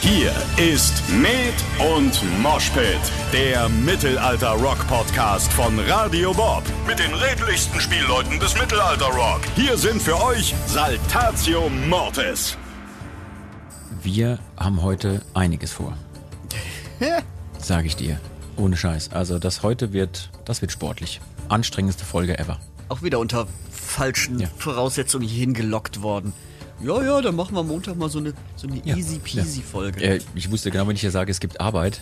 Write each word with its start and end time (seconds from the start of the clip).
Hier 0.00 0.32
ist 0.56 1.02
Med 1.08 1.54
und 1.96 2.20
Moshpit, 2.42 2.98
der 3.32 3.68
Mittelalter-Rock-Podcast 3.68 5.52
von 5.52 5.78
Radio 5.80 6.32
Bob. 6.32 6.62
Mit 6.86 6.98
den 6.98 7.12
redlichsten 7.12 7.80
Spielleuten 7.80 8.38
des 8.38 8.56
Mittelalter-Rock. 8.58 9.40
Hier 9.56 9.76
sind 9.76 10.00
für 10.00 10.22
euch 10.22 10.54
Saltatio 10.66 11.68
Mortis. 11.88 12.56
Wir 14.02 14.38
haben 14.56 14.82
heute 14.82 15.22
einiges 15.34 15.72
vor. 15.72 15.96
Sage 17.58 17.86
ich 17.88 17.96
dir. 17.96 18.20
Ohne 18.56 18.76
Scheiß. 18.76 19.10
Also 19.12 19.38
das 19.38 19.62
heute 19.62 19.92
wird, 19.92 20.30
das 20.44 20.60
wird 20.62 20.70
sportlich. 20.72 21.20
Anstrengendste 21.48 22.04
Folge 22.04 22.38
ever. 22.38 22.58
Auch 22.88 23.02
wieder 23.02 23.18
unter 23.18 23.48
falschen 23.70 24.38
Ja. 24.38 24.48
Voraussetzungen 24.56 25.26
hier 25.26 25.40
hingelockt 25.40 26.02
worden. 26.02 26.32
Ja, 26.82 27.02
ja, 27.02 27.20
dann 27.20 27.36
machen 27.36 27.54
wir 27.54 27.62
Montag 27.62 27.96
mal 27.96 28.10
so 28.10 28.18
eine, 28.18 28.34
so 28.54 28.66
eine 28.68 28.80
Ja, 28.84 28.96
easy 28.96 29.18
peasy 29.18 29.62
Folge. 29.62 30.02
Äh, 30.02 30.20
ich 30.34 30.50
wusste 30.50 30.70
genau, 30.70 30.86
wenn 30.86 30.94
ich 30.94 31.00
dir 31.00 31.10
sage, 31.10 31.30
es 31.30 31.40
gibt 31.40 31.60
Arbeit. 31.60 32.00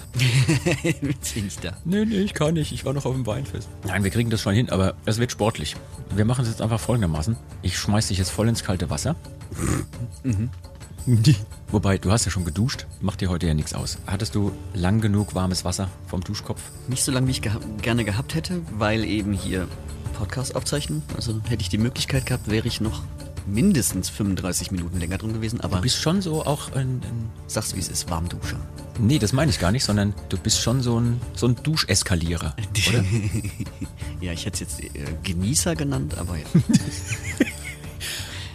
Jetzt 0.82 1.34
bin 1.34 1.46
ich 1.46 1.58
da. 1.58 1.76
Nee, 1.84 2.04
nee, 2.04 2.20
ich 2.20 2.34
kann 2.34 2.54
nicht. 2.54 2.72
Ich 2.72 2.84
war 2.84 2.92
noch 2.92 3.04
auf 3.04 3.14
dem 3.14 3.26
Weinfest. 3.26 3.68
Nein, 3.86 4.02
wir 4.02 4.10
kriegen 4.10 4.30
das 4.30 4.40
schon 4.42 4.54
hin, 4.54 4.70
aber 4.70 4.94
es 5.04 5.18
wird 5.18 5.30
sportlich. 5.30 5.76
Wir 6.14 6.24
machen 6.24 6.42
es 6.42 6.50
jetzt 6.50 6.60
einfach 6.60 6.80
folgendermaßen. 6.80 7.36
Ich 7.62 7.78
schmeiß 7.78 8.08
dich 8.08 8.18
jetzt 8.18 8.30
voll 8.30 8.48
ins 8.48 8.64
kalte 8.64 8.90
Wasser. 8.90 9.14
Wobei, 11.70 11.98
du 11.98 12.10
hast 12.10 12.24
ja 12.24 12.30
schon 12.30 12.44
geduscht. 12.44 12.86
Macht 13.00 13.20
dir 13.20 13.28
heute 13.28 13.46
ja 13.46 13.54
nichts 13.54 13.74
aus. 13.74 13.98
Hattest 14.06 14.34
du 14.34 14.52
lang 14.72 15.00
genug 15.00 15.34
warmes 15.34 15.64
Wasser 15.64 15.88
vom 16.06 16.22
Duschkopf? 16.22 16.60
Nicht 16.88 17.04
so 17.04 17.12
lange, 17.12 17.26
wie 17.26 17.32
ich 17.32 17.42
geha 17.42 17.58
gerne 17.82 18.04
gehabt 18.04 18.34
hätte, 18.34 18.60
weil 18.78 19.04
eben 19.04 19.32
hier 19.32 19.68
Podcast 20.14 20.56
aufzeichnen. 20.56 21.02
Also 21.16 21.40
hätte 21.48 21.62
ich 21.62 21.68
die 21.68 21.78
Möglichkeit 21.78 22.26
gehabt, 22.26 22.50
wäre 22.50 22.66
ich 22.66 22.80
noch 22.80 23.02
mindestens 23.46 24.08
35 24.10 24.70
Minuten 24.70 24.98
länger 24.98 25.18
drin 25.18 25.32
gewesen. 25.34 25.60
Aber 25.60 25.76
Du 25.76 25.82
bist 25.82 26.00
schon 26.00 26.22
so 26.22 26.44
auch 26.46 26.72
ein, 26.72 27.00
ein 27.02 27.30
sag's 27.46 27.74
wie 27.74 27.80
es 27.80 27.88
ist, 27.88 28.08
Warmduscher. 28.10 28.58
Nee, 28.98 29.18
das 29.18 29.32
meine 29.32 29.50
ich 29.50 29.58
gar 29.58 29.72
nicht, 29.72 29.84
sondern 29.84 30.14
du 30.28 30.36
bist 30.38 30.60
schon 30.60 30.80
so 30.80 31.00
ein, 31.00 31.20
so 31.34 31.46
ein 31.48 31.56
Duscheskalierer. 31.62 32.54
Oder? 32.88 33.04
ja, 34.20 34.32
ich 34.32 34.46
hätte 34.46 34.64
es 34.64 34.78
jetzt 34.78 34.80
äh, 34.96 35.06
Genießer 35.22 35.74
genannt, 35.76 36.16
aber 36.18 36.36
ja. 36.36 36.44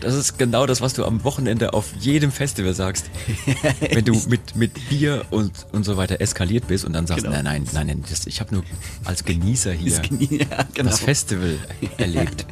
Das 0.02 0.16
ist 0.16 0.38
genau 0.38 0.66
das, 0.66 0.80
was 0.80 0.94
du 0.94 1.03
am 1.03 1.26
Wochenende 1.26 1.74
auf 1.74 1.94
jedem 2.00 2.31
Festival 2.31 2.74
sagst. 2.74 3.09
Wenn 3.92 4.06
du 4.06 4.14
mit, 4.30 4.56
mit 4.56 4.88
Bier 4.88 5.26
und, 5.30 5.52
und 5.74 5.84
so 5.84 5.98
weiter 5.98 6.22
eskaliert 6.22 6.68
bist 6.70 6.86
und 6.86 6.94
dann 6.94 7.06
sagst, 7.06 7.26
Genau. 7.26 7.36
nein, 7.36 7.44
nein, 7.44 7.68
nein, 7.74 7.88
nein, 7.88 8.03
das, 8.09 8.26
ich 8.26 8.40
habe 8.40 8.56
nur 8.56 8.64
als 9.03 9.26
Genießer 9.26 9.74
hier 9.74 9.92
Das 9.98 10.02
Genie- 10.09 10.40
ja, 10.50 10.64
genau. 10.74 10.90
das 10.90 11.02
Festival 11.02 11.58
erlebt. 11.98 12.46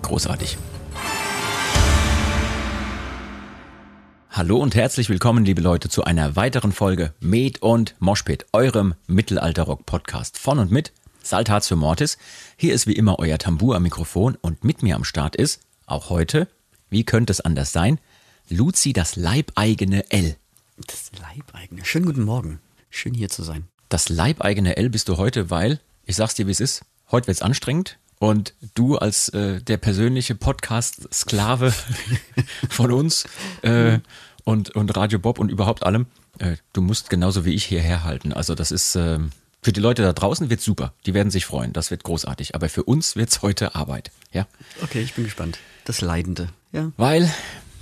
Großartig. 0.00 0.56
Hallo 4.30 4.58
und 4.58 4.74
herzlich 4.74 5.08
willkommen, 5.08 5.46
liebe 5.46 5.62
Leute, 5.62 5.88
zu 5.88 6.04
einer 6.04 6.36
weiteren 6.36 6.70
Folge 6.70 7.14
Med 7.18 7.62
und 7.62 7.94
Moshpit, 7.98 8.44
eurem 8.52 8.94
Mittelalter-Rock-Podcast 9.06 10.38
von 10.38 10.58
und 10.58 10.70
mit 10.70 10.92
Saltatio 11.22 11.76
Mortis. 11.76 12.18
Hier 12.56 12.74
ist 12.74 12.86
wie 12.86 12.92
immer 12.92 13.18
euer 13.18 13.38
Tambour 13.38 13.74
am 13.74 13.84
Mikrofon 13.84 14.36
und 14.40 14.62
mit 14.64 14.82
mir 14.82 14.96
am 14.96 15.04
Start 15.04 15.34
ist, 15.34 15.62
auch 15.86 16.10
heute, 16.10 16.46
wie 16.90 17.04
könnte 17.04 17.32
es 17.32 17.40
anders 17.40 17.72
sein, 17.72 17.98
Luzi 18.50 18.92
das 18.92 19.16
leibeigene 19.16 20.10
L. 20.10 20.36
Das 20.86 21.10
Leibeigene. 21.18 21.84
Schönen 21.84 22.06
guten 22.06 22.22
Morgen. 22.22 22.60
Schön 22.90 23.14
hier 23.14 23.30
zu 23.30 23.42
sein. 23.42 23.66
Das 23.88 24.10
leibeigene 24.10 24.76
L 24.76 24.90
bist 24.90 25.08
du 25.08 25.16
heute, 25.16 25.48
weil, 25.48 25.80
ich 26.04 26.16
sag's 26.16 26.34
dir 26.34 26.46
wie 26.46 26.52
es 26.52 26.60
ist, 26.60 26.82
heute 27.10 27.28
wird's 27.28 27.42
anstrengend 27.42 27.98
und 28.18 28.54
du 28.74 28.96
als 28.98 29.28
äh, 29.30 29.60
der 29.60 29.76
persönliche 29.76 30.34
Podcast-Sklave 30.34 31.72
von 32.68 32.92
uns 32.92 33.24
äh, 33.62 33.98
und, 34.44 34.70
und 34.70 34.96
Radio 34.96 35.18
Bob 35.18 35.38
und 35.38 35.50
überhaupt 35.50 35.84
allem, 35.84 36.06
äh, 36.38 36.56
du 36.72 36.80
musst 36.80 37.10
genauso 37.10 37.44
wie 37.44 37.54
ich 37.54 37.64
hierher 37.64 38.04
halten. 38.04 38.32
Also 38.32 38.54
das 38.54 38.70
ist, 38.70 38.96
äh, 38.96 39.18
für 39.62 39.72
die 39.72 39.80
Leute 39.80 40.02
da 40.02 40.12
draußen 40.12 40.50
wird's 40.50 40.64
super, 40.64 40.92
die 41.06 41.14
werden 41.14 41.30
sich 41.30 41.46
freuen, 41.46 41.72
das 41.72 41.90
wird 41.90 42.04
großartig, 42.04 42.54
aber 42.54 42.68
für 42.68 42.84
uns 42.84 43.16
wird's 43.16 43.42
heute 43.42 43.74
Arbeit, 43.74 44.10
ja. 44.32 44.46
Okay, 44.82 45.00
ich 45.00 45.14
bin 45.14 45.24
gespannt. 45.24 45.58
Das 45.84 46.00
Leidende. 46.00 46.48
Ja. 46.72 46.92
Weil, 46.96 47.32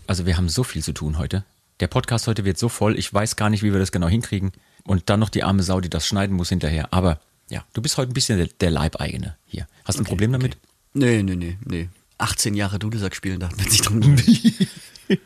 also 0.06 0.26
wir 0.26 0.36
haben 0.36 0.48
so 0.48 0.64
viel 0.64 0.82
zu 0.82 0.92
tun 0.92 1.18
heute. 1.18 1.44
Der 1.80 1.88
Podcast 1.88 2.26
heute 2.26 2.44
wird 2.44 2.58
so 2.58 2.68
voll, 2.68 2.98
ich 2.98 3.12
weiß 3.12 3.36
gar 3.36 3.50
nicht, 3.50 3.62
wie 3.62 3.72
wir 3.72 3.80
das 3.80 3.92
genau 3.92 4.08
hinkriegen. 4.08 4.52
Und 4.84 5.10
dann 5.10 5.20
noch 5.20 5.28
die 5.28 5.42
arme 5.42 5.62
Sau, 5.62 5.80
die 5.80 5.90
das 5.90 6.06
schneiden 6.06 6.36
muss 6.36 6.48
hinterher. 6.48 6.92
Aber 6.92 7.18
ja, 7.48 7.64
du 7.72 7.82
bist 7.82 7.96
heute 7.96 8.10
ein 8.10 8.14
bisschen 8.14 8.38
der, 8.38 8.48
der 8.48 8.70
Leibeigene 8.70 9.36
hier. 9.46 9.66
Hast 9.84 9.98
du 9.98 10.02
ein 10.02 10.06
Problem 10.06 10.32
damit? 10.32 10.56
Nee, 10.94 11.22
nee, 11.22 11.36
nee, 11.36 11.58
nee. 11.64 11.88
18 12.18 12.54
Jahre 12.54 12.78
Dudelsack 12.78 13.14
spielen, 13.14 13.40
da 13.40 13.48
hat 13.48 13.56
man 13.58 13.68
sich 13.68 13.82
drum 13.82 14.00
gewöhnt. 14.00 14.68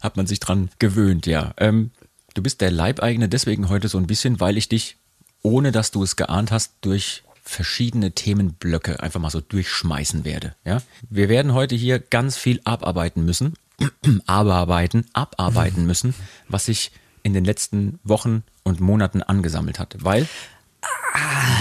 Hat 0.00 0.18
man 0.18 0.26
sich 0.26 0.38
dran 0.38 0.68
gewöhnt, 0.78 1.26
ja. 1.26 1.54
Ähm, 1.56 1.90
du 2.34 2.42
bist 2.42 2.60
der 2.60 2.70
Leibeigene 2.70 3.28
deswegen 3.28 3.70
heute 3.70 3.88
so 3.88 3.96
ein 3.96 4.06
bisschen, 4.06 4.38
weil 4.38 4.58
ich 4.58 4.68
dich, 4.68 4.98
ohne 5.40 5.72
dass 5.72 5.92
du 5.92 6.02
es 6.02 6.16
geahnt 6.16 6.50
hast, 6.50 6.74
durch 6.82 7.22
verschiedene 7.42 8.12
Themenblöcke 8.12 9.02
einfach 9.02 9.20
mal 9.20 9.30
so 9.30 9.40
durchschmeißen 9.40 10.24
werde. 10.24 10.54
Ja? 10.64 10.82
Wir 11.08 11.28
werden 11.28 11.54
heute 11.54 11.74
hier 11.74 11.98
ganz 11.98 12.36
viel 12.36 12.60
abarbeiten 12.64 13.24
müssen, 13.24 13.54
abarbeiten, 14.26 15.06
abarbeiten 15.12 15.86
müssen, 15.86 16.14
was 16.48 16.66
sich 16.66 16.90
in 17.22 17.32
den 17.32 17.44
letzten 17.44 17.98
Wochen 18.02 18.42
und 18.62 18.80
Monaten 18.80 19.22
angesammelt 19.22 19.78
hat. 19.78 19.96
Weil 20.00 20.28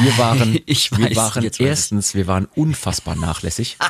wir 0.02 0.18
waren, 0.18 0.60
Ich 0.66 0.92
wir 0.98 1.16
waren 1.16 1.50
erstens, 1.60 2.16
wir 2.16 2.28
waren 2.28 2.46
unfassbar 2.56 3.16
nachlässig. 3.16 3.78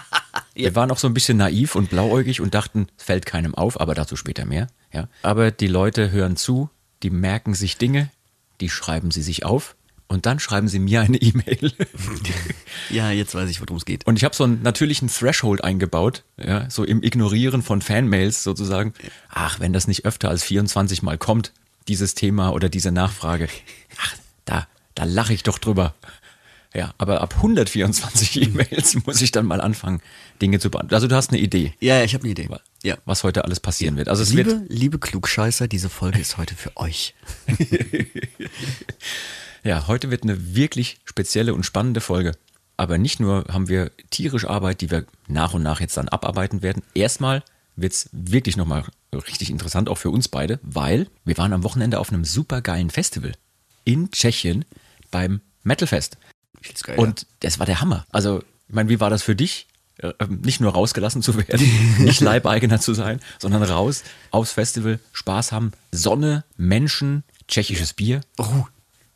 Wir 0.55 0.75
waren 0.75 0.91
auch 0.91 0.99
so 0.99 1.07
ein 1.07 1.15
bisschen 1.15 1.37
naiv 1.37 1.73
und 1.75 1.89
blauäugig 1.89 2.39
und 2.39 2.53
dachten, 2.53 2.87
es 2.95 3.05
fällt 3.05 3.25
keinem 3.25 3.55
auf, 3.55 3.81
aber 3.81 3.95
dazu 3.95 4.15
später 4.15 4.45
mehr. 4.45 4.67
Ja. 4.91 5.07
Aber 5.23 5.49
die 5.49 5.67
Leute 5.67 6.11
hören 6.11 6.37
zu, 6.37 6.69
die 7.01 7.09
merken 7.09 7.55
sich 7.55 7.77
Dinge, 7.77 8.11
die 8.61 8.69
schreiben 8.69 9.09
sie 9.09 9.23
sich 9.23 9.45
auf 9.45 9.75
und 10.07 10.27
dann 10.27 10.39
schreiben 10.39 10.67
sie 10.67 10.77
mir 10.77 11.01
eine 11.01 11.17
E-Mail. 11.17 11.73
Ja, 12.89 13.09
jetzt 13.11 13.33
weiß 13.33 13.49
ich, 13.49 13.61
worum 13.61 13.77
es 13.77 13.85
geht. 13.85 14.05
Und 14.05 14.17
ich 14.17 14.23
habe 14.23 14.35
so 14.35 14.43
einen 14.43 14.61
natürlichen 14.61 15.07
Threshold 15.07 15.63
eingebaut, 15.63 16.23
ja, 16.37 16.69
so 16.69 16.83
im 16.83 17.01
Ignorieren 17.01 17.63
von 17.63 17.81
Fanmails 17.81 18.43
sozusagen. 18.43 18.93
Ach, 19.29 19.59
wenn 19.59 19.73
das 19.73 19.87
nicht 19.87 20.05
öfter 20.05 20.29
als 20.29 20.43
24 20.43 21.01
Mal 21.01 21.17
kommt, 21.17 21.53
dieses 21.87 22.13
Thema 22.13 22.51
oder 22.51 22.69
diese 22.69 22.91
Nachfrage, 22.91 23.47
ach, 23.99 24.15
da, 24.45 24.67
da 24.95 25.03
lache 25.03 25.33
ich 25.33 25.43
doch 25.43 25.57
drüber. 25.57 25.93
Ja, 26.75 26.93
aber 26.97 27.21
ab 27.21 27.35
124 27.37 28.41
E-Mails 28.41 29.05
muss 29.05 29.21
ich 29.21 29.31
dann 29.31 29.45
mal 29.45 29.61
anfangen, 29.61 30.01
Dinge 30.41 30.59
zu 30.59 30.71
beantworten. 30.71 30.95
Also 30.95 31.07
du 31.07 31.15
hast 31.15 31.29
eine 31.29 31.39
Idee, 31.39 31.73
Ja, 31.79 31.97
ja, 31.99 32.03
ich 32.03 32.15
habe 32.15 32.23
eine 32.23 32.31
Idee. 32.31 32.49
Ja. 32.81 32.97
was 33.05 33.23
heute 33.23 33.43
alles 33.45 33.59
passieren 33.59 33.95
wird. 33.95 34.09
Also 34.09 34.23
es 34.23 34.35
wird, 34.35 34.47
Liebe, 34.47 34.65
liebe 34.69 34.99
Klugscheißer, 34.99 35.67
diese 35.67 35.89
Folge 35.89 36.19
ist 36.19 36.37
heute 36.37 36.55
für 36.55 36.75
euch. 36.75 37.13
Ja, 39.65 39.87
heute 39.87 40.11
wird 40.11 40.23
eine 40.23 40.55
wirklich 40.55 40.97
spezielle 41.05 41.53
und 41.53 41.63
spannende 41.65 42.01
Folge. 42.01 42.33
Aber 42.75 42.97
nicht 42.97 43.21
nur 43.21 43.45
haben 43.49 43.69
wir 43.69 43.91
tierisch 44.09 44.45
Arbeit, 44.45 44.81
die 44.81 44.91
wir 44.91 45.05
nach 45.27 45.53
und 45.53 45.63
nach 45.63 45.79
jetzt 45.79 45.95
dann 45.95 46.09
abarbeiten 46.09 46.61
werden. 46.61 46.83
Erstmal 46.93 47.43
wird's 47.77 48.09
wirklich 48.11 48.57
nochmal 48.57 48.83
richtig 49.13 49.49
interessant, 49.49 49.87
auch 49.87 49.97
für 49.97 50.09
uns 50.09 50.27
beide, 50.27 50.59
weil 50.63 51.07
wir 51.23 51.37
waren 51.37 51.53
am 51.53 51.63
Wochenende 51.63 51.99
auf 51.99 52.11
einem 52.11 52.25
supergeilen 52.25 52.89
Festival 52.89 53.31
in 53.85 54.11
Tschechien 54.11 54.65
beim 55.13 55.39
Metalfest. 55.63 56.17
Geil, 56.83 56.97
Und 56.97 57.27
das 57.41 57.59
war 57.59 57.65
der 57.65 57.79
Hammer. 57.81 58.05
Also, 58.11 58.39
ich 58.67 58.73
meine, 58.73 58.89
wie 58.89 58.99
war 58.99 59.09
das 59.09 59.23
für 59.23 59.35
dich? 59.35 59.67
Äh, 59.97 60.11
Nicht 60.27 60.59
nur 60.59 60.73
rausgelassen 60.73 61.21
zu 61.21 61.37
werden, 61.37 61.69
nicht 61.99 62.19
Leibeigener 62.19 62.79
zu 62.79 62.93
sein, 62.93 63.19
sondern 63.39 63.63
raus 63.63 64.03
aufs 64.31 64.51
Festival, 64.53 64.99
Spaß 65.11 65.51
haben, 65.51 65.71
Sonne, 65.91 66.43
Menschen, 66.57 67.23
tschechisches 67.47 67.93
Bier. 67.93 68.21
Oh, 68.37 68.65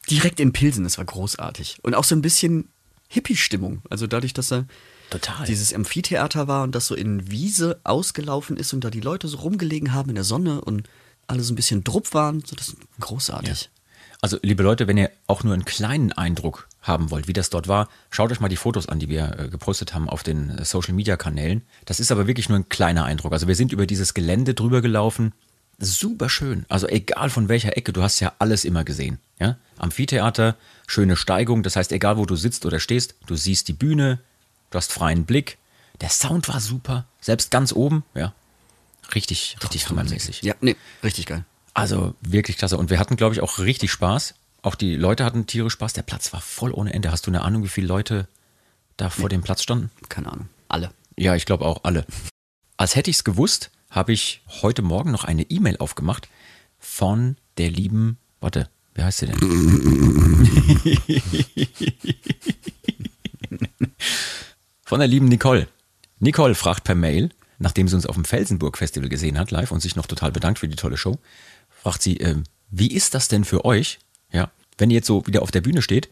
direkt 0.10 0.40
in 0.40 0.54
Pilsen, 0.54 0.84
das 0.84 0.98
war 0.98 1.06
großartig. 1.06 1.80
Und 1.82 1.96
auch 1.96 2.04
so 2.04 2.16
ein 2.16 2.22
bisschen 2.22 2.70
Hippie-Stimmung. 3.08 3.82
Also 3.90 4.06
dadurch, 4.06 4.34
dass 4.34 4.50
da 4.50 4.66
Total. 5.10 5.46
dieses 5.48 5.74
Amphitheater 5.74 6.48
war 6.48 6.64
und 6.64 6.76
das 6.76 6.86
so 6.86 6.96
in 6.96 7.32
Wiese 7.32 7.80
ausgelaufen 7.84 8.58
ist 8.58 8.74
und 8.74 8.84
da 8.84 8.90
die 8.90 9.02
Leute 9.02 9.28
so 9.28 9.38
rumgelegen 9.38 9.94
haben 9.94 10.10
in 10.10 10.16
der 10.16 10.24
Sonne 10.26 10.62
und 10.62 10.88
alle 11.28 11.42
so 11.44 11.54
ein 11.54 11.56
bisschen 11.56 11.84
drupp 11.84 12.14
waren, 12.14 12.44
so 12.46 12.56
das 12.56 12.70
ist 12.70 12.78
großartig. 13.00 13.70
Also, 14.22 14.40
liebe 14.42 14.64
Leute, 14.64 14.88
wenn 14.88 14.98
ihr 14.98 15.12
auch 15.28 15.44
nur 15.44 15.54
einen 15.54 15.66
kleinen 15.66 16.12
Eindruck 16.12 16.68
haben 16.82 17.12
wollt, 17.12 17.28
wie 17.28 17.34
das 17.34 17.50
dort 17.50 17.68
war, 17.68 17.88
schaut 18.10 18.32
euch 18.32 18.40
mal 18.40 18.50
die 18.50 18.56
Fotos 18.56 18.90
an, 18.90 19.00
die 19.00 19.10
wir 19.10 19.38
äh, 19.38 19.48
gepostet 19.50 19.94
haben 19.94 20.10
auf 20.10 20.24
den 20.24 20.58
äh, 20.58 20.66
Social 20.66 20.94
Media 20.94 21.18
Kanälen. 21.18 21.62
Das 21.86 22.00
ist 22.00 22.12
aber 22.12 22.26
wirklich 22.26 22.50
nur 22.50 22.58
ein 22.58 22.70
kleiner 22.70 23.06
Eindruck. 23.06 23.34
Also, 23.34 23.48
wir 23.48 23.56
sind 23.56 23.72
über 23.72 23.86
dieses 23.86 24.14
Gelände 24.14 24.54
drüber 24.54 24.82
gelaufen. 24.82 25.34
Super 25.80 26.30
schön. 26.30 26.66
Also, 26.68 26.88
egal 26.88 27.30
von 27.30 27.48
welcher 27.48 27.78
Ecke, 27.78 27.94
du 27.94 28.02
hast 28.02 28.20
ja 28.20 28.34
alles 28.40 28.66
immer 28.66 28.84
gesehen. 28.84 29.20
Ja? 29.40 29.58
Amphitheater, 29.78 30.56
schöne 30.88 31.16
Steigung. 31.16 31.62
Das 31.62 31.76
heißt, 31.76 31.92
egal 31.92 32.18
wo 32.18 32.26
du 32.26 32.36
sitzt 32.36 32.66
oder 32.66 32.80
stehst, 32.80 33.16
du 33.28 33.36
siehst 33.36 33.68
die 33.68 33.74
Bühne, 33.74 34.20
du 34.72 34.78
hast 34.78 34.92
freien 34.92 35.26
Blick. 35.26 35.60
Der 36.02 36.10
Sound 36.10 36.48
war 36.50 36.60
super. 36.60 37.06
Selbst 37.22 37.52
ganz 37.52 37.72
oben, 37.72 38.04
ja. 38.16 38.34
Richtig, 39.14 39.58
richtig 39.64 39.90
hammermäßig. 39.90 40.42
Ja, 40.42 40.56
nee, 40.60 40.76
richtig 41.04 41.28
geil. 41.28 41.46
Also 41.78 42.16
wirklich 42.22 42.58
klasse. 42.58 42.76
Und 42.76 42.90
wir 42.90 42.98
hatten, 42.98 43.18
glaube 43.18 43.36
ich, 43.36 43.42
auch 43.42 43.60
richtig 43.60 43.92
Spaß. 43.92 44.34
Auch 44.64 44.74
die 44.74 44.96
Leute 44.96 45.24
hatten 45.24 45.46
tierisch 45.46 45.74
Spaß. 45.74 45.94
Der 45.94 46.02
Platz 46.02 46.34
war 46.34 46.42
voll 46.42 46.72
ohne 46.72 46.92
Ende. 46.92 47.12
Hast 47.12 47.28
du 47.28 47.32
eine 47.32 47.44
Ahnung, 47.44 47.64
wie 47.64 47.68
viele 47.68 47.86
Leute 47.86 48.28
da 48.98 49.12
vor 49.12 49.30
dem 49.30 49.44
Platz 49.44 49.62
standen? 49.62 49.92
Keine 50.10 50.32
Ahnung. 50.32 50.50
Alle. 50.70 50.90
Ja, 51.18 51.36
ich 51.36 51.46
glaube 51.46 51.66
auch 51.66 51.84
alle. 51.84 52.08
Als 52.78 52.96
hätte 52.96 53.12
ich 53.12 53.18
es 53.18 53.24
gewusst, 53.24 53.70
habe 53.92 54.12
ich 54.12 54.42
heute 54.64 54.82
Morgen 54.82 55.12
noch 55.12 55.24
eine 55.24 55.44
E-Mail 55.44 55.78
aufgemacht 55.78 56.30
von 56.80 57.38
der 57.60 57.70
lieben, 57.70 58.18
warte, 58.40 58.70
wie 58.96 59.04
heißt 59.04 59.20
sie 59.20 59.28
denn? 59.28 59.38
von 64.84 64.98
der 64.98 65.08
lieben 65.08 65.28
Nicole. 65.28 65.68
Nicole 66.18 66.56
fragt 66.56 66.86
per 66.86 66.96
Mail, 66.96 67.30
nachdem 67.60 67.88
sie 67.88 67.94
uns 67.94 68.08
auf 68.08 68.16
dem 68.16 68.26
Felsenburg 68.26 68.80
Festival 68.80 69.10
gesehen 69.10 69.38
hat, 69.38 69.52
live 69.52 69.72
und 69.72 69.82
sich 69.82 69.96
noch 69.96 70.08
total 70.08 70.32
bedankt 70.32 70.58
für 70.58 70.68
die 70.68 70.76
tolle 70.76 70.98
Show, 70.98 71.20
fragt 71.82 72.02
sie, 72.02 72.20
äh, 72.20 72.36
wie 72.70 72.92
ist 72.92 73.14
das 73.14 73.28
denn 73.28 73.46
für 73.46 73.66
euch, 73.66 74.00
ja, 74.32 74.52
wenn 74.78 74.90
ihr 74.90 74.96
jetzt 74.96 75.08
so 75.08 75.26
wieder 75.26 75.42
auf 75.42 75.52
der 75.52 75.62
Bühne 75.62 75.82
steht, 75.82 76.10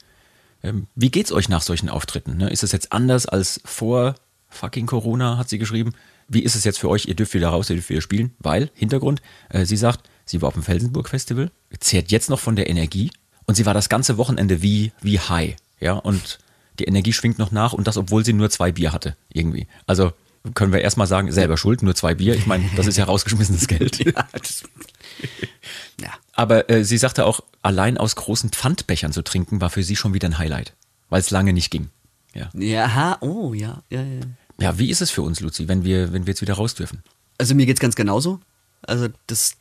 ähm, 0.64 0.88
wie 0.96 1.12
geht's 1.12 1.32
euch 1.32 1.50
nach 1.50 1.62
solchen 1.62 1.90
Auftritten? 1.90 2.38
Ne? 2.38 2.50
Ist 2.50 2.64
es 2.64 2.72
jetzt 2.72 2.92
anders 2.92 3.26
als 3.26 3.62
vor 3.66 4.16
fucking 4.50 4.86
Corona, 4.86 5.38
hat 5.38 5.50
sie 5.50 5.60
geschrieben. 5.60 5.94
Wie 6.28 6.42
ist 6.42 6.56
es 6.56 6.64
jetzt 6.64 6.80
für 6.80 6.90
euch? 6.90 7.06
Ihr 7.06 7.16
dürft 7.16 7.34
wieder 7.34 7.50
raus, 7.50 7.70
ihr 7.70 7.76
dürft 7.76 7.90
wieder 7.90 8.02
spielen, 8.02 8.34
weil, 8.40 8.72
Hintergrund, 8.74 9.22
äh, 9.50 9.66
sie 9.66 9.78
sagt, 9.78 10.10
sie 10.26 10.42
war 10.42 10.48
auf 10.48 10.54
dem 10.56 10.64
Felsenburg 10.64 11.10
Festival, 11.10 11.52
zehrt 11.80 12.12
jetzt 12.12 12.30
noch 12.30 12.40
von 12.40 12.56
der 12.56 12.70
Energie 12.70 13.12
und 13.46 13.56
sie 13.56 13.66
war 13.66 13.74
das 13.74 13.90
ganze 13.90 14.18
Wochenende 14.18 14.62
wie, 14.62 14.92
wie 15.02 15.20
high, 15.20 15.56
ja, 15.80 15.94
und 15.94 16.40
die 16.80 16.86
Energie 16.86 17.14
schwingt 17.14 17.38
noch 17.38 17.52
nach 17.52 17.74
und 17.74 17.88
das, 17.88 17.98
obwohl 17.98 18.26
sie 18.26 18.34
nur 18.34 18.50
zwei 18.50 18.72
Bier 18.72 18.92
hatte, 18.92 19.16
irgendwie. 19.32 19.68
Also, 19.86 20.14
können 20.54 20.74
wir 20.74 20.82
erstmal 20.82 21.08
sagen, 21.08 21.32
selber 21.32 21.58
schuld, 21.58 21.82
nur 21.82 21.96
zwei 21.96 22.16
Bier. 22.16 22.36
Ich 22.36 22.46
meine, 22.46 22.70
das 22.76 22.88
ist 22.88 22.98
ja 22.98 23.06
rausgeschmissenes 23.06 23.68
Geld. 23.68 24.04
ja, 24.06 24.28
ja. 26.02 26.10
Aber 26.34 26.70
äh, 26.70 26.84
sie 26.84 26.98
sagte 26.98 27.26
auch, 27.26 27.42
allein 27.62 27.98
aus 27.98 28.16
großen 28.16 28.52
Pfandbechern 28.52 29.12
zu 29.12 29.24
trinken, 29.24 29.62
war 29.62 29.70
für 29.70 29.84
sie 29.84 29.96
schon 29.96 30.14
wieder 30.14 30.28
ein 30.28 30.38
Highlight, 30.38 30.74
weil 31.10 31.22
es 31.22 31.32
lange 31.32 31.54
nicht 31.54 31.72
ging. 31.72 31.90
Ja. 32.34 32.50
Ja, 32.54 33.18
oh, 33.22 33.54
ja, 33.54 33.82
ja, 33.90 34.04
ja. 34.04 34.22
Ja, 34.60 34.78
wie 34.80 34.90
ist 34.90 35.02
es 35.02 35.12
für 35.12 35.22
uns, 35.22 35.40
Luzi, 35.40 35.68
wenn 35.68 35.84
wir, 35.84 36.14
wenn 36.14 36.26
wir 36.26 36.32
jetzt 36.32 36.42
wieder 36.42 36.54
raus 36.54 36.76
dürfen? 36.76 37.04
Also 37.38 37.56
mir 37.56 37.66
geht's 37.66 37.82
ganz 37.82 37.96
genauso. 37.96 38.40
Also 38.82 39.08
das, 39.28 39.58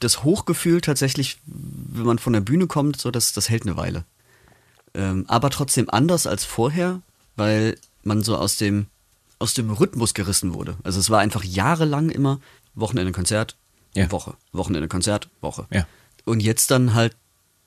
das 0.00 0.24
Hochgefühl 0.24 0.80
tatsächlich, 0.80 1.38
wenn 1.46 2.04
man 2.04 2.18
von 2.18 2.32
der 2.32 2.40
Bühne 2.40 2.66
kommt, 2.66 3.00
so 3.00 3.10
das, 3.10 3.32
das 3.32 3.48
hält 3.48 3.62
eine 3.62 3.76
Weile. 3.76 4.04
Ähm, 4.94 5.24
aber 5.28 5.50
trotzdem 5.50 5.88
anders 5.88 6.26
als 6.26 6.44
vorher, 6.44 7.00
weil 7.36 7.76
man 8.02 8.22
so 8.22 8.36
aus 8.36 8.56
dem, 8.56 8.86
aus 9.44 9.52
dem 9.52 9.70
Rhythmus 9.70 10.14
gerissen 10.14 10.54
wurde. 10.54 10.78
Also 10.84 10.98
es 10.98 11.10
war 11.10 11.20
einfach 11.20 11.44
jahrelang 11.44 12.08
immer 12.08 12.40
Wochenende 12.74 13.12
Konzert, 13.12 13.58
ja. 13.94 14.10
Woche, 14.10 14.34
Wochenende 14.52 14.88
Konzert, 14.88 15.28
Woche. 15.42 15.66
Ja. 15.70 15.86
Und 16.24 16.42
jetzt 16.42 16.70
dann 16.70 16.94
halt 16.94 17.14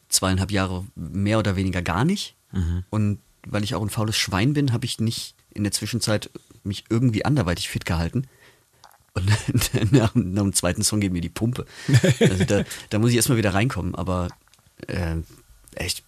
zweieinhalb 0.10 0.52
Jahre 0.52 0.86
mehr 0.96 1.38
oder 1.38 1.56
weniger 1.56 1.84
gar 1.84 2.04
nicht. 2.04 2.36
Mhm. 2.52 2.84
Und 2.90 3.20
weil 3.46 3.64
ich 3.64 3.76
auch 3.76 3.84
ein 3.84 3.92
faules 3.92 4.18
Schwein 4.18 4.54
bin, 4.54 4.74
habe 4.74 4.86
ich 4.86 5.00
nicht 5.00 5.36
in 5.54 5.64
der 5.64 5.72
Zwischenzeit 5.72 6.32
mich 6.64 6.86
irgendwie 6.90 7.26
anderweitig 7.26 7.70
fit 7.70 7.86
gehalten. 7.86 8.28
Und 9.14 9.30
nach, 9.92 10.16
nach 10.16 10.42
dem 10.42 10.54
zweiten 10.54 10.84
Song 10.84 11.00
geht 11.00 11.14
mir 11.14 11.22
die 11.22 11.30
Pumpe. 11.30 11.68
Also 12.20 12.44
da, 12.44 12.64
da 12.90 12.98
muss 12.98 13.12
ich 13.12 13.18
erstmal 13.18 13.38
wieder 13.38 13.54
reinkommen. 13.54 13.94
Aber 13.94 14.30
äh, 14.88 15.18
echt 15.76 16.04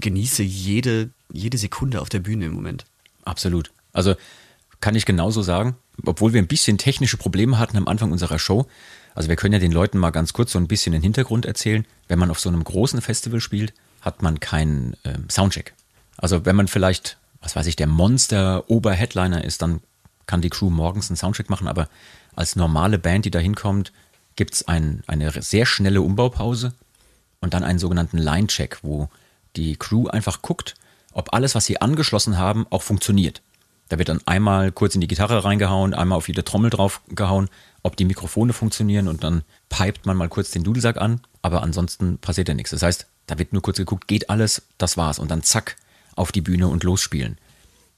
genieße 0.00 0.42
jede, 0.42 1.10
jede 1.30 1.58
Sekunde 1.58 2.00
auf 2.00 2.08
der 2.08 2.20
Bühne 2.20 2.46
im 2.46 2.54
Moment. 2.54 2.86
Absolut. 3.24 3.70
Also 3.92 4.14
kann 4.82 4.96
ich 4.96 5.06
genauso 5.06 5.42
sagen, 5.42 5.76
obwohl 6.04 6.34
wir 6.34 6.42
ein 6.42 6.48
bisschen 6.48 6.76
technische 6.76 7.16
Probleme 7.16 7.58
hatten 7.58 7.78
am 7.78 7.88
Anfang 7.88 8.10
unserer 8.12 8.40
Show. 8.40 8.66
Also 9.14 9.28
wir 9.28 9.36
können 9.36 9.54
ja 9.54 9.60
den 9.60 9.72
Leuten 9.72 9.96
mal 9.96 10.10
ganz 10.10 10.32
kurz 10.32 10.52
so 10.52 10.58
ein 10.58 10.66
bisschen 10.66 10.92
den 10.92 11.02
Hintergrund 11.02 11.46
erzählen. 11.46 11.86
Wenn 12.08 12.18
man 12.18 12.30
auf 12.30 12.40
so 12.40 12.48
einem 12.48 12.64
großen 12.64 13.00
Festival 13.00 13.40
spielt, 13.40 13.72
hat 14.00 14.22
man 14.22 14.40
keinen 14.40 14.94
äh, 15.04 15.16
Soundcheck. 15.30 15.72
Also 16.16 16.44
wenn 16.44 16.56
man 16.56 16.66
vielleicht, 16.66 17.16
was 17.40 17.54
weiß 17.54 17.66
ich, 17.68 17.76
der 17.76 17.86
Monster-Oberheadliner 17.86 19.44
ist, 19.44 19.62
dann 19.62 19.80
kann 20.26 20.42
die 20.42 20.50
Crew 20.50 20.68
morgens 20.68 21.10
einen 21.10 21.16
Soundcheck 21.16 21.48
machen, 21.48 21.68
aber 21.68 21.88
als 22.34 22.56
normale 22.56 22.98
Band, 22.98 23.24
die 23.24 23.30
da 23.30 23.38
hinkommt, 23.38 23.92
gibt 24.34 24.54
es 24.54 24.66
ein, 24.66 25.04
eine 25.06 25.30
sehr 25.42 25.64
schnelle 25.64 26.02
Umbaupause 26.02 26.74
und 27.40 27.54
dann 27.54 27.62
einen 27.62 27.78
sogenannten 27.78 28.18
Line-Check, 28.18 28.80
wo 28.82 29.08
die 29.54 29.76
Crew 29.76 30.08
einfach 30.08 30.42
guckt, 30.42 30.74
ob 31.12 31.32
alles, 31.34 31.54
was 31.54 31.66
sie 31.66 31.80
angeschlossen 31.80 32.36
haben, 32.36 32.66
auch 32.70 32.82
funktioniert. 32.82 33.42
Da 33.88 33.98
wird 33.98 34.08
dann 34.08 34.20
einmal 34.26 34.72
kurz 34.72 34.94
in 34.94 35.00
die 35.00 35.06
Gitarre 35.06 35.44
reingehauen, 35.44 35.92
einmal 35.92 36.16
auf 36.16 36.28
jede 36.28 36.44
Trommel 36.44 36.70
draufgehauen, 36.70 37.50
ob 37.82 37.96
die 37.96 38.04
Mikrofone 38.04 38.52
funktionieren 38.52 39.08
und 39.08 39.22
dann 39.22 39.42
pipet 39.68 40.06
man 40.06 40.16
mal 40.16 40.28
kurz 40.28 40.50
den 40.50 40.64
Dudelsack 40.64 40.96
an, 40.96 41.20
aber 41.42 41.62
ansonsten 41.62 42.18
passiert 42.18 42.48
ja 42.48 42.54
nichts. 42.54 42.70
Das 42.70 42.82
heißt, 42.82 43.06
da 43.26 43.38
wird 43.38 43.52
nur 43.52 43.62
kurz 43.62 43.76
geguckt, 43.76 44.08
geht 44.08 44.30
alles, 44.30 44.62
das 44.78 44.96
war's 44.96 45.18
und 45.18 45.30
dann 45.30 45.42
zack, 45.42 45.76
auf 46.16 46.32
die 46.32 46.40
Bühne 46.40 46.68
und 46.68 46.84
losspielen. 46.84 47.38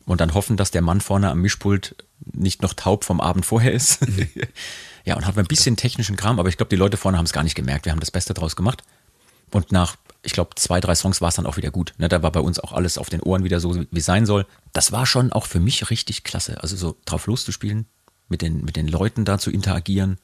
Und 0.06 0.20
dann 0.20 0.34
hoffen, 0.34 0.56
dass 0.56 0.70
der 0.70 0.82
Mann 0.82 1.00
vorne 1.00 1.30
am 1.30 1.40
Mischpult 1.40 1.96
nicht 2.32 2.62
noch 2.62 2.74
taub 2.74 3.04
vom 3.04 3.20
Abend 3.20 3.46
vorher 3.46 3.72
ist. 3.72 4.00
ja, 5.04 5.16
und 5.16 5.26
hat 5.26 5.38
ein 5.38 5.46
bisschen 5.46 5.76
technischen 5.76 6.16
Kram, 6.16 6.38
aber 6.38 6.48
ich 6.48 6.56
glaube, 6.56 6.70
die 6.70 6.76
Leute 6.76 6.96
vorne 6.96 7.18
haben 7.18 7.24
es 7.24 7.32
gar 7.32 7.42
nicht 7.42 7.54
gemerkt. 7.54 7.86
Wir 7.86 7.92
haben 7.92 8.00
das 8.00 8.10
Beste 8.10 8.34
draus 8.34 8.54
gemacht. 8.54 8.82
Und 9.50 9.72
nach, 9.72 9.96
ich 10.24 10.32
glaube, 10.32 10.54
zwei, 10.56 10.80
drei 10.80 10.94
Songs 10.94 11.20
war 11.20 11.28
es 11.28 11.36
dann 11.36 11.46
auch 11.46 11.56
wieder 11.56 11.70
gut. 11.70 11.94
Ne, 11.98 12.08
da 12.08 12.22
war 12.22 12.32
bei 12.32 12.40
uns 12.40 12.58
auch 12.58 12.72
alles 12.72 12.98
auf 12.98 13.10
den 13.10 13.20
Ohren 13.20 13.44
wieder 13.44 13.60
so, 13.60 13.74
wie 13.76 13.98
es 13.98 14.04
sein 14.04 14.26
soll. 14.26 14.46
Das 14.72 14.90
war 14.90 15.06
schon 15.06 15.32
auch 15.32 15.46
für 15.46 15.60
mich 15.60 15.90
richtig 15.90 16.24
klasse. 16.24 16.62
Also 16.62 16.76
so 16.76 16.96
drauf 17.04 17.26
loszuspielen, 17.26 17.86
mit 18.28 18.42
den, 18.42 18.64
mit 18.64 18.76
den 18.76 18.88
Leuten 18.88 19.24
da 19.24 19.38
zu 19.38 19.50
interagieren. 19.50 20.18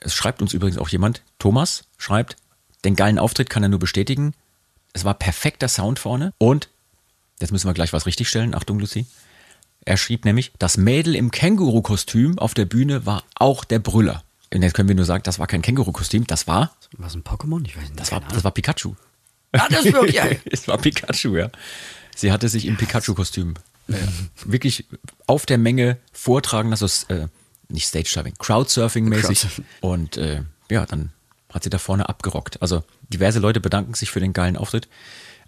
Es 0.00 0.14
schreibt 0.14 0.42
uns 0.42 0.52
übrigens 0.52 0.78
auch 0.78 0.88
jemand, 0.88 1.22
Thomas 1.38 1.84
schreibt, 1.96 2.36
den 2.84 2.96
geilen 2.96 3.18
Auftritt 3.18 3.50
kann 3.50 3.62
er 3.62 3.68
nur 3.68 3.78
bestätigen. 3.78 4.34
Es 4.92 5.04
war 5.04 5.14
perfekter 5.14 5.68
Sound 5.68 5.98
vorne 5.98 6.32
und 6.38 6.68
Jetzt 7.40 7.52
müssen 7.52 7.68
wir 7.68 7.74
gleich 7.74 7.92
was 7.92 8.06
richtigstellen. 8.06 8.54
Achtung, 8.54 8.78
Lucy. 8.78 9.06
Er 9.84 9.96
schrieb 9.96 10.24
nämlich, 10.24 10.52
das 10.58 10.76
Mädel 10.76 11.14
im 11.14 11.30
Känguru-Kostüm 11.30 12.38
auf 12.38 12.54
der 12.54 12.64
Bühne 12.64 13.06
war 13.06 13.24
auch 13.34 13.64
der 13.64 13.78
Brüller. 13.78 14.22
Und 14.52 14.62
jetzt 14.62 14.74
können 14.74 14.88
wir 14.88 14.96
nur 14.96 15.04
sagen, 15.04 15.22
das 15.24 15.38
war 15.38 15.46
kein 15.46 15.62
Känguru-Kostüm, 15.62 16.26
das 16.26 16.46
war. 16.46 16.74
Was 16.96 17.14
ein 17.14 17.22
Pokémon? 17.22 17.64
Ich 17.66 17.76
weiß 17.76 17.84
nicht. 17.84 18.00
Das 18.00 18.10
war, 18.10 18.20
das 18.20 18.42
war 18.42 18.52
Pikachu. 18.52 18.94
Ah, 19.58 19.68
das 19.70 19.92
war 19.92 20.08
ja. 20.10 20.26
es 20.44 20.68
war 20.68 20.78
Pikachu, 20.78 21.36
ja. 21.36 21.50
Sie 22.14 22.32
hatte 22.32 22.48
sich 22.48 22.66
im 22.66 22.76
Pikachu-Kostüm 22.76 23.54
äh, 23.88 23.94
wirklich 24.44 24.86
auf 25.26 25.46
der 25.46 25.58
Menge 25.58 25.98
vortragen, 26.12 26.70
also 26.70 26.86
äh, 27.12 27.26
nicht 27.68 27.86
Stage-Diving, 27.86 28.34
Crowdsurfing-mäßig. 28.38 29.22
Crowdsurfing. 29.22 29.64
Und 29.80 30.16
äh, 30.16 30.42
ja, 30.70 30.86
dann 30.86 31.10
hat 31.52 31.64
sie 31.64 31.70
da 31.70 31.78
vorne 31.78 32.08
abgerockt. 32.08 32.62
Also 32.62 32.84
diverse 33.08 33.38
Leute 33.38 33.60
bedanken 33.60 33.94
sich 33.94 34.10
für 34.10 34.20
den 34.20 34.32
geilen 34.32 34.56
Auftritt. 34.56 34.88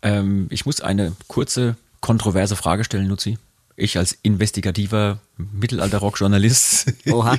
Ähm, 0.03 0.47
ich 0.51 0.67
muss 0.67 0.81
eine 0.81 1.15
kurze, 1.27 1.77
kontroverse 2.01 2.57
Frage 2.57 2.85
stellen, 2.85 3.07
Luzi. 3.07 3.39
Ich 3.77 3.97
als 3.97 4.19
investigativer 4.23 5.21
Mittelalter-Rock-Journalist. 5.37 6.93
Oha. 7.11 7.39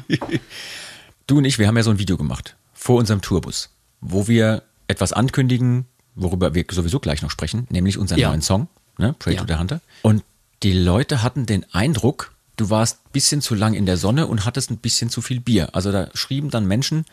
du 1.27 1.37
und 1.37 1.45
ich, 1.45 1.59
wir 1.59 1.67
haben 1.67 1.77
ja 1.77 1.83
so 1.83 1.91
ein 1.91 1.99
Video 1.99 2.17
gemacht 2.17 2.55
vor 2.73 2.97
unserem 2.97 3.21
Tourbus, 3.21 3.69
wo 3.99 4.29
wir 4.29 4.63
etwas 4.87 5.11
ankündigen, 5.11 5.85
worüber 6.21 6.53
wir 6.53 6.65
sowieso 6.69 6.99
gleich 6.99 7.21
noch 7.21 7.31
sprechen, 7.31 7.67
nämlich 7.69 7.97
unseren 7.97 8.19
ja. 8.19 8.29
neuen 8.29 8.41
Song, 8.41 8.67
ne? 8.97 9.15
Pray 9.19 9.35
ja. 9.35 9.41
to 9.41 9.47
the 9.47 9.59
Hunter. 9.59 9.81
Und 10.01 10.23
die 10.63 10.73
Leute 10.73 11.23
hatten 11.23 11.45
den 11.45 11.65
Eindruck, 11.73 12.33
du 12.57 12.69
warst 12.69 12.97
ein 13.05 13.11
bisschen 13.11 13.41
zu 13.41 13.55
lang 13.55 13.73
in 13.73 13.85
der 13.85 13.97
Sonne 13.97 14.27
und 14.27 14.45
hattest 14.45 14.71
ein 14.71 14.77
bisschen 14.77 15.09
zu 15.09 15.21
viel 15.21 15.39
Bier. 15.39 15.73
Also 15.73 15.91
da 15.91 16.09
schrieben 16.13 16.49
dann 16.49 16.65
Menschen, 16.65 17.05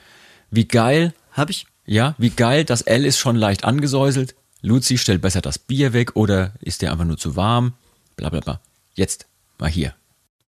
wie 0.50 0.66
geil. 0.66 1.14
Hab 1.32 1.50
ich? 1.50 1.66
Ja, 1.84 2.14
wie 2.18 2.30
geil, 2.30 2.64
das 2.64 2.82
L 2.82 3.04
ist 3.04 3.18
schon 3.18 3.36
leicht 3.36 3.64
angesäuselt. 3.64 4.34
Luzi, 4.62 4.98
stell 4.98 5.18
besser 5.18 5.42
das 5.42 5.58
Bier 5.58 5.92
weg 5.92 6.16
oder 6.16 6.52
ist 6.60 6.82
dir 6.82 6.90
einfach 6.90 7.04
nur 7.04 7.18
zu 7.18 7.36
warm? 7.36 7.74
Blablabla. 8.16 8.40
Bla, 8.40 8.52
bla. 8.54 8.60
Jetzt 8.94 9.26
mal 9.58 9.70
hier. 9.70 9.94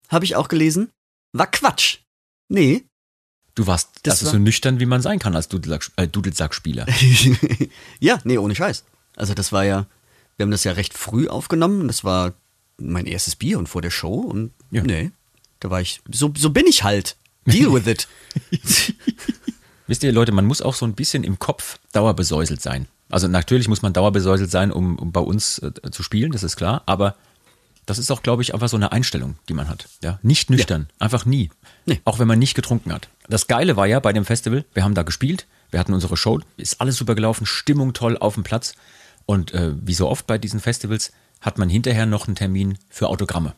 Habe 0.09 0.25
ich 0.25 0.35
auch 0.35 0.49
gelesen. 0.49 0.91
War 1.33 1.47
Quatsch. 1.47 1.99
Nee. 2.49 2.85
Du 3.59 3.67
warst 3.67 3.91
das 4.05 4.21
also 4.21 4.27
war 4.27 4.33
so 4.35 4.39
nüchtern, 4.39 4.79
wie 4.79 4.87
man 4.87 5.03
sein 5.03 5.19
kann 5.19 5.35
als 5.35 5.49
Dudelsack, 5.49 5.91
äh, 5.97 6.07
Dudelsackspieler. 6.07 6.87
ja, 7.99 8.21
nee, 8.23 8.39
ohne 8.39 8.55
Scheiß. 8.55 8.85
Also 9.17 9.35
das 9.35 9.51
war 9.51 9.65
ja, 9.65 9.87
wir 10.37 10.45
haben 10.45 10.53
das 10.53 10.63
ja 10.63 10.71
recht 10.71 10.97
früh 10.97 11.27
aufgenommen. 11.27 11.89
Das 11.89 12.05
war 12.05 12.35
mein 12.77 13.07
erstes 13.07 13.35
Bier 13.35 13.59
und 13.59 13.69
vor 13.69 13.83
der 13.83 13.91
Show 13.91 14.15
und 14.15 14.53
ja. 14.71 14.85
nee, 14.85 15.11
da 15.59 15.71
war 15.71 15.81
ich, 15.81 16.01
so, 16.09 16.33
so 16.39 16.51
bin 16.51 16.69
ich 16.69 16.85
halt. 16.85 17.17
Deal 17.47 17.73
with 17.73 17.89
it. 17.89 18.07
Wisst 19.89 20.05
ihr, 20.05 20.13
Leute, 20.13 20.31
man 20.31 20.45
muss 20.45 20.63
auch 20.63 20.77
so 20.77 20.87
ein 20.87 20.95
bisschen 20.95 21.25
im 21.25 21.41
Kopf 21.41 21.81
dauerbesäuselt 21.91 22.63
sein. 22.63 22.87
Also 23.09 23.27
natürlich 23.27 23.67
muss 23.67 23.83
man 23.83 23.93
dauerbesäuselt 23.93 24.53
sein, 24.53 24.71
um, 24.71 25.01
um 25.01 25.11
bei 25.11 25.21
uns 25.21 25.59
äh, 25.59 25.73
zu 25.91 26.05
spielen, 26.05 26.31
das 26.31 26.45
ist 26.45 26.55
klar, 26.55 26.85
aber 26.87 27.17
das 27.89 27.99
ist 27.99 28.11
auch, 28.11 28.23
glaube 28.23 28.43
ich, 28.43 28.53
einfach 28.53 28.69
so 28.69 28.77
eine 28.77 28.93
Einstellung, 28.93 29.37
die 29.49 29.55
man 29.55 29.69
hat. 29.69 29.89
Ja? 30.03 30.19
Nicht 30.23 30.51
nüchtern, 30.51 30.89
ja. 30.89 31.07
einfach 31.07 31.25
nie. 31.25 31.51
Nee. 31.87 32.01
Auch 32.05 32.19
wenn 32.19 32.29
man 32.29 32.39
nicht 32.39 32.55
getrunken 32.55 32.93
hat. 32.93 33.09
Das 33.29 33.47
Geile 33.47 33.77
war 33.77 33.87
ja 33.87 33.99
bei 33.99 34.13
dem 34.13 34.27
Festival, 34.27 34.65
wir 34.75 34.85
haben 34.85 34.95
da 34.95 35.05
gespielt, 35.05 35.47
wir 35.71 35.81
hatten 35.81 35.95
unsere 35.95 36.17
Show, 36.17 36.41
ist 36.59 36.83
alles 36.83 36.97
super 36.97 37.15
gelaufen, 37.15 37.47
Stimmung 37.47 37.95
toll 37.95 38.19
auf 38.19 38.35
dem 38.35 38.45
Platz. 38.45 38.75
Und 39.25 39.55
äh, 39.55 39.73
wie 39.81 39.95
so 39.95 40.09
oft 40.09 40.27
bei 40.27 40.37
diesen 40.37 40.61
Festivals 40.61 41.13
hat 41.41 41.57
man 41.57 41.71
hinterher 41.71 42.05
noch 42.05 42.27
einen 42.27 42.37
Termin 42.37 42.79
für 42.91 43.09
Autogramme. 43.09 43.55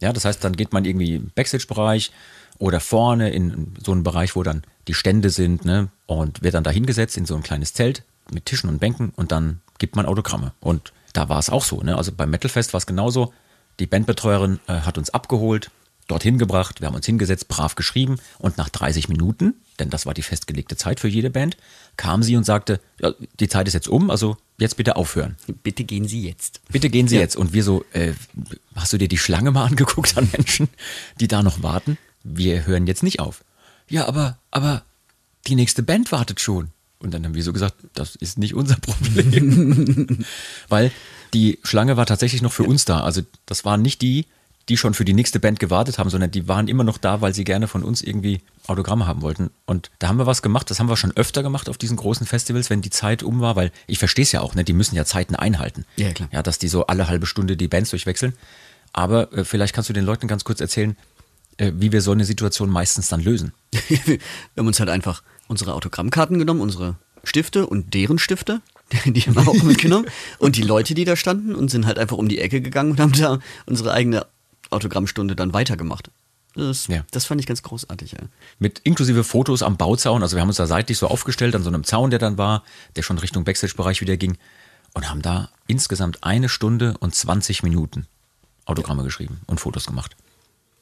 Ja, 0.00 0.12
das 0.12 0.26
heißt, 0.26 0.44
dann 0.44 0.56
geht 0.56 0.74
man 0.74 0.84
irgendwie 0.84 1.14
im 1.14 1.30
Backstage-Bereich 1.34 2.12
oder 2.58 2.80
vorne 2.80 3.30
in 3.30 3.74
so 3.82 3.92
einen 3.92 4.02
Bereich, 4.02 4.36
wo 4.36 4.42
dann 4.42 4.62
die 4.88 4.94
Stände 4.94 5.30
sind, 5.30 5.64
ne, 5.64 5.88
und 6.06 6.42
wird 6.42 6.54
dann 6.54 6.64
da 6.64 6.70
hingesetzt 6.70 7.16
in 7.16 7.24
so 7.24 7.34
ein 7.34 7.42
kleines 7.42 7.72
Zelt, 7.72 8.02
mit 8.30 8.44
Tischen 8.44 8.68
und 8.68 8.78
Bänken 8.78 9.12
und 9.16 9.32
dann 9.32 9.60
gibt 9.78 9.96
man 9.96 10.04
Autogramme. 10.04 10.52
Und 10.60 10.92
da 11.14 11.28
war 11.28 11.38
es 11.38 11.48
auch 11.48 11.64
so. 11.64 11.80
Ne? 11.80 11.96
Also 11.96 12.12
beim 12.12 12.30
Metalfest 12.30 12.74
war 12.74 12.78
es 12.78 12.86
genauso. 12.86 13.32
Die 13.80 13.86
Bandbetreuerin 13.86 14.60
äh, 14.66 14.80
hat 14.80 14.98
uns 14.98 15.10
abgeholt, 15.10 15.70
dorthin 16.08 16.38
gebracht, 16.38 16.80
wir 16.80 16.88
haben 16.88 16.94
uns 16.94 17.06
hingesetzt, 17.06 17.48
brav 17.48 17.74
geschrieben 17.74 18.18
und 18.38 18.58
nach 18.58 18.68
30 18.68 19.08
Minuten 19.08 19.54
denn 19.78 19.90
das 19.90 20.06
war 20.06 20.14
die 20.14 20.22
festgelegte 20.22 20.76
Zeit 20.76 21.00
für 21.00 21.08
jede 21.08 21.30
Band, 21.30 21.56
kam 21.96 22.22
sie 22.22 22.36
und 22.36 22.44
sagte, 22.44 22.80
ja, 23.00 23.12
die 23.40 23.48
Zeit 23.48 23.66
ist 23.66 23.74
jetzt 23.74 23.88
um, 23.88 24.10
also 24.10 24.36
jetzt 24.58 24.76
bitte 24.76 24.96
aufhören. 24.96 25.36
Bitte 25.62 25.84
gehen 25.84 26.06
Sie 26.06 26.26
jetzt. 26.26 26.60
Bitte 26.70 26.90
gehen 26.90 27.08
Sie 27.08 27.16
jetzt. 27.16 27.36
Und 27.36 27.52
wir 27.52 27.64
so, 27.64 27.84
äh, 27.92 28.12
hast 28.76 28.92
du 28.92 28.98
dir 28.98 29.08
die 29.08 29.18
Schlange 29.18 29.50
mal 29.50 29.64
angeguckt 29.68 30.16
an 30.16 30.28
Menschen, 30.32 30.68
die 31.20 31.28
da 31.28 31.42
noch 31.42 31.62
warten? 31.62 31.98
Wir 32.22 32.66
hören 32.66 32.86
jetzt 32.86 33.02
nicht 33.02 33.20
auf. 33.20 33.44
Ja, 33.88 34.06
aber, 34.06 34.38
aber 34.50 34.84
die 35.46 35.56
nächste 35.56 35.82
Band 35.82 36.12
wartet 36.12 36.40
schon. 36.40 36.70
Und 37.00 37.12
dann 37.12 37.24
haben 37.24 37.34
wir 37.34 37.42
so 37.42 37.52
gesagt, 37.52 37.74
das 37.92 38.16
ist 38.16 38.38
nicht 38.38 38.54
unser 38.54 38.76
Problem. 38.76 40.24
Weil 40.68 40.90
die 41.34 41.58
Schlange 41.62 41.96
war 41.96 42.06
tatsächlich 42.06 42.42
noch 42.42 42.52
für 42.52 42.62
uns 42.62 42.84
da. 42.84 43.00
Also 43.00 43.22
das 43.46 43.64
waren 43.64 43.82
nicht 43.82 44.00
die, 44.02 44.26
die 44.68 44.76
schon 44.76 44.94
für 44.94 45.04
die 45.04 45.12
nächste 45.12 45.40
Band 45.40 45.60
gewartet 45.60 45.98
haben, 45.98 46.08
sondern 46.08 46.30
die 46.30 46.48
waren 46.48 46.68
immer 46.68 46.84
noch 46.84 46.96
da, 46.96 47.20
weil 47.20 47.34
sie 47.34 47.44
gerne 47.44 47.68
von 47.68 47.82
uns 47.82 48.00
irgendwie 48.00 48.40
Autogramme 48.66 49.06
haben 49.06 49.20
wollten. 49.20 49.50
Und 49.66 49.90
da 49.98 50.08
haben 50.08 50.16
wir 50.16 50.26
was 50.26 50.40
gemacht, 50.40 50.70
das 50.70 50.80
haben 50.80 50.88
wir 50.88 50.96
schon 50.96 51.14
öfter 51.16 51.42
gemacht 51.42 51.68
auf 51.68 51.76
diesen 51.76 51.98
großen 51.98 52.26
Festivals, 52.26 52.70
wenn 52.70 52.80
die 52.80 52.90
Zeit 52.90 53.22
um 53.22 53.40
war, 53.40 53.56
weil 53.56 53.72
ich 53.86 53.98
verstehe 53.98 54.22
es 54.22 54.32
ja 54.32 54.40
auch, 54.40 54.54
ne? 54.54 54.64
die 54.64 54.72
müssen 54.72 54.96
ja 54.96 55.04
Zeiten 55.04 55.34
einhalten. 55.34 55.84
Ja, 55.96 56.12
klar. 56.12 56.30
Ja, 56.32 56.42
dass 56.42 56.58
die 56.58 56.68
so 56.68 56.86
alle 56.86 57.08
halbe 57.08 57.26
Stunde 57.26 57.58
die 57.58 57.68
Bands 57.68 57.90
durchwechseln. 57.90 58.32
Aber 58.92 59.32
äh, 59.34 59.44
vielleicht 59.44 59.74
kannst 59.74 59.90
du 59.90 59.92
den 59.92 60.04
Leuten 60.04 60.28
ganz 60.28 60.44
kurz 60.44 60.60
erzählen, 60.62 60.96
äh, 61.58 61.72
wie 61.74 61.92
wir 61.92 62.00
so 62.00 62.12
eine 62.12 62.24
Situation 62.24 62.70
meistens 62.70 63.08
dann 63.08 63.20
lösen. 63.20 63.52
wir 64.06 64.18
haben 64.56 64.66
uns 64.66 64.80
halt 64.80 64.88
einfach 64.88 65.22
unsere 65.46 65.74
Autogrammkarten 65.74 66.38
genommen, 66.38 66.62
unsere 66.62 66.96
Stifte 67.22 67.66
und 67.66 67.92
deren 67.92 68.18
Stifte. 68.18 68.62
Die 69.06 69.20
haben 69.22 69.34
wir 69.34 69.48
auch 69.48 69.62
mitgenommen. 69.62 70.06
Und 70.38 70.56
die 70.56 70.62
Leute, 70.62 70.94
die 70.94 71.04
da 71.04 71.16
standen 71.16 71.54
und 71.54 71.70
sind 71.70 71.86
halt 71.86 71.98
einfach 71.98 72.16
um 72.16 72.28
die 72.28 72.38
Ecke 72.38 72.60
gegangen 72.60 72.92
und 72.92 73.00
haben 73.00 73.12
da 73.12 73.38
unsere 73.66 73.92
eigene 73.92 74.26
Autogrammstunde 74.70 75.34
dann 75.36 75.52
weitergemacht. 75.52 76.10
Das, 76.54 76.86
Ja. 76.86 77.04
das 77.10 77.24
fand 77.24 77.40
ich 77.40 77.46
ganz 77.48 77.62
großartig, 77.62 78.12
ja. 78.12 78.18
Mit 78.60 78.78
inklusive 78.84 79.24
Fotos 79.24 79.62
am 79.62 79.76
Bauzaun. 79.76 80.22
Also 80.22 80.36
wir 80.36 80.40
haben 80.42 80.48
uns 80.48 80.58
da 80.58 80.66
seitlich 80.66 80.98
so 80.98 81.08
aufgestellt 81.08 81.54
an 81.56 81.62
so 81.64 81.68
einem 81.68 81.82
Zaun, 81.84 82.10
der 82.10 82.18
dann 82.20 82.38
war, 82.38 82.62
der 82.94 83.02
schon 83.02 83.18
Richtung 83.18 83.42
Backstage-Bereich 83.44 84.00
wieder 84.00 84.16
ging. 84.16 84.36
Und 84.92 85.10
haben 85.10 85.22
da 85.22 85.48
insgesamt 85.66 86.22
eine 86.22 86.48
Stunde 86.48 86.94
und 87.00 87.12
20 87.14 87.64
Minuten 87.64 88.06
Autogramme 88.66 89.02
geschrieben 89.02 89.40
und 89.46 89.58
Fotos 89.58 89.86
gemacht. 89.86 90.14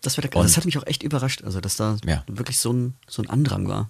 Das, 0.03 0.19
war 0.19 0.23
der, 0.23 0.37
Und- 0.37 0.45
das 0.45 0.57
hat 0.59 0.67
mich 0.67 0.77
auch 0.77 0.87
echt 0.87 1.03
überrascht, 1.03 1.43
also 1.45 1.61
dass 1.63 1.77
da 1.77 1.97
Ja. 2.05 2.23
wirklich 2.27 2.59
so 2.59 2.73
ein, 2.73 2.95
so 3.09 3.23
ein 3.23 3.31
Andrang 3.31 3.67
war. 3.69 3.89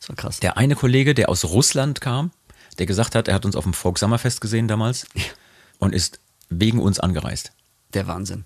Das 0.00 0.08
war 0.08 0.16
krass. 0.16 0.40
Der 0.40 0.56
eine 0.56 0.74
Kollege, 0.74 1.14
der 1.14 1.28
aus 1.28 1.44
Russland 1.44 2.00
kam, 2.00 2.32
der 2.78 2.86
gesagt 2.86 3.14
hat, 3.14 3.28
er 3.28 3.34
hat 3.34 3.44
uns 3.44 3.56
auf 3.56 3.64
dem 3.64 3.74
Folk 3.74 3.98
Summerfest 3.98 4.40
gesehen 4.40 4.68
damals 4.68 5.06
und 5.78 5.94
ist 5.94 6.20
wegen 6.48 6.78
uns 6.80 7.00
angereist. 7.00 7.52
Der 7.94 8.06
Wahnsinn. 8.06 8.44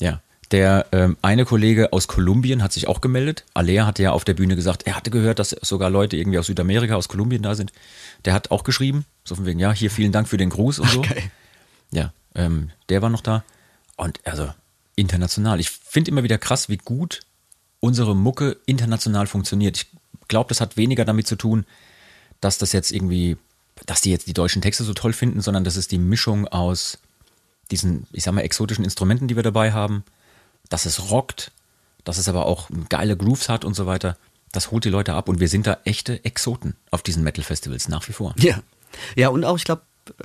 Ja. 0.00 0.20
Der 0.52 0.86
ähm, 0.92 1.16
eine 1.22 1.44
Kollege 1.44 1.92
aus 1.92 2.06
Kolumbien 2.06 2.62
hat 2.62 2.72
sich 2.72 2.86
auch 2.86 3.00
gemeldet. 3.00 3.44
Alea 3.54 3.84
hatte 3.84 4.04
ja 4.04 4.12
auf 4.12 4.24
der 4.24 4.34
Bühne 4.34 4.54
gesagt, 4.54 4.84
er 4.84 4.94
hatte 4.94 5.10
gehört, 5.10 5.40
dass 5.40 5.50
sogar 5.50 5.90
Leute 5.90 6.16
irgendwie 6.16 6.38
aus 6.38 6.46
Südamerika, 6.46 6.94
aus 6.94 7.08
Kolumbien 7.08 7.42
da 7.42 7.56
sind. 7.56 7.72
Der 8.24 8.32
hat 8.32 8.52
auch 8.52 8.62
geschrieben, 8.62 9.06
so 9.24 9.34
von 9.34 9.44
wegen, 9.44 9.58
ja, 9.58 9.72
hier 9.72 9.90
vielen 9.90 10.12
Dank 10.12 10.28
für 10.28 10.36
den 10.36 10.50
Gruß 10.50 10.78
und 10.78 10.90
so. 10.90 11.00
geil. 11.02 11.30
Ja, 11.90 12.12
ähm, 12.36 12.70
der 12.88 13.02
war 13.02 13.10
noch 13.10 13.22
da. 13.22 13.42
Und 13.96 14.20
also 14.24 14.48
international. 14.94 15.58
Ich 15.58 15.70
finde 15.70 16.10
immer 16.10 16.22
wieder 16.22 16.38
krass, 16.38 16.68
wie 16.68 16.76
gut 16.76 17.22
unsere 17.80 18.16
Mucke 18.16 18.56
international 18.66 19.26
funktioniert. 19.26 19.76
Ich 19.76 19.86
glaube, 20.28 20.48
das 20.48 20.60
hat 20.60 20.76
weniger 20.76 21.04
damit 21.04 21.26
zu 21.26 21.36
tun, 21.36 21.66
dass 22.40 22.58
das 22.58 22.72
jetzt 22.72 22.90
irgendwie, 22.90 23.36
dass 23.86 24.00
die 24.00 24.10
jetzt 24.10 24.26
die 24.26 24.34
deutschen 24.34 24.62
Texte 24.62 24.84
so 24.84 24.92
toll 24.92 25.12
finden, 25.12 25.40
sondern 25.40 25.64
das 25.64 25.76
ist 25.76 25.92
die 25.92 25.98
Mischung 25.98 26.46
aus 26.48 26.98
diesen, 27.70 28.06
ich 28.12 28.24
sag 28.24 28.34
mal, 28.34 28.42
exotischen 28.42 28.84
Instrumenten, 28.84 29.28
die 29.28 29.36
wir 29.36 29.42
dabei 29.42 29.72
haben, 29.72 30.04
dass 30.68 30.84
es 30.84 31.10
rockt, 31.10 31.52
dass 32.04 32.18
es 32.18 32.28
aber 32.28 32.46
auch 32.46 32.68
geile 32.88 33.16
Grooves 33.16 33.48
hat 33.48 33.64
und 33.64 33.74
so 33.74 33.86
weiter. 33.86 34.16
Das 34.52 34.70
holt 34.70 34.84
die 34.84 34.90
Leute 34.90 35.14
ab 35.14 35.28
und 35.28 35.40
wir 35.40 35.48
sind 35.48 35.66
da 35.66 35.78
echte 35.84 36.24
Exoten 36.24 36.74
auf 36.90 37.02
diesen 37.02 37.22
Metal-Festivals 37.22 37.88
nach 37.88 38.06
wie 38.08 38.12
vor. 38.12 38.34
Ja. 38.38 38.62
Ja, 39.14 39.28
und 39.28 39.44
auch, 39.44 39.56
ich 39.56 39.64
glaube, 39.64 39.82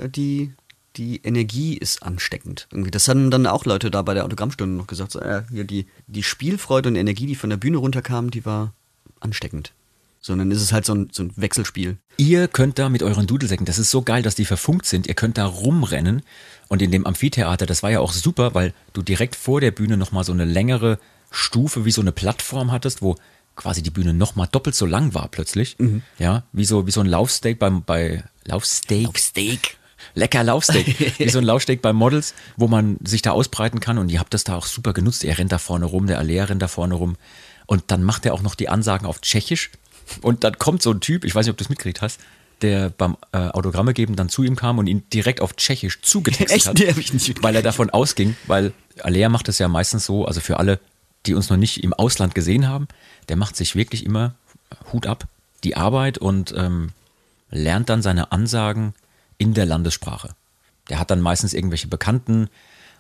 die, 0.07 0.53
die 0.95 1.21
Energie 1.23 1.77
ist 1.77 2.03
ansteckend. 2.03 2.67
Irgendwie. 2.71 2.91
Das 2.91 3.07
haben 3.07 3.31
dann 3.31 3.47
auch 3.47 3.65
Leute 3.65 3.91
da 3.91 4.01
bei 4.01 4.13
der 4.13 4.25
Autogrammstunde 4.25 4.75
noch 4.75 4.87
gesagt. 4.87 5.11
So, 5.11 5.19
äh, 5.19 5.43
hier 5.49 5.65
die, 5.65 5.87
die 6.07 6.23
Spielfreude 6.23 6.89
und 6.89 6.95
Energie, 6.95 7.25
die 7.25 7.35
von 7.35 7.49
der 7.49 7.57
Bühne 7.57 7.77
runterkam, 7.77 8.31
die 8.31 8.45
war 8.45 8.73
ansteckend. 9.19 9.73
Sondern 10.21 10.51
ist 10.51 10.61
es 10.61 10.71
halt 10.71 10.85
so 10.85 10.93
ein, 10.93 11.09
so 11.11 11.23
ein 11.23 11.33
Wechselspiel. 11.35 11.97
Ihr 12.17 12.47
könnt 12.47 12.77
da 12.77 12.89
mit 12.89 13.01
euren 13.01 13.25
Dudelsäcken, 13.25 13.65
das 13.65 13.79
ist 13.79 13.89
so 13.89 14.03
geil, 14.03 14.21
dass 14.21 14.35
die 14.35 14.45
verfunkt 14.45 14.85
sind, 14.85 15.07
ihr 15.07 15.15
könnt 15.15 15.37
da 15.37 15.45
rumrennen 15.45 16.21
und 16.67 16.81
in 16.81 16.91
dem 16.91 17.07
Amphitheater, 17.07 17.65
das 17.65 17.81
war 17.81 17.89
ja 17.89 17.99
auch 17.99 18.13
super, 18.13 18.53
weil 18.53 18.73
du 18.93 19.01
direkt 19.01 19.35
vor 19.35 19.59
der 19.61 19.71
Bühne 19.71 19.97
nochmal 19.97 20.23
so 20.23 20.31
eine 20.31 20.45
längere 20.45 20.99
Stufe, 21.31 21.85
wie 21.85 21.91
so 21.91 22.01
eine 22.01 22.11
Plattform 22.11 22.71
hattest, 22.71 23.01
wo 23.01 23.15
quasi 23.55 23.81
die 23.81 23.89
Bühne 23.89 24.13
nochmal 24.13 24.47
doppelt 24.51 24.75
so 24.75 24.85
lang 24.85 25.13
war 25.13 25.27
plötzlich. 25.27 25.75
Ja, 26.19 26.43
wie 26.53 26.65
so, 26.65 26.85
wie 26.87 26.91
so 26.91 27.01
ein 27.01 27.07
Laufsteak 27.07 27.57
beim, 27.57 27.83
bei, 27.83 28.23
Laufsteak? 28.45 29.17
Steak. 29.17 29.77
Lecker 30.15 30.43
Laufsteak. 30.43 31.19
Wie 31.19 31.29
so 31.29 31.37
ein 31.37 31.45
Laufsteak 31.45 31.81
bei 31.81 31.93
Models, 31.93 32.33
wo 32.57 32.67
man 32.67 32.97
sich 33.03 33.21
da 33.21 33.31
ausbreiten 33.31 33.79
kann. 33.79 33.99
Und 33.99 34.09
ihr 34.09 34.19
habt 34.19 34.33
das 34.33 34.43
da 34.43 34.55
auch 34.55 34.65
super 34.65 34.93
genutzt. 34.93 35.23
Er 35.23 35.37
rennt 35.37 35.51
da 35.51 35.59
vorne 35.59 35.85
rum, 35.85 36.07
der 36.07 36.17
Alea 36.17 36.45
rennt 36.45 36.61
da 36.61 36.67
vorne 36.67 36.95
rum. 36.95 37.17
Und 37.67 37.83
dann 37.87 38.03
macht 38.03 38.25
er 38.25 38.33
auch 38.33 38.41
noch 38.41 38.55
die 38.55 38.67
Ansagen 38.67 39.05
auf 39.05 39.21
Tschechisch. 39.21 39.69
Und 40.21 40.43
dann 40.43 40.57
kommt 40.57 40.81
so 40.81 40.91
ein 40.91 40.99
Typ, 40.99 41.25
ich 41.25 41.33
weiß 41.33 41.45
nicht, 41.45 41.51
ob 41.51 41.57
du 41.57 41.63
es 41.63 41.69
mitgekriegt 41.69 42.01
hast, 42.01 42.19
der 42.61 42.89
beim 42.89 43.17
äh, 43.31 43.37
Autogramme 43.37 43.93
geben 43.93 44.15
dann 44.15 44.29
zu 44.29 44.43
ihm 44.43 44.55
kam 44.55 44.77
und 44.77 44.87
ihn 44.87 45.03
direkt 45.11 45.41
auf 45.41 45.55
Tschechisch 45.55 46.01
zugetextet 46.01 46.51
Echt? 46.51 46.67
hat. 46.67 46.77
Nee, 46.77 47.35
weil 47.41 47.55
er 47.55 47.61
davon 47.61 47.89
ausging, 47.89 48.35
weil 48.47 48.73
Alea 49.01 49.29
macht 49.29 49.49
es 49.49 49.59
ja 49.59 49.67
meistens 49.67 50.05
so, 50.05 50.25
also 50.25 50.41
für 50.41 50.57
alle, 50.57 50.79
die 51.25 51.33
uns 51.33 51.49
noch 51.49 51.57
nicht 51.57 51.83
im 51.83 51.93
Ausland 51.93 52.35
gesehen 52.35 52.67
haben, 52.67 52.87
der 53.29 53.35
macht 53.35 53.55
sich 53.55 53.75
wirklich 53.75 54.05
immer 54.05 54.35
Hut 54.91 55.07
ab, 55.07 55.27
die 55.63 55.75
Arbeit 55.75 56.17
und 56.17 56.53
ähm, 56.55 56.91
lernt 57.49 57.89
dann 57.89 58.01
seine 58.01 58.31
Ansagen 58.31 58.93
in 59.37 59.53
der 59.53 59.65
Landessprache. 59.65 60.35
Der 60.89 60.99
hat 60.99 61.11
dann 61.11 61.21
meistens 61.21 61.53
irgendwelche 61.53 61.87
Bekannten 61.87 62.49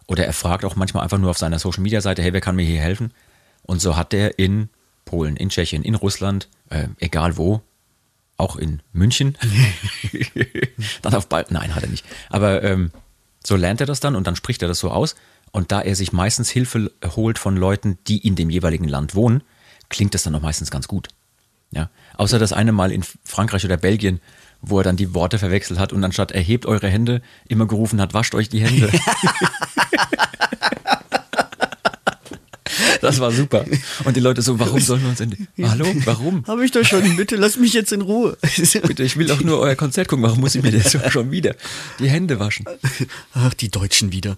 oder 0.07 0.25
er 0.25 0.33
fragt 0.33 0.65
auch 0.65 0.75
manchmal 0.75 1.03
einfach 1.03 1.17
nur 1.17 1.29
auf 1.29 1.37
seiner 1.37 1.59
Social 1.59 1.83
Media 1.83 2.01
Seite, 2.01 2.21
hey, 2.21 2.33
wer 2.33 2.41
kann 2.41 2.55
mir 2.55 2.65
hier 2.65 2.81
helfen? 2.81 3.13
Und 3.63 3.79
so 3.79 3.95
hat 3.95 4.13
er 4.13 4.39
in 4.39 4.69
Polen, 5.05 5.35
in 5.35 5.49
Tschechien, 5.49 5.83
in 5.83 5.95
Russland, 5.95 6.47
äh, 6.71 6.87
egal 6.99 7.37
wo, 7.37 7.61
auch 8.37 8.55
in 8.55 8.81
München, 8.93 9.37
dann 11.01 11.13
auf 11.13 11.27
Ball, 11.27 11.45
nein, 11.49 11.75
hat 11.75 11.83
er 11.83 11.89
nicht. 11.89 12.05
Aber 12.29 12.63
ähm, 12.63 12.91
so 13.43 13.55
lernt 13.55 13.81
er 13.81 13.87
das 13.87 13.99
dann 13.99 14.15
und 14.15 14.25
dann 14.27 14.35
spricht 14.35 14.61
er 14.61 14.67
das 14.67 14.79
so 14.79 14.89
aus. 14.91 15.15
Und 15.51 15.71
da 15.71 15.81
er 15.81 15.95
sich 15.95 16.13
meistens 16.13 16.49
Hilfe 16.49 16.91
holt 17.15 17.37
von 17.37 17.57
Leuten, 17.57 17.97
die 18.07 18.25
in 18.25 18.35
dem 18.35 18.49
jeweiligen 18.49 18.87
Land 18.87 19.15
wohnen, 19.15 19.43
klingt 19.89 20.13
das 20.13 20.23
dann 20.23 20.33
auch 20.35 20.41
meistens 20.41 20.71
ganz 20.71 20.87
gut. 20.87 21.09
Ja, 21.71 21.89
außer 22.15 22.39
das 22.39 22.53
eine 22.53 22.71
Mal 22.71 22.91
in 22.91 23.03
Frankreich 23.23 23.65
oder 23.65 23.77
Belgien, 23.77 24.21
wo 24.61 24.77
er 24.79 24.83
dann 24.83 24.97
die 24.97 25.13
Worte 25.13 25.39
verwechselt 25.39 25.79
hat 25.79 25.93
und 25.93 26.03
anstatt 26.03 26.31
erhebt 26.31 26.65
eure 26.65 26.87
Hände 26.87 27.21
immer 27.47 27.65
gerufen 27.65 27.99
hat, 27.99 28.13
wascht 28.13 28.35
euch 28.35 28.49
die 28.49 28.61
Hände. 28.61 28.91
Das 33.11 33.19
war 33.19 33.31
super. 33.31 33.65
Und 34.05 34.15
die 34.15 34.21
Leute 34.21 34.41
so, 34.41 34.57
warum 34.57 34.79
sollen 34.79 35.01
wir 35.01 35.09
uns 35.09 35.19
in 35.19 35.31
die, 35.31 35.65
Hallo, 35.65 35.85
warum? 36.05 36.45
Habe 36.47 36.63
ich 36.63 36.71
doch 36.71 36.85
schon, 36.85 37.17
bitte 37.17 37.35
lass 37.35 37.57
mich 37.57 37.73
jetzt 37.73 37.91
in 37.91 38.01
Ruhe. 38.01 38.37
Bitte, 38.87 39.03
ich 39.03 39.17
will 39.17 39.27
doch 39.27 39.41
nur 39.41 39.59
euer 39.59 39.75
Konzert 39.75 40.07
gucken, 40.07 40.23
warum 40.23 40.39
muss 40.39 40.55
ich 40.55 40.63
mir 40.63 40.71
das 40.71 40.97
schon 41.11 41.29
wieder 41.29 41.55
die 41.99 42.09
Hände 42.09 42.39
waschen? 42.39 42.65
Ach, 43.33 43.53
die 43.53 43.69
Deutschen 43.69 44.11
wieder. 44.13 44.37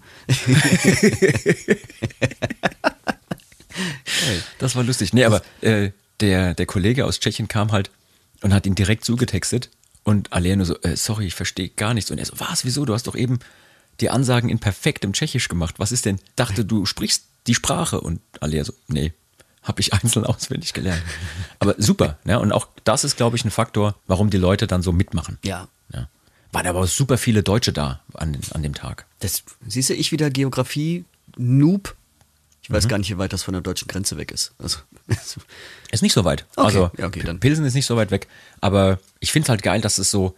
Das 4.58 4.76
war 4.76 4.84
lustig. 4.84 5.14
Nee, 5.14 5.26
aber 5.26 5.42
äh, 5.62 5.92
der, 6.20 6.54
der 6.54 6.66
Kollege 6.66 7.06
aus 7.06 7.20
Tschechien 7.20 7.48
kam 7.48 7.72
halt 7.72 7.92
und 8.42 8.54
hat 8.54 8.66
ihn 8.66 8.76
direkt 8.76 9.06
zugetextet 9.06 9.70
und 10.04 10.34
Alea 10.34 10.56
nur 10.56 10.66
so, 10.66 10.80
äh, 10.82 10.96
sorry, 10.96 11.28
ich 11.28 11.36
verstehe 11.36 11.70
gar 11.70 11.94
nichts. 11.94 12.12
Und 12.12 12.18
er 12.18 12.26
so, 12.26 12.34
was, 12.38 12.66
wieso? 12.66 12.86
Du 12.86 12.94
hast 12.94 13.08
doch 13.08 13.16
eben 13.16 13.40
die 14.00 14.10
Ansagen 14.10 14.50
in 14.50 14.60
perfektem 14.60 15.14
Tschechisch 15.14 15.48
gemacht. 15.48 15.76
Was 15.78 15.92
ist 15.92 16.06
denn? 16.06 16.20
Dachte, 16.36 16.66
du 16.66 16.86
sprichst 16.86 17.26
die 17.48 17.56
Sprache. 17.56 18.02
Und 18.02 18.22
Alea 18.40 18.64
so, 18.64 18.74
nee, 18.88 19.14
habe 19.62 19.82
ich 19.82 19.94
einzeln 19.94 20.26
auswendig 20.26 20.74
gelernt. 20.74 21.02
Aber 21.60 21.76
super, 21.78 22.18
ne? 22.24 22.40
Und 22.40 22.52
auch 22.52 22.68
das 22.84 23.04
ist, 23.04 23.18
glaube 23.18 23.38
ich, 23.38 23.46
ein 23.46 23.52
Faktor, 23.52 23.96
warum 24.08 24.30
die 24.30 24.38
Leute 24.38 24.68
dann 24.68 24.82
so 24.82 24.92
mitmachen. 24.92 25.38
Ja. 25.44 25.68
Ja. 25.94 26.08
Waren 26.52 26.68
aber 26.68 26.86
super 26.88 27.18
viele 27.18 27.44
Deutsche 27.44 27.74
da 27.74 28.02
an, 28.14 28.38
an 28.52 28.64
dem 28.64 28.76
Tag. 28.76 29.06
Das, 29.20 29.44
siehst 29.68 29.90
du, 29.90 29.94
ich 29.94 30.12
wieder 30.12 30.30
Geografie, 30.30 31.06
Noob. 31.38 31.96
Ich 32.62 32.72
weiß 32.72 32.88
gar 32.88 32.98
nicht, 32.98 33.10
wie 33.10 33.18
weit 33.18 33.34
das 33.34 33.44
von 33.44 33.54
der 33.54 33.62
deutschen 33.62 33.90
Grenze 33.90 34.16
weg 34.18 34.32
ist. 34.32 34.54
Also, 34.58 34.80
Ist 35.92 36.02
nicht 36.02 36.14
so 36.14 36.24
weit. 36.24 36.46
Okay, 36.56 36.66
Also 36.66 36.92
ja, 36.98 37.08
okay, 37.08 37.22
dann. 37.22 37.40
Pilsen 37.40 37.66
ist 37.66 37.74
nicht 37.74 37.86
so 37.86 37.98
weit 37.98 38.10
weg. 38.10 38.28
Aber 38.62 39.00
ich 39.20 39.34
finde 39.34 39.48
es 39.48 39.50
halt 39.50 39.64
geil, 39.64 39.82
dass 39.82 39.98
es 39.98 40.10
so, 40.10 40.36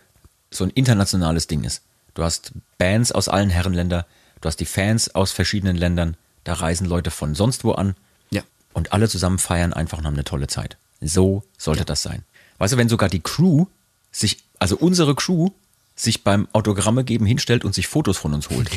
so 0.49 0.63
ein 0.63 0.71
internationales 0.71 1.45
Ding 1.45 1.63
ist. 1.63 1.83
Du 2.15 2.23
hast 2.23 2.51
Bands 2.77 3.11
aus 3.11 3.27
allen 3.29 3.49
Herrenländern, 3.51 4.05
du 4.41 4.47
hast 4.47 4.59
die 4.59 4.65
Fans 4.65 5.13
aus 5.13 5.31
verschiedenen 5.31 5.75
Ländern, 5.75 6.17
da 6.45 6.53
reisen 6.53 6.87
Leute 6.87 7.11
von 7.11 7.35
sonst 7.35 7.65
wo 7.65 7.73
an 7.73 7.95
ja. 8.31 8.41
und 8.71 8.93
alle 8.93 9.09
zusammen 9.09 9.37
feiern 9.37 9.73
einfach 9.73 9.97
und 9.97 10.05
haben 10.05 10.13
eine 10.13 10.23
tolle 10.23 10.47
Zeit. 10.47 10.77
So 11.01 11.43
sollte 11.57 11.83
das 11.83 12.01
sein. 12.01 12.23
Weißt 12.57 12.73
du, 12.73 12.77
wenn 12.77 12.87
sogar 12.87 13.09
die 13.09 13.19
Crew 13.19 13.65
sich, 14.11 14.43
also 14.59 14.77
unsere 14.77 15.13
Crew, 15.13 15.49
sich 15.95 16.23
beim 16.23 16.47
Autogramme 16.53 17.03
geben 17.03 17.25
hinstellt 17.25 17.63
und 17.63 17.73
sich 17.73 17.87
Fotos 17.87 18.17
von 18.17 18.33
uns 18.33 18.49
holt. 18.49 18.69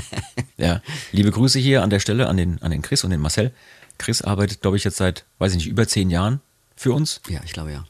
ja, 0.56 0.80
liebe 1.12 1.30
Grüße 1.30 1.58
hier 1.58 1.82
an 1.82 1.90
der 1.90 2.00
Stelle 2.00 2.28
an 2.28 2.36
den, 2.36 2.60
an 2.60 2.70
den 2.70 2.82
Chris 2.82 3.04
und 3.04 3.10
den 3.10 3.20
Marcel. 3.20 3.52
Chris 3.98 4.22
arbeitet, 4.22 4.62
glaube 4.62 4.76
ich, 4.76 4.84
jetzt 4.84 4.96
seit, 4.96 5.24
weiß 5.38 5.52
ich 5.52 5.58
nicht, 5.58 5.68
über 5.68 5.86
zehn 5.86 6.10
Jahren 6.10 6.40
für 6.74 6.92
uns. 6.92 7.20
Ja, 7.28 7.40
ich 7.44 7.52
glaube 7.52 7.72
ja. 7.72 7.84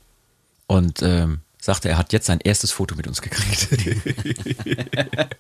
Und 0.67 1.03
ähm, 1.03 1.41
sagte, 1.59 1.89
er 1.89 1.99
hat 1.99 2.13
jetzt 2.13 2.27
sein 2.27 2.39
erstes 2.41 2.71
Foto 2.73 2.95
mit 2.95 3.07
uns 3.07 3.23
gekriegt. 3.23 3.69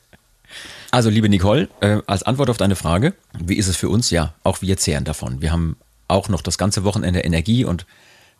also, 0.96 1.10
liebe 1.10 1.28
Nicole, 1.28 1.68
äh, 1.82 2.00
als 2.06 2.22
Antwort 2.22 2.48
auf 2.48 2.56
deine 2.56 2.74
Frage, 2.74 3.12
wie 3.38 3.56
ist 3.56 3.68
es 3.68 3.76
für 3.76 3.90
uns? 3.90 4.08
Ja, 4.08 4.32
auch 4.44 4.62
wir 4.62 4.78
zehren 4.78 5.04
davon. 5.04 5.42
Wir 5.42 5.52
haben 5.52 5.76
auch 6.08 6.30
noch 6.30 6.40
das 6.40 6.56
ganze 6.56 6.84
Wochenende 6.84 7.20
Energie 7.20 7.66
und 7.66 7.84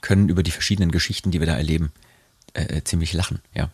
können 0.00 0.30
über 0.30 0.42
die 0.42 0.50
verschiedenen 0.50 0.90
Geschichten, 0.90 1.30
die 1.30 1.38
wir 1.38 1.46
da 1.46 1.54
erleben, 1.54 1.92
äh, 2.54 2.80
ziemlich 2.82 3.12
lachen. 3.12 3.40
Ja. 3.52 3.68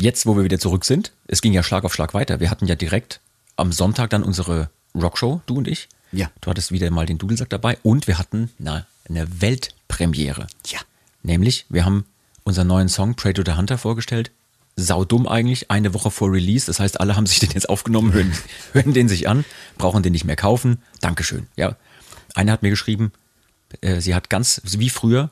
Jetzt, 0.00 0.24
wo 0.24 0.34
wir 0.34 0.44
wieder 0.44 0.58
zurück 0.58 0.86
sind, 0.86 1.12
es 1.26 1.42
ging 1.42 1.52
ja 1.52 1.62
Schlag 1.62 1.84
auf 1.84 1.92
Schlag 1.92 2.14
weiter. 2.14 2.40
Wir 2.40 2.50
hatten 2.50 2.66
ja 2.66 2.74
direkt 2.74 3.20
am 3.56 3.70
Sonntag 3.70 4.08
dann 4.08 4.22
unsere 4.22 4.70
Rockshow, 4.94 5.42
du 5.44 5.58
und 5.58 5.68
ich. 5.68 5.86
Ja. 6.10 6.30
Du 6.40 6.48
hattest 6.48 6.72
wieder 6.72 6.90
mal 6.90 7.04
den 7.04 7.18
Dudelsack 7.18 7.50
dabei 7.50 7.76
und 7.82 8.06
wir 8.06 8.18
hatten 8.18 8.50
na, 8.58 8.86
eine 9.10 9.42
Weltpremiere. 9.42 10.46
Ja. 10.68 10.78
Nämlich, 11.22 11.66
wir 11.68 11.84
haben 11.84 12.06
unseren 12.44 12.68
neuen 12.68 12.88
Song 12.88 13.14
Pray 13.14 13.34
to 13.34 13.42
the 13.44 13.58
Hunter 13.58 13.76
vorgestellt. 13.76 14.30
Saudumm 14.76 15.26
eigentlich, 15.26 15.70
eine 15.70 15.94
Woche 15.94 16.10
vor 16.10 16.30
Release. 16.30 16.66
Das 16.66 16.78
heißt, 16.80 17.00
alle 17.00 17.16
haben 17.16 17.26
sich 17.26 17.38
den 17.38 17.50
jetzt 17.50 17.68
aufgenommen, 17.68 18.12
hören, 18.12 18.32
hören 18.72 18.92
den 18.92 19.08
sich 19.08 19.28
an, 19.28 19.44
brauchen 19.78 20.02
den 20.02 20.12
nicht 20.12 20.24
mehr 20.24 20.36
kaufen. 20.36 20.82
Dankeschön. 21.00 21.46
Ja. 21.56 21.76
Eine 22.34 22.52
hat 22.52 22.62
mir 22.62 22.70
geschrieben, 22.70 23.12
äh, 23.80 24.00
sie 24.00 24.14
hat 24.14 24.28
ganz 24.28 24.60
wie 24.64 24.90
früher 24.90 25.30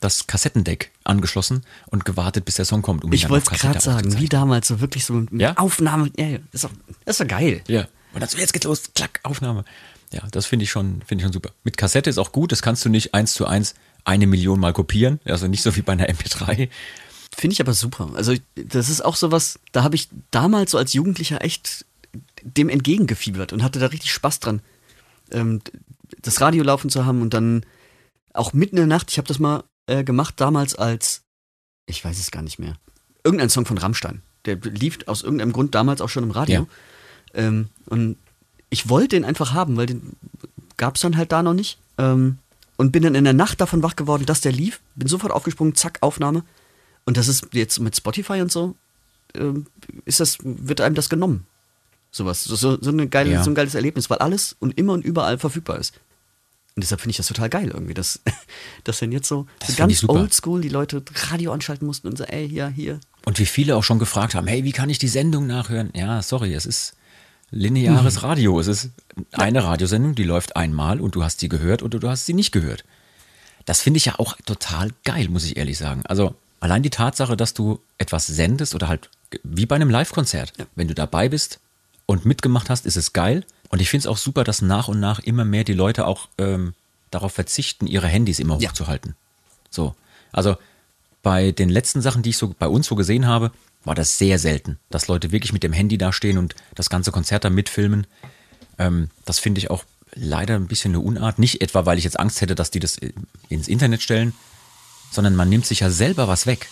das 0.00 0.26
Kassettendeck 0.26 0.90
angeschlossen 1.04 1.64
und 1.86 2.04
gewartet, 2.04 2.44
bis 2.44 2.56
der 2.56 2.64
Song 2.64 2.82
kommt. 2.82 3.04
Um 3.04 3.12
Ich 3.12 3.28
wollte 3.28 3.50
es 3.52 3.60
gerade 3.60 3.80
sagen, 3.80 4.18
wie 4.18 4.28
damals, 4.28 4.68
so 4.68 4.80
wirklich 4.80 5.04
so 5.04 5.14
mit 5.14 5.40
Ja? 5.40 5.56
Aufnahme. 5.56 6.10
Ja, 6.18 6.26
das 6.30 6.40
ist 6.52 6.64
doch, 6.64 6.70
das 7.04 7.14
ist 7.14 7.20
doch 7.20 7.28
geil. 7.28 7.62
Ja. 7.68 7.86
Und 8.12 8.20
dann 8.20 8.28
so, 8.28 8.36
jetzt 8.36 8.52
geht's 8.52 8.66
los, 8.66 8.90
klack, 8.94 9.20
Aufnahme. 9.22 9.64
Ja, 10.12 10.22
das 10.30 10.44
finde 10.44 10.64
ich 10.64 10.70
schon, 10.70 11.02
finde 11.06 11.22
ich 11.22 11.24
schon 11.24 11.32
super. 11.32 11.50
Mit 11.64 11.78
Kassette 11.78 12.10
ist 12.10 12.18
auch 12.18 12.32
gut, 12.32 12.52
das 12.52 12.60
kannst 12.60 12.84
du 12.84 12.90
nicht 12.90 13.14
eins 13.14 13.32
zu 13.32 13.46
eins 13.46 13.74
eine 14.04 14.26
Million 14.26 14.60
Mal 14.60 14.72
kopieren. 14.72 15.20
Also 15.24 15.46
nicht 15.46 15.62
so 15.62 15.74
wie 15.76 15.82
bei 15.82 15.92
einer 15.92 16.08
MP3. 16.08 16.68
Finde 17.34 17.54
ich 17.54 17.60
aber 17.60 17.72
super. 17.72 18.10
Also 18.14 18.34
das 18.54 18.88
ist 18.88 19.04
auch 19.04 19.16
sowas, 19.16 19.58
da 19.72 19.82
habe 19.82 19.94
ich 19.94 20.08
damals 20.30 20.72
so 20.72 20.78
als 20.78 20.92
Jugendlicher 20.92 21.42
echt 21.42 21.86
dem 22.42 22.68
entgegengefiebert 22.68 23.52
und 23.52 23.62
hatte 23.62 23.78
da 23.78 23.86
richtig 23.86 24.12
Spaß 24.12 24.40
dran, 24.40 24.60
ähm, 25.30 25.60
das 26.20 26.40
Radio 26.40 26.62
laufen 26.62 26.90
zu 26.90 27.06
haben 27.06 27.22
und 27.22 27.32
dann 27.32 27.64
auch 28.34 28.52
mitten 28.52 28.76
in 28.76 28.88
der 28.88 28.96
Nacht, 28.96 29.10
ich 29.10 29.18
habe 29.18 29.28
das 29.28 29.38
mal 29.38 29.64
äh, 29.86 30.04
gemacht 30.04 30.34
damals 30.36 30.74
als, 30.74 31.22
ich 31.86 32.04
weiß 32.04 32.18
es 32.18 32.30
gar 32.30 32.42
nicht 32.42 32.58
mehr, 32.58 32.76
irgendein 33.24 33.50
Song 33.50 33.66
von 33.66 33.78
Rammstein. 33.78 34.22
Der 34.44 34.56
lief 34.56 34.98
aus 35.06 35.22
irgendeinem 35.22 35.52
Grund 35.52 35.74
damals 35.74 36.00
auch 36.00 36.08
schon 36.08 36.24
im 36.24 36.32
Radio. 36.32 36.66
Ähm, 37.34 37.68
und 37.86 38.16
ich 38.70 38.88
wollte 38.88 39.16
den 39.16 39.24
einfach 39.24 39.52
haben, 39.52 39.76
weil 39.76 39.86
den 39.86 40.16
gab 40.76 40.96
es 40.96 41.02
dann 41.02 41.16
halt 41.16 41.32
da 41.32 41.42
noch 41.42 41.54
nicht. 41.54 41.78
Ähm, 41.98 42.38
und 42.76 42.90
bin 42.90 43.04
dann 43.04 43.14
in 43.14 43.24
der 43.24 43.32
Nacht 43.32 43.60
davon 43.60 43.82
wach 43.82 43.94
geworden, 43.94 44.26
dass 44.26 44.40
der 44.40 44.50
lief. 44.50 44.80
Bin 44.96 45.06
sofort 45.06 45.32
aufgesprungen, 45.32 45.74
zack, 45.76 45.98
Aufnahme. 46.00 46.42
Und 47.04 47.16
das 47.16 47.28
ist 47.28 47.48
jetzt 47.52 47.80
mit 47.80 47.96
Spotify 47.96 48.40
und 48.40 48.52
so, 48.52 48.76
ähm, 49.34 49.66
ist 50.04 50.20
das, 50.20 50.38
wird 50.42 50.80
einem 50.80 50.94
das 50.94 51.08
genommen. 51.08 51.46
Sowas. 52.10 52.44
So, 52.44 52.54
so, 52.56 52.78
so, 52.80 52.90
eine 52.90 53.08
geile, 53.08 53.32
Ja. 53.32 53.42
so 53.42 53.50
ein 53.50 53.54
geiles 53.54 53.74
Erlebnis, 53.74 54.10
weil 54.10 54.18
alles 54.18 54.54
und 54.60 54.76
immer 54.78 54.92
und 54.92 55.04
überall 55.04 55.38
verfügbar 55.38 55.78
ist. 55.78 55.94
Und 56.74 56.82
deshalb 56.82 57.00
finde 57.00 57.12
ich 57.12 57.16
das 57.18 57.26
total 57.26 57.48
geil 57.50 57.70
irgendwie, 57.72 57.94
dass, 57.94 58.20
dass 58.84 58.98
dann 59.00 59.12
jetzt 59.12 59.28
so, 59.28 59.46
so 59.66 59.74
ganz 59.74 60.04
oldschool 60.08 60.60
die 60.60 60.68
Leute 60.68 61.02
Radio 61.30 61.52
anschalten 61.52 61.86
mussten 61.86 62.08
und 62.08 62.16
so, 62.18 62.24
ey, 62.24 62.48
hier, 62.48 62.68
hier. 62.68 63.00
Und 63.24 63.38
wie 63.38 63.46
viele 63.46 63.76
auch 63.76 63.84
schon 63.84 63.98
gefragt 63.98 64.34
haben, 64.34 64.46
hey, 64.46 64.64
wie 64.64 64.72
kann 64.72 64.90
ich 64.90 64.98
die 64.98 65.08
Sendung 65.08 65.46
nachhören? 65.46 65.90
Ja, 65.94 66.22
sorry, 66.22 66.54
es 66.54 66.66
ist 66.66 66.94
lineares 67.50 68.22
Radio. 68.22 68.58
Es 68.58 68.66
ist 68.66 68.90
eine 69.32 69.62
Radiosendung, 69.64 70.14
die 70.14 70.24
läuft 70.24 70.56
einmal 70.56 71.00
und 71.00 71.14
du 71.14 71.22
hast 71.22 71.40
sie 71.40 71.48
gehört 71.48 71.82
oder 71.82 71.98
du 71.98 72.08
hast 72.08 72.26
sie 72.26 72.34
nicht 72.34 72.52
gehört. 72.52 72.84
Das 73.64 73.80
finde 73.80 73.98
ich 73.98 74.06
ja 74.06 74.18
auch 74.18 74.36
total 74.44 74.90
geil, 75.04 75.28
muss 75.28 75.44
ich 75.44 75.56
ehrlich 75.56 75.78
sagen. 75.78 76.02
Also 76.06 76.34
allein 76.62 76.82
die 76.82 76.90
Tatsache, 76.90 77.36
dass 77.36 77.54
du 77.54 77.80
etwas 77.98 78.26
sendest 78.26 78.74
oder 78.74 78.88
halt 78.88 79.10
wie 79.42 79.66
bei 79.66 79.76
einem 79.76 79.90
Live-Konzert, 79.90 80.52
Ja. 80.58 80.66
wenn 80.74 80.88
du 80.88 80.94
dabei 80.94 81.28
bist 81.28 81.58
und 82.06 82.24
mitgemacht 82.24 82.70
hast, 82.70 82.86
ist 82.86 82.96
es 82.96 83.12
geil. 83.12 83.44
Und 83.70 83.80
ich 83.80 83.88
finde 83.90 84.02
es 84.02 84.06
auch 84.06 84.18
super, 84.18 84.44
dass 84.44 84.60
nach 84.62 84.88
und 84.88 85.00
nach 85.00 85.18
immer 85.20 85.44
mehr 85.44 85.64
die 85.64 85.72
Leute 85.72 86.06
auch 86.06 86.28
ähm, 86.38 86.74
darauf 87.10 87.32
verzichten, 87.32 87.86
ihre 87.86 88.06
Handys 88.08 88.38
immer 88.38 88.58
Ja. 88.60 88.68
hochzuhalten. 88.70 89.14
So. 89.70 89.94
Also 90.32 90.56
bei 91.22 91.52
den 91.52 91.68
letzten 91.68 92.02
Sachen, 92.02 92.22
die 92.22 92.30
ich 92.30 92.36
so 92.36 92.54
bei 92.58 92.66
uns 92.68 92.86
so 92.86 92.94
gesehen 92.94 93.26
habe, 93.26 93.50
war 93.84 93.94
das 93.94 94.18
sehr 94.18 94.38
selten, 94.38 94.78
dass 94.90 95.08
Leute 95.08 95.32
wirklich 95.32 95.52
mit 95.52 95.62
dem 95.62 95.72
Handy 95.72 95.98
da 95.98 96.12
stehen 96.12 96.38
und 96.38 96.54
das 96.74 96.90
ganze 96.90 97.10
Konzert 97.12 97.44
da 97.44 97.50
mitfilmen. 97.50 98.06
Ähm, 98.78 99.10
das 99.24 99.38
finde 99.38 99.58
ich 99.58 99.70
auch 99.70 99.84
leider 100.14 100.54
ein 100.56 100.66
bisschen 100.68 100.92
eine 100.92 101.00
Unart. 101.00 101.38
Nicht 101.38 101.62
etwa, 101.62 101.86
weil 101.86 101.98
ich 101.98 102.04
jetzt 102.04 102.20
Angst 102.20 102.40
hätte, 102.42 102.54
dass 102.54 102.70
die 102.70 102.80
das 102.80 102.98
ins 103.48 103.68
Internet 103.68 104.02
stellen, 104.02 104.34
sondern 105.12 105.36
man 105.36 105.48
nimmt 105.48 105.66
sich 105.66 105.80
ja 105.80 105.90
selber 105.90 106.26
was 106.28 106.46
weg. 106.46 106.68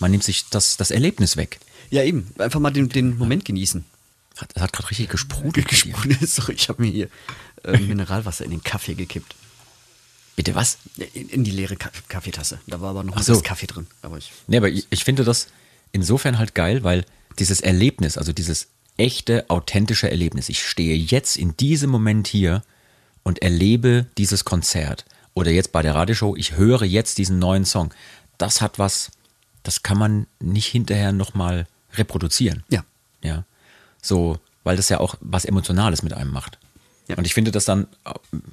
Man 0.00 0.10
nimmt 0.10 0.24
sich 0.24 0.44
das, 0.50 0.76
das 0.76 0.90
Erlebnis 0.90 1.36
weg. 1.36 1.58
Ja, 1.90 2.02
eben. 2.02 2.28
Einfach 2.38 2.60
mal 2.60 2.70
den, 2.72 2.88
den 2.88 3.16
Moment 3.16 3.44
genießen. 3.44 3.84
Hat- 4.38 4.50
Das 4.54 4.62
hat 4.62 4.72
gerade 4.72 4.90
richtig 4.90 5.08
gesprudelt. 5.08 5.70
dir. 5.84 5.94
Sorry, 6.26 6.54
ich 6.54 6.68
habe 6.68 6.82
mir 6.82 6.90
hier 6.90 7.08
äh, 7.62 7.78
Mineralwasser 7.78 8.44
in 8.44 8.50
den 8.50 8.62
Kaffee 8.62 8.94
gekippt. 8.94 9.34
Bitte 10.36 10.54
was? 10.56 10.78
In, 11.14 11.28
in 11.28 11.44
die 11.44 11.52
leere 11.52 11.76
Ka 11.76 11.90
Kaffeetasse. 12.08 12.58
Da 12.66 12.80
war 12.80 12.90
aber 12.90 13.04
noch 13.04 13.16
ein 13.16 13.22
so. 13.22 13.32
bisschen 13.32 13.44
Kaffee 13.46 13.66
drin. 13.68 13.86
Aber 14.02 14.18
ich, 14.18 14.32
Nee, 14.48 14.56
aber 14.56 14.68
ich, 14.68 14.86
ich 14.90 15.04
finde 15.04 15.22
das 15.24 15.46
insofern 15.92 16.38
halt 16.38 16.54
geil, 16.56 16.82
weil 16.82 17.04
dieses 17.38 17.60
Erlebnis, 17.60 18.18
also 18.18 18.32
dieses 18.32 18.66
echte, 18.96 19.48
authentische 19.48 20.10
Erlebnis, 20.10 20.48
ich 20.48 20.66
stehe 20.66 20.96
jetzt 20.96 21.36
in 21.36 21.56
diesem 21.56 21.90
Moment 21.90 22.26
hier 22.26 22.64
und 23.22 23.42
erlebe 23.42 24.06
dieses 24.18 24.44
Konzert 24.44 25.04
oder 25.34 25.50
jetzt 25.50 25.72
bei 25.72 25.82
der 25.82 25.94
Radioshow, 25.94 26.36
ich 26.36 26.56
höre 26.56 26.84
jetzt 26.84 27.18
diesen 27.18 27.38
neuen 27.38 27.64
Song. 27.64 27.92
Das 28.38 28.60
hat 28.60 28.78
was, 28.78 29.10
das 29.62 29.82
kann 29.82 29.98
man 29.98 30.26
nicht 30.40 30.66
hinterher 30.66 31.12
nochmal 31.12 31.66
reproduzieren. 31.94 32.64
Ja. 32.70 32.84
Ja. 33.22 33.44
So, 34.00 34.38
weil 34.62 34.76
das 34.76 34.88
ja 34.88 35.00
auch 35.00 35.16
was 35.20 35.44
Emotionales 35.44 36.02
mit 36.02 36.12
einem 36.12 36.30
macht. 36.30 36.58
Ja. 37.08 37.16
Und 37.16 37.26
ich 37.26 37.34
finde 37.34 37.50
das 37.50 37.66
dann, 37.66 37.86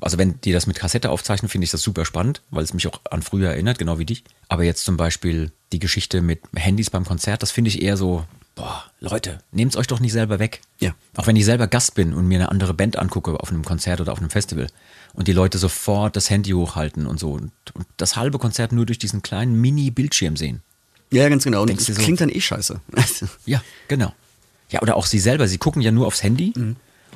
also 0.02 0.18
wenn 0.18 0.40
die 0.42 0.52
das 0.52 0.68
mit 0.68 0.78
Kassette 0.78 1.10
aufzeichnen, 1.10 1.50
finde 1.50 1.66
ich 1.66 1.72
das 1.72 1.82
super 1.82 2.04
spannend, 2.04 2.42
weil 2.50 2.64
es 2.64 2.74
mich 2.74 2.88
auch 2.88 3.00
an 3.10 3.22
früher 3.22 3.50
erinnert, 3.50 3.80
genau 3.80 3.98
wie 3.98 4.06
dich. 4.06 4.24
Aber 4.50 4.64
jetzt 4.64 4.84
zum 4.84 4.98
Beispiel 4.98 5.52
die 5.72 5.80
Geschichte 5.80 6.22
mit 6.22 6.42
Handys 6.56 6.90
beim 6.90 7.06
Konzert, 7.06 7.44
das 7.44 7.52
finde 7.52 7.70
ich 7.70 7.82
eher 7.82 7.96
so, 7.96 8.26
boah, 8.56 8.84
Leute, 9.00 9.40
nehmt 9.52 9.72
es 9.72 9.78
euch 9.78 9.88
doch 9.88 10.02
nicht 10.02 10.12
selber 10.12 10.40
weg. 10.40 10.62
Ja. 10.80 10.94
Auch 11.16 11.28
wenn 11.28 11.38
ich 11.38 11.46
selber 11.46 11.68
Gast 11.68 11.96
bin 11.96 12.14
und 12.14 12.28
mir 12.28 12.40
eine 12.40 12.50
andere 12.50 12.74
Band 12.74 12.98
angucke 12.98 13.40
auf 13.40 13.50
einem 13.50 13.64
Konzert 13.64 14.02
oder 14.02 14.12
auf 14.12 14.20
einem 14.20 14.30
Festival 14.30 14.68
und 15.14 15.28
die 15.28 15.34
Leute 15.34 15.58
sofort 15.58 16.16
das 16.16 16.30
Handy 16.30 16.52
hochhalten 16.52 17.06
und 17.08 17.20
so 17.20 17.32
und, 17.34 17.52
und 17.74 17.86
das 17.98 18.16
halbe 18.16 18.40
Konzert 18.40 18.72
nur 18.72 18.86
durch 18.86 19.00
diesen 19.00 19.22
kleinen 19.22 19.60
Mini-Bildschirm 19.60 20.38
sehen. 20.38 20.62
ja, 21.12 21.28
ganz 21.30 21.44
genau. 21.44 21.62
Und 21.62 21.68
Denkst 21.70 21.86
das 21.88 21.96
so- 21.98 22.02
klingt 22.02 22.22
dann 22.22 22.30
eh 22.30 22.42
scheiße. 22.42 22.80
Ja, 23.46 23.62
genau. 23.88 24.14
Ja, 24.70 24.82
oder 24.82 24.96
auch 24.96 25.06
sie 25.06 25.20
selber, 25.20 25.48
sie 25.48 25.58
gucken 25.58 25.82
ja 25.82 25.92
nur 25.92 26.08
aufs 26.08 26.24
Handy 26.24 26.54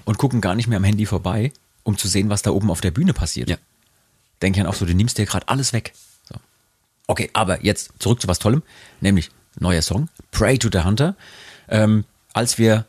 und 0.04 0.18
gucken 0.18 0.42
gar 0.42 0.56
nicht 0.56 0.68
mehr 0.68 0.78
am 0.78 0.84
Handy 0.84 1.06
vorbei, 1.06 1.54
um 1.84 1.98
zu 1.98 2.08
sehen, 2.10 2.30
was 2.30 2.42
da 2.42 2.52
oben 2.52 2.70
auf 2.70 2.82
der 2.82 2.92
Bühne 2.92 3.14
passiert. 3.14 3.50
Ja. 3.50 3.58
Denke 4.42 4.60
dann 4.60 4.68
auch 4.68 4.74
so, 4.76 4.86
du 4.86 4.94
nimmst 4.94 5.18
dir 5.18 5.26
gerade 5.26 5.48
alles 5.48 5.72
weg. 5.72 5.94
So. 6.28 6.36
Okay, 7.08 7.30
aber 7.32 7.64
jetzt 7.64 7.92
zurück 8.00 8.22
zu 8.22 8.28
was 8.28 8.40
Tollem, 8.40 8.62
nämlich 9.00 9.30
neuer 9.58 9.82
Song, 9.82 10.10
Pray 10.32 10.58
to 10.60 10.68
the 10.70 10.80
Hunter. 10.84 11.16
Ähm, 11.70 12.04
als 12.34 12.58
wir 12.58 12.86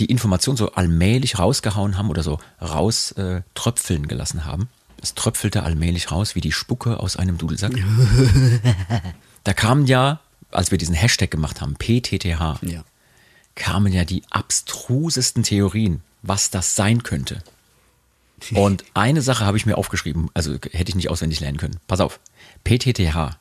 die 0.00 0.06
Information 0.06 0.56
so 0.56 0.72
allmählich 0.72 1.38
rausgehauen 1.38 1.96
haben 1.96 2.10
oder 2.10 2.22
so 2.22 2.38
raus 2.60 3.12
äh, 3.12 3.42
tröpfeln 3.54 4.08
gelassen 4.08 4.44
haben, 4.44 4.68
es 5.02 5.14
tröpfelte 5.14 5.62
allmählich 5.62 6.10
raus 6.10 6.34
wie 6.34 6.40
die 6.40 6.52
Spucke 6.52 6.98
aus 6.98 7.16
einem 7.16 7.38
Dudelsack. 7.38 7.72
da 9.44 9.52
kamen 9.52 9.86
ja, 9.86 10.20
als 10.50 10.70
wir 10.70 10.78
diesen 10.78 10.94
Hashtag 10.94 11.30
gemacht 11.30 11.60
haben, 11.60 11.76
PTTH, 11.76 12.58
ja. 12.62 12.84
kamen 13.54 13.92
ja 13.92 14.04
die 14.04 14.22
abstrusesten 14.30 15.42
Theorien, 15.42 16.02
was 16.22 16.50
das 16.50 16.74
sein 16.74 17.02
könnte. 17.02 17.42
Und 18.52 18.84
eine 18.94 19.20
Sache 19.20 19.44
habe 19.44 19.58
ich 19.58 19.66
mir 19.66 19.76
aufgeschrieben, 19.76 20.30
also 20.32 20.54
hätte 20.54 20.88
ich 20.88 20.94
nicht 20.94 21.10
auswendig 21.10 21.40
lernen 21.40 21.58
können. 21.58 21.78
Pass 21.86 22.00
auf. 22.00 22.20
PTTH 22.64 23.38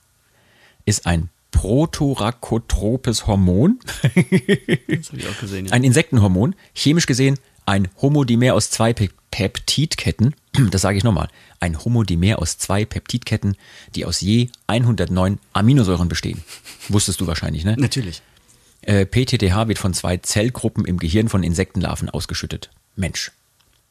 ist 0.86 1.06
ein 1.06 1.30
protorachotropes 1.51 3.27
Hormon, 3.27 3.79
Das 4.03 5.09
habe 5.09 5.17
ich 5.17 5.27
auch 5.27 5.39
gesehen. 5.39 5.65
Ja. 5.65 5.73
ein 5.73 5.83
Insektenhormon, 5.83 6.55
chemisch 6.73 7.05
gesehen 7.05 7.38
ein 7.69 7.88
Homodimer 8.01 8.55
aus 8.55 8.71
zwei 8.71 8.93
Pe 8.93 9.09
Peptidketten, 9.31 10.33
das 10.71 10.81
sage 10.81 10.97
ich 10.97 11.03
nochmal, 11.03 11.29
ein 11.59 11.77
Homodimer 11.85 12.39
aus 12.39 12.57
zwei 12.57 12.83
Peptidketten, 12.83 13.55
die 13.93 14.05
aus 14.05 14.21
je 14.21 14.49
109 14.65 15.38
Aminosäuren 15.53 16.09
bestehen. 16.09 16.41
Wusstest 16.88 17.21
du 17.21 17.27
wahrscheinlich, 17.27 17.63
ne? 17.63 17.75
Natürlich. 17.77 18.23
Äh, 18.81 19.05
PTTH 19.05 19.67
wird 19.67 19.77
von 19.77 19.93
zwei 19.93 20.17
Zellgruppen 20.17 20.83
im 20.85 20.97
Gehirn 20.97 21.29
von 21.29 21.43
Insektenlarven 21.43 22.09
ausgeschüttet. 22.09 22.71
Mensch, 22.95 23.31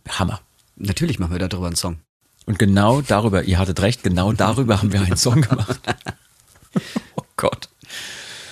Hammer. 0.08 0.40
Natürlich 0.74 1.20
machen 1.20 1.32
wir 1.32 1.48
darüber 1.48 1.68
einen 1.68 1.76
Song. 1.76 1.98
Und 2.46 2.58
genau 2.58 3.00
darüber, 3.00 3.44
ihr 3.44 3.60
hattet 3.60 3.80
recht, 3.80 4.02
genau 4.02 4.32
darüber 4.32 4.78
haben 4.82 4.92
wir 4.92 5.02
einen 5.02 5.16
Song 5.16 5.42
gemacht. 5.42 5.80
Gott. 7.38 7.70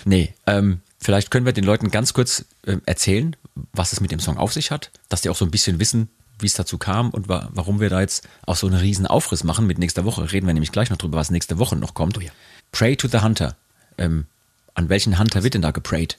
Nee, 0.07 0.33
ähm, 0.47 0.81
vielleicht 0.99 1.31
können 1.31 1.45
wir 1.45 1.53
den 1.53 1.65
Leuten 1.65 1.91
ganz 1.91 2.15
kurz 2.15 2.47
ähm, 2.67 2.81
erzählen, 2.87 3.37
was 3.73 3.93
es 3.93 4.01
mit 4.01 4.11
dem 4.11 4.21
Song 4.21 4.39
auf 4.39 4.55
sich 4.55 4.71
hat, 4.71 4.91
dass 5.11 5.21
die 5.21 5.29
auch 5.29 5.37
so 5.37 5.45
ein 5.45 5.51
bisschen 5.51 5.79
wissen, 5.79 6.09
wie 6.39 6.47
es 6.47 6.55
dazu 6.55 6.79
kam 6.79 7.11
und 7.11 7.29
wa 7.29 7.49
warum 7.53 7.81
wir 7.81 7.91
da 7.91 8.01
jetzt 8.01 8.27
auch 8.47 8.57
so 8.57 8.67
einen 8.67 8.77
riesen 8.77 9.07
Aufriss 9.07 9.45
machen 9.45 9.67
mit 9.67 9.79
nächster 9.79 10.05
Woche. 10.05 10.33
Reden 10.33 10.47
wir 10.47 10.55
nämlich 10.55 10.73
gleich 10.73 10.91
noch 10.91 10.99
drüber, 10.99 11.19
was 11.19 11.31
nächste 11.31 11.59
Woche 11.59 11.77
noch 11.77 11.95
kommt. 11.95 12.17
Oh 12.17 12.21
ja. 12.21 12.31
Pray 12.73 12.97
to 12.97 13.09
the 13.09 13.21
Hunter. 13.21 13.57
Ähm, 13.99 14.27
an 14.75 14.89
welchen 14.89 15.19
Hunter 15.19 15.43
wird 15.43 15.55
denn 15.55 15.63
da 15.63 15.71
geprayt? 15.71 16.19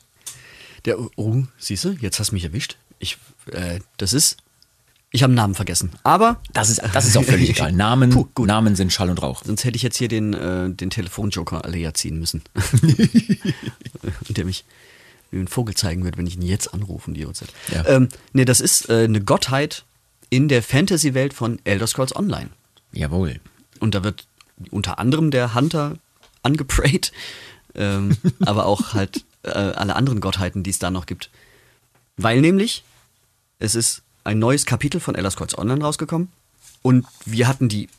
Der, 0.86 0.97
oh, 0.99 1.43
siehst 1.58 1.86
du, 1.86 1.91
jetzt 1.91 2.19
hast 2.19 2.32
du 2.32 2.36
mich 2.36 2.43
erwischt. 2.43 2.77
Ich, 2.99 3.17
äh, 3.51 3.80
das 3.97 4.13
ist, 4.13 4.38
ich 5.12 5.24
habe 5.24 5.32
einen 5.32 5.38
Namen 5.38 5.56
vergessen. 5.56 5.91
Aber 6.04 6.41
Das 6.54 6.70
ist, 6.70 6.82
das 6.93 7.06
ist 7.06 7.17
auch 7.17 7.24
völlig 7.24 7.50
egal. 7.50 7.72
Namen, 7.74 8.10
Puh, 8.10 8.28
gut. 8.34 8.48
Namen 8.48 8.76
sind 8.76 8.91
Schall 8.91 9.10
und 9.10 9.22
Rauch. 9.22 9.43
sonst 9.43 9.63
hätte 9.63 9.76
ich 9.78 9.82
jetzt 9.82 9.98
hier 9.98 10.10
den, 10.10 10.34
äh, 10.34 10.70
den 10.70 10.89
Telefonjoker 10.89 11.63
alle 11.63 11.78
ja 11.78 11.93
ziehen 11.93 12.20
müssen. 12.20 12.43
der 14.30 14.46
mich 14.46 14.65
wie 15.32 15.39
ein 15.39 15.48
Vogel 15.48 15.76
zeigen 15.76 16.04
wird, 16.06 16.17
wenn 16.17 16.28
ich 16.28 16.36
ihn 16.36 16.41
jetzt 16.41 16.74
anrufe 16.74 17.10
um 17.10 17.13
die 17.13 17.26
Uhrzeit. 17.26 17.50
Ja. 17.74 17.86
Ähm, 17.88 18.10
nee, 18.34 18.46
das 18.46 18.62
ist 18.62 18.89
äh, 18.89 19.04
eine 19.04 19.22
Gottheit 19.22 19.84
in 20.30 20.48
der 20.48 20.63
Fantasy-Welt 20.63 21.34
von 21.34 21.60
Elder 21.63 21.88
Scrolls 21.88 22.15
Online. 22.15 22.50
Jawohl. 22.91 23.39
Und 23.80 23.96
da 23.96 24.04
wird 24.04 24.28
unter 24.72 25.00
anderem 25.00 25.32
der 25.32 25.54
Hunter 25.54 25.98
angeprayt, 26.43 27.12
ähm, 27.76 28.17
aber 28.41 28.65
auch 28.65 28.93
halt 28.93 29.26
äh, 29.43 29.50
alle 29.50 29.96
anderen 29.96 30.20
Gottheiten, 30.20 30.63
die 30.63 30.70
es 30.70 30.80
da 30.80 30.91
noch 30.91 31.06
gibt. 31.06 31.30
Weil 32.15 32.41
nämlich 32.41 32.84
es 33.60 33.76
ist 33.76 34.02
ein 34.28 34.40
neues 34.40 34.66
Kapitel 34.66 35.00
von 35.00 35.16
Elder 35.16 35.32
Scrolls 35.32 35.58
Online 35.58 35.82
rausgekommen 35.84 36.28
und 36.82 37.06
wir 37.26 37.48
hatten 37.48 37.70
die 37.70 37.90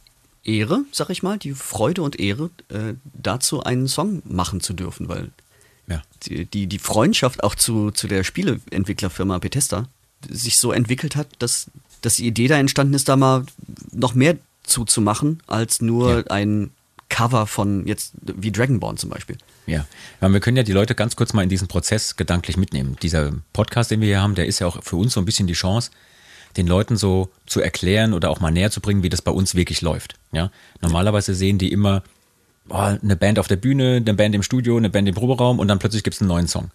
Ehre, 0.45 0.85
sag 0.93 1.11
ich 1.11 1.23
mal, 1.23 1.38
die 1.38 1.53
Freude 1.55 2.03
und 2.03 2.21
Ehre, 2.21 2.51
äh, 2.69 2.95
dazu 3.14 3.62
einen 3.64 3.88
Song 3.88 4.23
machen 4.25 4.61
zu 4.61 4.73
dürfen, 4.75 5.09
weil 5.09 5.31
Ja. 5.88 6.03
die, 6.25 6.45
die, 6.45 6.67
die 6.67 6.79
Freundschaft 6.79 7.43
auch 7.43 7.55
zu, 7.55 7.91
zu 7.91 8.07
der 8.09 8.25
Spieleentwicklerfirma 8.25 9.38
Bethesda 9.38 9.88
sich 10.29 10.59
so 10.59 10.73
entwickelt 10.73 11.17
hat, 11.17 11.29
dass, 11.38 11.67
dass 12.03 12.17
die 12.17 12.27
Idee 12.27 12.49
da 12.49 12.59
entstanden 12.59 12.95
ist, 12.95 13.09
da 13.09 13.17
mal 13.17 13.45
noch 13.93 14.14
mehr 14.14 14.37
zuzumachen, 14.64 15.43
als 15.47 15.81
nur 15.81 16.19
Ja. 16.19 16.25
ein 16.29 16.71
Cover 17.09 17.47
von 17.47 17.87
jetzt 17.87 18.12
wie 18.23 18.53
Dragonborn 18.53 18.99
zum 18.99 19.09
Beispiel. 19.11 19.38
Ja, 19.67 19.87
weil 20.21 20.33
wir 20.35 20.41
können 20.41 20.57
ja 20.59 20.62
die 20.62 20.73
Leute 20.73 20.95
ganz 20.95 21.17
kurz 21.17 21.33
mal 21.33 21.43
in 21.43 21.49
diesen 21.49 21.69
Prozess 21.69 22.17
gedanklich 22.17 22.57
mitnehmen. 22.59 22.97
Dieser 23.03 23.33
Podcast, 23.55 23.91
den 23.91 24.01
wir 24.01 24.09
hier 24.09 24.21
haben, 24.21 24.35
der 24.35 24.47
ist 24.47 24.59
ja 24.59 24.67
auch 24.67 24.83
für 24.83 24.97
uns 24.97 25.14
so 25.14 25.21
ein 25.21 25.25
bisschen 25.25 25.47
die 25.47 25.55
Chance, 25.55 25.91
den 26.57 26.67
Leuten 26.67 26.97
so 26.97 27.31
zu 27.47 27.61
erklären 27.61 28.15
oder 28.15 28.31
auch 28.31 28.41
mal 28.41 28.51
näher 28.51 28.71
zu 28.71 28.81
bringen, 28.81 29.03
wie 29.03 29.09
das 29.09 29.23
bei 29.23 29.31
uns 29.31 29.55
wirklich 29.55 29.83
läuft. 29.83 30.15
Ja, 30.33 30.51
normalerweise 30.81 31.35
sehen 31.35 31.59
die 31.59 31.73
immer 31.73 32.03
oh, 32.69 32.77
eine 32.77 33.17
Band 33.17 33.39
auf 33.39 33.49
der 33.49 33.57
Bühne, 33.57 33.97
eine 33.97 34.15
Band 34.15 34.35
im 34.35 34.43
Studio, 34.43 34.77
eine 34.77 34.91
Band 34.91 35.09
im 35.09 35.15
Proberaum 35.15 35.59
und 35.59 35.69
dann 35.69 35.79
plötzlich 35.79 36.03
gibt 36.03 36.15
es 36.15 36.21
einen 36.21 36.29
neuen 36.29 36.49
Song. 36.49 36.71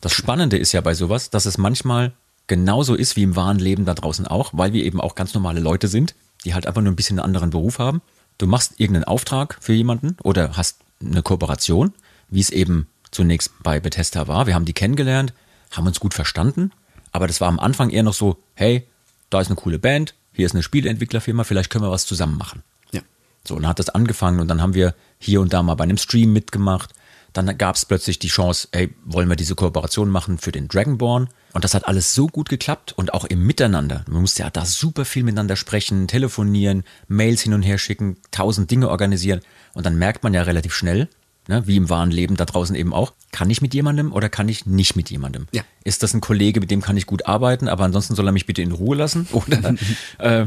Das 0.00 0.12
Spannende 0.12 0.56
ist 0.58 0.72
ja 0.72 0.80
bei 0.80 0.94
sowas, 0.94 1.30
dass 1.30 1.46
es 1.46 1.58
manchmal 1.58 2.12
genauso 2.46 2.94
ist 2.94 3.16
wie 3.16 3.22
im 3.22 3.36
wahren 3.36 3.58
Leben 3.58 3.84
da 3.84 3.94
draußen 3.94 4.26
auch, 4.26 4.50
weil 4.52 4.72
wir 4.72 4.84
eben 4.84 5.00
auch 5.00 5.14
ganz 5.14 5.34
normale 5.34 5.60
Leute 5.60 5.88
sind, 5.88 6.14
die 6.44 6.54
halt 6.54 6.66
einfach 6.66 6.82
nur 6.82 6.92
ein 6.92 6.96
bisschen 6.96 7.18
einen 7.18 7.26
anderen 7.26 7.50
Beruf 7.50 7.78
haben. 7.78 8.02
Du 8.38 8.46
machst 8.46 8.74
irgendeinen 8.78 9.04
Auftrag 9.04 9.58
für 9.60 9.72
jemanden 9.72 10.16
oder 10.22 10.56
hast 10.56 10.78
eine 11.00 11.22
Kooperation, 11.22 11.92
wie 12.28 12.40
es 12.40 12.50
eben 12.50 12.88
zunächst 13.10 13.52
bei 13.62 13.78
Bethesda 13.78 14.26
war. 14.26 14.46
Wir 14.46 14.54
haben 14.54 14.64
die 14.64 14.72
kennengelernt, 14.72 15.32
haben 15.70 15.86
uns 15.86 16.00
gut 16.00 16.14
verstanden, 16.14 16.72
aber 17.12 17.26
das 17.26 17.40
war 17.40 17.48
am 17.48 17.60
Anfang 17.60 17.90
eher 17.90 18.02
noch 18.02 18.14
so, 18.14 18.38
hey, 18.54 18.88
da 19.32 19.40
ist 19.40 19.48
eine 19.48 19.56
coole 19.56 19.78
Band, 19.78 20.14
hier 20.32 20.46
ist 20.46 20.52
eine 20.52 20.62
Spieleentwicklerfirma, 20.62 21.44
vielleicht 21.44 21.70
können 21.70 21.84
wir 21.84 21.90
was 21.90 22.06
zusammen 22.06 22.36
machen. 22.36 22.62
Ja. 22.92 23.02
So, 23.46 23.54
und 23.54 23.62
dann 23.62 23.70
hat 23.70 23.78
das 23.78 23.90
angefangen 23.90 24.40
und 24.40 24.48
dann 24.48 24.62
haben 24.62 24.74
wir 24.74 24.94
hier 25.18 25.40
und 25.40 25.52
da 25.52 25.62
mal 25.62 25.74
bei 25.74 25.84
einem 25.84 25.98
Stream 25.98 26.32
mitgemacht. 26.32 26.94
Dann 27.32 27.56
gab 27.56 27.76
es 27.76 27.86
plötzlich 27.86 28.18
die 28.18 28.28
Chance, 28.28 28.68
ey, 28.72 28.94
wollen 29.04 29.28
wir 29.28 29.36
diese 29.36 29.54
Kooperation 29.54 30.10
machen 30.10 30.36
für 30.36 30.52
den 30.52 30.68
Dragonborn? 30.68 31.28
Und 31.54 31.64
das 31.64 31.72
hat 31.72 31.86
alles 31.86 32.14
so 32.14 32.26
gut 32.26 32.50
geklappt 32.50 32.92
und 32.92 33.14
auch 33.14 33.24
im 33.24 33.46
Miteinander. 33.46 34.04
Man 34.06 34.20
musste 34.20 34.42
ja 34.42 34.50
da 34.50 34.66
super 34.66 35.06
viel 35.06 35.22
miteinander 35.22 35.56
sprechen, 35.56 36.08
telefonieren, 36.08 36.84
Mails 37.08 37.40
hin 37.40 37.54
und 37.54 37.62
her 37.62 37.78
schicken, 37.78 38.18
tausend 38.32 38.70
Dinge 38.70 38.90
organisieren. 38.90 39.40
Und 39.72 39.86
dann 39.86 39.96
merkt 39.96 40.24
man 40.24 40.34
ja 40.34 40.42
relativ 40.42 40.74
schnell, 40.74 41.08
ne, 41.48 41.66
wie 41.66 41.76
im 41.76 41.90
wahren 41.90 42.10
Leben 42.10 42.36
da 42.36 42.44
draußen 42.44 42.74
eben 42.76 42.92
auch, 42.92 43.12
kann 43.30 43.50
ich 43.50 43.62
mit 43.62 43.74
jemandem 43.74 44.12
oder 44.12 44.28
kann 44.28 44.48
ich 44.48 44.66
nicht 44.66 44.96
mit 44.96 45.10
jemandem? 45.10 45.46
Ja. 45.52 45.62
Ist 45.84 46.02
das 46.02 46.14
ein 46.14 46.20
Kollege, 46.20 46.60
mit 46.60 46.70
dem 46.70 46.82
kann 46.82 46.96
ich 46.96 47.06
gut 47.06 47.26
arbeiten, 47.26 47.68
aber 47.68 47.84
ansonsten 47.84 48.14
soll 48.14 48.26
er 48.28 48.32
mich 48.32 48.46
bitte 48.46 48.62
in 48.62 48.72
Ruhe 48.72 48.96
lassen? 48.96 49.26
Oder 49.32 49.74
äh, 50.18 50.46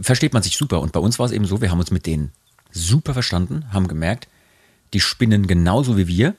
versteht 0.00 0.32
man 0.32 0.42
sich 0.42 0.56
super? 0.56 0.80
Und 0.80 0.92
bei 0.92 1.00
uns 1.00 1.18
war 1.18 1.26
es 1.26 1.32
eben 1.32 1.44
so, 1.44 1.60
wir 1.60 1.70
haben 1.70 1.80
uns 1.80 1.90
mit 1.90 2.06
denen 2.06 2.32
super 2.72 3.12
verstanden, 3.12 3.64
haben 3.72 3.88
gemerkt, 3.88 4.28
die 4.92 5.00
spinnen 5.00 5.46
genauso 5.46 5.96
wie 5.96 6.08
wir, 6.08 6.34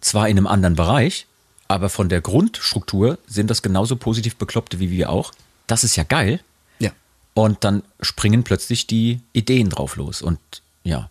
zwar 0.00 0.28
in 0.28 0.36
einem 0.36 0.46
anderen 0.46 0.76
Bereich, 0.76 1.26
aber 1.68 1.88
von 1.88 2.08
der 2.08 2.20
Grundstruktur 2.20 3.18
sind 3.26 3.50
das 3.50 3.62
genauso 3.62 3.96
positiv 3.96 4.36
Bekloppte 4.36 4.78
wie 4.78 4.90
wir 4.90 5.10
auch. 5.10 5.32
Das 5.66 5.84
ist 5.84 5.96
ja 5.96 6.02
geil. 6.02 6.40
Ja. 6.78 6.90
Und 7.34 7.64
dann 7.64 7.82
springen 8.00 8.42
plötzlich 8.44 8.86
die 8.86 9.20
Ideen 9.32 9.70
drauf 9.70 9.96
los. 9.96 10.22
Und 10.22 10.38
ja, 10.84 11.08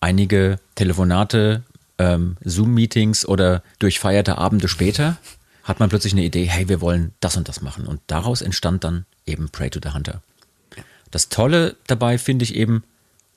einige 0.00 0.60
Telefonate, 0.74 1.64
ähm, 1.98 2.36
Zoom-Meetings 2.44 3.26
oder 3.26 3.62
durchfeierte 3.78 4.38
Abende 4.38 4.68
später 4.68 5.16
hat 5.64 5.80
man 5.80 5.88
plötzlich 5.88 6.12
eine 6.12 6.24
Idee, 6.24 6.44
hey, 6.44 6.68
wir 6.68 6.80
wollen 6.80 7.12
das 7.20 7.36
und 7.36 7.48
das 7.48 7.60
machen. 7.60 7.86
Und 7.86 8.00
daraus 8.06 8.40
entstand 8.40 8.84
dann 8.84 9.04
eben 9.26 9.48
Pray 9.50 9.68
to 9.68 9.80
the 9.82 9.92
Hunter. 9.92 10.22
Das 11.10 11.28
Tolle 11.28 11.76
dabei 11.86 12.18
finde 12.18 12.44
ich 12.44 12.54
eben, 12.54 12.84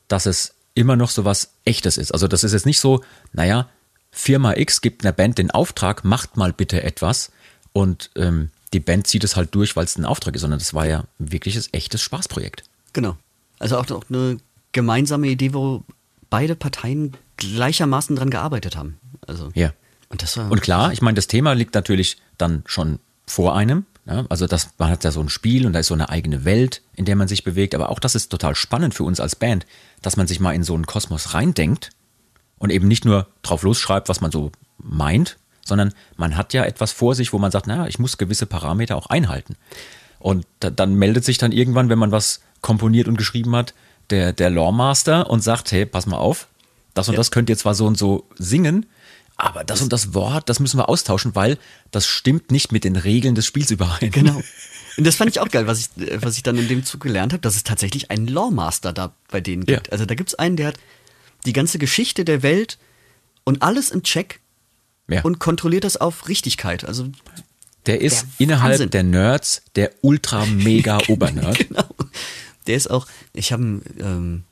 dass 0.07 0.25
es 0.25 0.53
immer 0.75 0.95
noch 0.95 1.09
so 1.09 1.25
was 1.25 1.51
Echtes 1.65 1.97
ist. 1.97 2.11
Also 2.11 2.27
das 2.27 2.43
ist 2.43 2.53
jetzt 2.53 2.65
nicht 2.65 2.79
so, 2.79 3.03
naja, 3.33 3.67
Firma 4.11 4.55
X 4.55 4.81
gibt 4.81 5.03
einer 5.03 5.11
Band 5.11 5.37
den 5.37 5.51
Auftrag, 5.51 6.03
macht 6.03 6.37
mal 6.37 6.53
bitte 6.53 6.83
etwas 6.83 7.31
und 7.73 8.11
ähm, 8.15 8.49
die 8.73 8.79
Band 8.79 9.07
zieht 9.07 9.23
es 9.23 9.35
halt 9.35 9.53
durch, 9.55 9.75
weil 9.75 9.85
es 9.85 9.97
ein 9.97 10.05
Auftrag 10.05 10.35
ist, 10.35 10.41
sondern 10.41 10.59
das 10.59 10.73
war 10.73 10.85
ja 10.85 11.05
ein 11.19 11.31
wirkliches, 11.31 11.69
echtes 11.73 12.01
Spaßprojekt. 12.01 12.63
Genau. 12.93 13.17
Also 13.57 13.77
auch, 13.77 13.89
auch 13.91 14.03
eine 14.09 14.37
gemeinsame 14.71 15.27
Idee, 15.27 15.53
wo 15.53 15.83
beide 16.29 16.55
Parteien 16.55 17.13
gleichermaßen 17.39 18.15
dran 18.15 18.29
gearbeitet 18.29 18.75
haben. 18.75 18.99
Also, 19.27 19.51
Ja. 19.55 19.73
Und 20.09 20.23
das 20.23 20.37
war. 20.37 20.51
Und 20.51 20.61
klar, 20.61 20.91
ich 20.91 21.01
meine, 21.01 21.15
das 21.15 21.27
Thema 21.27 21.53
liegt 21.53 21.75
natürlich 21.75 22.17
dann 22.37 22.63
schon 22.65 22.99
vor 23.25 23.55
einem. 23.55 23.85
Ja, 24.05 24.25
also 24.29 24.47
das, 24.47 24.71
man 24.79 24.89
hat 24.89 25.03
ja 25.03 25.11
so 25.11 25.21
ein 25.21 25.29
Spiel 25.29 25.67
und 25.67 25.73
da 25.73 25.79
ist 25.79 25.87
so 25.87 25.93
eine 25.93 26.09
eigene 26.09 26.45
Welt, 26.45 26.81
in 26.95 27.05
der 27.05 27.15
man 27.15 27.27
sich 27.27 27.43
bewegt. 27.43 27.75
Aber 27.75 27.89
auch 27.89 27.99
das 27.99 28.15
ist 28.15 28.29
total 28.29 28.55
spannend 28.55 28.95
für 28.95 29.03
uns 29.03 29.19
als 29.19 29.35
Band, 29.35 29.67
dass 30.01 30.17
man 30.17 30.25
sich 30.25 30.39
mal 30.39 30.53
in 30.53 30.63
so 30.63 30.73
einen 30.73 30.87
Kosmos 30.87 31.35
reindenkt 31.35 31.91
und 32.57 32.71
eben 32.71 32.87
nicht 32.87 33.05
nur 33.05 33.27
drauf 33.43 33.61
losschreibt, 33.61 34.09
was 34.09 34.19
man 34.19 34.31
so 34.31 34.51
meint, 34.79 35.37
sondern 35.63 35.93
man 36.17 36.37
hat 36.37 36.53
ja 36.53 36.63
etwas 36.63 36.91
vor 36.91 37.13
sich, 37.13 37.33
wo 37.33 37.37
man 37.37 37.51
sagt, 37.51 37.67
naja, 37.67 37.85
ich 37.85 37.99
muss 37.99 38.17
gewisse 38.17 38.47
Parameter 38.47 38.95
auch 38.95 39.07
einhalten. 39.07 39.55
Und 40.17 40.47
da, 40.59 40.71
dann 40.71 40.95
meldet 40.95 41.23
sich 41.23 41.37
dann 41.37 41.51
irgendwann, 41.51 41.89
wenn 41.89 41.99
man 41.99 42.11
was 42.11 42.41
komponiert 42.61 43.07
und 43.07 43.17
geschrieben 43.17 43.55
hat, 43.55 43.75
der, 44.09 44.33
der 44.33 44.49
Lawmaster 44.49 45.29
und 45.29 45.41
sagt, 45.41 45.71
hey, 45.71 45.85
pass 45.85 46.07
mal 46.07 46.17
auf, 46.17 46.47
das 46.93 47.07
und 47.07 47.13
Ja. 47.13 47.17
das 47.19 47.31
könnt 47.31 47.49
ihr 47.49 47.57
zwar 47.57 47.75
so 47.75 47.85
und 47.85 47.97
so 47.97 48.27
singen, 48.37 48.85
aber 49.37 49.63
das 49.63 49.81
und 49.81 49.93
das 49.93 50.13
Wort, 50.13 50.49
das 50.49 50.59
müssen 50.59 50.77
wir 50.77 50.89
austauschen, 50.89 51.33
weil 51.35 51.57
das 51.91 52.05
stimmt 52.07 52.51
nicht 52.51 52.71
mit 52.71 52.83
den 52.83 52.95
Regeln 52.97 53.35
des 53.35 53.45
Spiels 53.45 53.71
überein. 53.71 54.11
Genau. 54.11 54.41
Und 54.97 55.07
das 55.07 55.15
fand 55.15 55.31
ich 55.31 55.39
auch 55.39 55.47
geil, 55.47 55.65
was 55.65 55.79
ich, 55.97 56.03
äh, 56.09 56.21
was 56.21 56.35
ich 56.35 56.43
dann 56.43 56.57
in 56.57 56.67
dem 56.67 56.83
Zug 56.83 56.99
gelernt 56.99 57.31
habe, 57.31 57.39
dass 57.39 57.55
es 57.55 57.63
tatsächlich 57.63 58.11
einen 58.11 58.27
Lawmaster 58.27 58.91
da 58.91 59.13
bei 59.31 59.39
denen 59.39 59.65
gibt. 59.65 59.87
Ja. 59.87 59.91
Also 59.93 60.05
da 60.05 60.13
gibt 60.13 60.29
es 60.31 60.35
einen, 60.35 60.57
der 60.57 60.67
hat 60.67 60.75
die 61.45 61.53
ganze 61.53 61.79
Geschichte 61.79 62.25
der 62.25 62.43
Welt 62.43 62.77
und 63.45 63.61
alles 63.61 63.91
im 63.91 64.03
Check 64.03 64.41
Ja. 65.07 65.21
und 65.21 65.39
kontrolliert 65.39 65.85
das 65.85 65.95
auf 65.95 66.27
Richtigkeit. 66.27 66.83
Also 66.83 67.07
Der 67.85 68.01
ist 68.01 68.23
Der 68.23 68.29
innerhalb 68.39 68.73
Wahnsinn. 68.73 68.89
der 68.89 69.03
Nerds 69.03 69.61
der 69.75 69.91
ultra 70.01 70.45
mega 70.47 70.97
Obernerd. 71.07 71.59
genau. 71.69 71.85
Der 72.67 72.75
ist 72.75 72.89
auch, 72.91 73.07
ich 73.31 73.53
habe 73.53 73.81
ähm, 74.01 74.43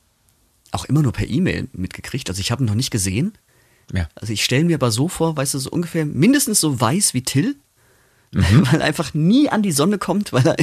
auch 0.72 0.84
immer 0.86 1.02
nur 1.02 1.12
per 1.12 1.28
E-Mail 1.28 1.68
mitgekriegt. 1.72 2.28
Also 2.28 2.40
ich 2.40 2.50
habe 2.50 2.62
ihn 2.62 2.66
noch 2.66 2.74
nicht 2.74 2.90
gesehen. 2.90 3.32
Ja. 3.92 4.08
Also 4.14 4.32
ich 4.32 4.44
stelle 4.44 4.64
mir 4.64 4.74
aber 4.76 4.90
so 4.90 5.08
vor, 5.08 5.36
weißt 5.36 5.54
du, 5.54 5.58
so 5.58 5.70
ungefähr 5.70 6.04
mindestens 6.04 6.60
so 6.60 6.80
weiß 6.80 7.14
wie 7.14 7.22
Till, 7.22 7.56
Mhm. 8.30 8.66
weil 8.70 8.82
er 8.82 8.86
einfach 8.86 9.14
nie 9.14 9.48
an 9.48 9.62
die 9.62 9.72
Sonne 9.72 9.96
kommt, 9.96 10.34
weil 10.34 10.46
er 10.46 10.56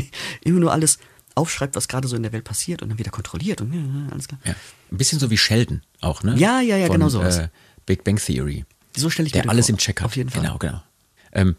immer 0.43 0.59
nur 0.59 0.71
alles 0.71 0.99
aufschreibt, 1.33 1.75
was 1.75 1.87
gerade 1.87 2.07
so 2.07 2.15
in 2.15 2.21
der 2.21 2.31
Welt 2.31 2.43
passiert 2.43 2.83
und 2.83 2.89
dann 2.89 2.99
wieder 2.99 3.09
kontrolliert 3.09 3.59
und 3.59 3.73
ja, 3.73 4.11
alles 4.11 4.27
klar. 4.27 4.39
ja. 4.45 4.53
Ein 4.91 4.97
bisschen 4.99 5.17
so 5.17 5.31
wie 5.31 5.37
Sheldon 5.37 5.81
auch, 5.99 6.21
ne? 6.21 6.35
Ja, 6.37 6.61
ja, 6.61 6.77
ja, 6.77 6.85
Von, 6.85 6.97
genau 6.97 7.09
sowas. 7.09 7.39
Äh, 7.39 7.47
Big 7.87 8.03
Bang 8.03 8.17
Theory. 8.17 8.65
So 8.95 9.09
stelle 9.09 9.25
ich 9.27 9.33
mir 9.33 9.39
der 9.39 9.43
den 9.45 9.49
alles 9.49 9.65
vor. 9.65 9.73
im 9.73 9.77
Check 9.79 9.99
hat. 10.01 10.05
Auf 10.05 10.15
jeden 10.15 10.29
Fall. 10.29 10.43
Genau, 10.43 10.59
genau. 10.59 10.83
Ähm, 11.31 11.55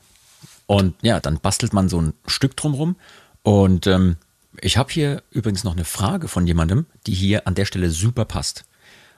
und 0.66 0.94
ja, 1.02 1.18
dann 1.18 1.40
bastelt 1.40 1.72
man 1.72 1.88
so 1.88 2.00
ein 2.00 2.12
Stück 2.28 2.56
drumrum. 2.56 2.94
Und 3.42 3.88
ähm, 3.88 4.14
ich 4.60 4.76
habe 4.76 4.92
hier 4.92 5.22
übrigens 5.30 5.64
noch 5.64 5.72
eine 5.74 5.84
Frage 5.84 6.28
von 6.28 6.46
jemandem, 6.46 6.86
die 7.06 7.14
hier 7.14 7.46
an 7.46 7.54
der 7.54 7.64
Stelle 7.64 7.90
super 7.90 8.24
passt. 8.24 8.64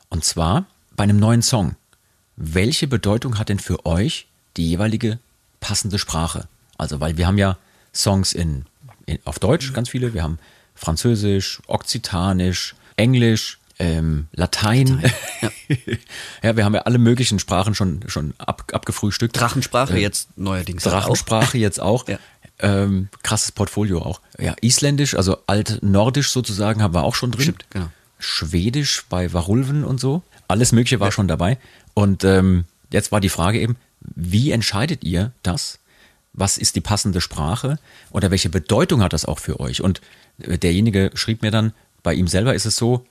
Und 0.08 0.24
zwar 0.24 0.66
bei 0.96 1.04
einem 1.04 1.18
neuen 1.18 1.42
Song. 1.42 1.76
Welche 2.36 2.86
Bedeutung 2.86 3.38
hat 3.38 3.48
denn 3.48 3.58
für 3.58 3.84
euch 3.84 4.26
die 4.56 4.68
jeweilige 4.68 5.18
passende 5.60 5.98
Sprache? 5.98 6.48
Also, 6.76 7.00
weil 7.00 7.16
wir 7.16 7.26
haben 7.26 7.38
ja 7.38 7.58
Songs 7.94 8.32
in, 8.32 8.64
in 9.06 9.18
auf 9.24 9.38
Deutsch 9.38 9.72
ganz 9.72 9.88
viele, 9.88 10.14
wir 10.14 10.22
haben 10.22 10.38
Französisch, 10.74 11.60
Okzitanisch, 11.66 12.74
Englisch, 12.96 13.58
ähm, 13.78 14.28
Latein. 14.32 15.02
Ja. 16.42 16.56
wir 16.56 16.64
haben 16.64 16.74
ja 16.74 16.80
alle 16.82 16.96
möglichen 16.96 17.38
Sprachen 17.38 17.74
schon, 17.74 18.00
schon 18.06 18.32
ab, 18.38 18.64
abgefrühstückt. 18.72 19.38
Drachensprache 19.38 19.94
Äh, 19.94 20.00
jetzt 20.00 20.38
neuerdings 20.38 20.84
halt 20.84 20.94
auch. 20.94 21.00
Drachensprache 21.02 21.58
jetzt 21.58 21.80
auch. 21.80 22.08
Ja. 22.08 22.18
Ähm, 22.60 23.08
krasses 23.22 23.52
Portfolio 23.52 24.02
auch. 24.02 24.20
Ja, 24.38 24.54
Isländisch, 24.60 25.14
also 25.14 25.38
alt-nordisch 25.46 26.30
sozusagen, 26.30 26.82
haben 26.82 26.94
wir 26.94 27.04
auch 27.04 27.14
schon 27.14 27.30
drin. 27.30 27.42
Stimmt, 27.42 27.66
genau. 27.70 27.88
Schwedisch 28.18 29.04
bei 29.08 29.32
Varulven 29.32 29.84
und 29.84 30.00
so. 30.00 30.22
alles 30.48 30.72
Mögliche 30.72 30.98
war 30.98 31.12
schon 31.12 31.28
dabei. 31.28 31.58
Und 31.94 32.24
ähm, 32.24 32.64
jetzt 32.90 33.12
war 33.12 33.20
die 33.20 33.28
Frage 33.28 33.60
eben, 33.60 33.76
wie 34.00 34.50
entscheidet 34.50 35.04
ihr 35.04 35.32
das? 35.42 35.78
Was 36.32 36.58
ist 36.58 36.76
die 36.76 36.80
passende 36.80 37.20
Sprache 37.20 37.78
oder 38.10 38.30
welche 38.30 38.48
Bedeutung 38.48 39.02
hat 39.02 39.12
das 39.12 39.24
auch 39.24 39.38
für 39.38 39.60
euch? 39.60 39.82
Und 39.82 40.00
äh, 40.40 40.58
derjenige 40.58 41.10
schrieb 41.14 41.42
mir 41.42 41.50
dann, 41.50 41.72
bei 42.02 42.14
ihm 42.14 42.28
selber 42.28 42.54
ist 42.54 42.66
es 42.66 42.76
so, 42.76 43.06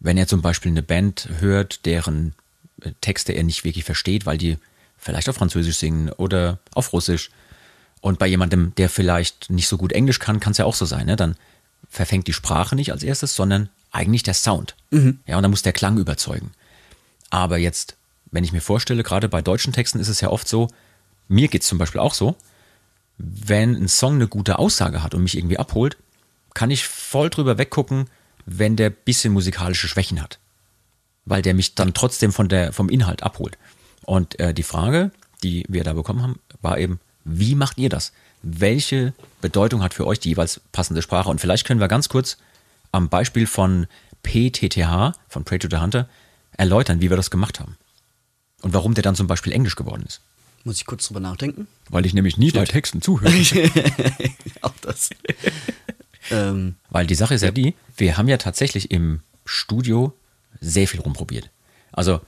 wenn 0.00 0.16
er 0.18 0.26
zum 0.26 0.42
Beispiel 0.42 0.70
eine 0.70 0.82
Band 0.82 1.28
hört, 1.38 1.86
deren 1.86 2.34
äh, 2.80 2.90
Texte 3.00 3.32
er 3.32 3.44
nicht 3.44 3.64
wirklich 3.64 3.84
versteht, 3.84 4.26
weil 4.26 4.38
die 4.38 4.58
vielleicht 4.98 5.28
auf 5.28 5.36
Französisch 5.36 5.76
singen 5.76 6.10
oder 6.10 6.58
auf 6.74 6.92
Russisch. 6.92 7.30
Und 8.02 8.18
bei 8.18 8.26
jemandem, 8.26 8.74
der 8.74 8.90
vielleicht 8.90 9.48
nicht 9.48 9.68
so 9.68 9.78
gut 9.78 9.92
Englisch 9.92 10.18
kann, 10.18 10.40
kann 10.40 10.50
es 10.50 10.58
ja 10.58 10.64
auch 10.64 10.74
so 10.74 10.84
sein. 10.84 11.06
Ne? 11.06 11.16
Dann 11.16 11.36
verfängt 11.88 12.26
die 12.26 12.32
Sprache 12.32 12.74
nicht 12.74 12.90
als 12.90 13.04
erstes, 13.04 13.34
sondern 13.34 13.70
eigentlich 13.92 14.24
der 14.24 14.34
Sound. 14.34 14.74
Mhm. 14.90 15.20
Ja, 15.24 15.36
und 15.36 15.42
dann 15.42 15.52
muss 15.52 15.62
der 15.62 15.72
Klang 15.72 15.98
überzeugen. 15.98 16.50
Aber 17.30 17.58
jetzt, 17.58 17.96
wenn 18.32 18.42
ich 18.42 18.52
mir 18.52 18.60
vorstelle, 18.60 19.04
gerade 19.04 19.28
bei 19.28 19.40
deutschen 19.40 19.72
Texten 19.72 20.00
ist 20.00 20.08
es 20.08 20.20
ja 20.20 20.30
oft 20.30 20.48
so, 20.48 20.68
mir 21.28 21.46
geht 21.46 21.62
es 21.62 21.68
zum 21.68 21.78
Beispiel 21.78 22.00
auch 22.00 22.14
so, 22.14 22.34
wenn 23.18 23.76
ein 23.76 23.88
Song 23.88 24.14
eine 24.16 24.26
gute 24.26 24.58
Aussage 24.58 25.02
hat 25.04 25.14
und 25.14 25.22
mich 25.22 25.36
irgendwie 25.36 25.58
abholt, 25.58 25.96
kann 26.54 26.72
ich 26.72 26.88
voll 26.88 27.30
drüber 27.30 27.56
weggucken, 27.56 28.10
wenn 28.46 28.74
der 28.74 28.90
bisschen 28.90 29.32
musikalische 29.32 29.86
Schwächen 29.86 30.20
hat. 30.20 30.40
Weil 31.24 31.42
der 31.42 31.54
mich 31.54 31.76
dann 31.76 31.94
trotzdem 31.94 32.32
von 32.32 32.48
der, 32.48 32.72
vom 32.72 32.88
Inhalt 32.88 33.22
abholt. 33.22 33.58
Und 34.04 34.40
äh, 34.40 34.52
die 34.52 34.64
Frage, 34.64 35.12
die 35.44 35.64
wir 35.68 35.84
da 35.84 35.92
bekommen 35.92 36.22
haben, 36.22 36.40
war 36.60 36.78
eben, 36.78 36.98
wie 37.24 37.54
macht 37.54 37.78
ihr 37.78 37.88
das? 37.88 38.12
Welche 38.42 39.12
Bedeutung 39.40 39.82
hat 39.82 39.94
für 39.94 40.06
euch 40.06 40.20
die 40.20 40.30
jeweils 40.30 40.60
passende 40.72 41.02
Sprache? 41.02 41.28
Und 41.28 41.40
vielleicht 41.40 41.66
können 41.66 41.80
wir 41.80 41.88
ganz 41.88 42.08
kurz 42.08 42.36
am 42.90 43.08
Beispiel 43.08 43.46
von 43.46 43.86
PTTH, 44.22 45.12
von 45.28 45.44
Pray 45.44 45.58
to 45.58 45.68
the 45.70 45.78
Hunter, 45.78 46.08
erläutern, 46.56 47.00
wie 47.00 47.10
wir 47.10 47.16
das 47.16 47.30
gemacht 47.30 47.60
haben. 47.60 47.76
Und 48.62 48.74
warum 48.74 48.94
der 48.94 49.02
dann 49.02 49.16
zum 49.16 49.26
Beispiel 49.26 49.52
Englisch 49.52 49.76
geworden 49.76 50.04
ist. 50.06 50.20
Muss 50.64 50.76
ich 50.76 50.86
kurz 50.86 51.06
drüber 51.08 51.20
nachdenken? 51.20 51.66
Weil 51.88 52.06
ich 52.06 52.14
nämlich 52.14 52.36
nie 52.36 52.52
bei 52.52 52.64
Texten 52.64 53.02
zuhöre. 53.02 53.32
Auch 54.60 54.74
das. 54.80 55.10
ähm, 56.30 56.76
Weil 56.88 57.06
die 57.06 57.16
Sache 57.16 57.34
ist 57.34 57.42
ja. 57.42 57.48
ja 57.48 57.52
die, 57.52 57.74
wir 57.96 58.16
haben 58.16 58.28
ja 58.28 58.36
tatsächlich 58.36 58.92
im 58.92 59.20
Studio 59.44 60.12
sehr 60.60 60.86
viel 60.86 61.00
rumprobiert. 61.00 61.50
Also 61.90 62.20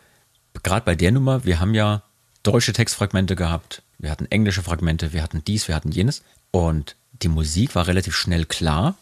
gerade 0.65 0.85
bei 0.85 0.97
der 0.97 1.13
Nummer, 1.13 1.45
wir 1.45 1.61
haben 1.61 1.75
ja 1.75 2.03
deutsche 2.43 2.73
Textfragmente 2.73 3.37
gehabt, 3.37 3.83
wir 3.99 4.11
hatten 4.11 4.27
englische 4.27 4.63
Fragmente, 4.63 5.13
wir 5.13 5.23
hatten 5.23 5.43
dies, 5.45 5.69
wir 5.69 5.75
hatten 5.75 5.91
jenes. 5.91 6.23
Und 6.51 6.97
die 7.23 7.29
Musik 7.29 7.75
war 7.75 7.87
relativ 7.87 8.15
schnell 8.15 8.45
klar, 8.45 8.97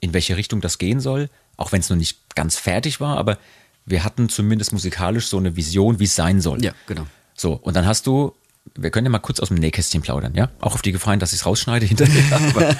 in 0.00 0.12
welche 0.12 0.36
Richtung 0.36 0.60
das 0.60 0.78
gehen 0.78 1.00
soll, 1.00 1.28
auch 1.56 1.72
wenn 1.72 1.80
es 1.80 1.90
noch 1.90 1.96
nicht 1.96 2.18
ganz 2.34 2.56
fertig 2.56 3.00
war, 3.00 3.16
aber 3.16 3.38
wir 3.86 4.04
hatten 4.04 4.28
zumindest 4.28 4.72
musikalisch 4.72 5.26
so 5.26 5.38
eine 5.38 5.56
Vision, 5.56 5.98
wie 5.98 6.04
es 6.04 6.14
sein 6.14 6.40
soll. 6.40 6.64
Ja, 6.64 6.72
genau. 6.86 7.06
So, 7.34 7.54
und 7.54 7.74
dann 7.74 7.86
hast 7.86 8.06
du, 8.06 8.34
wir 8.74 8.90
können 8.90 9.06
ja 9.06 9.10
mal 9.10 9.18
kurz 9.18 9.40
aus 9.40 9.48
dem 9.48 9.56
Nähkästchen 9.56 10.02
plaudern, 10.02 10.34
ja? 10.34 10.50
Auch 10.60 10.74
auf 10.74 10.82
die 10.82 10.92
Gefahren, 10.92 11.18
dass 11.18 11.32
ich 11.32 11.40
es 11.40 11.46
rausschneide 11.46 11.86
hinterher. 11.86 12.40
aber, 12.54 12.76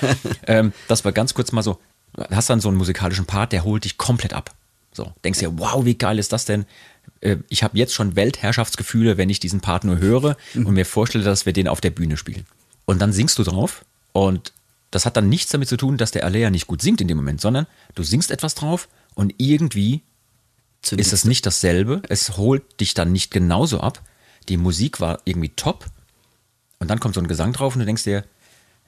ähm, 0.46 0.72
das 0.88 1.04
war 1.04 1.12
ganz 1.12 1.34
kurz 1.34 1.52
mal 1.52 1.62
so, 1.62 1.80
hast 2.30 2.50
dann 2.50 2.60
so 2.60 2.68
einen 2.68 2.78
musikalischen 2.78 3.26
Part, 3.26 3.52
der 3.52 3.64
holt 3.64 3.84
dich 3.84 3.98
komplett 3.98 4.32
ab. 4.32 4.54
So, 4.92 5.12
denkst 5.24 5.38
dir, 5.38 5.58
wow, 5.58 5.84
wie 5.84 5.94
geil 5.94 6.18
ist 6.18 6.32
das 6.32 6.44
denn? 6.44 6.66
Äh, 7.20 7.36
ich 7.48 7.62
habe 7.62 7.78
jetzt 7.78 7.94
schon 7.94 8.16
Weltherrschaftsgefühle, 8.16 9.16
wenn 9.16 9.30
ich 9.30 9.40
diesen 9.40 9.60
Part 9.60 9.84
nur 9.84 9.98
höre 9.98 10.36
mhm. 10.54 10.66
und 10.66 10.74
mir 10.74 10.86
vorstelle, 10.86 11.24
dass 11.24 11.46
wir 11.46 11.52
den 11.52 11.68
auf 11.68 11.80
der 11.80 11.90
Bühne 11.90 12.16
spielen. 12.16 12.46
Und 12.84 13.00
dann 13.00 13.12
singst 13.12 13.38
du 13.38 13.44
drauf 13.44 13.84
und 14.12 14.52
das 14.90 15.06
hat 15.06 15.16
dann 15.16 15.28
nichts 15.28 15.50
damit 15.50 15.68
zu 15.68 15.76
tun, 15.76 15.96
dass 15.96 16.10
der 16.10 16.24
Alea 16.24 16.50
nicht 16.50 16.66
gut 16.66 16.82
singt 16.82 17.00
in 17.00 17.08
dem 17.08 17.16
Moment, 17.16 17.40
sondern 17.40 17.66
du 17.94 18.02
singst 18.02 18.30
etwas 18.30 18.54
drauf 18.54 18.88
und 19.14 19.34
irgendwie 19.38 20.02
Zündet 20.82 21.06
ist 21.06 21.12
es 21.12 21.24
nicht 21.24 21.46
dasselbe. 21.46 22.02
Es 22.08 22.36
holt 22.36 22.80
dich 22.80 22.92
dann 22.94 23.12
nicht 23.12 23.30
genauso 23.30 23.80
ab. 23.80 24.02
Die 24.48 24.56
Musik 24.56 25.00
war 25.00 25.20
irgendwie 25.24 25.50
top 25.50 25.86
und 26.80 26.90
dann 26.90 26.98
kommt 26.98 27.14
so 27.14 27.20
ein 27.20 27.28
Gesang 27.28 27.52
drauf 27.52 27.74
und 27.74 27.80
du 27.80 27.86
denkst 27.86 28.02
dir, 28.02 28.24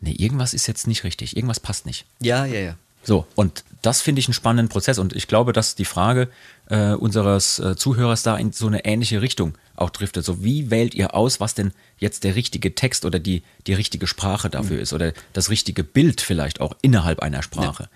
nee, 0.00 0.12
irgendwas 0.12 0.52
ist 0.52 0.66
jetzt 0.66 0.88
nicht 0.88 1.04
richtig, 1.04 1.36
irgendwas 1.36 1.60
passt 1.60 1.86
nicht. 1.86 2.04
Ja, 2.20 2.44
ja, 2.44 2.60
ja. 2.60 2.76
So, 3.04 3.26
und 3.34 3.64
das 3.82 4.00
finde 4.00 4.20
ich 4.20 4.26
einen 4.26 4.34
spannenden 4.34 4.68
Prozess 4.68 4.98
und 4.98 5.14
ich 5.14 5.28
glaube, 5.28 5.52
dass 5.52 5.74
die 5.74 5.84
Frage 5.84 6.28
äh, 6.70 6.92
unseres 6.92 7.58
äh, 7.58 7.76
Zuhörers 7.76 8.22
da 8.22 8.36
in 8.36 8.52
so 8.52 8.66
eine 8.66 8.84
ähnliche 8.84 9.20
Richtung 9.20 9.54
auch 9.76 9.90
driftet. 9.90 10.24
So, 10.24 10.42
wie 10.42 10.70
wählt 10.70 10.94
ihr 10.94 11.14
aus, 11.14 11.38
was 11.38 11.54
denn 11.54 11.72
jetzt 11.98 12.24
der 12.24 12.34
richtige 12.34 12.74
Text 12.74 13.04
oder 13.04 13.18
die, 13.18 13.42
die 13.66 13.74
richtige 13.74 14.06
Sprache 14.06 14.48
dafür 14.48 14.76
mhm. 14.76 14.82
ist 14.82 14.92
oder 14.94 15.12
das 15.34 15.50
richtige 15.50 15.84
Bild 15.84 16.22
vielleicht 16.22 16.60
auch 16.60 16.74
innerhalb 16.80 17.20
einer 17.20 17.42
Sprache? 17.42 17.88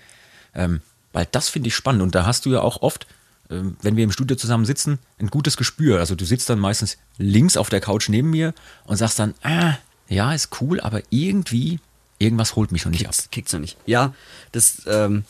Ja. 0.54 0.64
Ähm, 0.64 0.80
weil 1.12 1.26
das 1.30 1.48
finde 1.48 1.68
ich 1.68 1.74
spannend 1.74 2.02
und 2.02 2.14
da 2.14 2.26
hast 2.26 2.44
du 2.44 2.50
ja 2.52 2.60
auch 2.60 2.82
oft, 2.82 3.06
äh, 3.48 3.56
wenn 3.80 3.96
wir 3.96 4.04
im 4.04 4.12
Studio 4.12 4.36
zusammen 4.36 4.66
sitzen, 4.66 4.98
ein 5.18 5.28
gutes 5.28 5.56
Gespür. 5.56 6.00
Also 6.00 6.14
du 6.14 6.26
sitzt 6.26 6.50
dann 6.50 6.58
meistens 6.58 6.98
links 7.16 7.56
auf 7.56 7.70
der 7.70 7.80
Couch 7.80 8.10
neben 8.10 8.30
mir 8.30 8.52
und 8.84 8.98
sagst 8.98 9.18
dann, 9.18 9.34
ah, 9.42 9.78
ja, 10.08 10.34
ist 10.34 10.60
cool, 10.60 10.80
aber 10.80 11.02
irgendwie 11.10 11.80
irgendwas 12.18 12.56
holt 12.56 12.72
mich 12.72 12.82
schon 12.82 12.92
nicht 12.92 13.04
Kickt's, 13.04 13.24
ab. 13.24 13.30
Kickt's 13.30 13.52
noch 13.52 13.60
nicht. 13.60 13.76
Ja, 13.86 14.14
das, 14.52 14.82
ähm, 14.86 15.24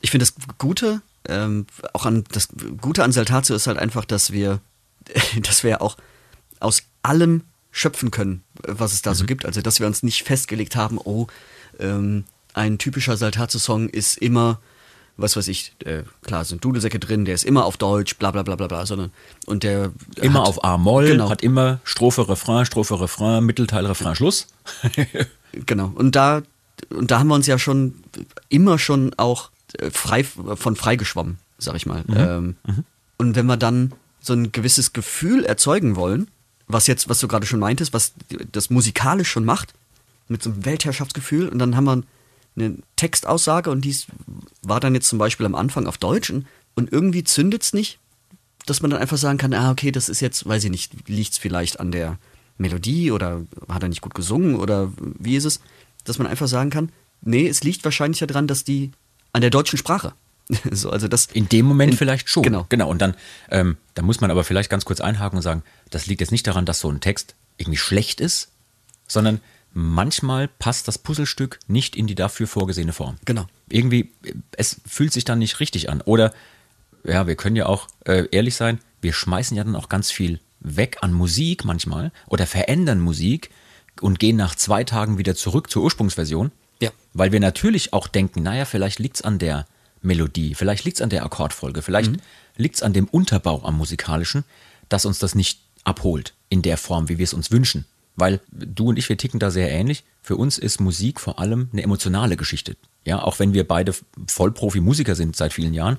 ich 0.00 0.10
finde 0.10 0.26
das 0.26 0.34
Gute, 0.58 1.02
ähm, 1.28 1.66
auch 1.92 2.06
an 2.06 2.24
das 2.32 2.48
Gute 2.80 3.04
an 3.04 3.12
Saltatio 3.12 3.54
ist 3.54 3.66
halt 3.66 3.78
einfach, 3.78 4.04
dass 4.04 4.32
wir, 4.32 4.60
dass 5.42 5.64
wir 5.64 5.82
auch 5.82 5.96
aus 6.60 6.82
allem 7.02 7.42
schöpfen 7.70 8.10
können, 8.10 8.42
was 8.66 8.92
es 8.92 9.02
da 9.02 9.10
mhm. 9.10 9.14
so 9.14 9.24
gibt. 9.26 9.46
Also 9.46 9.62
dass 9.62 9.80
wir 9.80 9.86
uns 9.86 10.02
nicht 10.02 10.24
festgelegt 10.24 10.76
haben, 10.76 10.98
oh, 10.98 11.26
ähm, 11.78 12.24
ein 12.54 12.78
typischer 12.78 13.16
Saltatio-Song 13.16 13.88
ist 13.88 14.18
immer 14.18 14.60
was 15.22 15.36
weiß 15.36 15.48
ich, 15.48 15.72
äh, 15.84 16.02
klar 16.22 16.44
sind 16.44 16.64
Dudelsäcke 16.64 16.98
drin, 16.98 17.24
der 17.24 17.34
ist 17.34 17.44
immer 17.44 17.64
auf 17.64 17.76
Deutsch, 17.76 18.16
bla 18.16 18.30
bla 18.30 18.42
bla 18.42 18.56
bla 18.56 18.66
bla, 18.66 18.84
sondern 18.86 19.10
und 19.46 19.62
der 19.62 19.92
immer 20.16 20.40
hat, 20.40 20.48
auf 20.48 20.64
A-Moll, 20.64 21.06
genau. 21.06 21.30
hat 21.30 21.42
immer 21.42 21.80
Strophe, 21.84 22.28
Refrain, 22.28 22.66
Strophe, 22.66 23.00
Refrain, 23.00 23.44
Mittelteil, 23.44 23.86
Refrain, 23.86 24.14
Schluss. 24.14 24.48
genau. 25.66 25.92
Und 25.94 26.16
da 26.16 26.42
und 26.90 27.10
da 27.10 27.20
haben 27.20 27.28
wir 27.28 27.34
uns 27.34 27.46
ja 27.46 27.58
schon 27.58 27.94
immer 28.48 28.78
schon 28.78 29.14
auch 29.16 29.50
äh, 29.78 29.90
frei 29.90 30.24
von 30.24 30.76
frei 30.76 30.96
geschwommen, 30.96 31.38
sag 31.58 31.76
ich 31.76 31.86
mal. 31.86 32.04
Mhm. 32.06 32.16
Ähm, 32.16 32.56
mhm. 32.66 32.84
Und 33.18 33.36
wenn 33.36 33.46
wir 33.46 33.56
dann 33.56 33.92
so 34.20 34.32
ein 34.32 34.52
gewisses 34.52 34.92
Gefühl 34.92 35.44
erzeugen 35.44 35.96
wollen, 35.96 36.28
was 36.66 36.86
jetzt, 36.86 37.08
was 37.08 37.18
du 37.20 37.28
gerade 37.28 37.46
schon 37.46 37.60
meintest, 37.60 37.92
was 37.92 38.12
das 38.50 38.70
musikalisch 38.70 39.30
schon 39.30 39.44
macht, 39.44 39.74
mit 40.28 40.42
so 40.42 40.50
einem 40.50 40.64
Weltherrschaftsgefühl, 40.64 41.48
und 41.48 41.58
dann 41.58 41.76
haben 41.76 41.84
wir 41.84 42.02
eine 42.56 42.78
Textaussage 42.96 43.70
und 43.70 43.82
dies 43.82 44.06
war 44.62 44.80
dann 44.80 44.94
jetzt 44.94 45.08
zum 45.08 45.18
Beispiel 45.18 45.46
am 45.46 45.54
Anfang 45.54 45.86
auf 45.86 45.98
Deutsch 45.98 46.30
und, 46.30 46.46
und 46.74 46.92
irgendwie 46.92 47.24
zündet 47.24 47.62
es 47.62 47.72
nicht, 47.72 47.98
dass 48.66 48.82
man 48.82 48.90
dann 48.90 49.00
einfach 49.00 49.16
sagen 49.16 49.38
kann, 49.38 49.54
ah, 49.54 49.70
okay, 49.70 49.90
das 49.90 50.08
ist 50.08 50.20
jetzt, 50.20 50.46
weiß 50.46 50.64
ich 50.64 50.70
nicht, 50.70 51.08
liegt 51.08 51.32
es 51.32 51.38
vielleicht 51.38 51.80
an 51.80 51.92
der 51.92 52.18
Melodie 52.58 53.10
oder 53.10 53.42
hat 53.68 53.82
er 53.82 53.88
nicht 53.88 54.02
gut 54.02 54.14
gesungen 54.14 54.56
oder 54.56 54.92
wie 54.96 55.36
ist 55.36 55.44
es, 55.44 55.60
dass 56.04 56.18
man 56.18 56.26
einfach 56.26 56.48
sagen 56.48 56.70
kann, 56.70 56.92
nee, 57.22 57.48
es 57.48 57.64
liegt 57.64 57.84
wahrscheinlich 57.84 58.20
daran, 58.20 58.46
dass 58.46 58.64
die 58.64 58.92
an 59.32 59.40
der 59.40 59.50
deutschen 59.50 59.78
Sprache. 59.78 60.12
so, 60.70 60.90
also 60.90 61.08
das 61.08 61.26
in 61.26 61.48
dem 61.48 61.66
Moment 61.66 61.92
in, 61.92 61.98
vielleicht 61.98 62.28
schon. 62.28 62.42
Genau. 62.42 62.66
Genau. 62.68 62.88
Und 62.90 63.00
dann, 63.00 63.14
ähm, 63.50 63.76
da 63.94 64.02
muss 64.02 64.20
man 64.20 64.30
aber 64.30 64.44
vielleicht 64.44 64.70
ganz 64.70 64.84
kurz 64.84 65.00
einhaken 65.00 65.36
und 65.36 65.42
sagen, 65.42 65.62
das 65.90 66.06
liegt 66.06 66.20
jetzt 66.20 66.32
nicht 66.32 66.46
daran, 66.46 66.66
dass 66.66 66.80
so 66.80 66.90
ein 66.90 67.00
Text 67.00 67.34
irgendwie 67.56 67.78
schlecht 67.78 68.20
ist, 68.20 68.50
sondern 69.06 69.40
manchmal 69.72 70.48
passt 70.48 70.88
das 70.88 70.98
Puzzlestück 70.98 71.58
nicht 71.66 71.96
in 71.96 72.06
die 72.06 72.14
dafür 72.14 72.46
vorgesehene 72.46 72.92
Form. 72.92 73.16
Genau. 73.24 73.46
Irgendwie, 73.68 74.12
es 74.56 74.80
fühlt 74.86 75.12
sich 75.12 75.24
dann 75.24 75.38
nicht 75.38 75.60
richtig 75.60 75.90
an. 75.90 76.00
Oder, 76.02 76.32
ja, 77.04 77.26
wir 77.26 77.36
können 77.36 77.56
ja 77.56 77.66
auch 77.66 77.88
äh, 78.04 78.26
ehrlich 78.30 78.54
sein, 78.56 78.80
wir 79.00 79.12
schmeißen 79.12 79.56
ja 79.56 79.64
dann 79.64 79.76
auch 79.76 79.88
ganz 79.88 80.10
viel 80.10 80.40
weg 80.60 80.98
an 81.00 81.12
Musik 81.12 81.64
manchmal 81.64 82.12
oder 82.28 82.46
verändern 82.46 83.00
Musik 83.00 83.50
und 84.00 84.18
gehen 84.18 84.36
nach 84.36 84.54
zwei 84.54 84.84
Tagen 84.84 85.18
wieder 85.18 85.34
zurück 85.34 85.70
zur 85.70 85.82
Ursprungsversion. 85.82 86.52
Ja. 86.80 86.90
Weil 87.12 87.32
wir 87.32 87.40
natürlich 87.40 87.92
auch 87.92 88.08
denken, 88.08 88.42
naja, 88.42 88.64
vielleicht 88.64 88.98
liegt 88.98 89.16
es 89.16 89.22
an 89.22 89.38
der 89.38 89.66
Melodie, 90.02 90.54
vielleicht 90.54 90.84
liegt 90.84 90.98
es 90.98 91.02
an 91.02 91.10
der 91.10 91.24
Akkordfolge, 91.24 91.82
vielleicht 91.82 92.12
mhm. 92.12 92.20
liegt 92.56 92.76
es 92.76 92.82
an 92.82 92.92
dem 92.92 93.06
Unterbau 93.06 93.62
am 93.64 93.76
musikalischen, 93.76 94.44
dass 94.88 95.04
uns 95.04 95.18
das 95.18 95.34
nicht 95.34 95.60
abholt 95.84 96.34
in 96.48 96.62
der 96.62 96.76
Form, 96.76 97.08
wie 97.08 97.18
wir 97.18 97.24
es 97.24 97.34
uns 97.34 97.50
wünschen. 97.50 97.86
Weil 98.16 98.40
du 98.50 98.88
und 98.88 98.98
ich, 98.98 99.08
wir 99.08 99.16
ticken 99.16 99.40
da 99.40 99.50
sehr 99.50 99.70
ähnlich. 99.70 100.04
Für 100.22 100.36
uns 100.36 100.58
ist 100.58 100.80
Musik 100.80 101.20
vor 101.20 101.38
allem 101.38 101.68
eine 101.72 101.82
emotionale 101.82 102.36
Geschichte. 102.36 102.76
Ja, 103.04 103.22
auch 103.22 103.38
wenn 103.38 103.54
wir 103.54 103.66
beide 103.66 103.94
Vollprofi-Musiker 104.26 105.14
sind 105.14 105.34
seit 105.34 105.52
vielen 105.52 105.74
Jahren. 105.74 105.98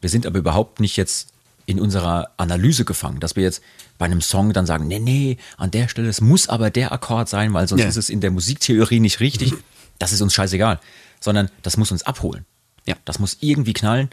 Wir 0.00 0.10
sind 0.10 0.26
aber 0.26 0.38
überhaupt 0.38 0.80
nicht 0.80 0.96
jetzt 0.96 1.32
in 1.66 1.78
unserer 1.78 2.30
Analyse 2.36 2.84
gefangen, 2.84 3.20
dass 3.20 3.36
wir 3.36 3.44
jetzt 3.44 3.62
bei 3.98 4.06
einem 4.06 4.22
Song 4.22 4.52
dann 4.52 4.66
sagen, 4.66 4.88
nee, 4.88 4.98
nee, 4.98 5.36
an 5.56 5.70
der 5.70 5.88
Stelle, 5.88 6.08
es 6.08 6.20
muss 6.20 6.48
aber 6.48 6.70
der 6.70 6.90
Akkord 6.90 7.28
sein, 7.28 7.52
weil 7.52 7.68
sonst 7.68 7.82
ja. 7.82 7.88
ist 7.88 7.96
es 7.96 8.10
in 8.10 8.20
der 8.20 8.30
Musiktheorie 8.30 8.98
nicht 8.98 9.20
richtig. 9.20 9.52
Das 9.98 10.12
ist 10.12 10.22
uns 10.22 10.34
scheißegal. 10.34 10.80
Sondern 11.20 11.50
das 11.62 11.76
muss 11.76 11.92
uns 11.92 12.02
abholen. 12.02 12.46
Ja. 12.86 12.96
Das 13.04 13.18
muss 13.18 13.36
irgendwie 13.40 13.74
knallen. 13.74 14.08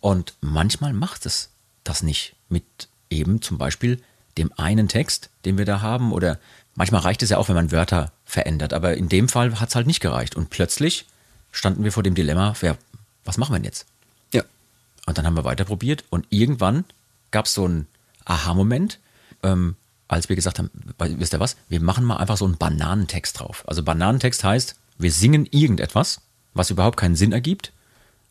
Und 0.00 0.34
manchmal 0.40 0.92
macht 0.92 1.26
es 1.26 1.50
das 1.82 2.02
nicht 2.02 2.34
mit 2.48 2.64
eben 3.08 3.42
zum 3.42 3.58
Beispiel 3.58 4.00
dem 4.38 4.52
einen 4.56 4.88
Text, 4.88 5.30
den 5.44 5.58
wir 5.58 5.64
da 5.64 5.80
haben 5.80 6.12
oder 6.12 6.38
Manchmal 6.80 7.02
reicht 7.02 7.22
es 7.22 7.28
ja 7.28 7.36
auch, 7.36 7.50
wenn 7.50 7.56
man 7.56 7.72
Wörter 7.72 8.10
verändert, 8.24 8.72
aber 8.72 8.96
in 8.96 9.10
dem 9.10 9.28
Fall 9.28 9.60
hat 9.60 9.68
es 9.68 9.74
halt 9.74 9.86
nicht 9.86 10.00
gereicht. 10.00 10.34
Und 10.34 10.48
plötzlich 10.48 11.04
standen 11.52 11.84
wir 11.84 11.92
vor 11.92 12.02
dem 12.02 12.14
Dilemma, 12.14 12.54
wer, 12.60 12.78
was 13.22 13.36
machen 13.36 13.52
wir 13.52 13.58
denn 13.58 13.66
jetzt? 13.66 13.84
Ja. 14.32 14.44
Und 15.04 15.18
dann 15.18 15.26
haben 15.26 15.36
wir 15.36 15.44
weiter 15.44 15.66
probiert 15.66 16.04
und 16.08 16.26
irgendwann 16.30 16.86
gab 17.32 17.44
es 17.44 17.52
so 17.52 17.68
ein 17.68 17.86
Aha-Moment, 18.24 18.98
ähm, 19.42 19.76
als 20.08 20.30
wir 20.30 20.36
gesagt 20.36 20.58
haben, 20.58 20.70
wisst 20.96 21.34
ihr 21.34 21.38
was, 21.38 21.58
wir 21.68 21.82
machen 21.82 22.02
mal 22.02 22.16
einfach 22.16 22.38
so 22.38 22.46
einen 22.46 22.56
Bananentext 22.56 23.38
drauf. 23.38 23.62
Also 23.66 23.82
Bananentext 23.82 24.42
heißt, 24.42 24.74
wir 24.96 25.12
singen 25.12 25.46
irgendetwas, 25.50 26.22
was 26.54 26.70
überhaupt 26.70 26.96
keinen 26.96 27.14
Sinn 27.14 27.32
ergibt 27.32 27.72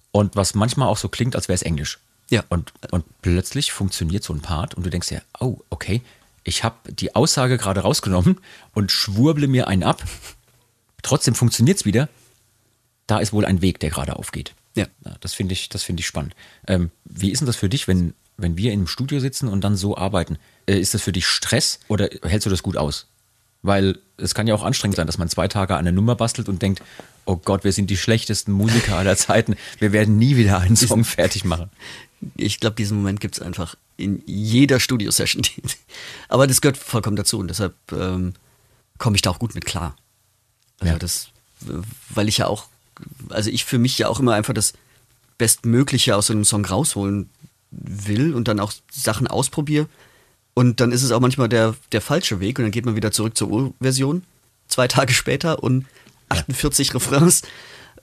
und 0.09 0.35
was 0.35 0.55
manchmal 0.55 0.87
auch 0.87 0.97
so 0.97 1.07
klingt, 1.07 1.35
als 1.35 1.49
wäre 1.49 1.55
es 1.55 1.61
Englisch. 1.61 1.99
Ja. 2.31 2.43
Und, 2.49 2.73
und 2.89 3.05
plötzlich 3.21 3.71
funktioniert 3.71 4.23
so 4.23 4.33
ein 4.33 4.41
Part 4.41 4.73
und 4.73 4.87
du 4.87 4.89
denkst 4.89 5.11
ja, 5.11 5.21
oh, 5.39 5.59
okay, 5.69 6.01
ich 6.49 6.63
habe 6.63 6.91
die 6.91 7.15
Aussage 7.15 7.57
gerade 7.57 7.81
rausgenommen 7.81 8.39
und 8.73 8.91
schwurble 8.91 9.47
mir 9.47 9.67
einen 9.67 9.83
ab. 9.83 10.03
Trotzdem 11.03 11.35
funktioniert 11.35 11.77
es 11.77 11.85
wieder. 11.85 12.09
Da 13.07 13.19
ist 13.19 13.31
wohl 13.31 13.45
ein 13.45 13.61
Weg, 13.61 13.79
der 13.79 13.89
gerade 13.89 14.15
aufgeht. 14.15 14.53
Ja. 14.75 14.85
das 15.21 15.33
finde 15.33 15.53
ich, 15.53 15.69
das 15.69 15.83
finde 15.83 16.01
ich 16.01 16.07
spannend. 16.07 16.35
Ähm, 16.67 16.91
wie 17.05 17.31
ist 17.31 17.39
denn 17.39 17.47
das 17.47 17.55
für 17.55 17.69
dich, 17.69 17.87
wenn, 17.87 18.13
wenn 18.37 18.57
wir 18.57 18.71
im 18.71 18.87
Studio 18.87 19.19
sitzen 19.19 19.47
und 19.47 19.63
dann 19.63 19.75
so 19.75 19.97
arbeiten? 19.97 20.37
Äh, 20.65 20.79
ist 20.79 20.93
das 20.93 21.01
für 21.01 21.11
dich 21.11 21.25
Stress 21.25 21.79
oder 21.87 22.09
hältst 22.23 22.45
du 22.45 22.49
das 22.49 22.63
gut 22.63 22.77
aus? 22.77 23.07
Weil 23.61 23.99
es 24.17 24.35
kann 24.35 24.47
ja 24.47 24.55
auch 24.55 24.63
anstrengend 24.63 24.95
sein, 24.95 25.07
dass 25.07 25.17
man 25.17 25.29
zwei 25.29 25.47
Tage 25.47 25.73
an 25.73 25.79
eine 25.79 25.91
Nummer 25.91 26.15
bastelt 26.15 26.49
und 26.49 26.61
denkt, 26.61 26.81
oh 27.25 27.35
Gott, 27.35 27.63
wir 27.63 27.73
sind 27.73 27.89
die 27.89 27.97
schlechtesten 27.97 28.51
Musiker 28.53 28.95
aller 28.97 29.17
Zeiten. 29.17 29.55
Wir 29.79 29.91
werden 29.91 30.17
nie 30.17 30.35
wieder 30.35 30.59
einen 30.59 30.77
Song 30.77 31.03
fertig 31.03 31.43
machen. 31.43 31.69
Ich 32.35 32.59
glaube, 32.59 32.75
diesen 32.75 32.97
Moment 32.97 33.19
gibt 33.19 33.35
es 33.35 33.41
einfach 33.41 33.75
in 33.99 34.23
jeder 34.25 34.79
Studio-Session. 34.79 35.43
Aber 36.29 36.47
das 36.47 36.61
gehört 36.61 36.77
vollkommen 36.77 37.15
dazu 37.15 37.39
und 37.39 37.47
deshalb 37.49 37.75
ähm, 37.91 38.33
komme 38.97 39.15
ich 39.15 39.21
da 39.21 39.29
auch 39.29 39.39
gut 39.39 39.55
mit 39.55 39.65
klar. 39.65 39.95
Also 40.79 40.93
Ja. 40.93 40.99
das, 40.99 41.27
weil 42.09 42.27
ich 42.27 42.37
ja 42.39 42.47
auch, 42.47 42.67
also 43.29 43.49
ich 43.49 43.65
für 43.65 43.77
mich 43.77 43.97
ja 43.97 44.07
auch 44.07 44.19
immer 44.19 44.33
einfach 44.33 44.53
das 44.53 44.73
Bestmögliche 45.37 46.15
aus 46.15 46.27
so 46.27 46.33
einem 46.33 46.45
Song 46.45 46.65
rausholen 46.65 47.29
will 47.71 48.33
und 48.33 48.47
dann 48.47 48.59
auch 48.59 48.73
Sachen 48.91 49.27
ausprobiere. 49.27 49.87
Und 50.53 50.79
dann 50.81 50.91
ist 50.91 51.03
es 51.03 51.11
auch 51.11 51.19
manchmal 51.19 51.47
der, 51.47 51.75
der 51.91 52.01
falsche 52.01 52.39
Weg 52.39 52.59
und 52.59 52.65
dann 52.65 52.71
geht 52.71 52.85
man 52.85 52.95
wieder 52.95 53.11
zurück 53.11 53.37
zur 53.37 53.49
Urversion, 53.49 54.23
zwei 54.67 54.87
Tage 54.87 55.13
später 55.13 55.63
und 55.63 55.85
48 56.29 56.93
Refrains. 56.93 57.43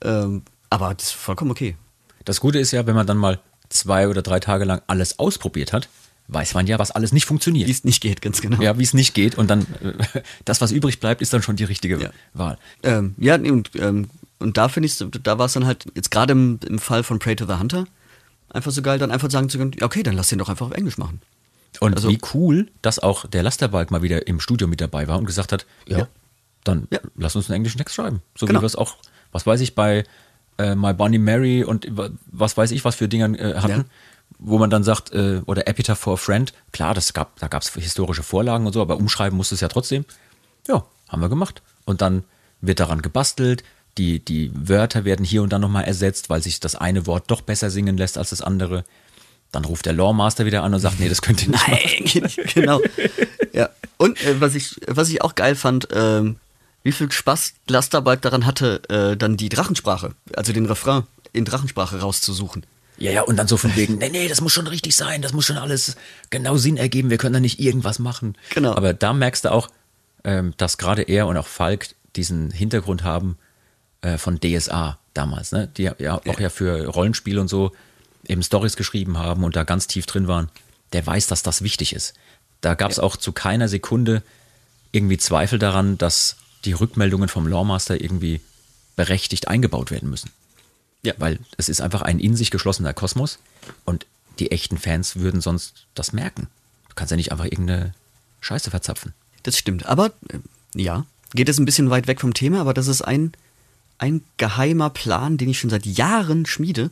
Ähm, 0.03 0.43
aber 0.71 0.95
das 0.95 1.09
ist 1.09 1.13
vollkommen 1.13 1.51
okay. 1.51 1.77
Das 2.25 2.41
Gute 2.41 2.59
ist 2.59 2.71
ja, 2.73 2.87
wenn 2.87 2.95
man 2.95 3.07
dann 3.07 3.19
mal 3.19 3.41
zwei 3.69 4.09
oder 4.09 4.23
drei 4.23 4.41
Tage 4.41 4.65
lang 4.65 4.83
alles 4.87 5.19
ausprobiert 5.19 5.73
hat, 5.73 5.89
weiß 6.29 6.55
man 6.55 6.67
ja, 6.67 6.79
was 6.79 6.91
alles 6.91 7.13
nicht 7.13 7.25
funktioniert. 7.27 7.69
Wie 7.69 7.73
es 7.73 7.85
nicht 7.85 8.01
geht, 8.01 8.21
ganz 8.21 8.41
genau. 8.41 8.61
Ja, 8.61 8.79
wie 8.79 8.83
es 8.83 8.95
nicht 8.95 9.15
geht. 9.15 9.37
Und 9.39 9.49
dann, 9.49 9.63
äh, 9.83 10.21
das, 10.45 10.61
was 10.61 10.73
übrig 10.73 10.99
bleibt, 11.01 11.23
ist 11.23 11.33
dann 11.33 11.43
schon 11.43 11.57
die 11.57 11.65
richtige 11.65 11.99
Ja. 12.01 12.11
Wahl. 12.35 12.59
Ähm, 12.83 13.15
ja, 13.19 13.37
und, 13.37 13.71
ähm, 13.77 14.09
und 14.39 14.57
da 14.57 14.69
finde 14.69 14.89
ich, 14.89 14.97
da 15.23 15.39
war 15.39 15.47
es 15.47 15.53
dann 15.53 15.67
halt, 15.67 15.85
jetzt 15.95 16.11
gerade 16.11 16.33
im, 16.33 16.59
im 16.67 16.79
Fall 16.79 17.03
von 17.05 17.19
Pray 17.19 17.37
to 17.37 17.47
the 17.47 17.55
Hunter, 17.55 17.87
einfach 18.51 18.71
so 18.73 18.83
geil, 18.83 18.99
dann 18.99 19.11
einfach 19.11 19.31
sagen 19.31 19.49
zu 19.49 19.59
können, 19.59 19.73
ja, 19.79 19.87
okay, 19.87 20.03
dann 20.03 20.15
lass 20.17 20.29
den 20.29 20.39
doch 20.39 20.49
einfach 20.49 20.67
auf 20.67 20.73
Englisch 20.73 20.99
machen. 20.99 21.21
Und 21.81 21.95
Also- 21.95 22.09
wie 22.09 22.19
cool, 22.35 22.69
dass 22.83 22.99
auch 22.99 23.27
der 23.27 23.43
Lasterbalk 23.43 23.91
mal 23.91 24.03
wieder 24.03 24.27
im 24.27 24.41
Studio 24.41 24.67
mit 24.67 24.81
dabei 24.81 25.07
war 25.09 25.19
und 25.19 25.27
gesagt 25.27 25.53
hat, 25.53 25.67
ja, 25.87 25.99
Ja. 25.99 26.09
dann 26.65 26.89
Ja. 26.91 26.99
lass 27.17 27.37
uns 27.37 27.49
einen 27.49 27.57
englischen 27.57 27.79
Text 27.79 27.95
schreiben. 27.95 28.23
So 28.37 28.47
Genau. 28.47 28.59
wie 28.59 28.63
wir 28.63 28.67
es 28.67 28.77
auch, 28.77 28.97
was 29.33 29.47
weiß 29.47 29.61
ich, 29.61 29.75
bei 29.75 30.05
äh, 30.59 30.75
My 30.75 30.93
Bonnie 30.95 31.19
Mary 31.19 31.65
und 31.65 31.87
wa- 31.97 32.11
was 32.27 32.57
weiß 32.57 32.71
ich, 32.71 32.85
was 32.85 32.95
für 32.97 33.09
Dingern 33.09 33.35
äh, 33.35 33.55
hatten, 33.57 33.69
Ja. 33.71 33.85
wo 34.39 34.59
man 34.59 34.71
dann 34.71 34.85
sagt, 34.85 35.13
äh, 35.13 35.41
oder 35.47 35.67
Epitaph 35.69 35.99
for 35.99 36.15
a 36.15 36.17
Friend, 36.17 36.53
klar, 36.73 36.95
das 36.95 37.13
gab, 37.13 37.39
da 37.39 37.49
gab 37.49 37.63
es 37.63 37.73
historische 37.75 38.23
Vorlagen 38.23 38.67
und 38.67 38.73
so, 38.73 38.81
aber 38.83 38.97
umschreiben 38.97 39.37
musste 39.37 39.55
es 39.55 39.61
ja 39.61 39.69
trotzdem. 39.69 40.05
Ja, 40.69 40.85
haben 41.09 41.23
wir 41.23 41.29
gemacht. 41.29 41.63
Und 41.85 42.01
dann 42.01 42.25
wird 42.61 42.81
daran 42.81 43.03
gebastelt, 43.03 43.63
die, 43.99 44.23
die 44.25 44.51
Wörter 44.55 45.05
werden 45.05 45.25
hier 45.25 45.43
und 45.43 45.53
da 45.53 45.59
nochmal 45.59 45.85
ersetzt, 45.85 46.29
weil 46.29 46.43
sich 46.43 46.61
das 46.61 46.75
eine 46.75 47.07
Wort 47.07 47.31
doch 47.31 47.41
besser 47.41 47.71
singen 47.71 47.97
lässt 47.97 48.19
als 48.19 48.31
das 48.31 48.43
andere. 48.43 48.85
Dann 49.53 49.65
ruft 49.65 49.87
der 49.87 49.93
Lawmaster 49.95 50.45
wieder 50.45 50.65
an 50.65 50.75
und 50.75 50.81
sagt, 50.81 50.99
nee, 51.01 51.09
das 51.09 51.23
könnt 51.23 51.43
ihr 51.43 51.51
nicht 51.51 51.69
machen. 51.69 51.79
Nein, 52.15 52.23
nicht. 52.25 52.55
genau. 52.55 52.81
Ja. 53.53 53.71
Und 53.97 54.21
äh, 54.25 54.39
was, 54.41 54.55
ich, 54.55 54.77
was 54.89 55.09
ich 55.09 55.23
auch 55.23 55.35
geil 55.35 55.55
fand, 55.55 55.89
ähm, 55.93 56.37
wie 56.87 56.93
viel 56.93 57.11
Spaß 57.11 57.55
Lasterbalk 57.67 58.23
daran 58.23 58.47
hatte, 58.47 58.81
äh, 58.89 59.17
dann 59.17 59.37
die 59.37 59.49
Drachensprache, 59.49 60.15
also 60.37 60.53
den 60.53 60.67
Refrain 60.67 61.03
in 61.33 61.45
Drachensprache 61.45 61.99
rauszusuchen. 61.99 62.65
Ja, 62.97 63.11
ja, 63.11 63.23
und 63.23 63.37
dann 63.37 63.49
so 63.49 63.57
von 63.57 63.75
wegen, 63.75 63.99
nee, 63.99 64.09
nee, 64.09 64.29
das 64.29 64.41
muss 64.41 64.53
schon 64.53 64.69
richtig 64.69 64.95
sein, 64.95 65.21
das 65.21 65.33
muss 65.33 65.47
schon 65.47 65.59
alles 65.59 65.97
genau 66.31 66.57
Sinn 66.57 66.77
ergeben, 66.77 67.11
wir 67.11 67.19
können 67.19 67.33
da 67.33 67.41
nicht 67.41 67.59
irgendwas 67.59 67.99
machen. 67.99 68.37
Genau. 68.55 68.73
Aber 68.77 68.95
da 68.95 69.13
merkst 69.13 69.45
du 69.45 69.53
auch, 69.53 69.69
ähm, 70.23 70.55
dass 70.59 70.79
gerade 70.79 71.03
er 71.03 71.27
und 71.27 71.37
auch 71.37 71.49
Falk 71.49 71.89
diesen 72.15 72.53
Hintergrund 72.53 73.03
haben 73.03 73.37
äh, 74.03 74.17
von 74.17 74.39
DSA 74.39 74.97
damals, 75.13 75.51
ne? 75.51 75.69
die 75.77 75.91
ja 75.99 76.21
auch 76.25 76.39
ja 76.39 76.51
für 76.51 76.87
Rollenspiele 76.87 77.41
und 77.41 77.49
so 77.49 77.73
eben 78.29 78.45
Stories 78.45 78.77
geschrieben 78.77 79.19
haben 79.19 79.43
und 79.43 79.57
da 79.57 79.65
ganz 79.65 79.89
tief 79.89 80.07
drin 80.07 80.29
waren. 80.29 80.51
Der 80.93 81.05
weiß, 81.05 81.27
dass 81.27 81.43
das 81.43 81.63
wichtig 81.63 81.95
ist. 81.95 82.15
Da 82.61 82.75
gab 82.75 82.93
es 82.93 83.01
auch 83.01 83.17
zu 83.17 83.33
keiner 83.33 83.67
Sekunde 83.67 84.23
irgendwie 84.93 85.19
Zweifel 85.19 85.59
daran, 85.59 85.99
dass 85.99 86.37
die 86.67 86.73
Rückmeldungen 86.73 87.29
vom 87.29 87.47
Lawmaster 87.47 88.01
irgendwie 88.01 88.41
berechtigt 88.97 89.49
eingebaut 89.49 89.91
werden 89.91 90.11
müssen. 90.11 90.31
Ja. 91.03 91.15
Weil 91.19 91.39
es 91.57 91.69
ist 91.69 91.81
einfach 91.81 92.03
ein 92.03 92.19
in 92.19 92.37
sich 92.37 92.51
geschlossener 92.51 92.93
Kosmos 92.93 93.39
und 93.85 94.07
die 94.39 94.51
echten 94.51 94.77
Fans 94.77 95.17
würden 95.17 95.41
sonst 95.41 95.87
das 95.95 96.13
merken. 96.13 96.49
Du 96.89 96.95
kannst 96.95 97.11
ja 97.11 97.17
nicht 97.17 97.33
einfach 97.33 97.45
irgendeine 97.45 97.95
Scheiße 98.41 98.71
verzapfen. 98.71 99.15
Das 99.45 99.57
stimmt. 99.57 99.87
Aber 99.87 100.09
äh, 100.29 100.39
ja, 100.75 101.07
geht 101.33 101.49
es 101.49 101.59
ein 101.59 101.65
bisschen 101.65 101.91
weit 101.91 102.07
weg 102.07 102.21
vom 102.21 102.35
Thema, 102.35 102.61
aber 102.61 102.75
das 102.75 102.89
ist 102.89 103.03
ein, 103.03 103.33
ein 103.99 104.23
geheimer 104.37 104.91
Plan, 104.91 105.39
den 105.39 105.49
ich 105.49 105.59
schon 105.59 105.71
seit 105.71 105.87
Jahren 105.87 106.47
schmiede. 106.47 106.91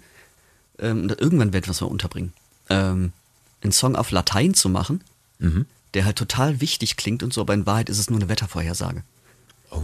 Ähm, 0.78 1.08
irgendwann 1.18 1.52
werde 1.52 1.66
ich 1.66 1.70
was 1.70 1.80
mal 1.80 1.88
unterbringen. 1.88 2.32
Ähm, 2.70 3.12
einen 3.62 3.72
Song 3.72 3.96
auf 3.96 4.10
Latein 4.10 4.54
zu 4.54 4.68
machen, 4.68 5.02
der 5.94 6.04
halt 6.04 6.16
total 6.16 6.60
wichtig 6.60 6.96
klingt 6.96 7.22
und 7.22 7.32
so, 7.32 7.40
aber 7.40 7.54
in 7.54 7.66
Wahrheit 7.66 7.88
ist 7.88 7.98
es 7.98 8.10
nur 8.10 8.18
eine 8.18 8.28
Wettervorhersage. 8.28 9.02
Oh. 9.74 9.82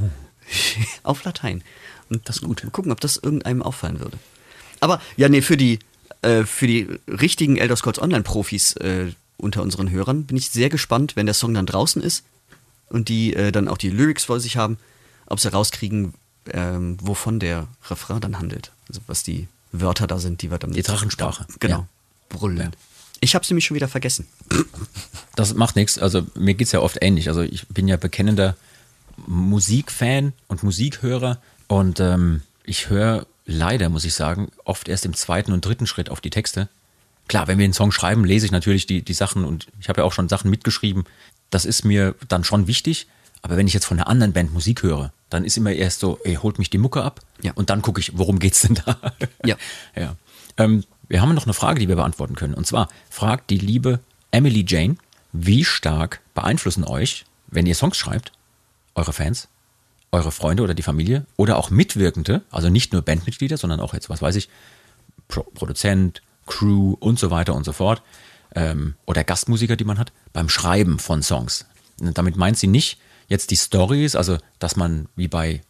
auf 1.02 1.24
Latein. 1.24 1.62
Und 2.08 2.28
Das 2.28 2.36
ist 2.36 2.42
gut. 2.42 2.64
Mal 2.64 2.70
gucken, 2.70 2.92
ob 2.92 3.00
das 3.00 3.16
irgendeinem 3.16 3.62
auffallen 3.62 4.00
würde. 4.00 4.18
Aber 4.80 5.00
ja, 5.16 5.28
nee, 5.28 5.42
für 5.42 5.56
die, 5.56 5.78
äh, 6.22 6.44
für 6.44 6.66
die 6.66 6.88
richtigen 7.06 7.56
Elder 7.56 7.76
Scrolls 7.76 8.00
Online-Profis 8.00 8.72
äh, 8.76 9.12
unter 9.36 9.62
unseren 9.62 9.90
Hörern 9.90 10.24
bin 10.24 10.36
ich 10.36 10.50
sehr 10.50 10.68
gespannt, 10.68 11.16
wenn 11.16 11.26
der 11.26 11.34
Song 11.34 11.54
dann 11.54 11.66
draußen 11.66 12.02
ist 12.02 12.24
und 12.88 13.08
die 13.08 13.34
äh, 13.34 13.52
dann 13.52 13.68
auch 13.68 13.78
die 13.78 13.90
Lyrics 13.90 14.24
vor 14.24 14.40
sich 14.40 14.56
haben, 14.56 14.78
ob 15.26 15.40
sie 15.40 15.52
rauskriegen, 15.52 16.14
ähm, 16.50 16.98
wovon 17.00 17.40
der 17.40 17.68
Refrain 17.88 18.20
dann 18.20 18.38
handelt. 18.38 18.72
Also 18.88 19.00
was 19.06 19.22
die 19.22 19.48
Wörter 19.72 20.06
da 20.06 20.18
sind, 20.18 20.42
die 20.42 20.50
wir 20.50 20.58
dann. 20.58 20.72
Die 20.72 20.82
Drachensprache. 20.82 21.46
Genau. 21.60 21.78
Ja. 21.78 21.88
Brüllen. 22.28 22.58
Ja. 22.58 22.70
Ich 23.20 23.34
habe 23.34 23.44
sie 23.44 23.52
nämlich 23.52 23.66
schon 23.66 23.74
wieder 23.74 23.88
vergessen. 23.88 24.26
Das 25.36 25.54
macht 25.54 25.76
nichts. 25.76 25.98
Also 25.98 26.26
mir 26.34 26.54
geht's 26.54 26.72
ja 26.72 26.80
oft 26.80 26.98
ähnlich. 27.00 27.28
Also 27.28 27.42
ich 27.42 27.66
bin 27.68 27.86
ja 27.86 27.96
bekennender 27.96 28.56
Musikfan 29.26 30.32
und 30.48 30.62
Musikhörer 30.62 31.38
und 31.68 32.00
ähm, 32.00 32.42
ich 32.64 32.88
höre 32.90 33.26
leider, 33.46 33.88
muss 33.88 34.04
ich 34.04 34.14
sagen, 34.14 34.50
oft 34.64 34.88
erst 34.88 35.04
im 35.04 35.14
zweiten 35.14 35.52
und 35.52 35.64
dritten 35.64 35.86
Schritt 35.86 36.10
auf 36.10 36.20
die 36.20 36.30
Texte. 36.30 36.68
Klar, 37.28 37.46
wenn 37.48 37.58
wir 37.58 37.64
einen 37.64 37.72
Song 37.72 37.92
schreiben, 37.92 38.24
lese 38.24 38.46
ich 38.46 38.52
natürlich 38.52 38.86
die, 38.86 39.02
die 39.02 39.14
Sachen 39.14 39.44
und 39.44 39.68
ich 39.80 39.88
habe 39.88 40.00
ja 40.00 40.04
auch 40.04 40.12
schon 40.12 40.28
Sachen 40.28 40.50
mitgeschrieben. 40.50 41.04
Das 41.50 41.64
ist 41.64 41.84
mir 41.84 42.14
dann 42.28 42.44
schon 42.44 42.66
wichtig. 42.66 43.06
Aber 43.42 43.56
wenn 43.56 43.66
ich 43.66 43.72
jetzt 43.72 43.86
von 43.86 43.98
einer 43.98 44.08
anderen 44.08 44.32
Band 44.32 44.52
Musik 44.52 44.82
höre, 44.82 45.12
dann 45.30 45.44
ist 45.44 45.56
immer 45.56 45.72
erst 45.72 46.00
so, 46.00 46.18
ey, 46.24 46.34
holt 46.34 46.58
mich 46.58 46.68
die 46.70 46.78
Mucke 46.78 47.02
ab 47.02 47.20
Ja. 47.40 47.52
und 47.54 47.70
dann 47.70 47.80
gucke 47.82 48.00
ich, 48.00 48.18
worum 48.18 48.38
geht's 48.38 48.62
denn 48.62 48.74
da? 48.84 48.96
Ja. 49.46 49.56
ja. 49.96 50.16
Ähm, 50.58 50.84
wir 51.08 51.22
haben 51.22 51.34
noch 51.34 51.44
eine 51.44 51.54
Frage, 51.54 51.80
die 51.80 51.88
wir 51.88 51.96
beantworten 51.96 52.34
können. 52.34 52.54
Und 52.54 52.66
zwar 52.66 52.88
fragt 53.08 53.50
die 53.50 53.58
liebe 53.58 54.00
Emily 54.30 54.64
Jane, 54.68 54.96
wie 55.32 55.64
stark 55.64 56.20
beeinflussen 56.34 56.84
euch, 56.84 57.24
wenn 57.46 57.66
ihr 57.66 57.74
Songs 57.74 57.96
schreibt, 57.96 58.32
eure 59.00 59.12
Fans, 59.12 59.48
eure 60.12 60.30
Freunde 60.30 60.62
oder 60.62 60.74
die 60.74 60.82
Familie 60.82 61.26
oder 61.36 61.56
auch 61.56 61.70
Mitwirkende, 61.70 62.42
also 62.50 62.68
nicht 62.68 62.92
nur 62.92 63.02
Bandmitglieder, 63.02 63.56
sondern 63.56 63.80
auch 63.80 63.94
jetzt, 63.94 64.10
was 64.10 64.22
weiß 64.22 64.36
ich, 64.36 64.48
Pro 65.28 65.42
Produzent, 65.54 66.22
Crew 66.46 66.96
und 66.98 67.18
so 67.18 67.30
weiter 67.30 67.54
und 67.54 67.64
so 67.64 67.72
fort 67.72 68.02
ähm, 68.54 68.94
oder 69.06 69.24
Gastmusiker, 69.24 69.76
die 69.76 69.84
man 69.84 69.98
hat, 69.98 70.12
beim 70.32 70.48
Schreiben 70.48 70.98
von 70.98 71.22
Songs. 71.22 71.66
Und 72.00 72.18
damit 72.18 72.36
meint 72.36 72.58
sie 72.58 72.66
nicht 72.66 72.98
jetzt 73.28 73.50
die 73.50 73.56
Stories, 73.56 74.16
also 74.16 74.38
dass 74.58 74.76
man 74.76 75.08
wie 75.16 75.28
bei 75.28 75.62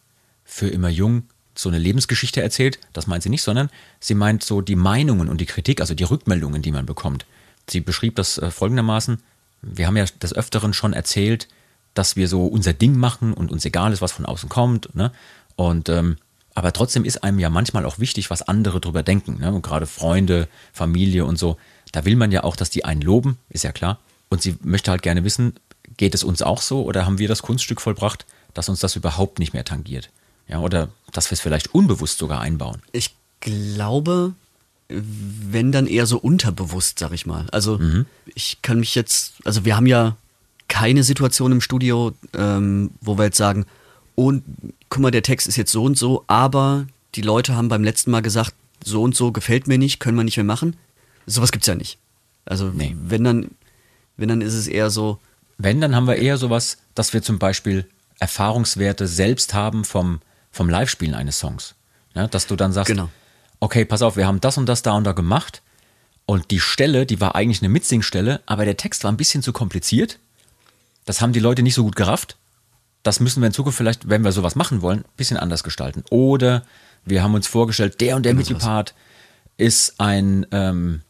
Für 0.43 0.67
immer 0.67 0.89
jung 0.89 1.23
so 1.55 1.69
eine 1.69 1.77
Lebensgeschichte 1.77 2.41
erzählt, 2.41 2.79
das 2.93 3.07
meint 3.07 3.23
sie 3.23 3.29
nicht, 3.29 3.43
sondern 3.43 3.69
sie 3.99 4.15
meint 4.15 4.43
so 4.43 4.61
die 4.61 4.75
Meinungen 4.75 5.29
und 5.29 5.39
die 5.39 5.45
Kritik, 5.45 5.79
also 5.79 5.93
die 5.93 6.03
Rückmeldungen, 6.03 6.61
die 6.61 6.71
man 6.71 6.85
bekommt. 6.85 7.25
Sie 7.69 7.81
beschrieb 7.81 8.15
das 8.15 8.37
äh, 8.37 8.51
folgendermaßen, 8.51 9.21
wir 9.61 9.85
haben 9.85 9.97
ja 9.97 10.05
des 10.05 10.33
Öfteren 10.33 10.73
schon 10.73 10.93
erzählt, 10.93 11.47
dass 11.93 12.15
wir 12.15 12.27
so 12.27 12.45
unser 12.45 12.73
Ding 12.73 12.95
machen 12.95 13.33
und 13.33 13.51
uns 13.51 13.65
egal 13.65 13.91
ist, 13.93 14.01
was 14.01 14.11
von 14.11 14.25
außen 14.25 14.49
kommt. 14.49 14.93
Ne? 14.95 15.11
Und 15.55 15.89
ähm, 15.89 16.17
aber 16.53 16.73
trotzdem 16.73 17.05
ist 17.05 17.23
einem 17.23 17.39
ja 17.39 17.49
manchmal 17.49 17.85
auch 17.85 17.99
wichtig, 17.99 18.29
was 18.29 18.41
andere 18.41 18.81
drüber 18.81 19.03
denken. 19.03 19.39
Ne? 19.39 19.53
Und 19.53 19.61
gerade 19.61 19.87
Freunde, 19.87 20.47
Familie 20.73 21.25
und 21.25 21.37
so. 21.37 21.57
Da 21.91 22.05
will 22.05 22.15
man 22.15 22.31
ja 22.31 22.43
auch, 22.43 22.55
dass 22.55 22.69
die 22.69 22.85
einen 22.85 23.01
loben, 23.01 23.37
ist 23.49 23.63
ja 23.63 23.71
klar. 23.71 23.99
Und 24.29 24.41
sie 24.41 24.57
möchte 24.61 24.91
halt 24.91 25.01
gerne 25.01 25.23
wissen, 25.23 25.53
geht 25.97 26.15
es 26.15 26.23
uns 26.23 26.41
auch 26.41 26.61
so 26.61 26.83
oder 26.83 27.05
haben 27.05 27.19
wir 27.19 27.27
das 27.27 27.41
Kunststück 27.41 27.81
vollbracht, 27.81 28.25
dass 28.53 28.69
uns 28.69 28.79
das 28.79 28.95
überhaupt 28.95 29.39
nicht 29.39 29.53
mehr 29.53 29.65
tangiert? 29.65 30.09
Ja, 30.47 30.59
oder 30.59 30.89
dass 31.11 31.29
wir 31.31 31.33
es 31.33 31.41
vielleicht 31.41 31.73
unbewusst 31.73 32.17
sogar 32.17 32.41
einbauen. 32.41 32.81
Ich 32.91 33.15
glaube, 33.39 34.33
wenn 34.89 35.71
dann 35.71 35.87
eher 35.87 36.05
so 36.05 36.17
unterbewusst, 36.17 36.99
sag 36.99 37.13
ich 37.13 37.25
mal. 37.25 37.47
Also 37.51 37.79
ich 38.35 38.61
kann 38.61 38.79
mich 38.79 38.95
jetzt, 38.95 39.35
also 39.45 39.63
wir 39.63 39.75
haben 39.75 39.87
ja 39.87 40.17
keine 40.71 41.03
Situation 41.03 41.51
im 41.51 41.61
Studio, 41.61 42.13
ähm, 42.33 42.91
wo 43.01 43.17
wir 43.17 43.25
jetzt 43.25 43.37
sagen, 43.37 43.65
und 44.15 44.43
guck 44.89 45.01
mal, 45.01 45.11
der 45.11 45.21
Text 45.23 45.47
ist 45.47 45.57
jetzt 45.57 45.71
so 45.71 45.83
und 45.83 45.97
so, 45.97 46.23
aber 46.27 46.87
die 47.15 47.21
Leute 47.21 47.55
haben 47.55 47.67
beim 47.67 47.83
letzten 47.83 48.09
Mal 48.11 48.21
gesagt, 48.21 48.53
so 48.83 49.03
und 49.03 49.15
so 49.15 49.31
gefällt 49.31 49.67
mir 49.67 49.77
nicht, 49.77 49.99
können 49.99 50.17
wir 50.17 50.23
nicht 50.23 50.37
mehr 50.37 50.43
machen. 50.45 50.77
Sowas 51.25 51.51
gibt's 51.51 51.67
ja 51.67 51.75
nicht. 51.75 51.97
Also 52.45 52.71
Nee. 52.73 52.95
wenn 53.03 53.23
dann, 53.23 53.51
wenn 54.17 54.29
dann 54.29 54.41
ist 54.41 54.53
es 54.53 54.67
eher 54.67 54.89
so, 54.89 55.19
Wenn, 55.57 55.81
dann 55.81 55.95
haben 55.95 56.07
wir 56.07 56.15
eher 56.15 56.37
sowas, 56.37 56.77
dass 56.95 57.13
wir 57.13 57.21
zum 57.21 57.37
Beispiel 57.37 57.85
Erfahrungswerte 58.19 59.07
selbst 59.07 59.53
haben 59.53 59.83
vom, 59.85 60.21
vom 60.51 60.69
Live-Spielen 60.69 61.13
eines 61.15 61.37
Songs. 61.39 61.75
Ja, 62.15 62.27
dass 62.27 62.47
du 62.47 62.55
dann 62.55 62.71
sagst, 62.71 62.87
Genau. 62.89 63.09
okay, 63.59 63.83
pass 63.85 64.01
auf, 64.01 64.15
wir 64.15 64.25
haben 64.25 64.41
das 64.41 64.57
und 64.57 64.65
das 64.67 64.81
da 64.81 64.93
und 64.93 65.03
da 65.03 65.11
gemacht 65.11 65.61
und 66.25 66.49
die 66.51 66.59
Stelle, 66.59 67.05
die 67.05 67.19
war 67.21 67.35
eigentlich 67.35 67.61
eine 67.61 67.69
Mitsingstelle, 67.69 68.41
aber 68.45 68.65
der 68.65 68.77
Text 68.77 69.03
war 69.03 69.11
ein 69.11 69.17
bisschen 69.17 69.43
zu 69.43 69.51
kompliziert. 69.53 70.17
Das 71.05 71.21
haben 71.21 71.33
die 71.33 71.39
Leute 71.39 71.63
nicht 71.63 71.73
so 71.75 71.83
gut 71.83 71.95
gerafft. 71.95 72.37
Das 73.03 73.19
müssen 73.19 73.41
wir 73.41 73.47
in 73.47 73.53
Zukunft 73.53 73.77
vielleicht, 73.77 74.09
wenn 74.09 74.23
wir 74.23 74.31
sowas 74.31 74.55
machen 74.55 74.81
wollen, 74.81 74.99
ein 74.99 75.17
bisschen 75.17 75.37
anders 75.37 75.63
gestalten. 75.63 76.03
Oder 76.11 76.63
wir 77.05 77.23
haben 77.23 77.33
uns 77.33 77.47
vorgestellt, 77.47 77.99
der 78.01 78.15
und 78.15 78.23
der 78.23 78.33
Genau. 78.33 78.41
Mittelpart 78.43 78.93
ist 79.57 79.99
ein, 79.99 80.45
ähm, 80.51 81.01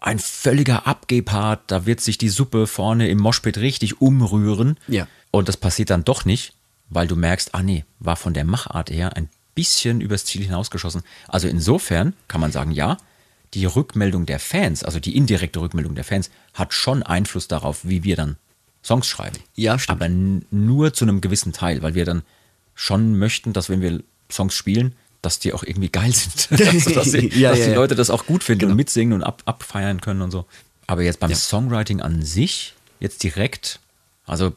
ein 0.00 0.18
völliger 0.20 0.86
Abgehpart, 0.86 1.62
da 1.66 1.84
wird 1.86 2.00
sich 2.00 2.16
die 2.18 2.28
Suppe 2.28 2.66
vorne 2.68 3.08
im 3.08 3.18
Moshpit 3.18 3.58
richtig 3.58 4.00
umrühren. 4.00 4.78
Ja. 4.86 5.08
Und 5.32 5.48
das 5.48 5.56
passiert 5.56 5.90
dann 5.90 6.04
doch 6.04 6.24
nicht, 6.24 6.54
weil 6.90 7.08
du 7.08 7.16
merkst, 7.16 7.54
ah 7.54 7.62
nee, 7.62 7.84
war 7.98 8.14
von 8.16 8.34
der 8.34 8.44
Machart 8.44 8.90
her 8.90 9.16
ein 9.16 9.28
bisschen 9.56 10.00
übers 10.00 10.24
Ziel 10.24 10.44
hinausgeschossen. 10.44 11.02
Also 11.26 11.48
insofern 11.48 12.12
kann 12.28 12.40
man 12.40 12.52
sagen, 12.52 12.70
ja, 12.70 12.98
die 13.54 13.64
Rückmeldung 13.64 14.26
der 14.26 14.38
Fans, 14.38 14.84
also 14.84 15.00
die 15.00 15.16
indirekte 15.16 15.60
Rückmeldung 15.60 15.94
der 15.96 16.04
Fans, 16.04 16.30
hat 16.54 16.72
schon 16.72 17.02
Einfluss 17.02 17.48
darauf, 17.48 17.80
wie 17.82 18.04
wir 18.04 18.14
dann 18.14 18.36
Songs 18.86 19.08
schreiben. 19.08 19.36
Ja, 19.56 19.78
stimmt. 19.78 20.00
Aber 20.00 20.08
nur 20.08 20.92
zu 20.92 21.04
einem 21.04 21.20
gewissen 21.20 21.52
Teil, 21.52 21.82
weil 21.82 21.94
wir 21.94 22.04
dann 22.04 22.22
schon 22.74 23.18
möchten, 23.18 23.52
dass 23.52 23.68
wenn 23.68 23.80
wir 23.80 24.00
Songs 24.30 24.54
spielen, 24.54 24.94
dass 25.22 25.40
die 25.40 25.52
auch 25.52 25.64
irgendwie 25.64 25.88
geil 25.88 26.12
sind. 26.12 26.48
also, 26.66 26.90
dass 26.90 27.10
die, 27.10 27.28
Ja, 27.38 27.50
dass 27.50 27.58
ja, 27.60 27.66
die. 27.66 27.74
Leute 27.74 27.96
das 27.96 28.10
auch 28.10 28.26
gut 28.26 28.44
finden 28.44 28.60
Genau. 28.60 28.70
und 28.72 28.76
mitsingen 28.76 29.14
und 29.14 29.24
ab, 29.24 29.42
abfeiern 29.44 30.00
können 30.00 30.22
und 30.22 30.30
so. 30.30 30.46
Aber 30.86 31.02
jetzt 31.02 31.18
beim. 31.18 31.34
Songwriting 31.34 32.00
an 32.00 32.22
sich, 32.22 32.74
jetzt 33.00 33.24
direkt, 33.24 33.80
also 34.24 34.52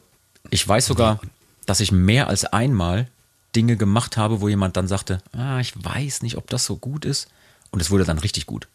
ich 0.48 0.66
weiß 0.66 0.86
sogar, 0.86 1.20
dass 1.66 1.80
ich 1.80 1.90
mehr 1.90 2.28
als 2.28 2.44
einmal 2.44 3.08
Dinge 3.56 3.76
gemacht 3.76 4.16
habe, 4.16 4.40
wo 4.40 4.48
jemand 4.48 4.76
dann 4.76 4.86
sagte, 4.86 5.22
ah, 5.32 5.58
ich 5.58 5.72
weiß 5.82 6.22
nicht, 6.22 6.36
ob 6.36 6.48
das 6.50 6.64
so 6.66 6.76
gut 6.76 7.04
ist. 7.04 7.28
Und 7.72 7.80
es 7.82 7.90
wurde 7.90 8.04
dann 8.04 8.18
richtig 8.18 8.46
gut. 8.46 8.68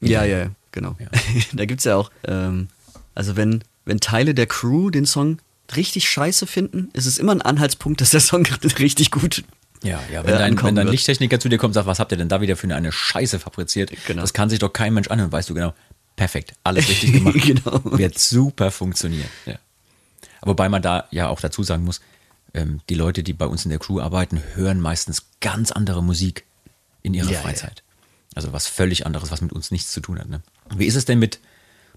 Ja, 0.00 0.24
ja, 0.24 0.38
ja, 0.38 0.50
genau. 0.70 0.94
Ja. 1.00 1.08
da 1.52 1.64
gibt's 1.64 1.84
ja 1.84 1.96
auch, 1.96 2.10
ähm, 2.24 2.68
also 3.14 3.36
wenn, 3.36 3.62
wenn 3.90 3.98
Teile 3.98 4.34
der 4.34 4.46
Crew 4.46 4.90
den 4.90 5.04
Song 5.04 5.38
richtig 5.74 6.08
scheiße 6.08 6.46
finden, 6.46 6.90
ist 6.92 7.06
es 7.06 7.18
immer 7.18 7.32
ein 7.32 7.42
Anhaltspunkt, 7.42 8.00
dass 8.00 8.10
der 8.10 8.20
Song 8.20 8.46
richtig 8.78 9.10
gut 9.10 9.42
Ja, 9.82 10.00
ja, 10.12 10.20
äh, 10.20 10.26
wenn 10.26 10.34
dein, 10.34 10.42
ankommen 10.52 10.76
wenn 10.76 10.86
dein. 10.86 10.88
Lichttechniker 10.88 11.40
zu 11.40 11.48
dir 11.48 11.58
kommt 11.58 11.70
und 11.70 11.74
sagt, 11.74 11.88
was 11.88 11.98
habt 11.98 12.12
ihr 12.12 12.18
denn 12.18 12.28
da 12.28 12.40
wieder 12.40 12.56
für 12.56 12.72
eine, 12.72 12.92
Scheiße 12.92 13.40
fabriziert? 13.40 13.90
Genau. 14.06 14.22
Das 14.22 14.32
kann 14.32 14.48
sich 14.48 14.60
doch 14.60 14.72
kein 14.72 14.94
Mensch 14.94 15.08
anhören, 15.08 15.32
weißt 15.32 15.50
du 15.50 15.54
genau. 15.54 15.74
Perfekt, 16.14 16.54
alles 16.62 16.88
richtig 16.88 17.14
gemacht. 17.14 17.34
Genau. 17.42 17.80
Wird 17.84 18.16
super 18.16 18.70
funktionieren. 18.70 19.28
Ja. 19.44 19.58
Wobei 20.42 20.68
man 20.68 20.82
da 20.82 21.08
ja 21.10 21.28
auch 21.28 21.40
dazu 21.40 21.64
sagen 21.64 21.82
muss, 21.82 22.00
ähm, 22.54 22.80
die 22.88 22.94
Leute, 22.94 23.24
die 23.24 23.32
bei 23.32 23.46
uns 23.46 23.64
in 23.64 23.70
der 23.70 23.80
Crew 23.80 23.98
arbeiten, 24.00 24.40
hören 24.54 24.80
meistens 24.80 25.26
ganz 25.40 25.72
andere 25.72 26.00
Musik 26.00 26.44
in 27.02 27.12
ihrer 27.12 27.26
Ja, 27.26 27.32
ja. 27.32 27.40
Freizeit. 27.40 27.82
Also 28.36 28.52
was 28.52 28.68
völlig 28.68 29.04
anderes, 29.04 29.32
was 29.32 29.40
mit 29.40 29.52
uns 29.52 29.72
nichts 29.72 29.90
zu 29.90 30.00
tun 30.00 30.20
hat. 30.20 30.28
Ne? 30.28 30.42
Wie 30.76 30.86
ist 30.86 30.94
es 30.94 31.06
denn 31.06 31.18
mit, 31.18 31.40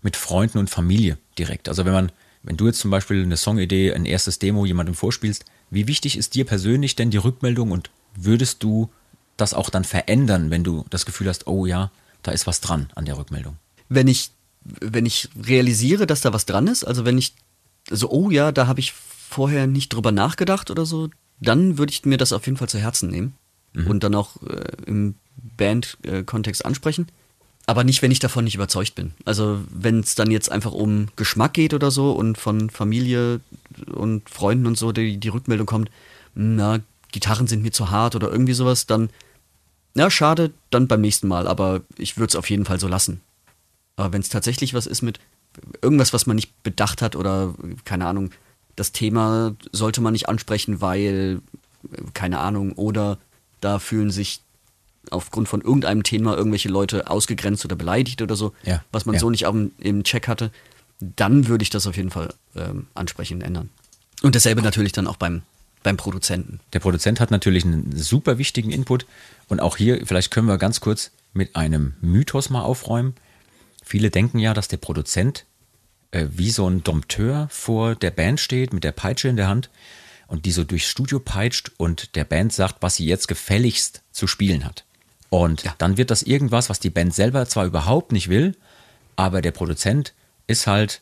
mit 0.01 0.15
Freunden 0.15 0.57
und 0.57 0.71
Familie 0.71 1.19
direkt? 1.39 1.69
Also 1.69 1.85
wenn 1.85 1.93
man, 1.93 2.11
wenn 2.43 2.57
du 2.57 2.67
jetzt 2.67 2.79
zum 2.79 2.91
Beispiel 2.91 3.23
eine 3.23 3.37
Songidee, 3.37 3.93
ein 3.93 4.05
erstes 4.05 4.39
Demo 4.39 4.65
jemandem 4.65 4.95
vorspielst, 4.95 5.45
wie 5.69 5.87
wichtig 5.87 6.17
ist 6.17 6.35
dir 6.35 6.45
persönlich 6.45 6.95
denn 6.95 7.09
die 7.09 7.17
Rückmeldung 7.17 7.71
und 7.71 7.89
würdest 8.15 8.63
du 8.63 8.89
das 9.37 9.53
auch 9.53 9.69
dann 9.69 9.83
verändern, 9.83 10.51
wenn 10.51 10.63
du 10.63 10.85
das 10.89 11.05
Gefühl 11.05 11.27
hast, 11.27 11.47
oh 11.47 11.65
ja, 11.65 11.91
da 12.21 12.31
ist 12.31 12.45
was 12.45 12.61
dran 12.61 12.89
an 12.95 13.05
der 13.05 13.17
Rückmeldung? 13.17 13.57
wenn 13.89 14.07
ich, 14.07 14.31
wenn 14.61 15.05
ich 15.05 15.29
realisiere, 15.41 16.07
dass 16.07 16.21
da 16.21 16.33
was 16.33 16.45
dran 16.45 16.67
ist, 16.67 16.83
also 16.83 17.05
wenn 17.05 17.17
ich 17.17 17.33
so, 17.89 18.09
oh 18.09 18.29
ja, 18.29 18.51
da 18.51 18.67
habe 18.67 18.79
ich 18.79 18.93
vorher 18.93 19.67
nicht 19.67 19.89
drüber 19.93 20.11
nachgedacht 20.11 20.71
oder 20.71 20.85
so, 20.85 21.09
dann 21.39 21.77
würde 21.77 21.91
ich 21.91 22.05
mir 22.05 22.17
das 22.17 22.33
auf 22.33 22.45
jeden 22.45 22.57
Fall 22.57 22.69
zu 22.69 22.79
Herzen 22.79 23.09
nehmen 23.09 23.33
und 23.87 24.03
dann 24.03 24.15
auch 24.15 24.41
äh, 24.43 24.65
im 24.85 25.15
Band-Kontext 25.57 26.63
ansprechen. 26.65 27.07
Aber 27.65 27.83
nicht, 27.83 28.01
wenn 28.01 28.11
ich 28.11 28.19
davon 28.19 28.43
nicht 28.43 28.55
überzeugt 28.55 28.95
bin. 28.95 29.13
Also 29.23 29.61
wenn 29.69 30.01
es 30.01 30.15
dann 30.15 30.31
jetzt 30.31 30.51
einfach 30.51 30.73
um 30.73 31.07
Geschmack 31.15 31.53
geht 31.53 31.73
oder 31.73 31.91
so 31.91 32.11
und 32.11 32.37
von 32.37 32.69
Familie 32.69 33.39
und 33.93 34.29
Freunden 34.29 34.67
und 34.67 34.77
so 34.77 34.91
die, 34.91 35.17
die 35.17 35.29
Rückmeldung 35.29 35.65
kommt, 35.65 35.89
na, 36.35 36.79
Gitarren 37.11 37.47
sind 37.47 37.63
mir 37.63 37.71
zu 37.71 37.89
hart 37.89 38.15
oder 38.15 38.29
irgendwie 38.29 38.53
sowas, 38.53 38.85
dann, 38.85 39.09
na, 39.93 40.09
schade, 40.09 40.51
dann 40.71 40.87
beim 40.87 41.01
nächsten 41.01 41.27
Mal. 41.27 41.47
Aber 41.47 41.81
ich 41.97 42.17
würde 42.17 42.31
es 42.31 42.35
auf 42.35 42.49
jeden 42.49 42.65
Fall 42.65 42.79
so 42.79 42.87
lassen. 42.87 43.21
Aber 43.95 44.11
wenn 44.11 44.21
es 44.21 44.29
tatsächlich 44.29 44.73
was 44.73 44.87
ist 44.87 45.01
mit 45.01 45.19
irgendwas, 45.81 46.13
was 46.13 46.25
man 46.25 46.35
nicht 46.35 46.63
bedacht 46.63 47.01
hat 47.01 47.15
oder 47.15 47.53
keine 47.85 48.07
Ahnung, 48.07 48.31
das 48.75 48.91
Thema 48.91 49.55
sollte 49.71 50.01
man 50.01 50.13
nicht 50.13 50.27
ansprechen, 50.27 50.81
weil 50.81 51.41
keine 52.13 52.39
Ahnung 52.39 52.73
oder 52.73 53.19
da 53.61 53.79
fühlen 53.79 54.11
sich 54.11 54.41
aufgrund 55.11 55.47
von 55.47 55.61
irgendeinem 55.61 56.03
Thema 56.03 56.35
irgendwelche 56.35 56.69
Leute 56.69 57.09
ausgegrenzt 57.09 57.65
oder 57.65 57.75
beleidigt 57.75 58.21
oder 58.21 58.35
so, 58.35 58.53
Ja, 58.63 58.83
was 58.91 59.05
man 59.05 59.15
ja. 59.15 59.19
so 59.19 59.29
nicht 59.29 59.45
auf 59.45 59.55
im 59.79 60.03
Check 60.03 60.27
hatte, 60.27 60.51
dann 60.99 61.47
würde 61.47 61.63
ich 61.63 61.69
das 61.69 61.87
auf 61.87 61.97
jeden 61.97 62.11
Fall 62.11 62.33
ähm, 62.55 62.87
ansprechen 62.93 63.41
ändern. 63.41 63.69
Und 64.21 64.35
dasselbe 64.35 64.61
natürlich 64.61 64.93
dann 64.93 65.07
auch 65.07 65.17
beim, 65.17 65.41
beim 65.83 65.97
Produzenten. 65.97 66.59
Der 66.71 66.79
Produzent 66.79 67.19
hat 67.19 67.31
natürlich 67.31 67.65
einen 67.65 67.95
super 67.95 68.37
wichtigen 68.37 68.71
Input. 68.71 69.05
Und 69.49 69.59
auch 69.59 69.75
hier, 69.75 70.05
vielleicht 70.05 70.31
können 70.31 70.47
wir 70.47 70.57
ganz 70.57 70.79
kurz 70.79 71.11
mit 71.33 71.55
einem 71.55 71.93
Mythos 72.01 72.49
mal 72.49 72.61
aufräumen. 72.61 73.15
Viele 73.83 74.09
denken 74.09 74.39
ja, 74.39 74.53
dass 74.53 74.69
der 74.69 74.77
Produzent 74.77 75.45
äh, 76.11 76.27
wie 76.31 76.51
so 76.51 76.69
ein 76.69 76.83
Dompteur 76.83 77.47
vor 77.51 77.95
der 77.95 78.11
Band 78.11 78.39
steht, 78.39 78.71
mit 78.71 78.83
der 78.83 78.93
Peitsche 78.93 79.27
in 79.27 79.35
der 79.35 79.47
Hand 79.47 79.69
und 80.27 80.45
die 80.45 80.51
so 80.51 80.63
durchs 80.63 80.87
Studio 80.87 81.19
peitscht 81.19 81.71
und 81.77 82.15
der 82.15 82.23
Band 82.23 82.53
sagt, 82.53 82.77
was 82.81 82.95
sie 82.95 83.05
jetzt 83.05 83.27
gefälligst 83.27 84.01
zu 84.11 84.27
spielen 84.27 84.63
hat. 84.63 84.85
Und 85.33 85.63
Ja. 85.63 85.73
dann 85.79 85.97
wird 85.97 86.11
das 86.11 86.21
irgendwas, 86.21 86.69
was 86.69 86.79
die 86.79 86.91
Band 86.91 87.11
selber 87.15 87.47
zwar 87.47 87.65
überhaupt 87.65 88.11
nicht 88.11 88.29
will, 88.29 88.55
aber 89.15 89.41
der 89.41 89.49
Produzent 89.51 90.13
ist 90.45 90.67
halt 90.67 91.01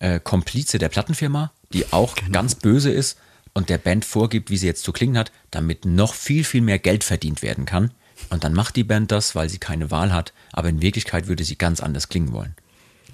äh, 0.00 0.20
Komplize 0.20 0.78
der 0.78 0.90
Plattenfirma, 0.90 1.50
die 1.72 1.90
auch 1.90 2.14
ganz 2.30 2.54
böse 2.56 2.90
ist 2.90 3.18
und 3.54 3.70
der 3.70 3.78
Band 3.78 4.04
vorgibt, 4.04 4.50
wie 4.50 4.58
sie 4.58 4.66
jetzt 4.66 4.82
zu 4.82 4.92
klingen 4.92 5.16
hat, 5.16 5.32
damit 5.50 5.86
noch 5.86 6.12
viel, 6.12 6.44
viel 6.44 6.60
mehr 6.60 6.78
Geld 6.78 7.04
verdient 7.04 7.40
werden 7.40 7.64
kann. 7.64 7.90
Und 8.28 8.44
dann 8.44 8.52
macht 8.52 8.76
die 8.76 8.84
Band 8.84 9.10
das, 9.12 9.34
weil 9.34 9.48
sie 9.48 9.56
keine 9.58 9.90
Wahl 9.90 10.12
hat, 10.12 10.34
aber 10.52 10.68
in 10.68 10.82
Wirklichkeit 10.82 11.26
würde 11.26 11.42
sie 11.42 11.56
ganz 11.56 11.80
anders 11.80 12.10
klingen 12.10 12.32
wollen. 12.34 12.54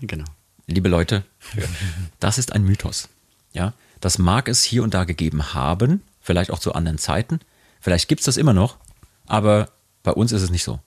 Genau. 0.01 0.25
Liebe 0.67 0.89
Leute, 0.89 1.23
das 2.19 2.39
ist 2.39 2.53
ein 2.53 2.65
Mythos. 2.65 3.09
Ja, 3.53 3.73
das 4.01 4.19
mag 4.19 4.49
es 4.49 4.65
hier 4.65 4.83
und 4.83 4.95
da 4.95 5.05
gegeben 5.05 5.55
haben, 5.55 6.03
vielleicht 6.21 6.51
auch 6.51 6.59
zu 6.59 6.73
anderen 6.75 6.99
Zeiten. 6.99 7.39
Vielleicht 7.81 8.09
gibt 8.09 8.23
es 8.23 8.25
das 8.25 8.37
immer 8.37 8.53
noch, 8.53 8.79
aber 9.27 9.69
bei 10.05 10.13
uns 10.13 10.31
ist 10.31 10.43
es 10.43 10.51
nicht 10.51 10.63
so. 10.63 10.79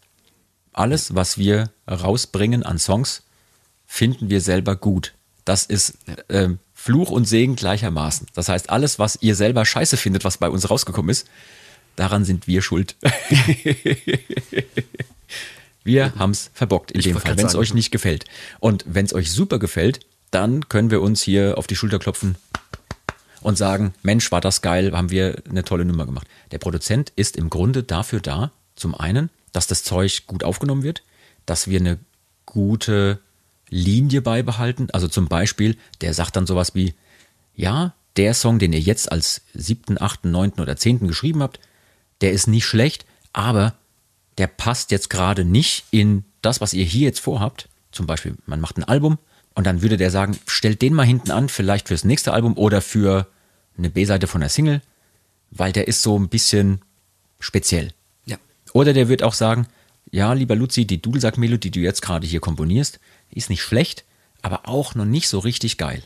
Alles, 0.71 1.15
was 1.15 1.37
wir 1.37 1.71
rausbringen 1.89 2.63
an 2.63 2.79
Songs, 2.79 3.23
finden 3.85 4.29
wir 4.29 4.39
selber 4.39 4.77
gut. 4.77 5.13
Das 5.43 5.65
ist 5.65 5.97
ähm, 6.29 6.59
Fluch 6.73 7.09
und 7.09 7.25
Segen 7.25 7.55
gleichermaßen. 7.55 8.27
Das 8.33 8.47
heißt, 8.47 8.69
alles, 8.69 8.99
was 8.99 9.17
ihr 9.21 9.35
selber 9.35 9.65
scheiße 9.65 9.97
findet, 9.97 10.23
was 10.23 10.37
bei 10.37 10.49
uns 10.49 10.69
rausgekommen 10.69 11.09
ist, 11.09 11.27
daran 11.95 12.23
sind 12.23 12.47
wir 12.47 12.61
schuld. 12.61 12.95
wir 15.83 16.13
haben 16.15 16.31
es 16.31 16.51
verbockt 16.53 16.91
in 16.91 16.99
Ich 16.99 17.05
dem 17.05 17.19
Fall, 17.19 17.37
wenn 17.37 17.47
es 17.47 17.55
euch 17.55 17.73
nicht 17.73 17.91
gefällt. 17.91 18.25
Und 18.59 18.85
wenn 18.87 19.05
es 19.05 19.13
euch 19.13 19.31
super 19.31 19.57
gefällt, 19.57 20.01
dann 20.29 20.69
können 20.69 20.91
wir 20.91 21.01
uns 21.01 21.21
hier 21.23 21.57
auf 21.57 21.65
die 21.65 21.75
Schulter 21.75 21.97
klopfen 21.97 22.35
und 23.41 23.57
sagen, 23.57 23.93
Mensch, 24.03 24.31
war 24.31 24.41
das 24.41 24.61
geil, 24.61 24.91
haben 24.91 25.09
wir 25.09 25.41
eine 25.49 25.63
tolle 25.63 25.85
Nummer 25.85 26.05
gemacht. 26.05 26.27
Der 26.51 26.59
Produzent 26.59 27.11
ist 27.15 27.35
im 27.35 27.49
Grunde 27.49 27.83
dafür 27.83 28.19
da, 28.19 28.51
zum 28.77 28.95
einen, 28.95 29.29
dass 29.51 29.67
das 29.67 29.83
Zeug 29.83 30.23
gut 30.27 30.43
aufgenommen 30.43 30.83
wird, 30.83 31.03
dass 31.45 31.67
wir 31.67 31.79
eine 31.79 31.99
gute 32.45 33.19
Linie 33.69 34.21
beibehalten. 34.21 34.89
Also 34.91 35.07
zum 35.07 35.27
Beispiel, 35.27 35.77
der 36.01 36.13
sagt 36.13 36.35
dann 36.35 36.47
sowas 36.47 36.75
wie, 36.75 36.93
ja, 37.55 37.93
der 38.15 38.33
Song, 38.33 38.59
den 38.59 38.73
ihr 38.73 38.79
jetzt 38.79 39.11
als 39.11 39.41
siebten, 39.53 40.01
achten, 40.01 40.31
neunten 40.31 40.61
oder 40.61 40.77
zehnten 40.77 41.07
geschrieben 41.07 41.43
habt, 41.43 41.59
der 42.21 42.31
ist 42.31 42.47
nicht 42.47 42.65
schlecht, 42.65 43.05
aber 43.33 43.75
der 44.37 44.47
passt 44.47 44.91
jetzt 44.91 45.09
gerade 45.09 45.45
nicht 45.45 45.85
in 45.91 46.23
das, 46.41 46.61
was 46.61 46.73
ihr 46.73 46.85
hier 46.85 47.03
jetzt 47.03 47.19
vorhabt. 47.19 47.69
Zum 47.91 48.07
Beispiel, 48.07 48.35
man 48.45 48.61
macht 48.61 48.77
ein 48.77 48.83
Album 48.83 49.17
und 49.55 49.65
dann 49.65 49.81
würde 49.81 49.97
der 49.97 50.11
sagen, 50.11 50.37
stellt 50.47 50.81
den 50.81 50.93
mal 50.93 51.05
hinten 51.05 51.31
an, 51.31 51.49
vielleicht 51.49 51.87
fürs 51.87 52.03
nächste 52.03 52.33
Album 52.33 52.57
oder 52.57 52.81
für 52.81 53.27
eine 53.77 53.89
B-Seite 53.89 54.27
von 54.27 54.41
der 54.41 54.49
Single, 54.49 54.81
weil 55.51 55.71
der 55.71 55.87
ist 55.87 56.01
so 56.01 56.17
ein 56.17 56.29
bisschen 56.29 56.81
speziell. 57.39 57.93
Oder 58.77 58.93
der 58.93 59.09
wird 59.09 59.23
auch 59.23 59.33
sagen, 59.33 59.65
ja, 60.11 60.33
lieber 60.33 60.55
Luzi, 60.55 60.85
die 60.85 61.01
Dudelsack-Melodie, 61.01 61.71
die 61.71 61.79
du 61.79 61.83
jetzt 61.83 62.03
gerade 62.03 62.27
hier 62.27 62.39
komponierst, 62.39 62.99
ist 63.31 63.49
nicht 63.49 63.63
schlecht, 63.63 64.05
aber 64.43 64.69
auch 64.69 64.93
noch 64.93 65.03
nicht 65.03 65.29
so 65.29 65.39
richtig 65.39 65.79
geil. 65.79 66.03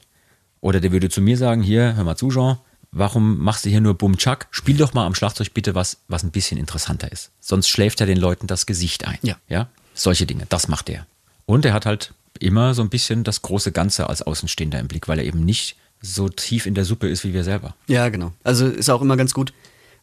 Oder 0.61 0.79
der 0.79 0.93
würde 0.93 1.09
zu 1.09 1.19
mir 1.19 1.35
sagen, 1.35 1.63
hier, 1.63 1.97
hör 1.97 2.05
mal 2.05 2.15
zu, 2.15 2.29
Jean, 2.29 2.59
warum 2.93 3.39
machst 3.39 3.65
du 3.65 3.69
hier 3.69 3.81
nur 3.81 3.95
Bum 3.95 4.15
Chuck? 4.15 4.47
Spiel 4.51 4.77
doch 4.77 4.93
mal 4.93 5.05
am 5.05 5.15
Schlagzeug 5.15 5.53
bitte 5.53 5.75
was, 5.75 5.97
was 6.07 6.23
ein 6.23 6.31
bisschen 6.31 6.57
interessanter 6.57 7.11
ist. 7.11 7.31
Sonst 7.41 7.67
schläft 7.67 7.99
er 7.99 8.07
den 8.07 8.17
Leuten 8.17 8.47
das 8.47 8.65
Gesicht 8.65 9.05
ein. 9.05 9.19
Ja. 9.21 9.35
Ja? 9.49 9.67
Solche 9.93 10.25
Dinge, 10.25 10.45
das 10.47 10.69
macht 10.69 10.87
er. 10.87 11.05
Und 11.45 11.65
er 11.65 11.73
hat 11.73 11.85
halt 11.85 12.13
immer 12.39 12.73
so 12.73 12.83
ein 12.83 12.89
bisschen 12.89 13.25
das 13.25 13.41
große 13.41 13.73
Ganze 13.73 14.07
als 14.07 14.21
Außenstehender 14.21 14.79
im 14.79 14.87
Blick, 14.87 15.09
weil 15.09 15.19
er 15.19 15.25
eben 15.25 15.43
nicht 15.43 15.75
so 15.99 16.29
tief 16.29 16.65
in 16.67 16.75
der 16.75 16.85
Suppe 16.85 17.09
ist 17.09 17.25
wie 17.25 17.33
wir 17.33 17.43
selber. 17.43 17.75
Ja, 17.87 18.07
genau. 18.07 18.31
Also 18.45 18.65
ist 18.65 18.89
auch 18.89 19.01
immer 19.01 19.17
ganz 19.17 19.33
gut, 19.33 19.51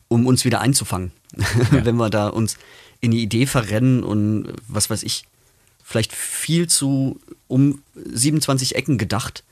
um 0.08 0.26
uns 0.26 0.44
wieder 0.44 0.60
einzufangen. 0.60 1.12
Wenn 1.70 1.96
wir 1.96 2.10
da 2.10 2.28
uns 2.28 2.56
in 3.00 3.10
die 3.10 3.22
Idee 3.22 3.46
verrennen 3.46 4.02
und 4.02 4.52
was 4.66 4.90
weiß 4.90 5.02
ich, 5.02 5.24
vielleicht 5.84 6.12
viel 6.12 6.68
zu 6.68 7.20
um 7.46 7.82
27 7.94 8.74
Ecken 8.76 8.98
gedacht, 8.98 9.44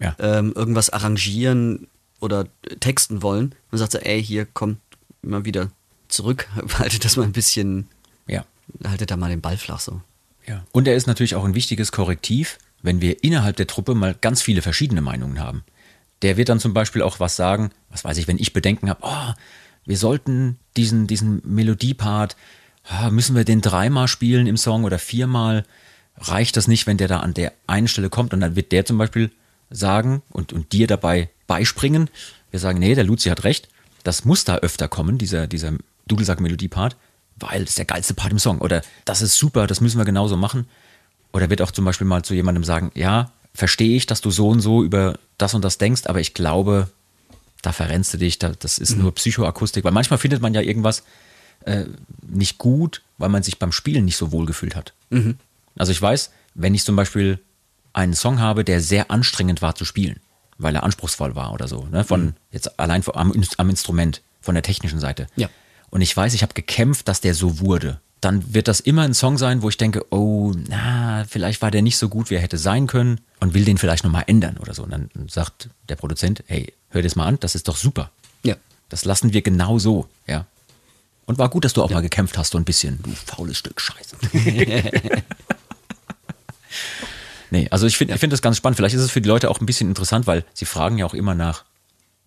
Ja. 0.00 0.14
ähm, 0.18 0.52
irgendwas 0.54 0.90
arrangieren 0.90 1.86
oder 2.20 2.46
texten 2.80 3.22
wollen. 3.22 3.54
Und 3.70 3.78
sagt 3.78 3.92
so, 3.92 3.98
ey, 3.98 4.22
hier, 4.22 4.46
komm, 4.52 4.76
mal 5.22 5.44
wieder 5.44 5.70
zurück, 6.08 6.48
haltet 6.78 7.04
das 7.04 7.16
mal 7.16 7.24
ein 7.24 7.32
bisschen, 7.32 7.88
Ja. 8.26 8.44
haltet 8.84 9.10
da 9.10 9.16
mal 9.16 9.28
den 9.30 9.40
Ball 9.40 9.56
flach 9.56 9.80
so. 9.80 10.00
Ja. 10.46 10.64
Und 10.72 10.88
er 10.88 10.94
ist 10.96 11.06
natürlich 11.06 11.34
auch 11.34 11.44
ein 11.44 11.54
wichtiges 11.54 11.92
Korrektiv, 11.92 12.58
wenn 12.82 13.00
wir 13.00 13.22
innerhalb 13.22 13.56
der 13.56 13.66
Truppe 13.68 13.94
mal 13.94 14.14
ganz 14.20 14.42
viele 14.42 14.60
verschiedene 14.62 15.00
Meinungen 15.02 15.38
haben. 15.40 15.62
Der 16.22 16.36
wird 16.36 16.48
dann 16.48 16.58
zum 16.60 16.72
Beispiel 16.74 17.02
auch 17.02 17.20
was 17.20 17.36
sagen, 17.36 17.70
was 17.90 18.04
weiß 18.04 18.16
ich, 18.18 18.28
wenn 18.28 18.38
ich 18.38 18.52
Bedenken 18.52 18.88
habe, 18.90 19.00
oh, 19.02 19.32
wir 19.84 19.96
sollten 19.96 20.58
diesen, 20.76 21.06
diesen 21.06 21.42
Melodiepart, 21.44 22.36
ah, 22.88 23.10
müssen 23.10 23.36
wir 23.36 23.44
den 23.44 23.60
dreimal 23.60 24.08
spielen 24.08 24.46
im 24.46 24.56
Song 24.56 24.84
oder 24.84 24.98
viermal? 24.98 25.64
Reicht 26.16 26.56
das 26.56 26.68
nicht, 26.68 26.86
wenn 26.86 26.98
der 26.98 27.08
da 27.08 27.20
an 27.20 27.34
der 27.34 27.52
einen 27.66 27.88
Stelle 27.88 28.10
kommt? 28.10 28.32
Und 28.32 28.40
dann 28.40 28.56
wird 28.56 28.72
der 28.72 28.84
zum 28.84 28.98
Beispiel 28.98 29.30
sagen 29.70 30.22
und, 30.30 30.52
und 30.52 30.72
dir 30.72 30.86
dabei 30.86 31.30
beispringen. 31.46 32.10
Wir 32.50 32.60
sagen, 32.60 32.78
nee, 32.78 32.94
der 32.94 33.04
Luzi 33.04 33.28
hat 33.30 33.44
recht, 33.44 33.68
das 34.04 34.24
muss 34.24 34.44
da 34.44 34.56
öfter 34.56 34.88
kommen, 34.88 35.18
dieser, 35.18 35.46
dieser 35.46 35.72
Dudelsack-Melodie-Part, 36.06 36.96
weil 37.36 37.60
das 37.60 37.70
ist 37.70 37.78
der 37.78 37.86
geilste 37.86 38.14
Part 38.14 38.32
im 38.32 38.38
Song. 38.38 38.60
Oder 38.60 38.82
das 39.04 39.22
ist 39.22 39.36
super, 39.36 39.66
das 39.66 39.80
müssen 39.80 39.98
wir 39.98 40.04
genauso 40.04 40.36
machen. 40.36 40.66
Oder 41.32 41.50
wird 41.50 41.62
auch 41.62 41.70
zum 41.70 41.84
Beispiel 41.84 42.06
mal 42.06 42.22
zu 42.22 42.34
jemandem 42.34 42.62
sagen, 42.62 42.92
ja, 42.94 43.32
verstehe 43.54 43.96
ich, 43.96 44.06
dass 44.06 44.20
du 44.20 44.30
so 44.30 44.48
und 44.48 44.60
so 44.60 44.82
über 44.84 45.18
das 45.38 45.54
und 45.54 45.64
das 45.64 45.78
denkst, 45.78 46.02
aber 46.06 46.20
ich 46.20 46.34
glaube, 46.34 46.88
da 47.62 47.72
verrennst 47.72 48.12
du 48.14 48.18
dich, 48.18 48.38
da, 48.38 48.50
das 48.58 48.78
ist 48.78 48.96
nur 48.96 49.14
Psychoakustik. 49.14 49.84
Weil 49.84 49.92
manchmal 49.92 50.18
findet 50.18 50.42
man 50.42 50.52
ja 50.54 50.60
irgendwas 50.60 51.02
äh, 51.64 51.84
nicht 52.26 52.58
gut, 52.58 53.02
weil 53.18 53.28
man 53.28 53.42
sich 53.42 53.58
beim 53.58 53.72
Spielen 53.72 54.04
nicht 54.04 54.16
so 54.16 54.32
wohl 54.32 54.46
gefühlt 54.46 54.74
hat. 54.76 54.92
Also 55.76 55.92
ich 55.92 56.02
weiß, 56.02 56.30
wenn 56.54 56.74
ich 56.74 56.84
zum 56.84 56.96
Beispiel 56.96 57.38
einen 57.92 58.14
Song 58.14 58.40
habe, 58.40 58.64
der 58.64 58.80
sehr 58.80 59.10
anstrengend 59.10 59.62
war 59.62 59.74
zu 59.74 59.84
spielen, 59.84 60.20
weil 60.58 60.74
er 60.74 60.82
anspruchsvoll 60.82 61.34
war 61.34 61.52
oder 61.52 61.68
so, 61.68 61.86
ne, 61.90 62.04
von 62.04 62.34
jetzt 62.50 62.78
allein 62.80 63.02
von- 63.02 63.14
am, 63.16 63.32
am 63.58 63.70
Instrument, 63.70 64.22
von 64.40 64.54
der 64.54 64.62
technischen 64.62 64.98
Seite. 65.00 65.26
Ja. 65.36 65.48
Und 65.90 66.00
ich 66.00 66.16
weiß, 66.16 66.34
ich 66.34 66.42
habe 66.42 66.54
gekämpft, 66.54 67.06
dass 67.08 67.20
der 67.20 67.34
so 67.34 67.60
wurde. 67.60 68.00
Dann 68.22 68.54
wird 68.54 68.68
das 68.68 68.78
immer 68.78 69.02
ein 69.02 69.14
Song 69.14 69.36
sein, 69.36 69.62
wo 69.62 69.68
ich 69.68 69.76
denke, 69.76 70.06
oh, 70.10 70.52
na, 70.68 71.24
vielleicht 71.28 71.60
war 71.60 71.72
der 71.72 71.82
nicht 71.82 71.96
so 71.96 72.08
gut, 72.08 72.30
wie 72.30 72.36
er 72.36 72.40
hätte 72.40 72.56
sein 72.56 72.86
können 72.86 73.20
und 73.40 73.52
will 73.52 73.64
den 73.64 73.78
vielleicht 73.78 74.04
nochmal 74.04 74.22
ändern 74.28 74.58
oder 74.58 74.74
so. 74.74 74.84
Und 74.84 74.92
dann 74.92 75.10
sagt 75.28 75.68
der 75.88 75.96
Produzent, 75.96 76.44
hey, 76.46 76.72
hör 76.90 77.02
das 77.02 77.16
mal 77.16 77.26
an, 77.26 77.38
das 77.40 77.56
ist 77.56 77.66
doch 77.66 77.76
super. 77.76 78.12
Ja. 78.44 78.54
Das 78.88 79.04
lassen 79.04 79.32
wir 79.32 79.42
genau 79.42 79.80
so, 79.80 80.06
ja. 80.28 80.46
Und 81.26 81.38
war 81.38 81.48
gut, 81.48 81.64
dass 81.64 81.72
du 81.72 81.82
auch 81.82 81.90
mal 81.90 82.00
gekämpft 82.00 82.38
hast, 82.38 82.52
so 82.52 82.58
ein 82.58 82.64
bisschen, 82.64 83.00
du 83.02 83.10
faules 83.10 83.58
Stück 83.58 83.80
Scheiße. 83.80 84.16
nee, 87.50 87.66
also 87.70 87.88
ich 87.88 87.96
finde 87.96 88.14
ich 88.14 88.20
find 88.20 88.32
das 88.32 88.40
ganz 88.40 88.56
spannend. 88.56 88.76
Vielleicht 88.76 88.94
ist 88.94 89.02
es 89.02 89.10
für 89.10 89.20
die 89.20 89.28
Leute 89.28 89.50
auch 89.50 89.60
ein 89.60 89.66
bisschen 89.66 89.88
interessant, 89.88 90.28
weil 90.28 90.44
sie 90.54 90.64
fragen 90.64 90.96
ja 90.98 91.06
auch 91.06 91.14
immer 91.14 91.34
nach 91.34 91.64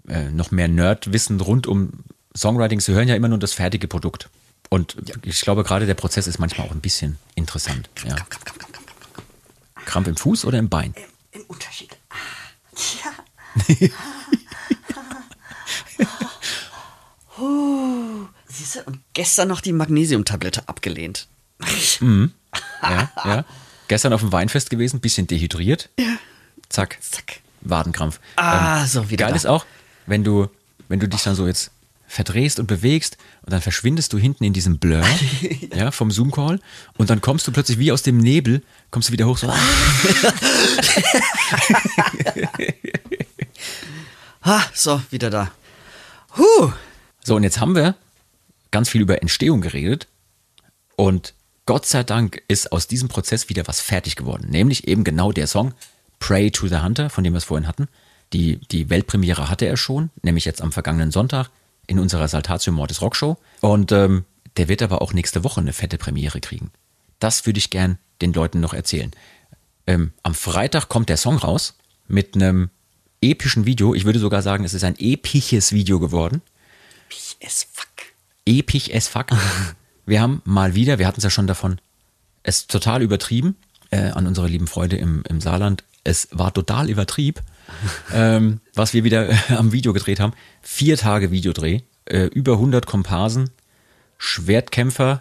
äh, 0.10 0.30
noch 0.30 0.52
mehr 0.52 0.68
Nerdwissen 0.68 1.40
rund 1.40 1.68
um 1.68 2.04
Songwriting. 2.36 2.82
Sie 2.82 2.92
hören 2.92 3.08
ja 3.08 3.16
immer 3.16 3.30
nur 3.30 3.40
das 3.40 3.54
fertige 3.54 3.88
Produkt. 3.88 4.30
Und 4.76 4.98
ich 5.24 5.40
glaube, 5.40 5.64
gerade 5.64 5.86
der 5.86 5.94
Prozess 5.94 6.28
ist 6.28 6.38
manchmal 6.38 6.68
auch 6.68 6.72
ein 6.72 6.82
bisschen 6.82 7.18
interessant. 7.36 7.90
Ja. 8.06 8.14
Komm, 8.18 8.42
komm, 8.44 8.58
komm, 8.74 8.84
komm. 9.14 9.86
Krampf 9.86 10.08
im 10.10 10.18
Fuß 10.18 10.44
oder 10.44 10.60
im 10.60 10.68
Bein? 10.68 10.94
Im 11.32 11.44
Unterschied. 11.44 11.96
Ah, 12.10 12.16
Ja. 13.80 13.90
huh. 17.38 18.26
Siehst 18.48 18.76
du, 18.76 18.84
und 18.84 19.00
gestern 19.14 19.48
noch 19.48 19.62
die 19.62 19.72
Magnesiumtablette 19.72 20.68
abgelehnt. 20.68 21.30
Ja, 22.02 23.10
ja. 23.24 23.46
Gestern 23.88 24.12
auf 24.12 24.20
dem 24.20 24.34
Weinfest 24.34 24.70
gewesen, 24.70 25.00
bisschen 25.00 25.26
dehydriert. 25.26 25.88
Zack. 26.68 26.98
Zack. 27.02 27.40
Wadenkrampf. 27.62 28.20
Ah, 28.36 28.86
so 28.86 29.10
wieder 29.10 29.24
Geil 29.24 29.32
da. 29.32 29.38
ist 29.38 29.46
auch, 29.46 29.66
wenn 30.06 30.26
du, 30.26 30.50
wenn 30.90 31.00
du 31.00 31.08
dich 31.08 31.24
dann 31.24 31.36
so 31.36 31.48
jetzt 31.48 31.72
verdrehst 32.16 32.60
und 32.60 32.68
bewegst 32.68 33.18
und 33.42 33.52
dann 33.52 33.62
verschwindest 33.62 34.14
du 34.14 34.18
hinten 34.18 34.46
in 34.46 34.54
diesem 34.54 34.80
Blur 34.80 35.04
ja. 35.76 35.92
vom 35.92 36.12
Zoom-Call 36.12 36.62
und 36.98 37.10
dann 37.10 37.20
kommst 37.20 37.46
du 37.46 37.52
plötzlich 37.52 37.78
wie 37.78 37.92
aus 37.92 38.04
dem 38.04 38.18
Nebel, 38.18 38.64
kommst 38.90 39.10
du 39.10 39.14
wieder 39.14 39.28
hoch 39.28 39.38
so. 39.38 39.54
Ah, 44.42 44.64
so, 44.74 45.02
wieder 45.12 45.30
da. 45.30 45.52
Huh. 46.38 46.72
So, 47.24 47.36
und 47.36 47.44
jetzt 47.44 47.60
haben 47.60 47.76
wir 47.76 47.96
ganz 48.72 48.90
viel 48.90 49.02
über 49.02 49.22
Entstehung 49.22 49.60
geredet 49.60 50.08
und 50.96 51.34
Gott 51.66 51.86
sei 51.86 52.04
Dank 52.04 52.44
ist 52.48 52.72
aus 52.72 52.88
diesem 52.88 53.10
Prozess 53.10 53.50
wieder 53.50 53.68
was 53.68 53.82
fertig 53.82 54.16
geworden. 54.16 54.48
Nämlich 54.50 54.88
eben 54.88 55.04
genau 55.04 55.32
der 55.32 55.48
Song 55.48 55.74
Pray 56.20 56.50
to 56.52 56.68
the 56.68 56.78
Hunter, 56.78 57.10
von 57.10 57.24
dem 57.24 57.34
wir 57.34 57.40
es 57.40 57.44
vorhin 57.44 57.68
hatten. 57.68 57.88
Die, 58.34 58.58
die 58.72 58.90
Weltpremiere 58.90 59.50
hatte 59.50 59.66
er 59.66 59.76
schon, 59.76 60.12
nämlich 60.22 60.46
jetzt 60.46 60.62
am 60.62 60.72
vergangenen 60.72 61.12
Sonntag 61.12 61.50
in 61.88 62.00
unserer 62.00 62.28
Saltatio 62.28 62.74
Mortis 62.74 63.02
Rockshow. 63.02 63.38
Und 63.62 63.92
ähm, 63.92 64.26
der 64.58 64.68
wird 64.68 64.82
aber 64.82 65.02
auch 65.02 65.14
nächste 65.14 65.44
Woche 65.44 65.62
eine 65.62 65.74
fette 65.74 65.98
Premiere 65.98 66.40
kriegen. 66.40 66.72
Das 67.20 67.46
würde 67.46 67.60
ich 67.60 67.70
gern 67.70 67.98
den 68.22 68.34
Leuten 68.34 68.60
noch 68.60 68.74
erzählen. 68.74 69.12
Ähm, 69.88 70.14
am 70.24 70.34
Freitag 70.34 70.90
kommt 70.90 71.10
der 71.10 71.18
Song 71.18 71.38
raus 71.38 71.76
mit 72.08 72.36
einem 72.36 72.70
epischen 73.22 73.66
Video. 73.66 73.94
Ich 73.94 74.06
würde 74.06 74.20
sogar 74.20 74.42
sagen, 74.42 74.64
es 74.64 74.74
ist 74.74 74.84
ein 74.84 74.96
episches 74.98 75.72
Video 75.72 76.00
geworden 76.00 76.42
Es 77.40 77.68
fuck. 77.72 77.88
episch 78.46 78.94
as 78.94 79.08
fuck. 79.08 79.28
Wir 80.06 80.22
haben 80.22 80.42
mal 80.46 80.76
wieder, 80.76 81.00
wir 81.00 81.08
hatten 81.08 81.20
es 81.20 81.24
ja 81.24 81.32
schon 81.32 81.48
davon, 81.48 81.80
es 82.44 82.68
total 82.68 83.02
übertrieben 83.02 83.56
äh, 83.90 84.12
an 84.12 84.28
unsere 84.28 84.48
lieben 84.48 84.68
Freunde 84.68 84.98
im, 84.98 85.24
im 85.28 85.42
Saarland. 85.42 85.84
Es 86.04 86.28
war 86.32 86.54
total 86.54 86.92
übertrieb, 86.92 87.42
ähm, 88.14 88.60
was 88.74 88.94
wir 88.94 89.04
wieder 89.04 89.30
am 89.50 89.72
Video 89.72 89.94
gedreht 89.94 90.20
haben. 90.20 90.34
Vier 90.62 90.98
Tage 90.98 91.32
Videodreh, 91.32 91.82
äh, 92.06 92.26
über 92.26 92.54
100 92.54 92.86
Komparsen, 92.86 93.50
Schwertkämpfer, 94.18 95.20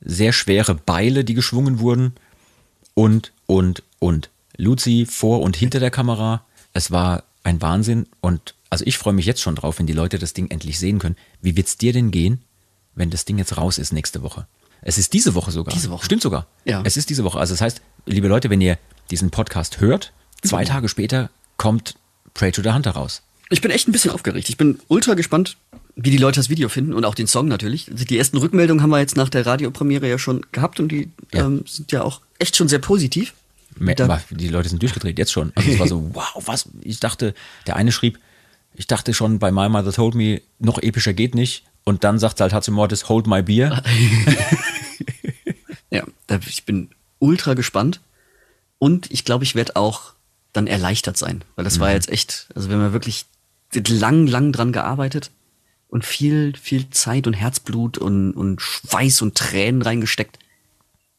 sehr 0.00 0.32
schwere 0.32 0.74
Beile, 0.74 1.24
die 1.24 1.34
geschwungen 1.34 1.80
wurden 1.80 2.14
und, 2.94 3.32
und, 3.46 3.82
und. 3.98 4.30
Luzi 4.56 5.06
vor 5.08 5.42
und 5.42 5.56
hinter 5.56 5.80
der 5.80 5.90
Kamera. 5.90 6.44
Es 6.72 6.90
war 6.90 7.24
ein 7.42 7.60
Wahnsinn 7.60 8.06
und 8.20 8.54
also 8.70 8.84
ich 8.86 8.98
freue 8.98 9.12
mich 9.12 9.26
jetzt 9.26 9.40
schon 9.40 9.54
drauf, 9.54 9.78
wenn 9.78 9.86
die 9.86 9.92
Leute 9.92 10.18
das 10.18 10.32
Ding 10.32 10.50
endlich 10.50 10.78
sehen 10.78 10.98
können. 10.98 11.16
Wie 11.40 11.56
wird's 11.56 11.76
dir 11.76 11.92
denn 11.92 12.10
gehen, 12.10 12.42
wenn 12.94 13.10
das 13.10 13.24
Ding 13.24 13.38
jetzt 13.38 13.56
raus 13.56 13.78
ist 13.78 13.92
nächste 13.92 14.22
Woche? 14.22 14.46
Es 14.82 14.98
ist 14.98 15.12
diese 15.12 15.34
Woche 15.34 15.50
sogar. 15.50 15.74
Diese 15.74 15.90
Woche. 15.90 16.04
Stimmt 16.04 16.22
sogar. 16.22 16.46
Ja. 16.64 16.82
Es 16.84 16.96
ist 16.96 17.10
diese 17.10 17.24
Woche. 17.24 17.38
Also 17.38 17.54
das 17.54 17.60
heißt, 17.60 17.80
liebe 18.06 18.28
Leute, 18.28 18.50
wenn 18.50 18.60
ihr 18.60 18.78
diesen 19.10 19.30
Podcast 19.30 19.80
hört, 19.80 20.12
zwei 20.42 20.64
Tage 20.66 20.88
später 20.88 21.30
kommt 21.56 21.94
Pray 22.34 22.52
to 22.52 22.62
the 22.62 22.70
Hunter 22.72 22.92
raus. 22.92 23.22
Ich 23.48 23.60
bin 23.60 23.70
echt 23.70 23.88
ein 23.88 23.92
bisschen 23.92 24.10
aufgeregt. 24.10 24.48
Ich 24.48 24.56
bin 24.56 24.80
ultra 24.88 25.14
gespannt, 25.14 25.56
wie 25.94 26.10
die 26.10 26.16
Leute 26.18 26.40
das 26.40 26.48
Video 26.50 26.68
finden 26.68 26.92
und 26.92 27.04
auch 27.04 27.14
den 27.14 27.26
Song 27.26 27.48
natürlich. 27.48 27.86
Die 27.90 28.18
ersten 28.18 28.36
Rückmeldungen 28.38 28.82
haben 28.82 28.90
wir 28.90 28.98
jetzt 28.98 29.16
nach 29.16 29.28
der 29.28 29.46
Radiopremiere 29.46 30.08
ja 30.08 30.18
schon 30.18 30.44
gehabt 30.52 30.80
und 30.80 30.88
die 30.88 31.10
Ja. 31.32 31.46
Ähm, 31.46 31.64
sind 31.66 31.92
ja 31.92 32.02
auch 32.02 32.20
echt 32.38 32.56
schon 32.56 32.68
sehr 32.68 32.80
positiv. 32.80 33.34
Da- 33.78 34.20
die 34.30 34.48
Leute 34.48 34.68
sind 34.68 34.82
durchgedreht, 34.82 35.18
jetzt 35.18 35.32
schon. 35.32 35.52
Also 35.54 35.70
es 35.70 35.78
war 35.78 35.86
so, 35.86 36.10
wow, 36.14 36.42
was? 36.46 36.68
Ich 36.82 36.98
dachte, 37.00 37.34
der 37.66 37.76
eine 37.76 37.92
schrieb, 37.92 38.18
ich 38.74 38.86
dachte 38.86 39.14
schon 39.14 39.38
bei 39.38 39.50
My 39.52 39.68
Mother 39.68 39.92
Told 39.92 40.14
Me, 40.14 40.42
noch 40.58 40.78
epischer 40.82 41.12
geht 41.14 41.34
nicht. 41.34 41.64
Und 41.84 42.02
dann 42.02 42.18
sagt 42.18 42.38
Saltatio 42.38 42.74
Mortis, 42.74 43.08
hold 43.08 43.26
my 43.26 43.42
beer. 43.42 43.82
Ja, 45.90 46.04
ich 46.48 46.64
bin 46.64 46.90
ultra 47.20 47.54
gespannt 47.54 48.00
und 48.78 49.10
ich 49.10 49.24
glaube, 49.24 49.44
ich 49.44 49.54
werde 49.54 49.76
auch 49.76 50.12
dann 50.56 50.66
erleichtert 50.66 51.16
sein, 51.16 51.42
weil 51.54 51.64
das 51.64 51.78
war 51.80 51.92
jetzt 51.92 52.08
echt, 52.10 52.48
also 52.54 52.68
wir 52.68 52.76
haben 52.76 52.82
ja 52.82 52.92
wirklich 52.92 53.26
lang, 53.74 54.26
lang 54.26 54.52
dran 54.52 54.72
gearbeitet 54.72 55.30
und 55.88 56.04
viel, 56.04 56.54
viel 56.56 56.90
Zeit 56.90 57.26
und 57.26 57.34
Herzblut 57.34 57.98
und, 57.98 58.32
und 58.32 58.60
Schweiß 58.60 59.22
und 59.22 59.36
Tränen 59.36 59.82
reingesteckt. 59.82 60.38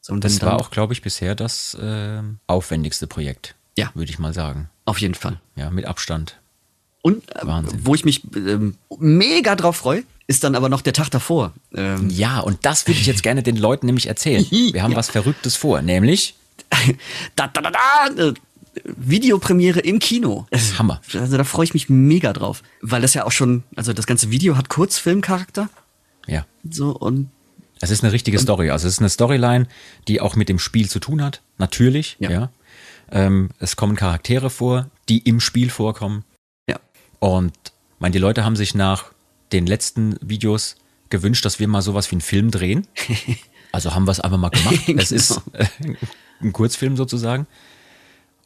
So, 0.02 0.14
und 0.14 0.24
Das 0.24 0.42
war 0.42 0.56
auch, 0.60 0.72
glaube 0.72 0.94
ich, 0.94 1.02
bisher 1.02 1.36
das 1.36 1.78
ähm, 1.82 2.40
aufwendigste 2.48 3.08
Projekt. 3.08 3.56
Ja. 3.78 3.92
Würde 3.94 4.12
ich 4.12 4.20
mal 4.20 4.34
sagen. 4.34 4.70
auf 4.86 5.00
jeden 5.00 5.14
Fall. 5.16 5.40
Ja, 5.56 5.70
mit 5.70 5.86
Abstand. 5.86 6.38
Und 7.02 7.30
äh, 7.36 7.46
Wahnsinn. 7.46 7.80
wo 7.84 7.94
ich 7.96 8.04
mich 8.06 8.24
ähm, 8.36 8.76
mega 9.00 9.56
drauf 9.56 9.78
freue, 9.78 10.04
ist 10.26 10.44
dann 10.44 10.56
aber 10.56 10.68
noch 10.68 10.82
der 10.82 10.94
Tag 10.94 11.10
davor. 11.12 11.54
Ähm, 11.74 12.10
Ja, 12.10 12.40
und 12.40 12.66
das 12.66 12.88
würde 12.88 13.00
ich 13.00 13.06
jetzt 13.06 13.24
gerne 13.24 13.44
den 13.44 13.56
Leuten 13.56 13.86
nämlich 13.86 14.08
erzählen. 14.08 14.46
Wir 14.50 14.82
haben 14.84 14.92
Ja. 14.92 14.98
was 14.98 15.10
Verrücktes 15.10 15.56
vor, 15.56 15.82
nämlich 15.82 16.36
da, 17.36 17.48
da, 17.48 17.62
da, 17.62 17.72
da, 17.72 18.24
äh, 18.30 18.34
Videopremiere 18.86 19.80
im 19.80 20.00
Kino. 20.00 20.48
Hammer. 20.78 21.02
Also 21.14 21.38
da 21.38 21.44
freue 21.44 21.66
ich 21.66 21.74
mich 21.74 21.90
mega 21.90 22.34
drauf, 22.34 22.64
weil 22.82 23.02
das 23.02 23.14
ja 23.14 23.26
auch 23.26 23.32
schon, 23.32 23.64
also 23.76 23.94
das 23.94 24.08
ganze 24.08 24.32
Video 24.32 24.58
hat 24.58 24.70
Kurzfilmcharakter, 24.70 25.70
ja, 26.28 26.46
so 26.70 26.92
und 26.92 27.30
es 27.80 27.92
ist 27.92 28.04
eine 28.04 28.12
richtige 28.12 28.40
Story. 28.40 28.72
Also 28.72 28.88
es 28.88 28.96
ist 28.96 29.00
eine 29.00 29.10
Storyline, 29.10 29.68
die 30.08 30.20
auch 30.20 30.36
mit 30.36 30.50
dem 30.50 30.60
Spiel 30.60 30.90
zu 30.90 31.00
tun 31.00 31.24
hat. 31.24 31.42
Natürlich, 31.58 32.18
ja. 32.20 32.32
Ja. 32.32 32.52
Ähm, 33.12 33.50
es 33.60 33.76
kommen 33.76 33.96
Charaktere 33.96 34.50
vor, 34.50 34.90
die 35.10 35.20
im 35.20 35.40
Spiel 35.40 35.70
vorkommen. 35.70 36.24
ja. 36.68 36.80
Und 37.20 37.54
mein, 38.00 38.12
die 38.12 38.20
Leute 38.20 38.44
haben 38.44 38.56
sich 38.56 38.76
nach 38.76 39.12
den 39.52 39.66
letzten 39.66 40.18
Videos 40.22 40.76
gewünscht, 41.10 41.46
dass 41.46 41.60
wir 41.60 41.68
mal 41.68 41.82
sowas 41.82 42.12
wie 42.12 42.16
einen 42.16 42.22
Film 42.22 42.52
drehen. 42.52 42.88
Also 43.74 43.94
haben 43.94 44.08
wir 44.08 44.12
es 44.12 44.22
einfach 44.22 44.38
mal 44.38 44.50
gemacht. 44.50 44.88
Es 44.98 45.12
ist 45.12 45.42
äh, 45.52 45.66
ein 46.42 46.54
Kurzfilm 46.54 46.96
sozusagen. 46.96 47.48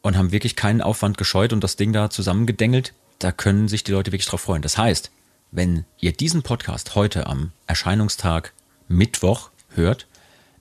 Und 0.02 0.16
haben 0.16 0.32
wirklich 0.32 0.56
keinen 0.56 0.82
Aufwand 0.82 1.16
gescheut 1.16 1.52
und 1.52 1.62
das 1.62 1.76
Ding 1.76 1.92
da 1.92 2.10
zusammengedengelt. 2.10 2.92
Da 3.18 3.30
können 3.30 3.68
sich 3.68 3.84
die 3.84 3.92
Leute 3.92 4.10
wirklich 4.10 4.26
drauf 4.28 4.40
freuen. 4.40 4.62
Das 4.62 4.76
heißt, 4.76 5.12
wenn 5.52 5.84
ihr 6.00 6.12
diesen 6.12 6.42
Podcast 6.42 6.94
heute 6.94 7.26
am 7.26 7.52
Erscheinungstag 7.66 8.52
Mittwoch 8.88 9.50
hört, 9.74 10.06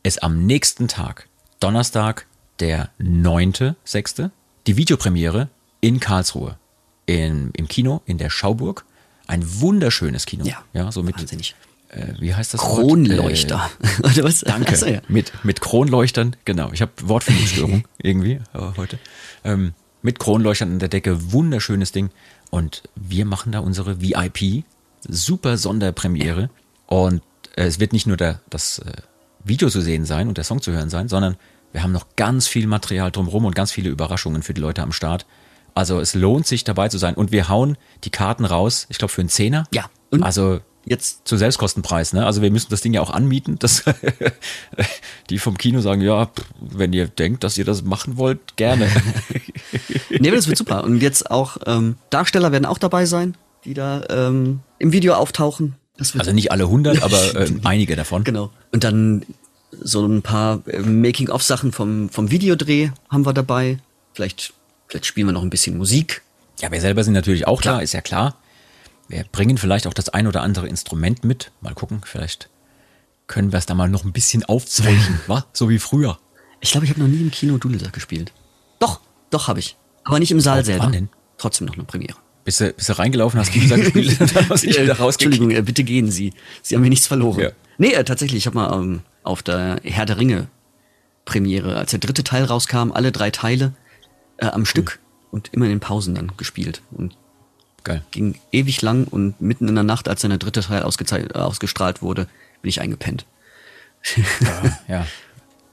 ist 0.03 0.21
am 0.21 0.45
nächsten 0.45 0.87
Tag, 0.87 1.27
Donnerstag, 1.59 2.27
der 2.59 2.89
9.6., 2.99 4.29
die 4.67 4.77
Videopremiere 4.77 5.49
in 5.79 5.99
Karlsruhe. 5.99 6.57
In, 7.05 7.51
Im 7.53 7.67
Kino, 7.67 8.01
in 8.05 8.17
der 8.17 8.29
Schauburg. 8.29 8.85
Ein 9.27 9.43
wunderschönes 9.61 10.25
Kino. 10.25 10.45
Ja, 10.45 10.63
ja 10.73 10.91
so 10.91 11.03
mit, 11.03 11.17
wahnsinnig. 11.17 11.55
Äh, 11.91 12.13
wie 12.19 12.33
heißt 12.33 12.53
das? 12.53 12.61
Kronleuchter. 12.61 13.69
Oder 13.99 14.23
was? 14.23 14.43
Äh, 14.43 14.47
danke. 14.47 14.71
Achso, 14.71 14.85
ja. 14.85 15.01
Mit, 15.07 15.31
mit 15.43 15.61
Kronleuchtern, 15.61 16.35
genau. 16.45 16.71
Ich 16.71 16.81
habe 16.81 16.91
Wortfindungsstörung 17.03 17.87
irgendwie 17.97 18.39
äh, 18.53 18.59
heute. 18.77 18.97
Ähm, 19.43 19.73
mit 20.01 20.19
Kronleuchtern 20.19 20.71
an 20.71 20.79
der 20.79 20.89
Decke, 20.89 21.31
wunderschönes 21.33 21.91
Ding. 21.91 22.09
Und 22.49 22.83
wir 22.95 23.25
machen 23.25 23.51
da 23.51 23.59
unsere 23.59 24.01
VIP, 24.01 24.63
super 25.07 25.57
Sonderpremiere. 25.57 26.49
Und 26.87 27.21
äh, 27.55 27.65
es 27.65 27.79
wird 27.79 27.93
nicht 27.93 28.07
nur 28.07 28.17
der, 28.17 28.41
das 28.49 28.79
äh, 28.79 28.91
Video 29.43 29.69
zu 29.69 29.81
sehen 29.81 30.05
sein 30.05 30.27
und 30.27 30.37
der 30.37 30.45
Song 30.45 30.61
zu 30.61 30.71
hören 30.71 30.89
sein, 30.89 31.07
sondern 31.07 31.35
wir 31.71 31.83
haben 31.83 31.91
noch 31.91 32.07
ganz 32.15 32.47
viel 32.47 32.67
Material 32.67 33.11
drumherum 33.11 33.45
und 33.45 33.55
ganz 33.55 33.71
viele 33.71 33.89
Überraschungen 33.89 34.43
für 34.43 34.53
die 34.53 34.61
Leute 34.61 34.81
am 34.81 34.91
Start. 34.91 35.25
Also 35.73 35.99
es 35.99 36.15
lohnt 36.15 36.47
sich 36.47 36.63
dabei 36.63 36.89
zu 36.89 36.97
sein. 36.97 37.15
Und 37.15 37.31
wir 37.31 37.49
hauen 37.49 37.77
die 38.03 38.09
Karten 38.09 38.45
raus, 38.45 38.87
ich 38.89 38.97
glaube 38.97 39.11
für 39.11 39.21
einen 39.21 39.29
Zehner. 39.29 39.65
Ja. 39.73 39.89
Und 40.09 40.23
also 40.23 40.59
Jetzt 40.85 41.27
zu 41.27 41.37
Selbstkostenpreis, 41.37 42.13
ne? 42.13 42.25
Also 42.25 42.41
wir 42.41 42.49
müssen 42.49 42.69
das 42.71 42.81
Ding 42.81 42.93
ja 42.93 43.01
auch 43.01 43.11
anmieten. 43.11 43.57
Das 43.59 43.83
die 45.29 45.37
vom 45.37 45.57
Kino 45.57 45.79
sagen, 45.79 46.01
ja, 46.01 46.29
wenn 46.59 46.91
ihr 46.91 47.07
denkt, 47.07 47.43
dass 47.43 47.57
ihr 47.57 47.65
das 47.65 47.83
machen 47.83 48.17
wollt, 48.17 48.57
gerne. 48.57 48.87
Nee, 50.09 50.29
das 50.29 50.47
wird 50.47 50.57
super. 50.57 50.83
Und 50.83 51.01
jetzt 51.01 51.31
auch 51.31 51.57
ähm, 51.65 51.95
Darsteller 52.09 52.51
werden 52.51 52.65
auch 52.65 52.77
dabei 52.77 53.05
sein, 53.05 53.35
die 53.63 53.73
da 53.73 54.03
ähm, 54.09 54.59
im 54.77 54.91
Video 54.91 55.13
auftauchen. 55.13 55.75
Also 55.97 56.31
nicht 56.31 56.51
alle 56.51 56.63
100, 56.65 57.01
aber 57.01 57.35
ähm, 57.47 57.61
einige 57.63 57.95
davon. 57.95 58.23
genau. 58.23 58.51
Und 58.71 58.83
dann 58.83 59.25
so 59.79 60.05
ein 60.05 60.21
paar 60.21 60.61
äh, 60.67 60.79
Making-of-Sachen 60.79 61.71
vom, 61.71 62.09
vom 62.09 62.31
Videodreh 62.31 62.89
haben 63.09 63.25
wir 63.25 63.33
dabei. 63.33 63.77
Vielleicht, 64.13 64.53
vielleicht 64.87 65.05
spielen 65.05 65.27
wir 65.27 65.33
noch 65.33 65.43
ein 65.43 65.49
bisschen 65.49 65.77
Musik. 65.77 66.21
Ja, 66.59 66.71
wir 66.71 66.81
selber 66.81 67.03
sind 67.03 67.13
natürlich 67.13 67.47
auch 67.47 67.61
Klar. 67.61 67.77
da, 67.77 67.81
ist 67.81 67.93
ja 67.93 68.01
klar. 68.01 68.35
Wir 69.11 69.25
bringen 69.31 69.57
vielleicht 69.57 69.87
auch 69.87 69.93
das 69.93 70.09
ein 70.09 70.25
oder 70.27 70.41
andere 70.41 70.67
Instrument 70.69 71.23
mit. 71.25 71.51
Mal 71.61 71.73
gucken, 71.73 72.01
vielleicht 72.05 72.49
können 73.27 73.51
wir 73.51 73.59
es 73.59 73.65
da 73.65 73.75
mal 73.75 73.89
noch 73.89 74.03
ein 74.05 74.13
bisschen 74.13 74.43
aufzweichen, 74.45 75.19
wa? 75.27 75.45
So 75.53 75.69
wie 75.69 75.79
früher. 75.79 76.17
Ich 76.61 76.71
glaube, 76.71 76.85
ich 76.85 76.91
habe 76.91 77.01
noch 77.01 77.07
nie 77.07 77.19
im 77.21 77.31
Kino 77.31 77.57
Dudelsack 77.57 77.93
gespielt. 77.93 78.31
Doch, 78.79 79.01
doch 79.29 79.47
habe 79.47 79.59
ich. 79.59 79.75
Aber 80.03 80.19
nicht 80.19 80.31
im 80.31 80.39
Saal 80.39 80.59
Wann 80.59 80.65
selber. 80.65 80.87
denn? 80.87 81.09
Trotzdem 81.37 81.67
noch 81.67 81.73
eine 81.75 81.83
Premiere. 81.83 82.17
Bist 82.45 82.59
du, 82.61 82.71
bist 82.73 82.89
du 82.89 82.97
reingelaufen, 82.97 83.39
hast 83.39 83.51
Kiefer 83.51 83.77
gespielt 83.77 84.19
und 84.21 84.35
dann 84.35 84.49
hast 84.49 84.63
du 84.63 84.67
dich 84.67 84.77
Äh, 84.79 84.83
wieder 84.83 84.97
rausgekriegt. 84.97 85.33
Entschuldigung, 85.41 85.51
äh, 85.51 85.61
bitte 85.65 85.83
gehen 85.83 86.09
Sie. 86.09 86.33
Sie 86.61 86.75
haben 86.75 86.81
mir 86.81 86.89
nichts 86.89 87.07
verloren. 87.07 87.39
Ja. 87.39 87.49
Nee, 87.77 87.93
äh, 87.93 88.03
tatsächlich, 88.03 88.39
ich 88.39 88.45
habe 88.47 88.55
mal 88.55 88.73
ähm, 88.73 89.01
auf 89.23 89.43
der 89.43 89.79
Herr 89.83 90.05
der 90.05 90.17
Ringe 90.17 90.47
Premiere, 91.25 91.75
als 91.75 91.91
der 91.91 91.99
dritte 91.99 92.23
Teil 92.23 92.45
rauskam, 92.45 92.91
alle 92.91 93.11
drei 93.11 93.29
Teile 93.31 93.73
äh, 94.37 94.47
am 94.47 94.65
Stück 94.65 94.99
und 95.31 95.49
immer 95.53 95.65
in 95.65 95.71
den 95.71 95.79
Pausen 95.79 96.15
dann 96.15 96.31
gespielt. 96.37 96.81
Und 96.91 97.15
Geil. 97.83 98.03
ging 98.11 98.39
ewig 98.51 98.81
lang 98.81 99.05
und 99.07 99.39
mitten 99.41 99.67
in 99.67 99.75
der 99.75 99.83
Nacht, 99.83 100.07
als 100.07 100.21
dann 100.21 100.29
der 100.29 100.37
dritte 100.39 100.61
Teil 100.61 100.83
äh, 101.33 101.37
ausgestrahlt 101.39 102.01
wurde, 102.01 102.27
bin 102.61 102.69
ich 102.69 102.79
eingepennt. 102.81 103.25
Ja. 104.87 105.05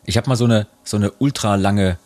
Ich 0.04 0.16
habe 0.16 0.28
mal 0.28 0.36
so 0.36 0.44
eine, 0.44 0.66
so 0.84 0.96
eine 0.96 1.10
ultra 1.12 1.56
lange 1.56 1.98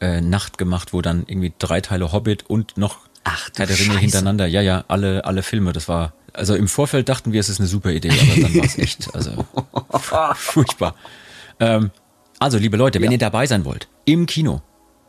äh, 0.00 0.20
Nacht 0.20 0.58
gemacht, 0.58 0.92
wo 0.92 1.00
dann 1.02 1.24
irgendwie 1.26 1.52
drei 1.58 1.80
Teile 1.80 2.12
Hobbit 2.12 2.44
und 2.48 2.76
noch 2.76 2.98
Ach, 3.24 3.48
Herr 3.56 3.66
der 3.66 3.76
Ringe 3.78 3.88
Scheiße. 3.92 3.98
hintereinander. 4.00 4.46
Ja, 4.46 4.60
ja, 4.60 4.84
alle, 4.88 5.24
alle 5.24 5.42
Filme. 5.42 5.72
Das 5.72 5.88
war, 5.88 6.12
also 6.32 6.54
im 6.54 6.68
Vorfeld 6.68 7.08
dachten 7.08 7.32
wir, 7.32 7.40
es 7.40 7.48
ist 7.48 7.58
eine 7.60 7.66
super 7.68 7.90
Idee, 7.90 8.10
aber 8.10 8.40
dann 8.42 8.54
war 8.56 8.64
es 8.64 8.78
echt, 8.78 9.14
also 9.14 9.44
furchtbar. 10.34 10.94
Ähm, 11.60 11.90
also, 12.38 12.58
liebe 12.58 12.76
Leute, 12.76 13.00
wenn 13.00 13.06
Ja. 13.10 13.12
ihr 13.12 13.18
dabei 13.18 13.46
sein 13.46 13.64
wollt, 13.64 13.88
im 14.04 14.26
Kino, 14.26 14.60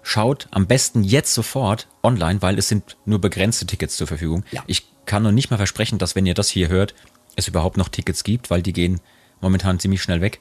schaut 0.08 0.48
am 0.52 0.68
besten 0.68 1.04
jetzt 1.04 1.34
sofort 1.34 1.90
online, 2.02 2.42
weil 2.42 2.58
es 2.58 2.70
sind 2.70 2.96
nur 3.04 3.20
begrenzte 3.20 3.66
Tickets 3.66 3.98
zur 3.98 4.08
Verfügung. 4.08 4.46
Ja. 4.52 4.64
Ich 4.66 4.88
kann 5.06 5.22
noch 5.22 5.34
nicht 5.34 5.52
mal 5.52 5.58
versprechen, 5.58 5.98
dass 5.98 6.16
wenn 6.16 6.26
ihr 6.26 6.34
das 6.34 6.48
hier 6.48 6.70
hört, 6.70 6.96
es 7.36 7.50
überhaupt 7.50 7.76
noch 7.76 7.90
Tickets 7.90 8.24
gibt, 8.24 8.50
weil 8.50 8.62
die 8.62 8.72
gehen 8.72 9.02
momentan 9.42 9.80
ziemlich 9.80 10.02
schnell 10.02 10.22
weg. 10.22 10.40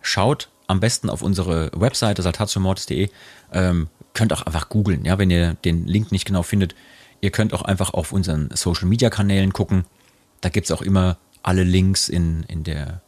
Schaut 0.00 0.48
am 0.68 0.78
besten 0.78 1.10
auf 1.10 1.22
unsere 1.22 1.72
Webseite 1.74 2.22
saltatiomortis.de. 2.22 3.10
Ähm, 3.52 3.88
könnt 4.14 4.32
auch 4.32 4.42
einfach 4.42 4.68
googeln, 4.68 5.04
ja, 5.04 5.18
wenn 5.18 5.30
ihr 5.30 5.54
den 5.64 5.88
Link 5.88 6.12
nicht 6.12 6.24
genau 6.24 6.44
findet. 6.44 6.76
Ihr 7.20 7.32
könnt 7.32 7.52
auch 7.52 7.62
einfach 7.62 7.92
auf 7.92 8.12
unseren 8.12 8.50
Social 8.54 8.86
Media 8.86 9.10
Kanälen 9.10 9.52
gucken. 9.52 9.86
Da 10.40 10.50
gibt's 10.50 10.70
auch 10.70 10.82
immer 10.82 11.18
alle 11.42 11.64
Links 11.64 12.08
in, 12.08 12.44
in 12.44 12.62
der 12.62 13.00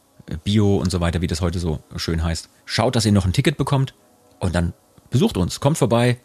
Bio 0.43 0.75
und 0.75 0.91
so 0.91 0.99
weiter, 0.99 1.21
wie 1.21 1.27
das 1.27 1.39
heute 1.39 1.59
so 1.59 1.81
schön 1.95 2.25
heißt. 2.25 2.49
Schaut, 2.65 2.97
dass 2.97 3.05
ihr 3.05 3.13
noch 3.13 3.25
ein 3.25 3.31
Ticket 3.31 3.55
bekommt 3.55 3.93
und 4.39 4.53
dann 4.53 4.73
besucht 5.13 5.37
uns, 5.37 5.59
kommt 5.59 5.77
vorbei, 5.77 6.17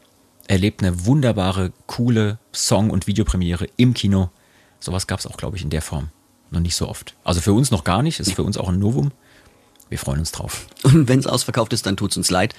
erlebt 0.46 0.82
eine 0.82 1.04
wunderbare, 1.04 1.72
coole 1.86 2.38
Song- 2.54 2.88
und 2.88 3.06
Videopremiere 3.06 3.66
im 3.76 3.92
Kino. 3.92 4.30
Sowas 4.80 5.06
gab's 5.06 5.26
auch, 5.26 5.36
glaube 5.36 5.58
ich, 5.58 5.62
in 5.62 5.68
der 5.68 5.82
Form 5.82 6.08
noch 6.50 6.60
nicht 6.60 6.74
so 6.74 6.88
oft. 6.88 7.14
Also 7.22 7.42
für 7.42 7.52
uns 7.52 7.70
noch 7.70 7.84
gar 7.84 8.02
nicht, 8.02 8.18
ist 8.18 8.32
für 8.32 8.42
uns 8.42 8.56
auch 8.56 8.70
ein 8.70 8.78
Novum. 8.78 9.12
Wir 9.90 9.98
freuen 9.98 10.20
uns 10.20 10.32
drauf. 10.32 10.66
Und 10.84 11.06
wenn 11.06 11.18
es 11.18 11.26
ausverkauft 11.26 11.74
ist, 11.74 11.84
dann 11.84 11.98
tut's 11.98 12.16
uns 12.16 12.30
leid. 12.30 12.54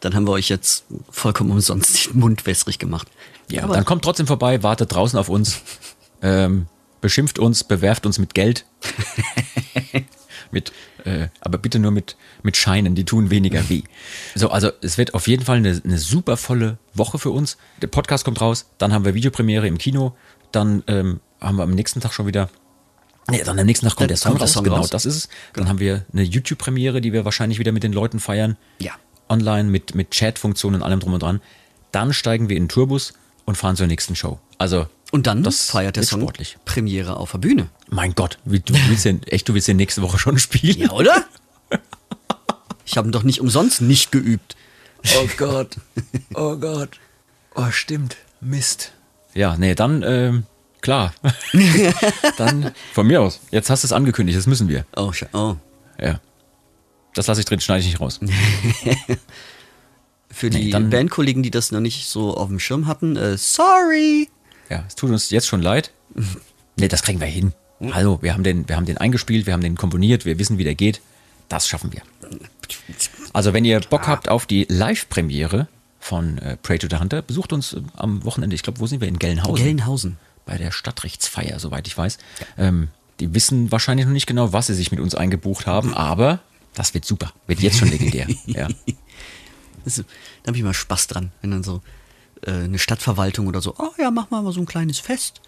Dann 0.00 0.14
haben 0.14 0.26
wir 0.26 0.32
euch 0.32 0.48
jetzt 0.48 0.86
vollkommen 1.10 1.50
umsonst 1.50 2.06
den 2.06 2.18
Mund 2.18 2.46
wässrig 2.46 2.78
gemacht. 2.78 3.08
Ja, 3.50 3.64
aber 3.64 3.74
dann 3.74 3.84
kommt 3.84 4.04
trotzdem 4.04 4.26
vorbei, 4.26 4.62
wartet 4.62 4.94
draußen 4.94 5.18
auf 5.18 5.28
uns, 5.28 5.60
ähm, 6.22 6.66
beschimpft 7.02 7.38
uns, 7.38 7.62
bewerft 7.62 8.06
uns 8.06 8.18
mit 8.18 8.32
Geld. 8.32 8.64
mit, 10.54 10.72
äh, 11.04 11.28
aber 11.40 11.58
bitte 11.58 11.78
nur 11.78 11.90
mit, 11.90 12.16
mit 12.42 12.56
Scheinen, 12.56 12.94
die 12.94 13.04
tun 13.04 13.28
weniger 13.30 13.68
weh. 13.68 13.82
So, 14.34 14.48
also 14.48 14.70
es 14.80 14.96
wird 14.96 15.12
auf 15.12 15.26
jeden 15.28 15.44
Fall 15.44 15.58
eine, 15.58 15.80
eine 15.84 15.98
super 15.98 16.36
volle 16.38 16.78
Woche 16.94 17.18
für 17.18 17.30
uns. 17.30 17.58
Der 17.82 17.88
Podcast 17.88 18.24
kommt 18.24 18.40
raus, 18.40 18.66
dann 18.78 18.92
haben 18.94 19.04
wir 19.04 19.14
Videopremiere 19.14 19.68
im 19.68 19.76
Kino, 19.76 20.16
dann 20.52 20.82
ähm, 20.86 21.20
haben 21.40 21.56
wir 21.56 21.62
am 21.64 21.70
nächsten 21.72 22.00
Tag 22.00 22.12
schon 22.14 22.26
wieder. 22.26 22.48
Nee, 23.30 23.42
dann 23.44 23.58
am 23.58 23.66
nächsten 23.66 23.86
Tag 23.86 23.96
kommt 23.96 24.02
Dann 24.02 24.08
der 24.08 24.16
Song 24.16 24.32
kommt 24.32 24.42
raus. 24.42 24.52
Song 24.52 24.64
genau, 24.64 24.76
raus. 24.76 24.90
das 24.90 25.06
ist 25.06 25.16
es. 25.16 25.28
Dann 25.54 25.68
haben 25.68 25.78
wir 25.80 26.04
eine 26.12 26.22
YouTube-Premiere, 26.22 27.00
die 27.00 27.12
wir 27.12 27.24
wahrscheinlich 27.24 27.58
wieder 27.58 27.72
mit 27.72 27.82
den 27.82 27.92
Leuten 27.92 28.20
feiern 28.20 28.56
Ja. 28.80 28.92
online 29.28 29.68
mit, 29.70 29.94
mit 29.94 30.10
Chat-Funktionen 30.10 30.76
und 30.76 30.82
allem 30.82 31.00
drum 31.00 31.12
und 31.14 31.22
dran. 31.22 31.40
Dann 31.92 32.12
steigen 32.12 32.48
wir 32.48 32.56
in 32.56 32.64
den 32.64 32.68
Tourbus 32.68 33.14
und 33.46 33.56
fahren 33.56 33.76
zur 33.76 33.86
nächsten 33.86 34.14
Show. 34.16 34.38
Also, 34.58 34.86
Und 35.10 35.26
dann 35.26 35.42
das 35.42 35.70
feiert 35.70 35.96
der 35.96 36.02
Song 36.02 36.20
sportlich. 36.20 36.58
Premiere 36.64 37.16
auf 37.16 37.32
der 37.32 37.38
Bühne. 37.38 37.68
Mein 37.94 38.16
Gott, 38.16 38.38
wie, 38.44 38.58
du 38.58 38.74
willst 38.88 39.04
den, 39.04 39.22
echt, 39.22 39.48
du 39.48 39.54
willst 39.54 39.68
den 39.68 39.76
nächste 39.76 40.02
Woche 40.02 40.18
schon 40.18 40.36
spielen? 40.40 40.78
Ja, 40.78 40.90
oder? 40.90 41.24
Ich 42.84 42.96
habe 42.96 43.08
ihn 43.08 43.12
doch 43.12 43.22
nicht 43.22 43.40
umsonst 43.40 43.80
nicht 43.82 44.10
geübt. 44.10 44.56
Oh 45.16 45.28
Gott, 45.36 45.76
oh 46.34 46.56
Gott. 46.56 46.98
Oh, 47.54 47.70
stimmt. 47.70 48.16
Mist. 48.40 48.90
Ja, 49.32 49.56
nee, 49.56 49.76
dann, 49.76 50.02
ähm, 50.02 50.42
klar. 50.80 51.14
dann, 52.36 52.72
von 52.92 53.06
mir 53.06 53.20
aus. 53.22 53.38
Jetzt 53.52 53.70
hast 53.70 53.84
du 53.84 53.86
es 53.86 53.92
angekündigt, 53.92 54.36
das 54.36 54.48
müssen 54.48 54.66
wir. 54.68 54.84
Oh, 54.96 55.12
oh. 55.32 55.54
Ja. 56.00 56.20
Das 57.14 57.28
lasse 57.28 57.42
ich 57.42 57.46
drin, 57.46 57.60
schneide 57.60 57.82
ich 57.82 57.86
nicht 57.86 58.00
raus. 58.00 58.18
Für 60.30 60.48
Nee, 60.50 60.64
die 60.64 60.70
dann- 60.70 60.90
Bandkollegen, 60.90 61.44
die 61.44 61.52
das 61.52 61.70
noch 61.70 61.78
nicht 61.78 62.08
so 62.08 62.36
auf 62.36 62.48
dem 62.48 62.58
Schirm 62.58 62.88
hatten, 62.88 63.14
äh, 63.14 63.38
sorry. 63.38 64.28
Ja, 64.68 64.82
es 64.88 64.96
tut 64.96 65.10
uns 65.10 65.30
jetzt 65.30 65.46
schon 65.46 65.62
leid. 65.62 65.92
Nee, 66.76 66.88
das 66.88 67.04
kriegen 67.04 67.20
wir 67.20 67.28
hin. 67.28 67.52
Hallo, 67.80 68.18
wir 68.22 68.32
haben 68.34 68.44
den, 68.44 68.68
wir 68.68 68.76
haben 68.76 68.86
den 68.86 68.98
eingespielt, 68.98 69.46
wir 69.46 69.52
haben 69.52 69.60
den 69.60 69.76
komponiert, 69.76 70.24
wir 70.24 70.38
wissen, 70.38 70.58
wie 70.58 70.64
der 70.64 70.74
geht. 70.74 71.00
Das 71.48 71.68
schaffen 71.68 71.92
wir. 71.92 72.02
Also, 73.32 73.52
wenn 73.52 73.64
ihr 73.64 73.80
Bock 73.80 74.06
habt 74.06 74.28
auf 74.28 74.46
die 74.46 74.66
Live-Premiere 74.68 75.68
von 76.00 76.38
äh, 76.38 76.56
Pray 76.56 76.78
to 76.78 76.86
the 76.90 76.96
Hunter, 76.96 77.20
besucht 77.22 77.52
uns 77.52 77.74
äh, 77.74 77.80
am 77.94 78.24
Wochenende. 78.24 78.54
Ich 78.54 78.62
glaube, 78.62 78.80
wo 78.80 78.86
sind 78.86 79.00
wir? 79.00 79.08
In 79.08 79.18
Gelnhausen. 79.18 79.64
Gelnhausen. 79.64 80.16
Bei 80.46 80.56
der 80.56 80.70
Stadtrechtsfeier, 80.70 81.58
soweit 81.58 81.86
ich 81.86 81.96
weiß. 81.96 82.18
Ähm, 82.58 82.88
Die 83.20 83.34
wissen 83.34 83.70
wahrscheinlich 83.72 84.06
noch 84.06 84.12
nicht 84.12 84.26
genau, 84.26 84.52
was 84.52 84.66
sie 84.68 84.74
sich 84.74 84.90
mit 84.90 85.00
uns 85.00 85.14
eingebucht 85.14 85.66
haben, 85.66 85.94
aber 85.94 86.40
das 86.74 86.94
wird 86.94 87.04
super. 87.04 87.32
Wird 87.46 87.60
jetzt 87.60 87.78
schon 87.78 87.88
legendär. 87.88 88.26
ja. 88.46 88.68
Das, 89.84 89.96
da 89.96 90.48
habe 90.48 90.56
ich 90.56 90.62
mal 90.62 90.74
Spaß 90.74 91.06
dran, 91.08 91.32
wenn 91.40 91.50
dann 91.50 91.62
so 91.62 91.82
äh, 92.46 92.50
eine 92.50 92.78
Stadtverwaltung 92.78 93.46
oder 93.46 93.60
so, 93.60 93.74
oh 93.78 93.90
ja, 93.98 94.10
mach 94.10 94.30
mal 94.30 94.50
so 94.52 94.60
ein 94.60 94.66
kleines 94.66 94.98
Fest. 94.98 95.40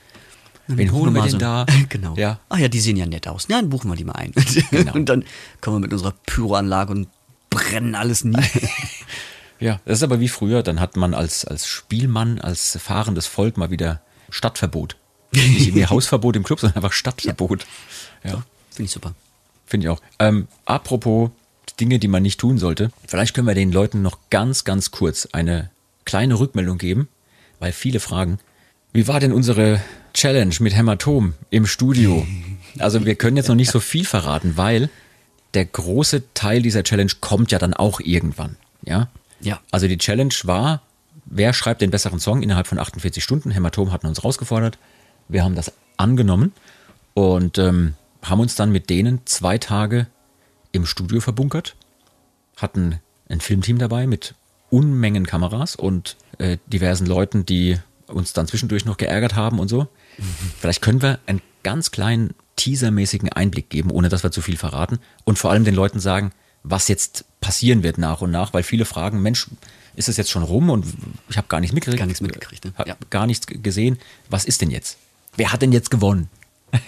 Dann 0.69 0.79
Wen 0.79 0.93
holen 0.93 1.15
wir 1.15 1.23
denn 1.23 1.39
da? 1.39 1.67
Genau. 1.89 2.15
Ja. 2.17 2.41
Ach 2.49 2.59
ja, 2.59 2.69
die 2.69 2.81
sehen 2.81 2.97
ja 2.97 3.07
nett 3.07 3.29
aus. 3.29 3.47
Ja, 3.49 3.61
dann 3.61 3.71
buchen 3.71 3.91
wir 3.91 3.97
die 3.97 4.05
mal 4.05 4.13
ein. 4.17 4.33
Genau. 4.71 4.93
Und 4.95 5.09
dann 5.09 5.25
kommen 5.61 5.77
wir 5.77 5.81
mit 5.81 5.93
unserer 5.93 6.15
Pyroanlage 6.27 6.93
und 6.93 7.09
brennen 7.51 7.95
alles 7.95 8.25
nieder. 8.25 8.43
Ja, 9.59 9.81
das 9.87 10.01
ist 10.01 10.03
aber 10.03 10.21
wie 10.21 10.29
früher. 10.29 10.63
Dann 10.63 10.81
hat 10.81 10.97
man 10.97 11.15
als, 11.15 11.47
als 11.47 11.67
Spielmann, 11.67 12.39
als 12.39 12.79
fahrendes 12.79 13.27
Volk 13.27 13.57
mal 13.57 13.71
wieder 13.71 14.03
Stadtverbot. 14.29 14.97
Nicht 15.33 15.75
mehr 15.75 15.89
Hausverbot 15.89 16.37
im 16.37 16.43
Club, 16.43 16.61
sondern 16.61 16.77
einfach 16.77 16.93
Stadtverbot. 16.93 17.67
Ja, 18.23 18.43
Finde 18.71 18.85
ich 18.85 18.91
super. 18.91 19.15
finde 19.65 19.87
ich 19.87 19.91
auch. 19.91 20.03
Ähm, 20.19 20.47
apropos 20.67 21.31
Dinge, 21.81 21.99
die 21.99 22.09
man 22.09 22.23
nicht 22.23 22.39
tun 22.39 22.59
sollte. 22.59 22.91
Vielleicht 23.07 23.35
können 23.35 23.47
wir 23.47 23.55
den 23.55 23.73
Leuten 23.73 24.03
noch 24.03 24.19
ganz, 24.29 24.65
ganz 24.65 24.91
kurz 24.91 25.27
eine 25.33 25.71
kleine 26.05 26.39
Rückmeldung 26.39 26.77
geben, 26.77 27.09
weil 27.59 27.73
viele 27.73 28.01
fragen, 28.01 28.39
wie 28.93 29.09
war 29.09 29.21
denn 29.21 29.33
unsere 29.33 29.81
Challenge 30.17 30.55
mit 30.61 30.75
Hämatom 30.75 31.35
im 31.51 31.67
Studio? 31.67 32.27
Also 32.79 33.05
wir 33.05 33.17
können 33.17 33.37
jetzt 33.37 33.49
noch 33.49 33.55
nicht 33.55 33.71
so 33.71 33.81
viel 33.81 34.07
verraten, 34.07 34.57
weil 34.57 34.89
der 35.53 35.67
große 35.67 36.33
Teil 36.33 36.63
dieser 36.63 36.83
Challenge 36.85 37.13
kommt 37.21 37.53
ja 37.53 37.59
dann 37.59 37.75
auch 37.75 38.01
irgendwann. 38.01 38.57
Ja, 38.83 39.09
Ja. 39.41 39.61
also 39.71 39.89
die 39.89 39.99
Challenge 39.99 40.35
war, 40.45 40.81
wer 41.27 41.53
schreibt 41.53 41.83
den 41.83 41.91
besseren 41.91 42.19
Song 42.19 42.43
innerhalb 42.43 42.67
von 42.67 42.79
48 42.79 43.23
Stunden? 43.23 43.51
Hämatom 43.51 43.93
hatten 43.93 44.07
uns 44.07 44.25
rausgefordert. 44.25 44.79
Wir 45.29 45.45
haben 45.45 45.55
das 45.55 45.73
angenommen 45.99 46.53
und 47.13 47.59
ähm, 47.59 47.95
haben 48.23 48.41
uns 48.41 48.55
dann 48.55 48.73
mit 48.73 48.89
denen 48.89 49.21
zwei 49.27 49.59
Tage 49.59 50.07
im 50.73 50.87
Studio 50.87 51.21
verbunkert, 51.21 51.77
hatten 52.57 53.01
ein 53.29 53.41
Filmteam 53.41 53.79
dabei 53.79 54.07
mit 54.07 54.35
Unmengen 54.71 55.27
Kameras 55.27 55.77
und 55.77 56.17
äh, 56.39 56.57
diversen 56.67 57.07
Leuten, 57.07 57.45
die 57.45 57.79
uns 58.09 58.33
dann 58.33 58.47
zwischendurch 58.47 58.85
noch 58.85 58.97
geärgert 58.97 59.35
haben 59.35 59.59
und 59.59 59.69
so. 59.69 59.89
Vielleicht 60.61 60.83
können 60.83 61.03
wir 61.03 61.19
einen 61.27 61.43
ganz 61.63 61.91
kleinen 61.91 62.35
teasermäßigen 62.57 63.31
Einblick 63.33 63.69
geben, 63.69 63.91
ohne 63.91 64.09
dass 64.09 64.23
wir 64.23 64.31
zu 64.31 64.41
viel 64.41 64.57
verraten 64.57 64.99
und 65.25 65.39
vor 65.39 65.51
allem 65.51 65.65
den 65.65 65.75
Leuten 65.75 66.01
sagen, 66.01 66.33
was 66.63 66.89
jetzt 66.89 67.25
passieren 67.41 67.83
wird 67.83 67.99
nach 67.99 68.23
und 68.23 68.31
nach, 68.31 68.55
weil 68.55 68.63
viele 68.63 68.85
fragen, 68.85 69.23
Mensch, 69.23 69.49
ist 69.95 70.09
es 70.09 70.17
jetzt 70.17 70.31
schon 70.31 70.43
rum 70.43 70.71
und 70.71 70.87
ich 71.29 71.37
habe 71.37 71.49
gar 71.49 71.61
nichts 71.61 71.75
mitgekriegt. 71.75 71.99
Gar 71.99 72.07
nichts 72.07 72.21
mitgekriegt, 72.21 72.65
ne? 72.65 72.75
Ja. 72.87 72.97
Gar 73.11 73.27
nichts 73.27 73.47
gesehen. 73.47 73.99
Was 74.29 74.45
ist 74.45 74.61
denn 74.61 74.71
jetzt? 74.71 74.99
Wer 75.37 75.53
hat 75.53 75.63
denn 75.63 75.73
jetzt 75.73 75.91
gewonnen? 75.91 76.29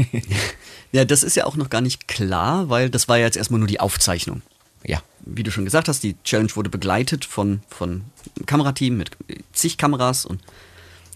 Ja, 0.90 1.04
das 1.04 1.22
ist 1.22 1.36
ja 1.36 1.44
auch 1.44 1.56
noch 1.56 1.68
gar 1.68 1.82
nicht 1.82 2.08
klar, 2.08 2.70
weil 2.70 2.88
das 2.88 3.08
war 3.08 3.18
ja 3.18 3.26
jetzt 3.26 3.36
erstmal 3.36 3.58
nur 3.58 3.68
die 3.68 3.80
Aufzeichnung. 3.80 4.40
Ja, 4.84 5.02
Wie 5.26 5.42
du 5.42 5.50
schon 5.50 5.66
gesagt 5.66 5.88
hast, 5.88 6.02
die 6.02 6.16
Challenge 6.24 6.54
wurde 6.54 6.70
begleitet 6.70 7.24
von, 7.24 7.60
von 7.68 8.04
einem 8.36 8.46
Kamerateam 8.46 8.96
mit 8.96 9.10
zig 9.52 9.76
Kameras 9.76 10.24
und 10.24 10.40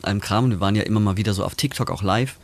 allem 0.05 0.21
Kram. 0.21 0.51
Wir 0.51 0.61
waren 0.61 0.75
ja 0.75 0.83
immer 0.83 1.01
mal 1.01 1.17
wieder 1.17 1.35
so 1.35 1.45
auf 1.45 1.55
TikTok 1.55 1.91
auch 1.91 2.03
live. 2.03 2.37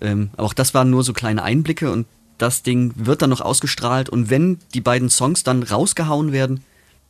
Ähm, 0.00 0.30
aber 0.34 0.44
auch 0.44 0.52
das 0.52 0.74
waren 0.74 0.90
nur 0.90 1.04
so 1.04 1.12
kleine 1.12 1.42
Einblicke 1.42 1.90
und 1.90 2.06
das 2.38 2.62
Ding 2.62 2.92
wird 2.96 3.22
dann 3.22 3.30
noch 3.30 3.40
ausgestrahlt. 3.40 4.08
Und 4.08 4.30
wenn 4.30 4.58
die 4.74 4.80
beiden 4.80 5.08
Songs 5.08 5.42
dann 5.42 5.62
rausgehauen 5.62 6.32
werden, 6.32 6.62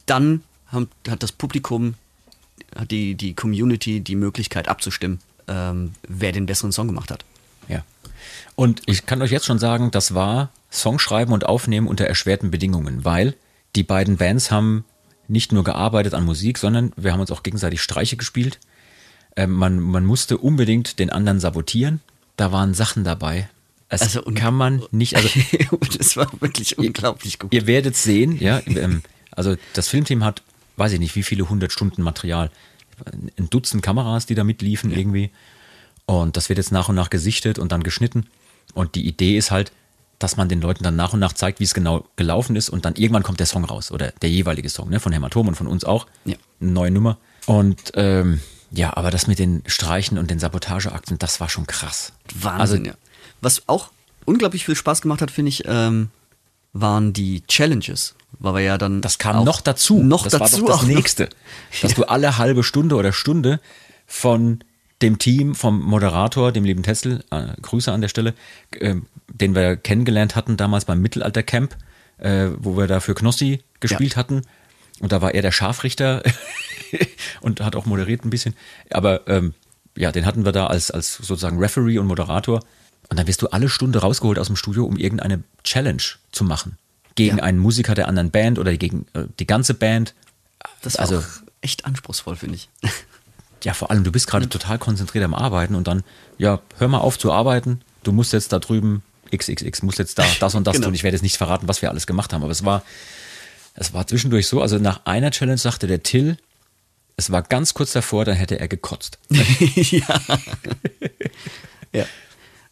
dann 0.07 0.43
haben, 0.69 0.89
hat 1.09 1.23
das 1.23 1.33
Publikum, 1.33 1.95
hat 2.75 2.91
die, 2.91 3.15
die 3.15 3.35
Community 3.35 4.01
die 4.01 4.17
Möglichkeit 4.17 4.69
abzustimmen, 4.69 5.21
ähm, 5.49 5.93
wer 6.07 6.33
den 6.33 6.47
besseren 6.47 6.73
Song 6.73 6.87
gemacht 6.87 7.11
hat. 7.11 7.25
ja. 7.69 7.83
Und 8.55 8.83
ich 8.87 9.07
kann 9.07 9.23
euch 9.23 9.31
jetzt 9.31 9.47
schon 9.47 9.59
sagen, 9.59 9.91
das 9.91 10.15
war 10.15 10.51
Songschreiben 10.73 11.33
und 11.33 11.47
Aufnehmen 11.47 11.87
unter 11.87 12.07
erschwerten 12.07 12.51
Bedingungen, 12.51 13.05
weil 13.05 13.35
die 13.75 13.83
beiden 13.83 14.17
Bands 14.17 14.51
haben 14.51 14.85
nicht 15.29 15.53
nur 15.53 15.65
gearbeitet 15.65 16.15
an 16.15 16.25
Musik, 16.25 16.59
sondern 16.59 16.93
wir 16.97 17.13
haben 17.13 17.21
uns 17.21 17.31
auch 17.31 17.43
gegenseitig 17.43 17.83
Streiche 17.83 18.17
gespielt. 18.17 18.59
Ähm, 19.37 19.53
man, 19.53 19.81
man 19.81 20.05
musste 20.05 20.39
unbedingt 20.39 20.99
den 20.99 21.11
anderen 21.11 21.41
sabotieren. 21.41 22.01
Da 22.37 22.53
waren 22.53 22.75
Sachen 22.75 23.05
dabei. 23.05 23.49
Das 23.89 24.03
Also, 24.03 24.23
kann 24.35 24.55
man 24.55 24.83
nicht, 24.91 25.15
also 25.17 25.29
das 25.99 26.17
war 26.17 26.29
wirklich 26.41 26.79
unglaublich 26.79 27.39
gut. 27.39 27.53
Ihr 27.53 27.67
werdet 27.67 27.97
sehen, 27.97 28.37
ja. 28.41 28.61
Ähm, 28.67 29.03
also 29.31 29.57
das 29.75 29.89
Filmteam 29.89 30.25
hat, 30.25 30.43
weiß 30.77 30.93
ich 30.93 30.99
nicht, 30.99 31.15
wie 31.15 31.23
viele 31.23 31.49
hundert 31.49 31.73
Stunden 31.73 32.03
Material. 32.03 32.51
Ein 33.39 33.51
Dutzend 33.51 33.83
Kameras, 33.83 34.27
die 34.27 34.35
da 34.35 34.43
mitliefen 34.43 34.91
irgendwie. 34.91 35.31
Und 36.07 36.37
das 36.37 36.49
wird 36.49 36.59
jetzt 36.59 36.73
nach 36.73 36.89
und 36.89 36.95
nach 36.95 37.11
gesichtet 37.11 37.59
und 37.59 37.73
dann 37.73 37.83
geschnitten. 37.83 38.27
Und 38.75 38.95
die 38.95 39.07
Idee 39.07 39.37
ist 39.37 39.51
halt, 39.51 39.71
dass 40.19 40.37
man 40.37 40.49
den 40.49 40.61
Leuten 40.63 40.83
dann 40.83 40.97
nach 40.97 41.13
und 41.13 41.21
nach 41.21 41.35
zeigt, 41.35 41.61
wie 41.61 41.65
es 41.65 41.75
genau 41.75 42.07
gelaufen 42.17 42.57
ist. 42.57 42.71
Und 42.71 42.85
dann 42.87 42.95
irgendwann 42.95 43.23
kommt 43.23 43.39
der 43.39 43.47
Song 43.47 43.65
raus. 43.65 43.93
Oder 43.93 44.13
der 44.23 44.31
jeweilige 44.31 44.71
Song, 44.71 44.89
ne? 44.89 44.99
Von 44.99 45.13
Hämatom 45.13 45.49
und 45.49 45.57
von 45.57 45.67
uns 45.67 45.85
auch. 45.85 46.07
Ja. 46.25 46.37
Eine 46.61 46.71
neue 46.71 46.91
Nummer. 46.91 47.19
Und 47.45 47.93
ähm, 47.95 48.41
ja, 48.71 48.97
aber 48.97 49.11
das 49.11 49.27
mit 49.27 49.39
den 49.39 49.63
Streichen 49.67 50.19
und 50.19 50.31
den 50.31 50.39
Sabotageakten, 50.39 51.19
das 51.19 51.41
war 51.41 51.49
schon 51.49 51.67
krass. 51.67 52.13
Wahnsinn, 52.35 52.61
Also- 52.61 52.77
ja. 52.91 52.95
Was 53.41 53.69
auch 53.69 53.91
unglaublich 54.25 54.65
viel 54.65 54.75
Spaß 54.77 55.03
gemacht 55.03 55.21
hat, 55.21 55.31
finde 55.31 55.51
ich, 55.51 55.65
ähm, 55.67 56.09
waren 56.73 57.13
die 57.13 57.43
Challenges. 57.47 58.15
Weil 58.39 58.55
wir 58.55 58.61
ja 58.61 58.77
dann. 58.79 59.01
Das 59.01 59.19
kam 59.19 59.45
noch 59.45 59.61
dazu. 59.61 60.03
Noch 60.03 60.25
das 60.25 60.33
dazu 60.33 60.63
war 60.63 60.69
doch 60.71 60.81
das 60.81 60.89
nächste. 60.89 61.29
Dass 61.83 61.95
du 61.95 62.05
alle 62.05 62.37
halbe 62.39 62.63
Stunde 62.65 62.97
oder 62.97 63.13
Stunde 63.13 63.61
von 64.07 64.61
dem 65.03 65.19
Team, 65.19 65.55
vom 65.55 65.81
Moderator, 65.81 66.53
dem 66.53 66.65
lieben 66.65 66.83
Tessel, 66.83 67.25
äh, 67.31 67.49
Grüße 67.63 67.91
an 67.93 68.01
der 68.01 68.09
Stelle, 68.09 68.35
äh, 68.79 68.97
den 69.29 69.55
wir 69.55 69.77
kennengelernt 69.77 70.35
hatten 70.37 70.57
damals 70.57 70.85
beim 70.87 71.01
Mittelaltercamp, 71.01 71.77
äh, 72.19 72.49
wo 72.59 72.77
wir 72.77 72.87
da 72.87 73.01
für 73.01 73.15
Knossi 73.15 73.63
gespielt 73.81 74.17
hatten. 74.17 74.43
Und 75.01 75.13
da 75.13 75.21
war 75.23 75.35
er 75.35 75.43
der 75.43 75.53
Scharfrichter 75.53 76.23
und 77.41 77.61
hat 77.61 77.77
auch 77.77 77.87
moderiert 77.87 78.25
ein 78.25 78.31
bisschen. 78.31 78.55
Aber 78.91 79.27
ähm, 79.29 79.55
ja, 79.97 80.13
den 80.13 80.27
hatten 80.27 80.45
wir 80.45 80.53
da 80.53 80.67
als, 80.67 80.91
als 80.91 81.17
sozusagen 81.17 81.59
Referee 81.59 81.99
und 81.99 82.07
Moderator. 82.07 82.61
Und 83.09 83.19
dann 83.19 83.27
wirst 83.27 83.43
du 83.43 83.49
alle 83.49 83.69
Stunde 83.69 84.01
rausgeholt 84.01 84.39
aus 84.39 84.47
dem 84.49 84.57
Studio, 84.57 84.85
um 84.85 84.97
irgendeine 84.97 85.43
Challenge 85.65 86.03
zu 86.33 86.45
machen. 86.45 86.77
Gegen 87.15 87.39
Ja. 87.39 87.45
einen 87.45 87.59
Musiker 87.59 87.95
der 87.95 88.09
anderen 88.09 88.31
Band 88.31 88.59
oder 88.59 88.77
gegen 88.77 89.07
äh, 89.15 89.25
die 89.39 89.47
ganze 89.47 89.75
Band. 89.75 90.15
Das 90.83 90.95
war 90.95 91.03
also, 91.03 91.19
auch 91.19 91.25
echt 91.61 91.85
anspruchsvoll, 91.85 92.37
finde 92.37 92.57
ich. 92.57 92.69
ja, 93.65 93.75
vor 93.75 93.91
allem, 93.91 94.05
du 94.05 94.13
bist 94.13 94.27
gerade 94.27 94.49
total 94.49 94.79
konzentriert 94.79 95.25
am 95.25 95.35
Arbeiten 95.35 95.75
und 95.75 95.87
dann, 95.89 96.03
ja, 96.39 96.61
hör 96.79 96.89
mal 96.89 96.99
auf 96.99 97.19
zu 97.19 97.33
arbeiten. 97.33 97.81
Du 98.03 98.13
musst 98.13 98.33
jetzt 98.33 98.53
da 98.53 98.59
drüben 98.59 99.03
XXX, 99.35 99.83
musst 99.83 99.99
jetzt 99.99 100.19
da 100.19 100.25
das 100.41 100.55
und 100.55 100.67
das 100.67 100.75
Genau. 100.75 100.87
tun. 100.89 100.95
Ich 100.95 101.03
werde 101.05 101.15
jetzt 101.15 101.23
nicht 101.23 101.37
verraten, 101.39 101.69
was 101.69 101.81
wir 101.83 101.91
alles 101.91 102.07
gemacht 102.07 102.33
haben, 102.33 102.43
aber 102.43 102.53
es 102.53 102.65
war, 102.65 102.83
es 103.77 103.93
war 103.93 104.07
zwischendurch 104.07 104.47
so. 104.49 104.61
Also 104.61 104.79
nach 104.79 105.05
einer 105.05 105.31
Challenge 105.31 105.59
sagte 105.59 105.87
der 105.87 106.03
Till, 106.03 106.37
es 107.17 107.31
war 107.31 107.43
ganz 107.43 107.75
kurz 107.75 107.93
davor, 107.93 108.25
dann 108.25 108.37
hätte 108.37 108.59
er 108.59 108.69
gekotzt. 108.69 109.19
ja. 109.31 110.21
ja. 111.93 112.07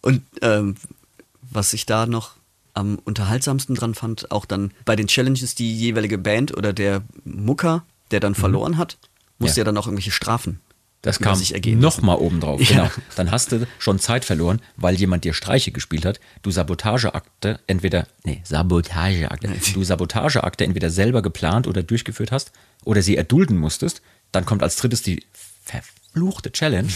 Und 0.03 0.23
ähm, 0.43 0.77
was 1.43 1.73
ich 1.73 1.87
da 1.87 2.07
noch 2.07 2.33
am 2.75 2.99
unterhaltsamsten 3.05 3.75
dran 3.75 3.95
fand, 3.95 4.31
auch 4.31 4.45
dann 4.45 4.73
bei 4.85 4.97
den 4.97 5.07
Challenges, 5.07 5.55
die 5.55 5.75
jeweilige 5.75 6.19
Band 6.19 6.57
oder 6.57 6.73
der 6.73 7.03
Mucker, 7.25 7.85
der 8.11 8.21
dann 8.21 8.35
verloren 8.35 8.77
hat, 8.77 8.99
musste 9.39 9.61
Ja. 9.61 9.63
ja. 9.63 9.65
dann 9.67 9.79
auch 9.79 9.87
irgendwelche 9.87 10.11
Strafen 10.11 10.61
Das 11.05 11.19
kam 11.19 11.39
nochmal 11.79 12.17
oben 12.17 12.41
drauf. 12.41 12.61
Ja. 12.63 12.67
Genau. 12.89 12.91
Dann 13.17 13.31
hast 13.31 13.53
du 13.53 13.67
schon 13.79 13.99
Zeit 13.99 14.25
verloren, 14.25 14.63
weil 14.77 14.95
jemand 14.95 15.25
dir 15.25 15.35
Streiche 15.35 15.71
gespielt 15.71 16.07
hat. 16.07 16.19
Du 16.43 16.51
Sabotageakte 16.51 17.61
entweder, 17.67 18.07
nee, 18.25 18.41
Sabotageakte, 18.45 19.51
du 19.75 19.85
Sabotageakte 19.85 20.65
entweder 20.65 20.89
selber 20.89 21.21
geplant 21.21 21.67
oder 21.67 21.83
durchgeführt 21.83 22.33
hast 22.33 22.53
oder 22.85 23.03
sie 23.03 23.17
erdulden 23.19 23.59
musstest. 23.59 24.01
Dann 24.33 24.47
kommt 24.47 24.63
als 24.63 24.77
drittes 24.77 25.03
die 25.03 25.23
verfluchte 25.63 26.51
Challenge. 26.51 26.89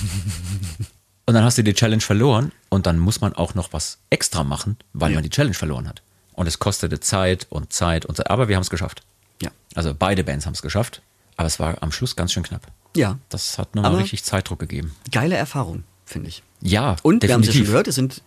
und 1.26 1.34
dann 1.34 1.44
hast 1.44 1.58
du 1.58 1.62
die 1.62 1.74
Challenge 1.74 2.00
verloren 2.00 2.52
und 2.70 2.86
dann 2.86 2.98
muss 2.98 3.20
man 3.20 3.34
auch 3.34 3.54
noch 3.54 3.74
was 3.74 3.98
extra 4.08 4.42
machen, 4.42 4.78
weil 4.94 5.10
Ja. 5.10 5.16
man 5.16 5.22
die 5.24 5.30
Challenge 5.30 5.54
verloren 5.54 5.86
hat. 5.86 6.00
Und 6.32 6.46
es 6.46 6.58
kostete 6.58 6.98
Zeit 6.98 7.46
und 7.50 7.74
Zeit 7.74 8.06
und 8.06 8.16
Zeit. 8.16 8.30
Aber 8.30 8.48
wir 8.48 8.56
haben 8.56 8.62
es 8.62 8.70
geschafft. 8.70 9.02
Ja. 9.42 9.50
Also 9.74 9.94
beide 9.94 10.24
Bands 10.24 10.46
haben 10.46 10.54
es 10.54 10.62
geschafft. 10.62 11.02
Aber 11.36 11.46
es 11.46 11.60
war 11.60 11.82
am 11.82 11.92
Schluss 11.92 12.16
ganz 12.16 12.32
schön 12.32 12.42
knapp. 12.42 12.66
Ja. 12.96 13.18
Das 13.28 13.58
hat 13.58 13.74
nochmal 13.74 13.94
richtig 13.96 14.24
Zeitdruck 14.24 14.58
gegeben. 14.58 14.94
Geile 15.12 15.36
Erfahrung, 15.36 15.84
finde 16.04 16.28
ich. 16.28 16.42
Ja, 16.60 16.96
Und 17.02 17.22
wir 17.22 17.32
haben 17.32 17.40
es 17.42 17.46
ja 17.48 17.52
schon 17.52 17.60
definitiv. 17.60 17.66
gehört, 17.66 17.88
es 17.88 17.94
sind 17.94 18.22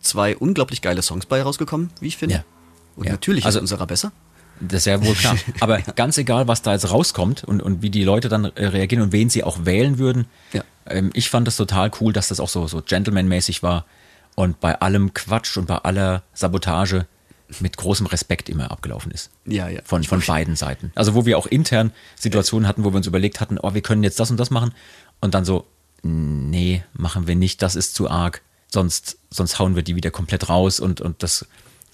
zwei 0.00 0.36
unglaublich 0.36 0.82
geile 0.82 1.02
Songs 1.02 1.26
bei 1.26 1.42
rausgekommen, 1.42 1.90
wie 2.00 2.08
ich 2.08 2.16
finde. 2.16 2.36
Ja. 2.36 2.44
Und 2.96 3.06
Ja. 3.06 3.12
natürlich 3.12 3.44
Also- 3.44 3.58
ist 3.58 3.62
unserer 3.62 3.86
besser. 3.86 4.12
Das 4.60 4.82
ist 4.82 4.84
ja 4.86 5.04
wohl 5.04 5.14
klar. 5.14 5.36
Aber 5.60 5.80
ganz 5.80 6.16
egal, 6.16 6.46
was 6.46 6.62
da 6.62 6.72
jetzt 6.72 6.88
rauskommt 6.88 7.42
und, 7.42 7.60
und 7.60 7.82
wie 7.82 7.90
die 7.90 8.04
Leute 8.04 8.28
dann 8.28 8.44
reagieren 8.44 9.02
und 9.02 9.10
wen 9.12 9.28
sie 9.28 9.42
auch 9.42 9.64
wählen 9.64 9.98
würden. 9.98 10.26
Ja. 10.52 10.62
Ähm, 10.86 11.10
ich 11.14 11.28
fand 11.28 11.48
das 11.48 11.56
total 11.56 11.90
cool, 12.00 12.12
dass 12.12 12.28
das 12.28 12.38
auch 12.38 12.48
so, 12.48 12.68
so 12.68 12.80
gentlemanmäßig 12.80 13.64
war 13.64 13.84
und 14.36 14.60
bei 14.60 14.78
allem 14.80 15.12
Quatsch 15.12 15.56
und 15.56 15.66
bei 15.66 15.78
aller 15.78 16.22
Sabotage 16.34 17.06
mit 17.60 17.76
großem 17.76 18.06
Respekt 18.06 18.48
immer 18.48 18.70
abgelaufen 18.70 19.10
ist. 19.12 19.30
Ja, 19.46 19.68
ja. 19.68 19.80
Von, 19.84 20.04
von 20.04 20.20
beiden 20.20 20.56
Seiten. 20.56 20.92
Also 20.94 21.14
wo 21.14 21.26
wir 21.26 21.38
auch 21.38 21.46
intern 21.46 21.92
Situationen 22.16 22.66
hatten, 22.68 22.84
wo 22.84 22.92
wir 22.92 22.96
uns 22.96 23.06
überlegt 23.06 23.40
hatten, 23.40 23.58
oh, 23.58 23.74
wir 23.74 23.82
können 23.82 24.02
jetzt 24.02 24.18
das 24.20 24.30
und 24.30 24.38
das 24.38 24.50
machen 24.50 24.72
und 25.20 25.34
dann 25.34 25.44
so, 25.44 25.66
nee, 26.02 26.82
machen 26.94 27.26
wir 27.26 27.36
nicht, 27.36 27.62
das 27.62 27.76
ist 27.76 27.94
zu 27.94 28.10
arg. 28.10 28.42
sonst, 28.72 29.18
sonst 29.30 29.58
hauen 29.58 29.74
wir 29.76 29.82
die 29.82 29.96
wieder 29.96 30.10
komplett 30.10 30.48
raus 30.48 30.80
und, 30.80 31.00
und 31.00 31.22
das, 31.22 31.46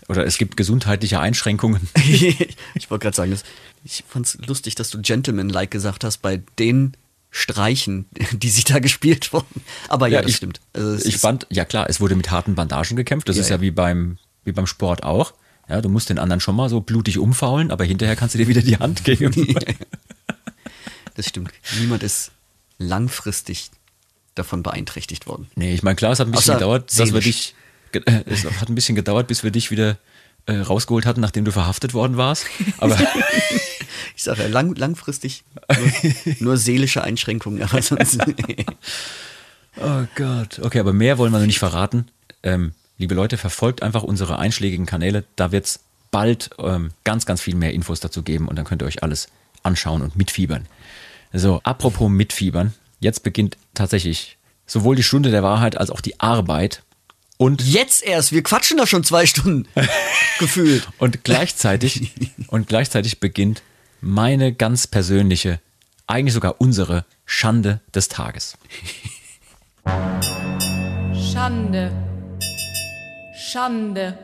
oder 0.08 0.24
es 0.26 0.38
gibt 0.38 0.56
gesundheitliche 0.56 1.20
Einschränkungen. 1.20 1.88
ich 1.94 2.90
wollte 2.90 3.04
gerade 3.04 3.16
sagen, 3.16 3.30
das, 3.30 3.44
ich 3.84 4.04
fand 4.08 4.26
es 4.26 4.38
lustig, 4.46 4.74
dass 4.74 4.90
du 4.90 5.00
Gentleman-like 5.00 5.70
gesagt 5.70 6.04
hast 6.04 6.18
bei 6.18 6.42
den 6.58 6.96
Streichen, 7.30 8.06
die 8.32 8.48
sich 8.48 8.64
da 8.64 8.80
gespielt 8.80 9.32
wurden. 9.32 9.62
Aber 9.88 10.08
ja, 10.08 10.14
Ja, 10.16 10.22
das 10.22 10.30
ich- 10.32 10.36
stimmt. 10.38 10.60
Also 10.72 11.04
ich 11.06 11.18
fand, 11.18 11.46
ja 11.50 11.64
klar, 11.64 11.88
es 11.88 12.00
wurde 12.00 12.16
mit 12.16 12.30
harten 12.30 12.56
Bandagen 12.56 12.96
gekämpft. 12.96 13.28
Das 13.28 13.36
Ja, 13.36 13.42
ist 13.42 13.48
ja, 13.50 13.56
ja. 13.56 13.62
wie 13.62 13.70
beim, 13.70 14.18
wie 14.44 14.52
beim 14.52 14.66
Sport 14.66 15.04
auch. 15.04 15.32
Ja, 15.70 15.80
du 15.80 15.88
musst 15.88 16.10
den 16.10 16.18
anderen 16.18 16.40
schon 16.40 16.56
mal 16.56 16.68
so 16.68 16.80
blutig 16.80 17.18
umfaulen, 17.18 17.70
aber 17.70 17.84
hinterher 17.84 18.16
kannst 18.16 18.34
du 18.34 18.38
dir 18.38 18.48
wieder 18.48 18.60
die 18.60 18.78
Hand 18.78 19.04
geben. 19.04 19.32
Das 21.14 21.28
stimmt. 21.28 21.52
Niemand 21.78 22.02
ist 22.02 22.32
langfristig 22.78 23.70
davon 24.34 24.62
beeinträchtigt 24.64 25.26
worden. 25.26 25.48
nee, 25.54 25.72
ich 25.72 25.82
meine, 25.82 25.94
klar, 25.96 26.12
es 26.12 26.18
hat 26.18 26.26
ein 26.26 26.32
bisschen 26.32 26.54
Außer 26.54 26.58
gedauert, 26.58 26.98
dass 26.98 27.12
wir 27.12 27.20
dich, 27.20 27.54
äh, 27.92 28.00
es 28.26 28.44
hat 28.44 28.68
ein 28.68 28.74
bisschen 28.74 28.96
gedauert, 28.96 29.28
bis 29.28 29.44
wir 29.44 29.52
dich 29.52 29.70
wieder 29.70 29.98
äh, 30.46 30.56
rausgeholt 30.56 31.06
hatten, 31.06 31.20
nachdem 31.20 31.44
du 31.44 31.52
verhaftet 31.52 31.94
worden 31.94 32.16
warst. 32.16 32.46
Aber 32.78 32.98
Ich 34.16 34.24
sage 34.24 34.42
ja, 34.42 34.48
lang, 34.48 34.74
langfristig 34.74 35.44
nur, 35.78 36.12
nur 36.40 36.56
seelische 36.56 37.02
Einschränkungen, 37.02 37.62
aber 37.62 37.80
sonst. 37.80 38.18
Oh 39.76 40.04
Gott. 40.16 40.58
Okay, 40.58 40.80
aber 40.80 40.92
mehr 40.92 41.16
wollen 41.16 41.32
wir 41.32 41.38
noch 41.38 41.46
nicht 41.46 41.60
verraten. 41.60 42.08
Ähm, 42.42 42.72
liebe 43.00 43.14
Leute, 43.14 43.38
verfolgt 43.38 43.82
einfach 43.82 44.02
unsere 44.02 44.38
einschlägigen 44.38 44.86
Kanäle. 44.86 45.24
Da 45.34 45.50
wird 45.50 45.64
es 45.64 45.80
bald 46.10 46.50
ähm, 46.58 46.90
ganz, 47.02 47.24
ganz 47.24 47.40
viel 47.40 47.54
mehr 47.54 47.72
Infos 47.72 47.98
dazu 47.98 48.22
geben 48.22 48.46
und 48.46 48.56
dann 48.56 48.66
könnt 48.66 48.82
ihr 48.82 48.86
euch 48.86 49.02
alles 49.02 49.28
anschauen 49.62 50.02
und 50.02 50.16
mitfiebern. 50.16 50.66
So, 51.32 51.60
apropos 51.64 52.10
mitfiebern. 52.10 52.74
Jetzt 53.00 53.22
beginnt 53.22 53.56
tatsächlich 53.72 54.36
sowohl 54.66 54.96
die 54.96 55.02
Stunde 55.02 55.30
der 55.30 55.42
Wahrheit 55.42 55.78
als 55.78 55.90
auch 55.90 56.02
die 56.02 56.20
Arbeit. 56.20 56.82
Und, 57.38 57.62
Jetzt 57.62 58.02
erst, 58.02 58.32
wir 58.32 58.42
quatschen 58.42 58.76
da 58.76 58.86
schon 58.86 59.02
zwei 59.02 59.24
Stunden 59.24 59.66
gefühlt. 60.38 60.86
und 60.98 61.24
gleichzeitig, 61.24 62.12
und 62.48 62.68
gleichzeitig 62.68 63.18
beginnt 63.18 63.62
meine 64.02 64.52
ganz 64.52 64.86
persönliche, 64.86 65.58
eigentlich 66.06 66.34
sogar 66.34 66.60
unsere 66.60 67.06
Schande 67.24 67.80
des 67.94 68.08
Tages. 68.08 68.58
Schande. 71.14 72.09
Schande. 73.40 74.18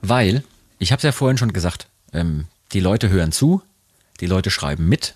Weil, 0.00 0.42
ich 0.78 0.90
habe 0.90 0.98
es 0.98 1.04
ja 1.04 1.12
vorhin 1.12 1.36
schon 1.36 1.52
gesagt, 1.52 1.86
ähm, 2.12 2.46
die 2.72 2.80
Leute 2.80 3.10
hören 3.10 3.30
zu, 3.30 3.62
die 4.20 4.26
Leute 4.26 4.50
schreiben 4.50 4.88
mit 4.88 5.14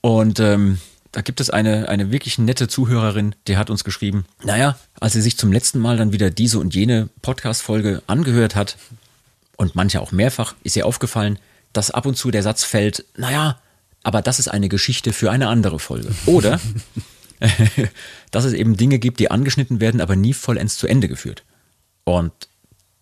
und 0.00 0.40
ähm, 0.40 0.78
da 1.12 1.20
gibt 1.20 1.40
es 1.40 1.50
eine, 1.50 1.88
eine 1.88 2.10
wirklich 2.10 2.38
nette 2.38 2.66
Zuhörerin, 2.66 3.34
die 3.46 3.56
hat 3.56 3.68
uns 3.68 3.84
geschrieben, 3.84 4.24
naja, 4.42 4.78
als 4.98 5.12
sie 5.12 5.20
sich 5.20 5.36
zum 5.36 5.52
letzten 5.52 5.78
Mal 5.78 5.98
dann 5.98 6.12
wieder 6.12 6.30
diese 6.30 6.58
und 6.58 6.74
jene 6.74 7.10
Podcast-Folge 7.22 8.02
angehört 8.06 8.54
hat 8.54 8.76
und 9.56 9.74
manche 9.74 10.00
auch 10.00 10.12
mehrfach, 10.12 10.54
ist 10.64 10.76
ihr 10.76 10.86
aufgefallen, 10.86 11.38
dass 11.74 11.90
ab 11.90 12.06
und 12.06 12.16
zu 12.16 12.30
der 12.30 12.42
Satz 12.42 12.64
fällt, 12.64 13.04
naja, 13.16 13.60
aber 14.02 14.22
das 14.22 14.38
ist 14.38 14.48
eine 14.48 14.70
Geschichte 14.70 15.12
für 15.12 15.30
eine 15.30 15.48
andere 15.48 15.78
Folge. 15.78 16.14
Oder 16.24 16.60
dass 18.30 18.44
es 18.44 18.54
eben 18.54 18.76
Dinge 18.76 18.98
gibt, 18.98 19.20
die 19.20 19.30
angeschnitten 19.30 19.80
werden, 19.80 20.00
aber 20.00 20.16
nie 20.16 20.32
vollends 20.32 20.78
zu 20.78 20.86
Ende 20.86 21.08
geführt. 21.08 21.42
Und 22.08 22.32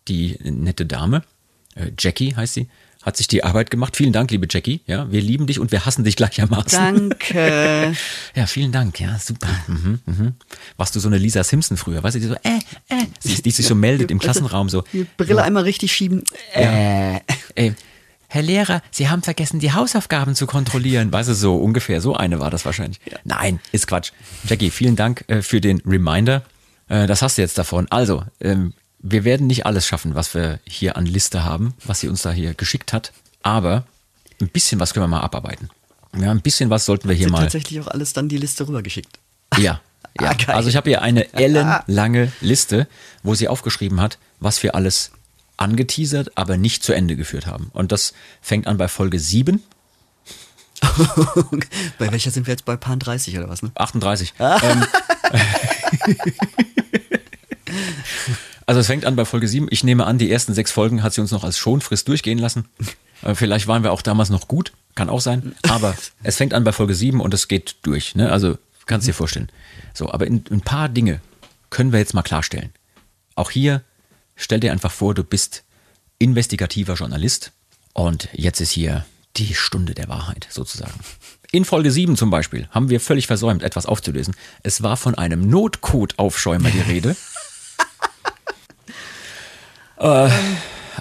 die 0.09 0.37
nette 0.43 0.85
Dame, 0.85 1.23
äh, 1.77 1.93
Jackie 1.97 2.35
heißt 2.35 2.55
sie, 2.55 2.69
hat 3.05 3.17
sich 3.17 3.29
die 3.29 3.45
Arbeit 3.45 3.71
gemacht. 3.71 3.97
Vielen 3.97 4.13
Dank, 4.13 4.33
liebe 4.33 4.49
Jackie. 4.51 4.81
Ja, 4.89 5.09
wir 5.13 5.21
lieben 5.21 5.47
dich 5.47 5.61
und 5.61 5.71
wir 5.71 5.87
hassen 5.87 6.03
dich 6.03 6.17
gleichermaßen. 6.17 7.11
Danke. 7.11 7.95
Ja, 8.35 8.47
vielen 8.47 8.73
Dank. 8.73 8.99
Ja, 8.99 9.17
super. 9.19 9.49
Mhm, 9.69 10.01
mhm. 10.05 10.35
Warst 10.77 10.97
du 10.97 11.01
so 11.01 11.09
eine 11.09 11.19
Lisa 11.19 11.45
Simpson 11.45 11.77
früher? 11.77 12.03
Weißt 12.03 12.17
du, 12.17 12.21
die 12.21 12.27
so, 12.27 12.35
äh, 12.35 12.59
äh, 12.89 13.05
die, 13.25 13.41
die 13.43 13.51
sich 13.53 13.65
so 13.65 13.77
meldet 13.77 14.11
im 14.11 14.19
Klassenraum 14.19 14.69
so. 14.69 14.83
Die 14.93 15.07
Brille 15.17 15.43
einmal 15.43 15.63
richtig 15.63 15.93
schieben. 15.93 16.25
Äh. 16.53 17.21
Ey, 17.55 17.75
Herr 18.27 18.43
Lehrer, 18.43 18.83
Sie 18.91 19.09
haben 19.09 19.23
vergessen, 19.23 19.61
die 19.61 19.73
Hausaufgaben 19.73 20.35
zu 20.35 20.47
kontrollieren. 20.47 21.13
Weißt 21.13 21.29
du, 21.29 21.35
so 21.35 21.57
ungefähr, 21.57 22.01
so 22.01 22.17
eine 22.17 22.41
war 22.41 22.51
das 22.51 22.65
wahrscheinlich. 22.65 23.01
Nein, 23.23 23.61
ist 23.71 23.87
Quatsch. 23.87 24.11
Jackie, 24.49 24.71
vielen 24.71 24.97
Dank 24.97 25.25
äh, 25.29 25.43
für 25.43 25.61
den 25.61 25.81
Reminder. 25.87 26.43
Äh, 26.89 27.07
das 27.07 27.23
hast 27.23 27.39
du 27.39 27.43
jetzt 27.43 27.57
davon. 27.57 27.87
Also, 27.89 28.25
ähm, 28.41 28.75
wir 29.11 29.25
werden 29.25 29.47
nicht 29.47 29.67
alles 29.67 29.87
schaffen, 29.87 30.15
was 30.15 30.35
wir 30.35 30.59
hier 30.67 30.97
an 30.97 31.07
Liste 31.07 31.45
haben, 31.45 31.75
was 31.85 32.01
sie 32.01 32.09
uns 32.09 32.23
da 32.23 32.33
hier 32.33 32.55
geschickt 32.55 32.93
hat. 32.93 33.13
Aber 33.43 33.85
ein 34.41 34.49
bisschen 34.49 34.81
was 34.81 34.93
können 34.93 35.05
wir 35.05 35.09
mal 35.09 35.21
abarbeiten. 35.21 35.71
Ja, 36.19 36.31
ein 36.31 36.41
bisschen 36.41 36.71
was 36.71 36.87
sollten 36.87 37.09
wir 37.09 37.15
hier 37.15 37.31
mal. 37.31 37.43
tatsächlich 37.43 37.81
auch 37.81 37.89
alles 37.89 38.13
dann 38.13 38.29
die 38.29 38.39
Liste 38.39 38.67
rübergeschickt. 38.67 39.19
Ja. 39.59 39.81
ja. 40.21 40.35
Ah, 40.47 40.53
also 40.53 40.69
ich 40.69 40.77
habe 40.77 40.91
hier 40.91 41.03
eine 41.03 41.33
ellenlange 41.35 42.33
Liste, 42.41 42.89
wo 43.23 43.35
sie 43.35 43.49
aufgeschrieben 43.49 44.01
hat, 44.01 44.19
was 44.41 44.63
wir 44.63 44.75
alles 44.75 45.13
angeteasert, 45.57 46.37
aber 46.37 46.57
nicht 46.57 46.83
zu 46.83 46.93
Ende 46.93 47.17
geführt 47.17 47.47
haben. 47.47 47.71
Und 47.73 47.93
das 47.93 48.13
fängt 48.41 48.67
an 48.67 48.77
bei 48.77 48.89
Folge 48.89 49.19
7, 49.19 49.63
bei 51.99 52.13
welcher 52.13 52.31
sind 52.31 52.47
wir 52.47 52.53
jetzt 52.53 52.67
bei 52.67 52.77
Pan 52.77 52.99
30 52.99 53.39
oder 53.39 53.49
was? 53.49 53.63
Ne? 53.63 53.71
38. 53.75 54.35
Ähm, 54.39 54.87
also 58.67 58.81
es 58.81 58.87
fängt 58.87 59.05
an 59.05 59.17
bei 59.17 59.25
Folge 59.25 59.49
7. 59.49 59.69
Ich 59.71 59.85
nehme 59.85 60.07
an, 60.07 60.19
die 60.19 60.31
ersten 60.31 60.55
sechs 60.55 60.73
Folgen 60.73 61.03
hat 61.03 61.15
sie 61.15 61.21
uns 61.21 61.31
noch 61.31 61.45
als 61.45 61.59
Schonfrist 61.59 62.09
durchgehen 62.09 62.39
lassen. 62.39 62.69
Äh, 63.23 63.35
Vielleicht 63.35 63.67
waren 63.67 63.83
wir 63.83 63.93
auch 63.93 64.03
damals 64.03 64.31
noch 64.31 64.49
gut, 64.49 64.73
kann 64.95 65.09
auch 65.09 65.21
sein. 65.21 65.55
Aber 65.69 65.97
es 66.23 66.37
fängt 66.37 66.53
an 66.53 66.65
bei 66.65 66.73
Folge 66.73 66.95
7 66.95 67.21
und 67.21 67.33
es 67.33 67.49
geht 67.49 67.77
durch. 67.83 68.15
Ne? 68.15 68.31
Also 68.31 68.59
kannst 68.87 69.07
dir 69.07 69.15
vorstellen. 69.15 69.51
So, 69.95 70.11
aber 70.13 70.27
in, 70.27 70.45
ein 70.51 70.61
paar 70.61 70.89
Dinge 70.89 71.21
können 71.71 71.93
wir 71.93 71.99
jetzt 71.99 72.15
mal 72.15 72.23
klarstellen. 72.23 72.71
Auch 73.35 73.51
hier 73.51 73.83
stell 74.37 74.61
dir 74.61 74.73
einfach 74.73 74.93
vor, 74.93 75.15
du 75.15 75.25
bist 75.25 75.65
investigativer 76.19 76.95
Journalist 76.95 77.53
und 77.93 78.29
jetzt 78.33 78.61
ist 78.61 78.71
hier 78.71 79.05
die 79.37 79.55
Stunde 79.55 79.95
der 79.95 80.09
Wahrheit 80.09 80.47
sozusagen. 80.51 80.99
In 81.53 81.65
Folge 81.65 81.91
7 81.91 82.17
zum 82.17 82.31
Beispiel 82.31 82.69
haben 82.71 82.89
wir 82.89 83.01
völlig 83.01 83.27
versäumt, 83.27 83.63
etwas 83.63 83.87
aufzulösen. 83.87 84.35
Es 84.63 84.83
war 84.83 84.97
von 84.97 85.15
einem 85.15 85.49
Notcode-Aufschäumer 85.49 86.71
die 86.71 86.81
Rede. 86.93 87.17
Äh, 89.99 90.29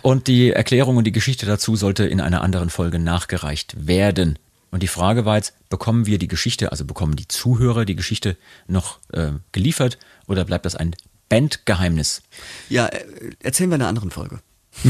und 0.02 0.28
die 0.28 0.52
Erklärung 0.52 0.98
und 0.98 1.06
die 1.06 1.12
Geschichte 1.12 1.46
dazu 1.46 1.76
sollte 1.76 2.06
in 2.06 2.22
einer 2.22 2.42
anderen 2.42 2.70
Folge 2.70 3.00
nachgereicht 3.00 3.88
werden. 3.88 4.38
Und 4.72 4.84
die 4.84 4.88
Frage 4.88 5.26
war 5.26 5.38
jetzt, 5.38 5.54
bekommen 5.70 6.06
wir 6.06 6.18
die 6.20 6.28
Geschichte, 6.28 6.72
also 6.72 6.84
bekommen 6.86 7.16
die 7.16 7.28
Zuhörer 7.28 7.86
die 7.86 7.96
Geschichte 7.96 8.36
noch 8.68 9.00
äh, 9.14 9.30
geliefert 9.54 9.98
oder 10.28 10.44
bleibt 10.44 10.66
das 10.66 10.76
ein 10.76 10.96
Bandgeheimnis? 11.30 12.22
Ja, 12.70 12.88
äh, 12.88 13.04
erzählen 13.42 13.70
wir 13.70 13.76
in 13.76 13.82
einer 13.82 13.90
anderen 13.90 14.12
Folge. 14.12 14.40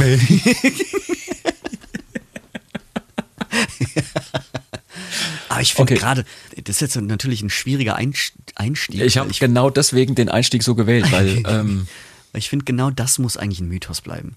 Aber 5.50 5.62
ich 5.62 5.74
finde 5.74 5.94
Okay. 5.94 6.02
gerade, 6.02 6.26
das 6.64 6.78
ist 6.78 6.82
jetzt 6.82 6.96
natürlich 7.02 7.42
ein 7.42 7.50
schwieriger 7.50 7.96
Einst- 7.96 8.34
Einstieg. 8.56 9.02
Ich 9.02 9.18
habe 9.18 9.32
genau 9.32 9.70
deswegen 9.70 10.16
den 10.16 10.30
Einstieg 10.30 10.64
so 10.64 10.76
gewählt, 10.76 11.12
weil, 11.12 11.44
ähm, 11.48 11.88
weil 12.36 12.40
ich 12.40 12.50
finde, 12.50 12.66
genau 12.66 12.90
das 12.90 13.18
muss 13.18 13.38
eigentlich 13.38 13.62
ein 13.62 13.70
Mythos 13.70 14.02
bleiben. 14.02 14.36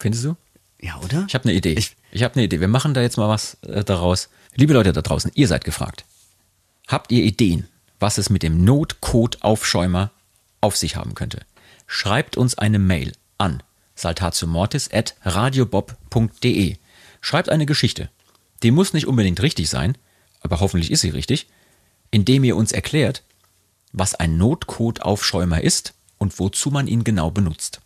findest 0.00 0.24
du? 0.24 0.34
Ja, 0.80 0.98
oder? 1.04 1.24
Ich 1.28 1.34
habe 1.34 1.44
eine 1.44 1.52
Idee. 1.54 1.74
Ich- 1.74 1.94
Ich, 2.10 2.24
habe 2.24 2.34
eine 2.34 2.42
Idee. 2.42 2.58
Wir 2.58 2.66
machen 2.66 2.94
da 2.94 3.00
jetzt 3.00 3.16
mal 3.16 3.28
was 3.28 3.58
äh, 3.62 3.84
daraus. 3.84 4.28
Liebe 4.56 4.72
Leute 4.72 4.92
da 4.92 5.02
draußen, 5.02 5.30
ihr 5.36 5.46
seid 5.46 5.64
gefragt. 5.64 6.04
Habt 6.88 7.12
ihr 7.12 7.22
Ideen, 7.22 7.68
was 8.00 8.18
es 8.18 8.28
mit 8.28 8.42
dem 8.42 8.64
Notcode-Aufschäumer 8.64 10.10
auf 10.60 10.76
sich 10.76 10.96
haben 10.96 11.14
könnte? 11.14 11.42
Schreibt 11.86 12.36
uns 12.36 12.58
eine 12.58 12.80
Mail 12.80 13.12
an 13.38 13.62
saltatiomortis.radiobob.de. 13.94 16.76
Schreibt 17.20 17.48
eine 17.50 17.66
Geschichte. 17.66 18.10
Die 18.64 18.72
muss 18.72 18.94
nicht 18.94 19.06
unbedingt 19.06 19.40
richtig 19.42 19.70
sein, 19.70 19.96
aber 20.40 20.58
hoffentlich 20.58 20.90
ist 20.90 21.02
sie 21.02 21.10
richtig, 21.10 21.46
indem 22.10 22.42
ihr 22.42 22.56
uns 22.56 22.72
erklärt, 22.72 23.22
was 23.92 24.16
ein 24.16 24.36
Notcode-Aufschäumer 24.38 25.60
ist 25.62 25.94
und 26.18 26.38
wozu 26.38 26.70
man 26.70 26.86
ihn 26.86 27.04
genau 27.04 27.30
benutzt 27.30 27.80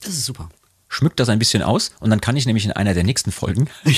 Das 0.00 0.10
ist 0.14 0.24
super. 0.24 0.48
schmückt 0.88 1.20
das 1.20 1.28
ein 1.28 1.38
bisschen 1.38 1.62
aus 1.62 1.92
und 2.00 2.10
dann 2.10 2.20
kann 2.20 2.36
ich 2.36 2.46
nämlich 2.46 2.64
in 2.64 2.72
einer 2.72 2.94
der 2.94 3.04
nächsten 3.04 3.32
Folgen 3.32 3.68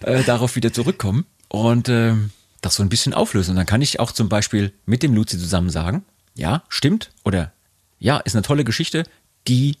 äh, 0.00 0.22
darauf 0.24 0.56
wieder 0.56 0.72
zurückkommen 0.72 1.26
und 1.48 1.88
ähm, 1.88 2.30
das 2.60 2.74
so 2.74 2.82
ein 2.82 2.88
bisschen 2.88 3.14
auflösen. 3.14 3.50
Und 3.52 3.56
dann 3.56 3.66
kann 3.66 3.82
ich 3.82 4.00
auch 4.00 4.12
zum 4.12 4.28
Beispiel 4.28 4.72
mit 4.86 5.02
dem 5.02 5.14
Luzi 5.14 5.38
zusammen 5.38 5.70
sagen, 5.70 6.04
ja, 6.34 6.62
stimmt 6.68 7.10
oder 7.24 7.52
ja, 7.98 8.18
ist 8.18 8.34
eine 8.34 8.42
tolle 8.42 8.64
Geschichte, 8.64 9.04
die 9.46 9.76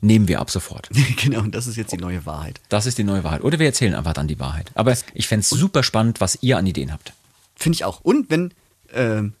nehmen 0.00 0.28
wir 0.28 0.40
ab 0.40 0.50
sofort. 0.50 0.88
genau, 1.16 1.40
und 1.40 1.54
das 1.54 1.66
ist 1.66 1.76
jetzt 1.76 1.92
die 1.92 1.96
neue 1.98 2.26
Wahrheit. 2.26 2.60
Das 2.68 2.86
ist 2.86 2.98
die 2.98 3.04
neue 3.04 3.24
Wahrheit. 3.24 3.42
Oder 3.44 3.58
wir 3.58 3.66
erzählen 3.66 3.94
einfach 3.94 4.12
dann 4.12 4.28
die 4.28 4.38
Wahrheit. 4.40 4.70
Aber 4.74 4.96
ich 5.14 5.28
fänd's 5.28 5.48
super 5.48 5.82
spannend, 5.82 6.20
was 6.20 6.38
ihr 6.42 6.58
an 6.58 6.66
Ideen 6.66 6.92
habt. 6.92 7.12
Finde 7.54 7.76
ich 7.76 7.84
auch. 7.84 8.00
Und 8.00 8.28
wenn, 8.30 8.52
ähm, 8.94 9.34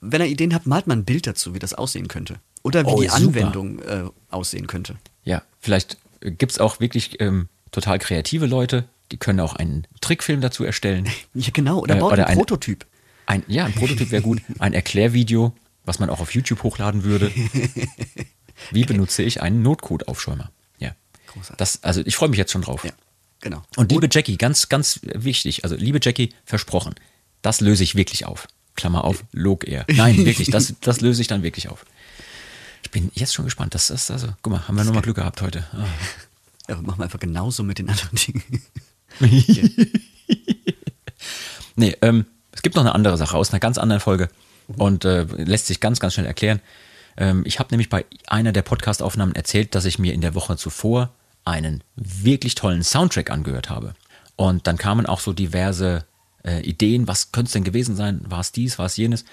wenn 0.00 0.20
ihr 0.20 0.28
Ideen 0.28 0.54
habt, 0.54 0.66
malt 0.66 0.86
mal 0.86 0.94
ein 0.96 1.04
Bild 1.04 1.26
dazu, 1.26 1.54
wie 1.54 1.58
das 1.58 1.74
aussehen 1.74 2.08
könnte. 2.08 2.40
Oder 2.62 2.84
wie 2.84 2.90
Oh, 2.90 3.00
die 3.00 3.08
super. 3.08 3.16
Anwendung 3.16 3.78
äh, 3.80 4.04
aussehen 4.30 4.66
könnte. 4.66 4.96
Ja, 5.24 5.42
vielleicht 5.58 5.96
äh, 6.20 6.30
gibt's 6.30 6.58
auch 6.58 6.80
wirklich 6.80 7.20
ähm, 7.20 7.48
total 7.70 7.98
kreative 7.98 8.46
Leute, 8.46 8.84
die 9.12 9.16
können 9.16 9.40
auch 9.40 9.56
einen 9.56 9.86
Trickfilm 10.00 10.40
dazu 10.40 10.64
erstellen. 10.64 11.08
Ja, 11.34 11.48
genau. 11.52 11.78
Oder 11.80 11.96
Äh, 11.96 12.00
baut 12.00 12.12
oder 12.12 12.26
einen 12.26 12.32
eine- 12.32 12.36
Prototyp. 12.38 12.86
Ein, 13.26 13.44
ja, 13.46 13.64
ein 13.64 13.72
Prototyp 13.72 14.10
wäre 14.10 14.22
gut. 14.22 14.42
Ein 14.58 14.72
Erklärvideo, 14.74 15.54
was 15.84 15.98
man 16.00 16.10
auch 16.10 16.18
auf 16.20 16.34
YouTube 16.34 16.62
hochladen 16.64 17.04
würde. 17.04 17.30
Wie 18.72 18.84
benutze 18.84 19.22
ich 19.22 19.40
einen 19.40 19.62
Notcode-Aufschäumer? 19.62 20.50
Ja. 20.78 20.94
Großartig. 21.28 21.56
Das, 21.56 21.82
also 21.84 22.02
ich 22.04 22.16
freue 22.16 22.28
mich 22.28 22.38
jetzt 22.38 22.52
schon 22.52 22.62
drauf. 22.62 22.84
Ja, 22.84 22.90
genau. 23.40 23.62
Und 23.76 23.90
liebe 23.92 24.08
Jackie, 24.10 24.36
ganz, 24.36 24.68
ganz 24.68 25.00
wichtig, 25.02 25.62
also 25.64 25.76
liebe 25.76 25.98
Jackie, 26.02 26.34
versprochen, 26.44 26.94
das 27.42 27.60
löse 27.60 27.82
ich 27.84 27.94
wirklich 27.94 28.26
auf. 28.26 28.48
Klammer 28.80 29.04
auf, 29.04 29.24
log 29.32 29.64
er. 29.66 29.84
Nein, 29.88 30.24
wirklich, 30.24 30.50
das, 30.50 30.74
das 30.80 31.00
löse 31.00 31.22
ich 31.22 31.28
dann 31.28 31.42
wirklich 31.42 31.68
auf. 31.68 31.84
Ich 32.82 32.90
bin 32.90 33.10
jetzt 33.14 33.34
schon 33.34 33.44
gespannt. 33.44 33.74
Das 33.74 33.90
ist 33.90 34.10
also, 34.10 34.28
guck 34.42 34.52
mal, 34.52 34.66
haben 34.66 34.76
wir 34.76 34.84
nochmal 34.84 35.02
Glück 35.02 35.16
gehabt 35.16 35.42
heute. 35.42 35.66
Ah. 35.72 35.84
Ja, 36.68 36.80
machen 36.82 37.00
wir 37.00 37.04
einfach 37.04 37.18
genauso 37.18 37.64
mit 37.64 37.78
den 37.80 37.88
anderen 37.90 38.14
Dingen. 38.14 38.62
Nee, 41.76 41.96
ähm, 42.02 42.26
es 42.52 42.62
gibt 42.62 42.76
noch 42.76 42.82
eine 42.82 42.94
andere 42.94 43.16
Sache 43.16 43.36
aus 43.36 43.50
einer 43.50 43.58
ganz 43.58 43.78
anderen 43.78 44.00
Folge 44.00 44.28
und 44.68 45.06
äh, 45.06 45.22
lässt 45.22 45.66
sich 45.66 45.80
ganz, 45.80 45.98
ganz 45.98 46.14
schnell 46.14 46.26
erklären. 46.26 46.60
Ähm, 47.16 47.42
ich 47.46 47.58
habe 47.58 47.70
nämlich 47.70 47.88
bei 47.88 48.04
einer 48.26 48.52
der 48.52 48.62
Podcast-Aufnahmen 48.62 49.34
erzählt, 49.34 49.74
dass 49.74 49.86
ich 49.86 49.98
mir 49.98 50.12
in 50.12 50.20
der 50.20 50.34
Woche 50.34 50.56
zuvor 50.58 51.10
einen 51.44 51.82
wirklich 51.96 52.54
tollen 52.54 52.82
Soundtrack 52.82 53.30
angehört 53.30 53.70
habe. 53.70 53.94
Und 54.36 54.66
dann 54.66 54.76
kamen 54.76 55.06
auch 55.06 55.20
so 55.20 55.32
diverse 55.32 56.04
äh, 56.44 56.60
Ideen, 56.60 57.08
was 57.08 57.32
könnte 57.32 57.48
es 57.48 57.52
denn 57.52 57.64
gewesen 57.64 57.96
sein? 57.96 58.20
War 58.28 58.40
es 58.40 58.52
dies, 58.52 58.78
war 58.78 58.86
es 58.86 58.96
jenes? 58.96 59.24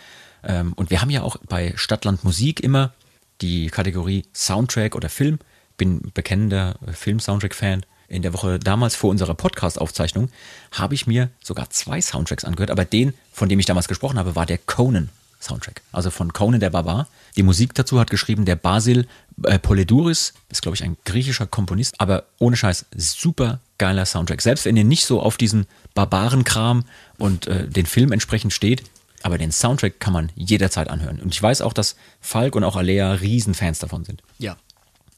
Ähm, 0.43 0.73
und 0.73 0.89
wir 0.89 1.01
haben 1.01 1.09
ja 1.09 1.23
auch 1.23 1.37
bei 1.47 1.73
Stadtland 1.75 2.23
Musik 2.23 2.59
immer 2.59 2.93
die 3.41 3.67
Kategorie 3.67 4.25
Soundtrack 4.33 4.95
oder 4.95 5.09
Film. 5.09 5.39
Bin 5.77 6.11
bekennender 6.13 6.77
Film-Soundtrack-Fan. 6.91 7.85
In 8.07 8.21
der 8.21 8.33
Woche 8.33 8.57
damals 8.57 8.95
vor 8.95 9.09
unserer 9.09 9.33
Podcast-Aufzeichnung 9.33 10.29
habe 10.71 10.95
ich 10.95 11.07
mir 11.07 11.29
sogar 11.43 11.69
zwei 11.69 11.99
Soundtracks 11.99 12.45
angehört, 12.45 12.71
aber 12.71 12.85
den, 12.85 13.13
von 13.33 13.49
dem 13.49 13.59
ich 13.59 13.65
damals 13.65 13.89
gesprochen 13.89 14.17
habe, 14.17 14.35
war 14.35 14.45
der 14.45 14.57
Conan 14.57 15.09
Soundtrack. 15.39 15.81
Also 15.91 16.09
von 16.09 16.33
Conan 16.33 16.59
der 16.59 16.69
Barbar. 16.69 17.07
Die 17.35 17.43
Musik 17.43 17.73
dazu 17.75 17.99
hat 17.99 18.09
geschrieben 18.09 18.45
der 18.45 18.55
Basil 18.55 19.07
äh, 19.43 19.59
Poledouris, 19.59 20.33
ist 20.49 20.61
glaube 20.61 20.75
ich 20.75 20.83
ein 20.83 20.97
griechischer 21.05 21.45
Komponist, 21.45 21.99
aber 21.99 22.23
ohne 22.39 22.55
Scheiß, 22.55 22.85
super 22.95 23.59
geiler 23.77 24.05
Soundtrack. 24.05 24.41
Selbst 24.41 24.65
wenn 24.65 24.77
ihr 24.77 24.83
nicht 24.83 25.05
so 25.05 25.21
auf 25.21 25.37
diesen 25.37 25.67
Barbarenkram 25.97 26.85
und 27.17 27.47
äh, 27.47 27.67
den 27.67 27.87
Film 27.87 28.11
entsprechend 28.11 28.53
steht, 28.53 28.83
aber 29.23 29.39
den 29.39 29.51
Soundtrack 29.51 29.99
kann 29.99 30.13
man 30.13 30.31
jederzeit 30.35 30.89
anhören. 30.89 31.19
Und 31.19 31.33
ich 31.33 31.41
weiß 31.41 31.61
auch, 31.61 31.73
dass 31.73 31.95
Falk 32.21 32.55
und 32.55 32.63
auch 32.63 32.75
Alea 32.75 33.13
Riesenfans 33.13 33.79
davon 33.79 34.05
sind. 34.05 34.21
Ja. 34.37 34.57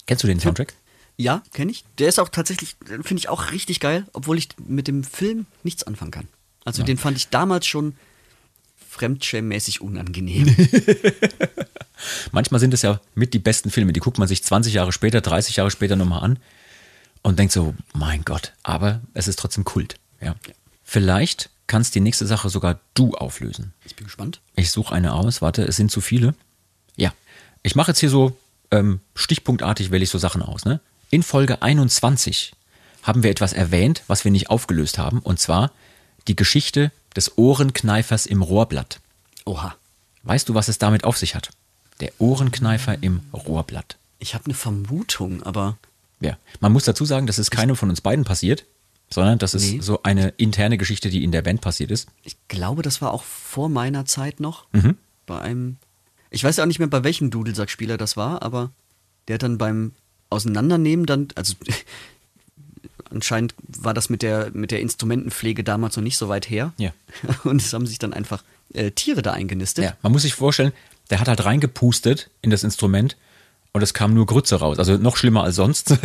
Kennst 0.08 0.24
du 0.24 0.28
den 0.28 0.40
Soundtrack? 0.40 0.74
Ja, 1.18 1.44
kenne 1.52 1.72
ich. 1.72 1.84
Der 1.98 2.08
ist 2.08 2.18
auch 2.18 2.30
tatsächlich, 2.30 2.78
finde 2.86 3.16
ich 3.18 3.28
auch 3.28 3.52
richtig 3.52 3.82
geil, 3.82 4.06
obwohl 4.14 4.38
ich 4.38 4.48
mit 4.66 4.88
dem 4.88 5.04
Film 5.04 5.48
nichts 5.64 5.84
anfangen 5.84 6.12
kann. 6.12 6.30
Also 6.64 6.84
den 6.84 6.98
fand 6.98 7.18
ich 7.18 7.28
damals 7.28 7.68
schon 7.68 7.96
fremdschämmäßig 8.90 9.82
unangenehm. 9.82 10.56
Manchmal 12.32 12.62
sind 12.62 12.74
es 12.74 12.84
ja 12.84 13.02
mit 13.16 13.34
die 13.34 13.40
besten 13.40 13.70
Filme. 13.70 13.92
Die 13.92 14.00
guckt 14.00 14.18
man 14.18 14.30
sich 14.30 14.44
20 14.46 14.74
Jahre 14.74 14.94
später, 14.94 15.20
30 15.20 15.58
Jahre 15.58 15.72
später 15.72 15.98
nochmal 15.98 16.24
an 16.24 16.40
und 17.22 17.38
denkt 17.38 17.52
so, 17.52 17.76
mein 17.94 18.24
Gott, 18.24 18.54
aber 18.64 19.02
es 19.14 19.28
ist 19.28 19.40
trotzdem 19.40 19.66
Kult. 19.66 19.96
Ja. 20.22 20.36
Vielleicht 20.90 21.52
kannst 21.68 21.94
die 21.94 22.00
nächste 22.00 22.26
Sache 22.26 22.50
sogar 22.50 22.80
du 22.96 23.14
auflösen. 23.14 23.74
Ich 23.86 23.96
bin 23.96 24.08
gespannt. 24.08 24.42
Ich 24.56 24.72
suche 24.72 24.96
eine 24.96 25.14
aus. 25.14 25.40
Warte, 25.40 25.62
es 25.62 25.76
sind 25.76 25.92
zu 25.92 26.02
viele. 26.02 26.34
Ja. 26.96 27.14
Ich 27.62 27.76
mache 27.76 27.92
jetzt 27.92 28.00
hier 28.00 28.10
so 28.10 28.36
ähm, 28.72 29.00
stichpunktartig, 29.14 29.92
wähle 29.92 30.04
ich 30.04 30.10
so 30.10 30.18
Sachen 30.18 30.42
aus. 30.42 30.66
Ne? 30.66 30.80
In 31.12 31.22
Folge 31.22 31.62
21 31.62 32.54
haben 33.04 33.22
wir 33.22 33.30
etwas 33.30 33.54
erwähnt, 33.54 34.02
was 34.08 34.24
wir 34.24 34.32
nicht 34.32 34.50
aufgelöst 34.50 34.98
haben. 34.98 35.20
Und 35.20 35.40
zwar 35.40 35.72
die 36.28 36.36
Geschichte 36.36 36.92
des 37.16 37.38
Ohrenkneifers 37.38 38.26
im 38.26 38.42
Rohrblatt. 38.42 39.00
Oha. 39.46 39.76
Weißt 40.24 40.50
du, 40.50 40.56
was 40.56 40.70
es 40.70 40.80
damit 40.80 41.04
auf 41.04 41.20
sich 41.20 41.36
hat? 41.36 41.52
Der 42.00 42.14
Ohrenkneifer 42.18 42.98
im 43.04 43.22
Rohrblatt. 43.32 43.98
Ich 44.18 44.34
habe 44.34 44.46
eine 44.46 44.56
Vermutung, 44.56 45.44
aber 45.44 45.78
Ja. 46.20 46.36
Man 46.62 46.72
muss 46.72 46.86
dazu 46.86 47.06
sagen, 47.06 47.28
das 47.28 47.38
ist 47.38 47.52
keinem 47.52 47.76
von 47.76 47.92
uns 47.92 48.02
beiden 48.02 48.26
passiert, 48.26 48.66
sondern 49.14 49.40
das 49.40 49.54
ist 49.54 49.72
Nee. 49.72 49.80
so 49.82 50.04
eine 50.04 50.30
interne 50.38 50.78
Geschichte, 50.78 51.10
die 51.10 51.24
in 51.24 51.32
der 51.32 51.42
Band 51.42 51.62
passiert 51.62 51.92
ist. 51.92 52.08
ich 52.24 52.36
glaube, 52.48 52.82
das 52.82 53.02
war 53.02 53.12
auch 53.14 53.24
vor 53.24 53.70
meiner 53.70 54.06
Zeit 54.06 54.40
noch. 54.40 54.66
Mhm. 54.72 54.98
Bei 55.26 55.40
einem. 55.40 55.78
Ich 56.32 56.44
weiß 56.44 56.58
ja 56.58 56.64
auch 56.64 56.68
nicht 56.68 56.80
mehr, 56.80 56.88
bei 56.88 57.04
welchem 57.04 57.32
Dudelsackspieler 57.32 57.98
das 57.98 58.16
war, 58.18 58.42
aber 58.44 58.72
der 59.28 59.36
hat 59.36 59.44
dann 59.44 59.58
beim 59.58 59.94
Auseinandernehmen 60.30 61.06
dann, 61.08 61.28
also 61.36 61.56
anscheinend 63.12 63.56
war 63.68 63.94
das 63.94 64.10
mit 64.10 64.22
der, 64.22 64.52
mit 64.54 64.72
der 64.72 64.80
Instrumentenpflege 64.82 65.64
damals 65.64 65.96
noch 65.96 66.04
nicht 66.04 66.18
so 66.18 66.30
weit 66.30 66.50
her. 66.50 66.74
Ja. 66.78 66.92
Und 67.44 67.62
es 67.62 67.74
haben 67.74 67.88
sich 67.88 68.00
dann 68.00 68.14
einfach 68.14 68.44
äh, 68.74 68.92
Tiere 68.92 69.22
da 69.22 69.34
eingenistet. 69.34 69.86
Ja, 69.86 69.98
man 70.02 70.12
muss 70.12 70.22
sich 70.22 70.34
vorstellen, 70.36 70.72
der 71.10 71.20
hat 71.20 71.28
halt 71.28 71.44
reingepustet 71.44 72.30
in 72.42 72.52
das 72.52 72.64
Instrument 72.64 73.18
und 73.74 73.82
es 73.82 73.94
kam 73.96 74.14
nur 74.14 74.26
Grütze 74.28 74.58
raus. 74.58 74.78
Also 74.80 74.98
noch 74.98 75.16
schlimmer 75.18 75.44
als 75.44 75.56
sonst. 75.56 75.96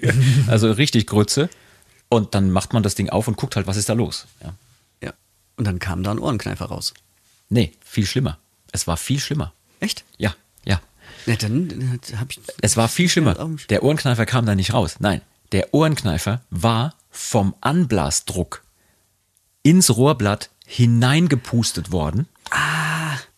also 0.46 0.70
richtig 0.72 1.06
Grütze. 1.08 1.48
Und 2.12 2.34
dann 2.34 2.50
macht 2.50 2.74
man 2.74 2.82
das 2.82 2.94
Ding 2.94 3.08
auf 3.08 3.26
und 3.26 3.38
guckt 3.38 3.56
halt, 3.56 3.66
was 3.66 3.78
ist 3.78 3.88
da 3.88 3.94
los. 3.94 4.26
Ja. 4.42 4.52
Ja. 5.02 5.14
Und 5.56 5.66
dann 5.66 5.78
kam 5.78 6.02
da 6.02 6.10
ein 6.10 6.18
Ohrenkneifer 6.18 6.66
raus. 6.66 6.92
Nee, 7.48 7.72
viel 7.82 8.04
schlimmer. 8.04 8.36
Es 8.70 8.86
war 8.86 8.98
viel 8.98 9.18
schlimmer. 9.18 9.54
Echt? 9.80 10.04
Ja, 10.18 10.34
ja. 10.66 10.82
Ja, 11.24 11.36
dann 11.36 11.98
habe 12.18 12.26
ich. 12.32 12.40
Es 12.60 12.76
war 12.76 12.88
viel 12.88 13.08
schlimmer. 13.08 13.56
Der 13.70 13.82
Ohrenkneifer 13.82 14.26
kam 14.26 14.44
da 14.44 14.54
nicht 14.54 14.74
raus. 14.74 14.96
Nein, 14.98 15.22
der 15.52 15.72
Ohrenkneifer 15.72 16.42
war 16.50 16.94
vom 17.10 17.54
Anblasdruck 17.62 18.62
ins 19.62 19.96
Rohrblatt 19.96 20.50
hineingepustet 20.66 21.92
worden. 21.92 22.28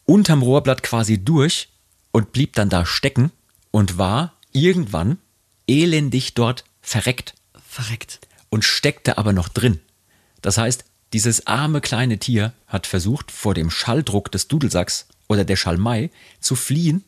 Unterm 0.04 0.42
Rohrblatt 0.42 0.82
quasi 0.82 1.24
durch 1.24 1.68
und 2.10 2.32
blieb 2.32 2.54
dann 2.54 2.70
da 2.70 2.84
stecken 2.84 3.30
und 3.70 3.98
war 3.98 4.32
irgendwann 4.50 5.18
elendig 5.68 6.34
dort 6.34 6.64
verreckt 6.82 7.34
Verreckt. 7.74 8.20
Und 8.54 8.62
steckte 8.62 9.18
aber 9.18 9.32
noch 9.32 9.48
drin. 9.48 9.80
Das 10.40 10.58
heißt, 10.58 10.84
dieses 11.12 11.48
arme 11.48 11.80
kleine 11.80 12.18
Tier 12.18 12.52
hat 12.68 12.86
versucht, 12.86 13.32
vor 13.32 13.52
dem 13.52 13.68
Schalldruck 13.68 14.30
des 14.30 14.46
Dudelsacks 14.46 15.08
oder 15.26 15.44
der 15.44 15.56
Schalmei 15.56 16.12
zu 16.38 16.54
fliehen. 16.54 17.02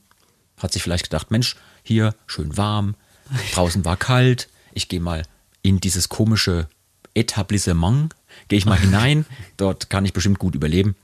Hat 0.59 0.73
sich 0.73 0.83
vielleicht 0.83 1.05
gedacht, 1.05 1.31
Mensch, 1.31 1.55
hier 1.85 2.17
schön 2.27 2.57
warm, 2.57 2.97
draußen 3.55 3.85
war 3.85 3.97
kalt, 3.97 4.49
ich 4.73 4.89
gehe 4.89 4.99
mal 4.99 5.23
in 5.63 5.79
dieses 5.79 6.09
komische 6.09 6.69
Etablissement, 7.15 8.17
gehe 8.49 8.59
ich 8.59 8.67
mal 8.67 8.79
hinein, 8.81 9.25
dort 9.57 9.89
kann 9.89 10.05
ich 10.05 10.13
bestimmt 10.13 10.41
gut 10.41 10.57
überleben. 10.57 10.97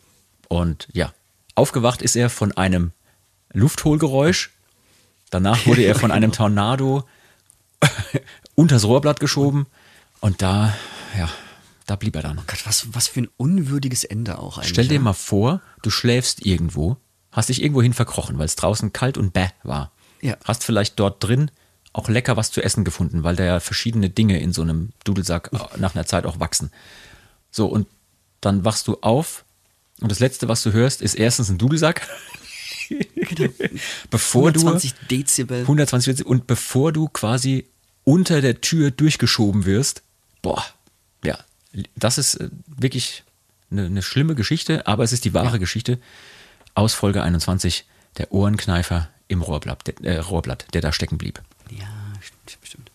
Und 0.48 0.88
ja, 0.92 1.14
aufgewacht 1.54 2.02
ist 2.02 2.16
er 2.16 2.30
von 2.30 2.50
einem 2.50 2.90
Lufthohlgeräusch. 3.52 4.50
Danach 5.30 5.66
wurde 5.66 5.82
er 5.82 5.94
von 5.94 6.10
einem 6.10 6.32
Tornado 6.32 7.06
unters 8.56 8.84
Rohrblatt 8.84 9.20
geschoben 9.20 9.68
und 10.22 10.40
da, 10.40 10.74
ja, 11.18 11.28
da 11.86 11.96
blieb 11.96 12.14
er 12.16 12.22
dann. 12.22 12.36
Gott, 12.46 12.64
was, 12.64 12.94
was 12.94 13.08
für 13.08 13.22
ein 13.22 13.28
unwürdiges 13.36 14.04
Ende 14.04 14.38
auch 14.38 14.56
eigentlich. 14.56 14.70
Stell 14.70 14.88
dir 14.88 15.00
mal 15.00 15.12
vor, 15.12 15.60
du 15.82 15.90
schläfst 15.90 16.46
irgendwo, 16.46 16.96
hast 17.32 17.48
dich 17.48 17.60
irgendwohin 17.60 17.92
verkrochen, 17.92 18.38
weil 18.38 18.46
es 18.46 18.56
draußen 18.56 18.92
kalt 18.92 19.18
und 19.18 19.32
bäh 19.32 19.48
war. 19.64 19.90
Ja. 20.20 20.36
Hast 20.44 20.64
vielleicht 20.64 20.98
dort 21.00 21.22
drin 21.22 21.50
auch 21.92 22.08
lecker 22.08 22.36
was 22.36 22.52
zu 22.52 22.62
essen 22.62 22.84
gefunden, 22.84 23.24
weil 23.24 23.36
da 23.36 23.44
ja 23.44 23.60
verschiedene 23.60 24.10
Dinge 24.10 24.40
in 24.40 24.52
so 24.52 24.62
einem 24.62 24.92
Dudelsack 25.04 25.50
nach 25.76 25.94
einer 25.94 26.06
Zeit 26.06 26.24
auch 26.24 26.40
wachsen. 26.40 26.70
So, 27.50 27.66
und 27.66 27.86
dann 28.40 28.64
wachst 28.64 28.88
du 28.88 28.98
auf 29.02 29.44
und 30.00 30.10
das 30.10 30.20
Letzte, 30.20 30.48
was 30.48 30.62
du 30.62 30.72
hörst, 30.72 31.02
ist 31.02 31.14
erstens 31.14 31.50
ein 31.50 31.58
Dudelsack. 31.58 32.08
bevor 34.10 34.48
120 34.48 34.94
du 34.94 35.06
Dezibel. 35.06 35.60
120 35.62 36.12
Dezibel 36.14 36.30
und 36.30 36.46
bevor 36.46 36.92
du 36.92 37.08
quasi 37.08 37.68
unter 38.04 38.40
der 38.40 38.60
Tür 38.60 38.90
durchgeschoben 38.90 39.64
wirst, 39.64 40.02
boah, 40.42 40.64
ja, 41.24 41.38
das 41.96 42.18
ist 42.18 42.34
äh, 42.34 42.50
wirklich 42.66 43.24
eine, 43.70 43.86
eine 43.86 44.02
schlimme 44.02 44.34
Geschichte, 44.34 44.86
aber 44.86 45.04
es 45.04 45.12
ist 45.12 45.24
die 45.24 45.34
wahre 45.34 45.58
Geschichte 45.58 45.98
aus 46.74 46.94
Folge 46.94 47.22
21, 47.22 47.86
der 48.18 48.32
Ohrenkneifer 48.32 49.08
im 49.28 49.42
Rohrblatt, 49.42 49.86
der, 49.86 50.00
äh, 50.02 50.18
Rohrblatt, 50.18 50.66
der 50.74 50.82
da 50.82 50.92
stecken 50.92 51.18
blieb. 51.18 51.42
Ja, 51.70 51.86
stimmt, 52.20 52.66
stimmt. 52.66 52.90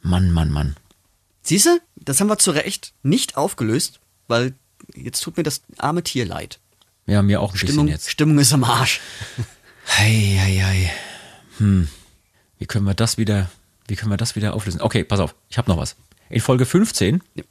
Mann, 0.00 0.30
Mann, 0.30 0.50
Mann. 0.50 0.76
Siehst 1.42 1.66
du, 1.66 1.80
das 1.96 2.20
haben 2.20 2.28
wir 2.28 2.38
zu 2.38 2.52
Recht 2.52 2.94
nicht 3.02 3.36
aufgelöst, 3.36 4.00
weil 4.28 4.54
jetzt 4.94 5.20
tut 5.20 5.36
mir 5.36 5.42
das 5.42 5.62
arme 5.76 6.02
Tier 6.02 6.24
leid. 6.24 6.58
Ja, 7.06 7.22
mir 7.22 7.40
auch 7.40 7.52
ein 7.52 7.58
Stimmung, 7.58 7.86
bisschen 7.86 7.88
jetzt. 7.88 8.10
Stimmung 8.10 8.38
ist 8.38 8.52
am 8.52 8.64
Arsch. 8.64 9.00
Hei, 9.88 10.38
hei, 10.38 10.62
hei. 10.64 10.92
Hm. 11.58 11.88
Wie 12.58 12.66
können 12.66 12.86
wir 12.86 12.94
das 12.94 13.18
wieder, 13.18 13.50
wie 13.88 13.96
können 13.96 14.12
wir 14.12 14.16
das 14.16 14.36
wieder 14.36 14.54
auflösen? 14.54 14.80
Okay, 14.80 15.02
pass 15.02 15.18
auf, 15.18 15.34
ich 15.48 15.58
habe 15.58 15.68
noch 15.68 15.76
was. 15.76 15.96
In 16.28 16.40
Folge 16.40 16.66
15 16.66 17.22
Ja. 17.34 17.44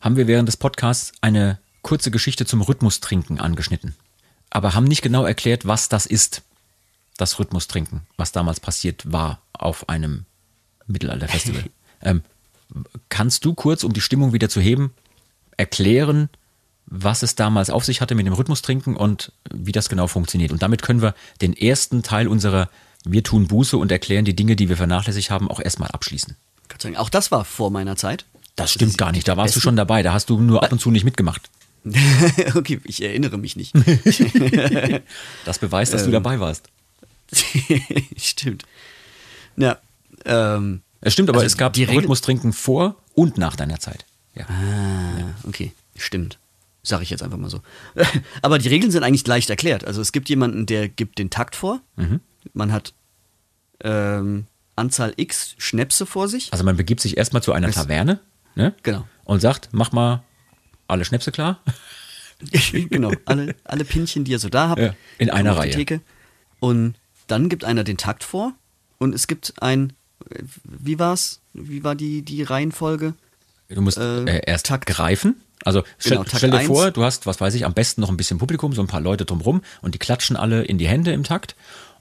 haben 0.00 0.16
wir 0.16 0.26
während 0.26 0.48
des 0.48 0.56
Podcasts 0.56 1.12
eine 1.20 1.58
kurze 1.82 2.10
Geschichte 2.10 2.46
zum 2.46 2.62
Rhythmustrinken 2.62 3.40
angeschnitten. 3.40 3.94
Aber 4.50 4.74
haben 4.74 4.84
nicht 4.84 5.02
genau 5.02 5.24
erklärt, 5.24 5.66
was 5.66 5.88
das 5.88 6.06
ist, 6.06 6.42
das 7.16 7.38
Rhythmustrinken, 7.38 8.02
was 8.16 8.32
damals 8.32 8.60
passiert 8.60 9.10
war 9.10 9.40
auf 9.52 9.88
einem 9.88 10.24
Mittelalterfestival. 10.86 11.64
ähm, 12.02 12.22
kannst 13.08 13.44
du 13.44 13.54
kurz, 13.54 13.84
um 13.84 13.92
die 13.92 14.00
Stimmung 14.00 14.32
wieder 14.32 14.48
zu 14.48 14.60
heben, 14.60 14.92
erklären, 15.56 16.28
was 16.86 17.22
es 17.22 17.34
damals 17.34 17.70
auf 17.70 17.84
sich 17.84 18.00
hatte 18.00 18.14
mit 18.14 18.26
dem 18.26 18.32
Rhythmustrinken 18.34 18.96
und 18.96 19.32
wie 19.52 19.72
das 19.72 19.88
genau 19.88 20.06
funktioniert. 20.06 20.52
Und 20.52 20.62
damit 20.62 20.82
können 20.82 21.02
wir 21.02 21.14
den 21.40 21.56
ersten 21.56 22.02
Teil 22.02 22.28
unserer 22.28 22.68
Wir 23.04 23.22
tun 23.22 23.48
Buße 23.48 23.76
und 23.76 23.90
erklären 23.90 24.24
die 24.24 24.36
Dinge, 24.36 24.56
die 24.56 24.68
wir 24.68 24.76
vernachlässigt 24.76 25.30
haben, 25.30 25.50
auch 25.50 25.60
erstmal 25.60 25.90
abschließen. 25.90 26.36
Dank. 26.82 26.96
Auch 26.98 27.08
das 27.10 27.30
war 27.30 27.44
vor 27.44 27.70
meiner 27.70 27.96
Zeit. 27.96 28.24
Das 28.56 28.72
stimmt 28.72 28.98
gar 28.98 29.12
nicht, 29.12 29.26
da 29.28 29.36
warst 29.36 29.56
du 29.56 29.60
schon 29.60 29.76
dabei, 29.76 30.02
da 30.02 30.12
hast 30.12 30.28
du 30.28 30.38
nur 30.40 30.62
ab 30.62 30.70
und 30.72 30.78
zu 30.80 30.90
nicht 30.90 31.04
mitgemacht. 31.04 31.48
okay, 32.54 32.80
ich 32.84 33.02
erinnere 33.02 33.38
mich 33.38 33.56
nicht. 33.56 33.72
Das 35.44 35.58
beweist, 35.58 35.92
dass 35.94 36.04
du 36.04 36.10
dabei 36.10 36.38
warst. 36.38 36.68
Stimmt. 38.16 38.64
Ja, 39.56 39.78
ähm, 40.24 40.82
Es 41.00 41.12
stimmt, 41.14 41.28
aber 41.30 41.38
Also 41.38 41.46
es 41.46 41.56
gab 41.56 41.72
die 41.72 41.84
Regel- 41.84 42.00
Rhythmustrinken 42.00 42.52
vor 42.52 42.96
und 43.14 43.38
nach 43.38 43.56
deiner 43.56 43.80
Zeit. 43.80 44.04
Ja. 44.34 44.46
Ah, 44.48 45.34
okay, 45.48 45.72
stimmt. 45.96 46.38
Sag 46.82 47.02
ich 47.02 47.10
jetzt 47.10 47.22
einfach 47.22 47.38
mal 47.38 47.50
so. 47.50 47.60
Aber 48.42 48.58
die 48.58 48.68
Regeln 48.68 48.90
sind 48.90 49.02
eigentlich 49.04 49.26
leicht 49.26 49.50
erklärt. 49.50 49.84
Also 49.84 50.00
es 50.00 50.12
gibt 50.12 50.28
jemanden, 50.28 50.66
der 50.66 50.88
gibt 50.88 51.18
den 51.18 51.30
Takt 51.30 51.54
vor. 51.56 51.80
Mhm. 51.96 52.20
Man 52.54 52.72
hat 52.72 52.92
ähm, 53.84 54.46
Anzahl 54.76 55.12
X 55.16 55.54
Schnäpse 55.58 56.06
vor 56.06 56.28
sich. 56.28 56.52
Also 56.52 56.64
man 56.64 56.76
begibt 56.76 57.00
sich 57.00 57.16
erstmal 57.16 57.42
zu 57.42 57.52
einer 57.52 57.68
Es- 57.68 57.74
Taverne 57.74 58.20
ne? 58.54 58.74
Genau. 58.82 59.06
und 59.24 59.40
sagt, 59.40 59.68
mach 59.72 59.92
mal 59.92 60.22
alle 60.88 61.04
Schnäpse 61.04 61.32
klar. 61.32 61.60
genau, 62.90 63.12
alle, 63.24 63.54
alle 63.64 63.84
Pinchen, 63.84 64.24
die 64.24 64.32
ihr 64.32 64.38
so 64.38 64.48
da 64.48 64.68
habt. 64.70 64.80
Ja, 64.80 64.94
in 65.18 65.30
einer 65.30 65.56
Reihe. 65.56 65.70
Theke. 65.70 66.00
Und 66.60 66.94
dann 67.28 67.48
gibt 67.48 67.64
einer 67.64 67.84
den 67.84 67.96
Takt 67.96 68.24
vor 68.24 68.52
und 68.98 69.14
es 69.14 69.26
gibt 69.26 69.54
ein, 69.62 69.92
wie 70.64 70.98
war's? 70.98 71.40
Wie 71.52 71.84
war 71.84 71.94
die, 71.94 72.22
die 72.22 72.42
Reihenfolge? 72.42 73.14
Du 73.68 73.80
musst 73.80 73.98
Äh, 73.98 74.24
äh, 74.24 74.40
erst 74.46 74.66
Takt- 74.66 74.86
greifen. 74.86 75.40
Also 75.64 75.84
stell, 75.98 76.18
Genau, 76.18 76.28
stell 76.36 76.50
dir 76.50 76.58
eins. 76.58 76.66
vor, 76.66 76.90
du 76.90 77.04
hast, 77.04 77.26
was 77.26 77.40
weiß 77.40 77.54
ich, 77.54 77.64
am 77.64 77.72
besten 77.74 78.00
noch 78.00 78.08
ein 78.10 78.16
bisschen 78.16 78.38
Publikum, 78.38 78.72
so 78.72 78.80
ein 78.82 78.88
paar 78.88 79.00
Leute 79.00 79.24
drumrum 79.24 79.62
und 79.80 79.94
die 79.94 79.98
klatschen 79.98 80.36
alle 80.36 80.62
in 80.64 80.76
die 80.78 80.88
Hände 80.88 81.12
im 81.12 81.22
Takt. 81.22 81.54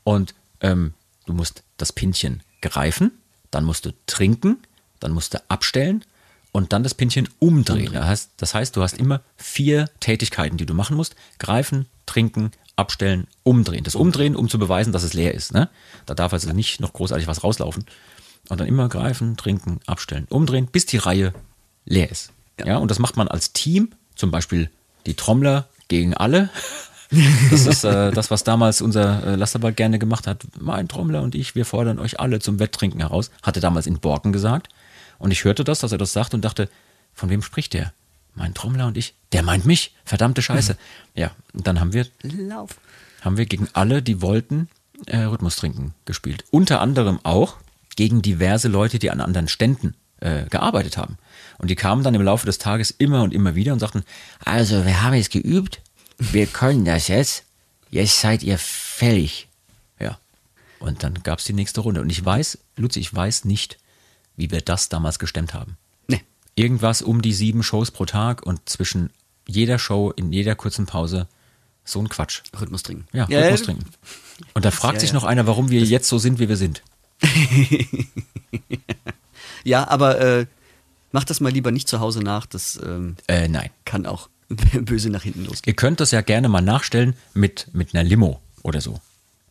Und 0.04 0.34
ähm, 0.62 0.96
du 1.28 1.34
musst 1.34 1.64
das 1.78 1.94
Pinchen 1.94 2.42
greifen, 2.62 3.12
dann 3.50 3.64
musst 3.64 3.86
du 3.86 3.94
trinken, 4.06 4.58
dann 5.00 5.12
musst 5.12 5.34
du 5.34 5.42
abstellen 5.50 6.06
und 6.52 6.74
dann 6.74 6.84
das 6.84 6.94
Pinchen 6.94 7.30
umdrehen. 7.40 7.94
Das 7.94 8.06
heißt, 8.06 8.30
das 8.38 8.54
heißt, 8.54 8.76
du 8.76 8.82
hast 8.82 8.98
immer 8.98 9.22
vier 9.38 9.90
Tätigkeiten, 10.00 10.58
die 10.58 10.66
du 10.66 10.74
machen 10.74 10.96
musst. 10.96 11.16
Greifen, 11.40 11.88
trinken, 12.06 12.52
abstellen, 12.76 13.28
umdrehen. 13.44 13.84
Das 13.84 13.96
Umdrehen, 13.96 14.36
um 14.36 14.50
zu 14.50 14.60
beweisen, 14.60 14.94
dass 14.94 15.04
es 15.04 15.14
leer 15.14 15.34
ist. 15.34 15.54
Ne? 15.54 15.70
Da 16.06 16.14
darf 16.14 16.34
also 16.34 16.52
nicht 16.52 16.80
noch 16.80 16.94
großartig 16.94 17.28
was 17.28 17.44
rauslaufen. 17.44 17.86
Und 18.50 18.60
dann 18.60 18.68
immer 18.68 18.90
greifen, 18.90 19.38
trinken, 19.38 19.80
abstellen, 19.86 20.28
umdrehen, 20.30 20.68
bis 20.68 20.86
die 20.86 20.98
Reihe 20.98 21.34
leer 21.86 22.10
ist. 22.10 22.32
Ja. 22.64 22.78
und 22.78 22.92
das 22.92 23.00
macht 23.00 23.18
man 23.18 23.28
als 23.28 23.54
Team, 23.54 23.92
zum 24.16 24.30
Beispiel 24.30 24.70
die 25.06 25.16
Trommler 25.16 25.68
gegen 25.88 26.14
alle. 26.14 26.50
Das 27.50 27.66
ist 27.66 27.84
äh, 27.84 28.12
das, 28.12 28.32
was 28.32 28.44
damals 28.44 28.82
unser 28.82 29.26
äh, 29.26 29.36
Lasterball 29.36 29.74
gerne 29.74 30.00
gemacht 30.00 30.28
hat. 30.28 30.46
Mein 30.60 30.88
Trommler 30.88 31.22
und 31.22 31.36
ich, 31.36 31.56
wir 31.56 31.66
fordern 31.66 32.00
euch 32.00 32.20
alle 32.20 32.40
zum 32.40 32.60
Wetttrinken 32.60 33.02
heraus. 33.02 33.32
Hatte 33.44 33.60
damals 33.60 33.86
in 33.86 34.00
Borken 34.00 34.32
gesagt. 34.32 34.70
Und 35.20 35.32
ich 35.32 35.44
hörte 35.44 35.64
das, 35.64 35.80
dass 35.80 35.92
er 35.92 35.98
das 35.98 36.14
sagt 36.14 36.34
und 36.34 36.44
dachte, 36.44 36.70
von 37.14 37.30
wem 37.30 37.42
spricht 37.42 37.74
der? 37.74 37.92
Mein 38.34 38.54
Trommler 38.54 38.88
und 38.88 38.98
ich. 38.98 39.14
Der 39.34 39.44
meint 39.44 39.66
mich. 39.66 39.94
Verdammte 40.06 40.42
Scheiße. 40.42 40.78
Ja, 41.14 41.32
und 41.54 41.68
dann 41.68 41.80
haben 41.80 41.94
wir 41.94 42.08
Lauf. 42.24 42.78
haben 43.22 43.38
wir 43.38 43.46
gegen 43.46 43.68
alle, 43.74 44.02
die 44.02 44.22
wollten, 44.22 44.70
äh, 45.08 45.18
Rhythmustrinken 45.18 45.94
gespielt. 46.06 46.46
Unter 46.50 46.80
anderem 46.80 47.20
auch 47.24 47.58
gegen 47.96 48.22
diverse 48.22 48.70
Leute, 48.70 49.00
die 49.00 49.12
an 49.12 49.20
anderen 49.20 49.50
Ständen 49.50 49.96
äh, 50.22 50.46
gearbeitet 50.50 50.98
haben. 50.98 51.18
Und 51.58 51.70
die 51.70 51.76
kamen 51.76 52.04
dann 52.04 52.16
im 52.16 52.22
Laufe 52.22 52.46
des 52.46 52.58
Tages 52.58 52.92
immer 52.92 53.22
und 53.24 53.34
immer 53.34 53.56
wieder 53.56 53.74
und 53.74 53.80
sagten, 53.80 54.04
also 54.44 54.86
wir 54.86 55.04
haben 55.04 55.14
jetzt 55.14 55.32
geübt, 55.32 55.82
wir 56.22 56.48
können 56.48 56.86
das 56.86 57.08
jetzt, 57.08 57.44
jetzt 57.90 58.20
seid 58.20 58.44
ihr 58.44 58.58
fällig. 58.58 59.48
Ja. 60.00 60.20
Und 60.80 61.04
dann 61.04 61.16
gab 61.24 61.40
es 61.40 61.46
die 61.46 61.54
nächste 61.54 61.82
Runde. 61.82 62.02
Und 62.02 62.10
ich 62.10 62.24
weiß, 62.24 62.58
Luzi, 62.78 63.00
ich 63.00 63.14
weiß 63.14 63.46
nicht, 63.46 63.78
wie 64.36 64.52
wir 64.52 64.62
das 64.62 64.90
damals 64.90 65.20
gestemmt 65.20 65.54
haben. 65.54 65.78
Nee. 66.08 66.22
Irgendwas 66.56 67.02
um 67.02 67.22
die 67.22 67.34
sieben 67.34 67.64
Shows 67.64 67.92
pro 67.92 68.06
Tag 68.06 68.44
und 68.46 68.70
zwischen 68.70 69.10
jeder 69.48 69.80
Show 69.80 70.12
in 70.12 70.32
jeder 70.32 70.56
kurzen 70.56 70.86
Pause 70.86 71.28
so 71.84 72.00
ein 72.00 72.10
Quatsch. 72.10 72.42
Rhythmus 72.60 72.84
trinken. 72.84 73.08
Ja, 73.12 73.26
Rhythmus 73.26 73.64
trinken. 73.64 73.86
Und 74.54 74.66
da 74.66 74.72
fragt 74.72 74.96
ja, 74.96 75.00
sich 75.02 75.10
ja. 75.10 75.16
noch 75.16 75.24
einer, 75.24 75.48
warum 75.48 75.70
wir 75.72 75.84
jetzt 75.84 76.08
so 76.08 76.20
sind, 76.20 76.40
wie 76.40 76.48
wir 76.48 76.58
sind. 76.58 76.84
Ja, 79.64 79.88
aber 79.88 80.20
äh, 80.20 80.46
macht 81.12 81.30
das 81.30 81.40
mal 81.40 81.52
lieber 81.52 81.72
nicht 81.72 81.88
zu 81.88 82.00
Hause 82.00 82.22
nach. 82.22 82.46
Das 82.46 82.80
ähm, 82.84 83.16
Äh, 83.28 83.48
nein. 83.48 83.70
kann 83.86 84.06
auch 84.06 84.30
böse 84.82 85.10
nach 85.10 85.24
hinten 85.24 85.46
losgehen. 85.46 85.74
Ihr 85.74 85.76
könnt 85.76 86.00
das 86.00 86.12
ja 86.12 86.22
gerne 86.22 86.50
mal 86.50 86.62
nachstellen 86.62 87.16
mit, 87.34 87.68
mit 87.74 87.94
einer 87.94 88.04
Limo 88.04 88.42
oder 88.64 88.82
so. 88.82 89.00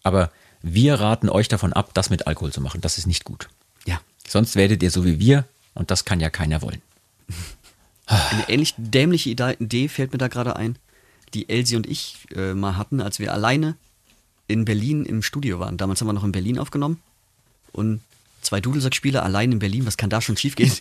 Aber 0.02 0.30
wir 0.62 0.94
raten 0.94 1.28
euch 1.28 1.48
davon 1.48 1.72
ab, 1.72 1.90
das 1.94 2.10
mit 2.10 2.26
Alkohol 2.26 2.52
zu 2.52 2.60
machen. 2.60 2.80
Das 2.80 2.98
ist 2.98 3.06
nicht 3.06 3.24
gut. 3.24 3.48
Ja. 3.86 4.00
Sonst 4.26 4.56
werdet 4.56 4.82
ihr 4.82 4.90
so 4.90 5.04
wie 5.04 5.18
wir 5.18 5.46
und 5.74 5.90
das 5.90 6.04
kann 6.04 6.20
ja 6.20 6.30
keiner 6.30 6.62
wollen. 6.62 6.82
Eine 8.06 8.48
ähnlich 8.48 8.74
dämliche 8.76 9.30
Idee 9.30 9.88
fällt 9.88 10.12
mir 10.12 10.18
da 10.18 10.26
gerade 10.26 10.56
ein, 10.56 10.76
die 11.32 11.48
Elsie 11.48 11.76
und 11.76 11.86
ich 11.86 12.16
äh, 12.34 12.54
mal 12.54 12.76
hatten, 12.76 13.00
als 13.00 13.20
wir 13.20 13.32
alleine 13.32 13.76
in 14.48 14.64
Berlin 14.64 15.04
im 15.04 15.22
Studio 15.22 15.60
waren. 15.60 15.76
Damals 15.76 16.00
haben 16.00 16.08
wir 16.08 16.12
noch 16.12 16.24
in 16.24 16.32
Berlin 16.32 16.58
aufgenommen 16.58 17.00
und 17.70 18.00
zwei 18.42 18.60
Dudelsackspieler 18.60 19.22
allein 19.22 19.52
in 19.52 19.58
Berlin, 19.60 19.86
was 19.86 19.96
kann 19.96 20.10
da 20.10 20.20
schon 20.20 20.36
schiefgehen? 20.36 20.72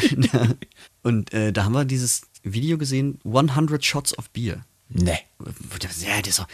und 1.02 1.32
äh, 1.34 1.52
da 1.52 1.64
haben 1.64 1.72
wir 1.72 1.84
dieses 1.84 2.22
Video 2.52 2.78
gesehen, 2.78 3.20
100 3.24 3.84
Shots 3.84 4.16
of 4.16 4.30
Beer. 4.30 4.64
Nee. 4.88 5.18
Ja, 5.40 6.20
das 6.20 6.28
ist, 6.28 6.38
doch, 6.38 6.48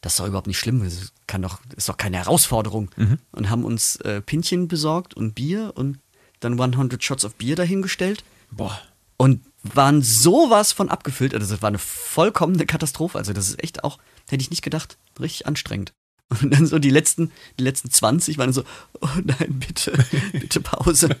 das 0.00 0.12
ist 0.12 0.20
doch 0.20 0.26
überhaupt 0.26 0.46
nicht 0.46 0.58
schlimm. 0.58 0.82
Das 0.82 1.12
kann 1.26 1.42
doch, 1.42 1.60
ist 1.76 1.88
doch 1.88 1.96
keine 1.96 2.18
Herausforderung. 2.18 2.90
Und 3.32 3.50
haben 3.50 3.64
uns 3.64 3.96
äh, 3.96 4.20
Pinchen 4.20 4.68
besorgt 4.68 5.14
und 5.14 5.34
Bier 5.34 5.72
und 5.74 5.98
dann 6.40 6.60
100 6.60 7.02
Shots 7.02 7.24
of 7.24 7.34
Bier 7.34 7.56
dahingestellt 7.56 8.24
Boah. 8.50 8.80
und 9.16 9.42
waren 9.62 10.02
sowas 10.02 10.72
von 10.72 10.88
abgefüllt. 10.88 11.34
Also 11.34 11.52
das 11.52 11.62
war 11.62 11.68
eine 11.68 11.78
vollkommene 11.78 12.66
Katastrophe. 12.66 13.18
Also 13.18 13.32
das 13.32 13.48
ist 13.48 13.62
echt 13.62 13.84
auch, 13.84 13.98
hätte 14.28 14.42
ich 14.42 14.50
nicht 14.50 14.62
gedacht, 14.62 14.96
richtig 15.18 15.46
anstrengend. 15.46 15.92
Und 16.42 16.52
dann 16.52 16.66
so 16.66 16.78
die 16.78 16.90
letzten, 16.90 17.32
die 17.58 17.64
letzten 17.64 17.90
20 17.90 18.38
waren 18.38 18.52
so, 18.52 18.62
oh 19.00 19.08
nein, 19.24 19.58
bitte, 19.58 19.92
bitte 20.32 20.60
Pause. 20.60 21.16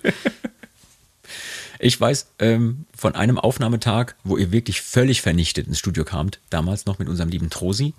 Ich 1.82 1.98
weiß 1.98 2.32
ähm, 2.40 2.84
von 2.94 3.14
einem 3.14 3.38
Aufnahmetag, 3.38 4.14
wo 4.22 4.36
ihr 4.36 4.52
wirklich 4.52 4.82
völlig 4.82 5.22
vernichtet 5.22 5.66
ins 5.66 5.78
Studio 5.78 6.04
kamt, 6.04 6.38
damals 6.50 6.84
noch 6.84 6.98
mit 6.98 7.08
unserem 7.08 7.30
lieben 7.30 7.48
Trosi 7.48 7.94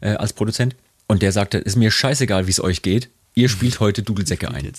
äh, 0.00 0.10
als 0.14 0.32
Produzent. 0.32 0.74
Und 1.06 1.22
der 1.22 1.30
sagte, 1.30 1.58
ist 1.58 1.76
mir 1.76 1.92
scheißegal, 1.92 2.48
wie 2.48 2.50
es 2.50 2.62
euch 2.62 2.82
geht. 2.82 3.10
Ihr 3.34 3.48
spielt 3.48 3.78
heute 3.78 4.02
Dudelsäcke 4.02 4.50
ein. 4.50 4.72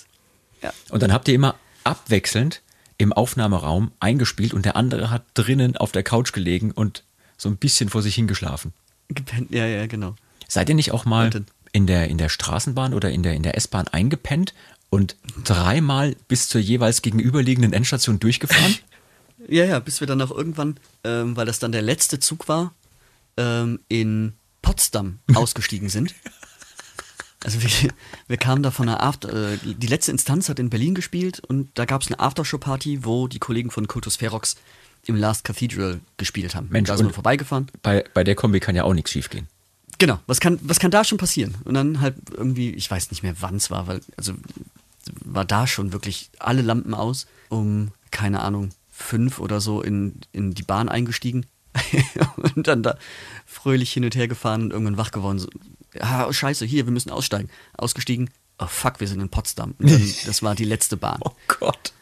Ja. 0.61 0.73
Und 0.89 1.01
dann 1.01 1.13
habt 1.13 1.29
ihr 1.29 1.35
immer 1.35 1.55
abwechselnd 1.85 2.61
im 2.97 3.13
Aufnahmeraum 3.13 3.91
eingespielt 4.01 4.53
und 4.53 4.65
der 4.65 4.75
andere 4.75 5.09
hat 5.09 5.23
drinnen 5.35 5.77
auf 5.77 5.93
der 5.93 6.03
Couch 6.03 6.33
gelegen 6.33 6.71
und 6.71 7.03
so 7.37 7.47
ein 7.49 7.57
bisschen 7.57 7.89
vor 7.89 8.01
sich 8.01 8.15
hingeschlafen. 8.15 8.73
Gepennt. 9.07 9.51
Ja, 9.51 9.65
ja, 9.65 9.87
genau. 9.87 10.15
Seid 10.49 10.67
ihr 10.67 10.75
nicht 10.75 10.91
auch 10.91 11.05
mal 11.05 11.31
in 11.71 11.87
der, 11.87 12.09
in 12.09 12.17
der 12.17 12.29
Straßenbahn 12.29 12.93
oder 12.93 13.09
in 13.09 13.23
der, 13.23 13.33
in 13.33 13.43
der 13.43 13.57
S-Bahn 13.57 13.87
eingepennt 13.87 14.53
und 14.93 15.15
dreimal 15.43 16.15
bis 16.27 16.47
zur 16.49 16.61
jeweils 16.61 17.01
gegenüberliegenden 17.01 17.73
Endstation 17.73 18.19
durchgefahren? 18.19 18.75
Ja, 19.49 19.65
ja, 19.65 19.79
bis 19.79 19.99
wir 19.99 20.07
dann 20.07 20.21
auch 20.21 20.31
irgendwann, 20.31 20.77
ähm, 21.03 21.35
weil 21.35 21.45
das 21.45 21.59
dann 21.59 21.73
der 21.73 21.81
letzte 21.81 22.17
Zug 22.21 22.47
war, 22.47 22.73
ähm, 23.35 23.81
in 23.89 24.31
Potsdam 24.61 25.19
ausgestiegen 25.33 25.89
sind. 25.89 26.15
Also 27.43 27.61
wir, 27.61 27.69
wir 28.29 28.37
kamen 28.37 28.63
da 28.63 28.71
von 28.71 28.87
einer 28.87 29.03
After, 29.03 29.51
äh, 29.53 29.57
die 29.61 29.87
letzte 29.87 30.11
Instanz 30.11 30.47
hat 30.47 30.59
in 30.59 30.69
Berlin 30.69 30.95
gespielt 30.95 31.41
und 31.41 31.69
da 31.73 31.83
gab 31.83 32.03
es 32.03 32.07
eine 32.07 32.21
Aftershow-Party, 32.21 33.03
wo 33.03 33.27
die 33.27 33.39
Kollegen 33.39 33.69
von 33.69 33.85
Kultus 33.89 34.15
Ferox 34.15 34.55
im 35.07 35.17
Last 35.17 35.43
Cathedral 35.43 35.99
gespielt 36.15 36.55
haben. 36.55 36.69
Mensch, 36.69 36.87
da 36.87 36.95
sind 36.95 37.07
wir 37.07 37.09
und- 37.09 37.15
vorbeigefahren. 37.15 37.67
bei, 37.81 38.05
bei 38.13 38.23
der 38.23 38.35
Kombi 38.35 38.61
kann 38.61 38.75
ja 38.77 38.85
auch 38.85 38.93
nichts 38.93 39.11
schiefgehen. 39.11 39.47
Genau, 39.97 40.19
was 40.25 40.39
kann, 40.39 40.57
was 40.61 40.79
kann 40.79 40.91
da 40.91 41.03
schon 41.03 41.17
passieren? 41.17 41.55
Und 41.65 41.73
dann 41.73 41.99
halt 41.99 42.15
irgendwie, 42.31 42.69
ich 42.71 42.89
weiß 42.89 43.11
nicht 43.11 43.23
mehr 43.23 43.35
wann 43.41 43.57
es 43.57 43.69
war, 43.69 43.87
weil, 43.87 43.99
also 44.15 44.33
war 45.23 45.45
da 45.45 45.67
schon 45.67 45.93
wirklich 45.93 46.29
alle 46.39 46.61
Lampen 46.61 46.93
aus, 46.93 47.27
um, 47.49 47.91
keine 48.11 48.41
Ahnung, 48.41 48.69
fünf 48.89 49.39
oder 49.39 49.59
so 49.59 49.81
in, 49.81 50.21
in 50.31 50.53
die 50.53 50.63
Bahn 50.63 50.89
eingestiegen 50.89 51.45
und 52.55 52.67
dann 52.67 52.83
da 52.83 52.97
fröhlich 53.45 53.91
hin 53.91 54.05
und 54.05 54.15
her 54.15 54.27
gefahren 54.27 54.63
und 54.63 54.71
irgendwann 54.71 54.97
wach 54.97 55.11
geworden. 55.11 55.39
So, 55.39 55.49
ah, 55.99 56.27
oh, 56.27 56.33
scheiße, 56.33 56.65
hier, 56.65 56.85
wir 56.85 56.93
müssen 56.93 57.09
aussteigen. 57.09 57.49
Ausgestiegen, 57.77 58.29
oh 58.59 58.67
fuck, 58.67 58.99
wir 58.99 59.07
sind 59.07 59.19
in 59.19 59.29
Potsdam. 59.29 59.75
Dann, 59.79 60.13
das 60.25 60.43
war 60.43 60.55
die 60.55 60.65
letzte 60.65 60.97
Bahn. 60.97 61.19
Gott. 61.47 61.93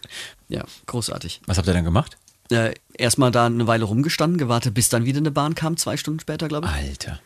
Ja, 0.49 0.65
großartig. 0.87 1.41
Was 1.45 1.57
habt 1.57 1.67
ihr 1.67 1.73
dann 1.73 1.85
gemacht? 1.85 2.17
Äh, 2.49 2.73
Erstmal 2.93 3.31
da 3.31 3.45
eine 3.45 3.67
Weile 3.67 3.85
rumgestanden, 3.85 4.37
gewartet, 4.37 4.73
bis 4.73 4.89
dann 4.89 5.05
wieder 5.05 5.19
eine 5.19 5.31
Bahn 5.31 5.55
kam, 5.55 5.77
zwei 5.77 5.95
Stunden 5.97 6.19
später, 6.19 6.49
glaube 6.49 6.67
ich. 6.67 6.73
Alter. 6.73 7.19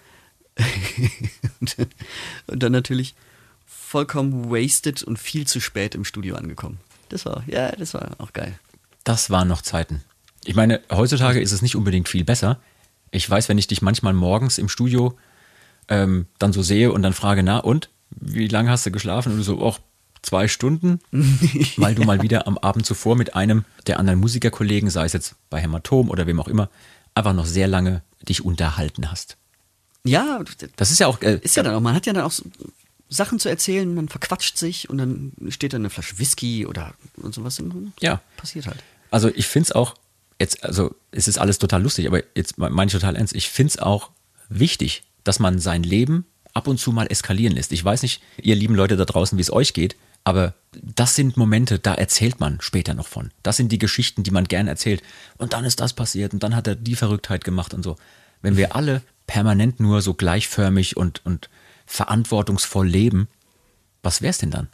und 2.47 2.63
dann 2.63 2.71
natürlich 2.71 3.15
vollkommen 3.85 4.49
wasted 4.49 5.03
und 5.03 5.19
viel 5.19 5.45
zu 5.45 5.59
spät 5.59 5.95
im 5.95 6.03
Studio 6.03 6.35
angekommen. 6.35 6.79
Das 7.09 7.25
war, 7.25 7.43
ja, 7.47 7.71
das 7.71 7.93
war 7.93 8.15
auch 8.17 8.33
geil. 8.33 8.57
Das 9.03 9.29
waren 9.29 9.47
noch 9.47 9.61
Zeiten. 9.61 10.01
Ich 10.43 10.55
meine, 10.55 10.81
heutzutage 10.91 11.39
ist 11.39 11.51
es 11.51 11.61
nicht 11.61 11.75
unbedingt 11.75 12.09
viel 12.09 12.23
besser, 12.23 12.59
Ich 13.11 13.29
weiß, 13.29 13.47
wenn 13.47 13.57
ich 13.57 13.67
dich 13.67 13.81
manchmal 13.81 14.13
morgens 14.13 14.57
im 14.57 14.67
Studio 14.67 15.17
ähm, 15.87 16.25
dann 16.39 16.51
so 16.51 16.61
sehe 16.61 16.91
und 16.91 17.03
dann 17.03 17.13
frage, 17.13 17.43
na 17.43 17.59
und, 17.59 17.89
wie 18.09 18.47
lange 18.47 18.69
hast 18.69 18.85
du 18.85 18.91
geschlafen? 18.91 19.31
Und 19.31 19.37
du 19.37 19.43
so, 19.43 19.61
auch 19.61 19.79
zwei 20.21 20.47
Stunden, 20.47 20.99
weil 21.77 21.95
du 21.95 22.03
mal 22.03 22.21
wieder 22.21 22.47
am 22.47 22.57
Abend 22.57 22.85
zuvor 22.85 23.15
mit 23.15 23.35
einem 23.35 23.63
der 23.87 23.99
anderen 23.99 24.19
Musikerkollegen, 24.19 24.89
sei 24.89 25.05
es 25.05 25.13
jetzt 25.13 25.35
bei 25.49 25.61
Hämatom 25.61 26.09
oder 26.09 26.25
wem 26.27 26.39
auch 26.39 26.47
immer, 26.47 26.69
einfach 27.13 27.33
noch 27.33 27.45
sehr 27.45 27.67
lange 27.67 28.01
dich 28.27 28.43
unterhalten 28.43 29.11
hast. 29.11 29.37
Ja, 30.03 30.43
Das 30.75 30.91
ist 30.91 30.99
ja 30.99 31.07
auch, 31.07 31.21
äh, 31.21 31.39
ist 31.41 31.55
ja 31.55 31.63
dann 31.63 31.75
auch, 31.75 31.81
man 31.81 31.95
hat 31.95 32.05
ja 32.05 32.13
dann 32.13 32.23
auch 32.23 32.31
so 32.31 32.43
Sachen 33.09 33.39
zu 33.39 33.49
erzählen, 33.49 33.93
man 33.93 34.09
verquatscht 34.09 34.57
sich 34.57 34.89
und 34.89 34.97
dann 34.97 35.31
steht 35.49 35.73
da 35.73 35.77
eine 35.77 35.89
Flasche 35.89 36.17
Whisky 36.17 36.65
oder 36.65 36.93
und 37.17 37.33
sowas. 37.33 37.61
Ja. 37.99 38.21
Passiert 38.37 38.67
halt. 38.67 38.83
Also 39.11 39.29
ich 39.29 39.47
finde 39.47 39.67
es 39.67 39.71
auch, 39.71 39.95
jetzt, 40.39 40.63
also 40.63 40.95
es 41.11 41.27
ist 41.27 41.37
alles 41.37 41.59
total 41.59 41.83
lustig, 41.83 42.07
aber 42.07 42.23
jetzt 42.35 42.57
meine 42.57 42.85
ich 42.85 42.91
total 42.91 43.15
ernst, 43.15 43.35
ich 43.35 43.49
finde 43.49 43.71
es 43.71 43.79
auch 43.79 44.11
wichtig, 44.49 45.03
dass 45.23 45.39
man 45.39 45.59
sein 45.59 45.83
Leben 45.83 46.25
ab 46.53 46.67
und 46.67 46.79
zu 46.79 46.91
mal 46.91 47.07
eskalieren 47.07 47.55
lässt. 47.55 47.71
Ich 47.71 47.83
weiß 47.83 48.01
nicht, 48.01 48.21
ihr 48.41 48.55
lieben 48.55 48.75
Leute 48.75 48.97
da 48.97 49.05
draußen, 49.05 49.37
wie 49.37 49.41
es 49.41 49.51
euch 49.51 49.73
geht, 49.73 49.95
aber 50.23 50.55
das 50.81 51.15
sind 51.15 51.37
Momente, 51.37 51.77
da 51.77 51.93
erzählt 51.93 52.39
man 52.39 52.59
später 52.59 52.95
noch 52.95 53.07
von. 53.07 53.31
Das 53.43 53.57
sind 53.57 53.71
die 53.71 53.77
Geschichten, 53.77 54.23
die 54.23 54.31
man 54.31 54.45
gern 54.45 54.67
erzählt. 54.67 55.03
Und 55.37 55.53
dann 55.53 55.65
ist 55.65 55.79
das 55.79 55.93
passiert 55.93 56.33
und 56.33 56.41
dann 56.41 56.55
hat 56.55 56.67
er 56.67 56.75
die 56.75 56.95
Verrücktheit 56.95 57.43
gemacht 57.43 57.73
und 57.73 57.83
so. 57.83 57.95
Wenn 58.41 58.57
wir 58.57 58.75
alle 58.75 59.03
permanent 59.27 59.79
nur 59.79 60.01
so 60.01 60.13
gleichförmig 60.15 60.97
und, 60.97 61.23
und 61.25 61.49
verantwortungsvoll 61.85 62.87
leben, 62.87 63.27
was 64.03 64.21
wär's 64.21 64.37
denn 64.37 64.51
dann? 64.51 64.67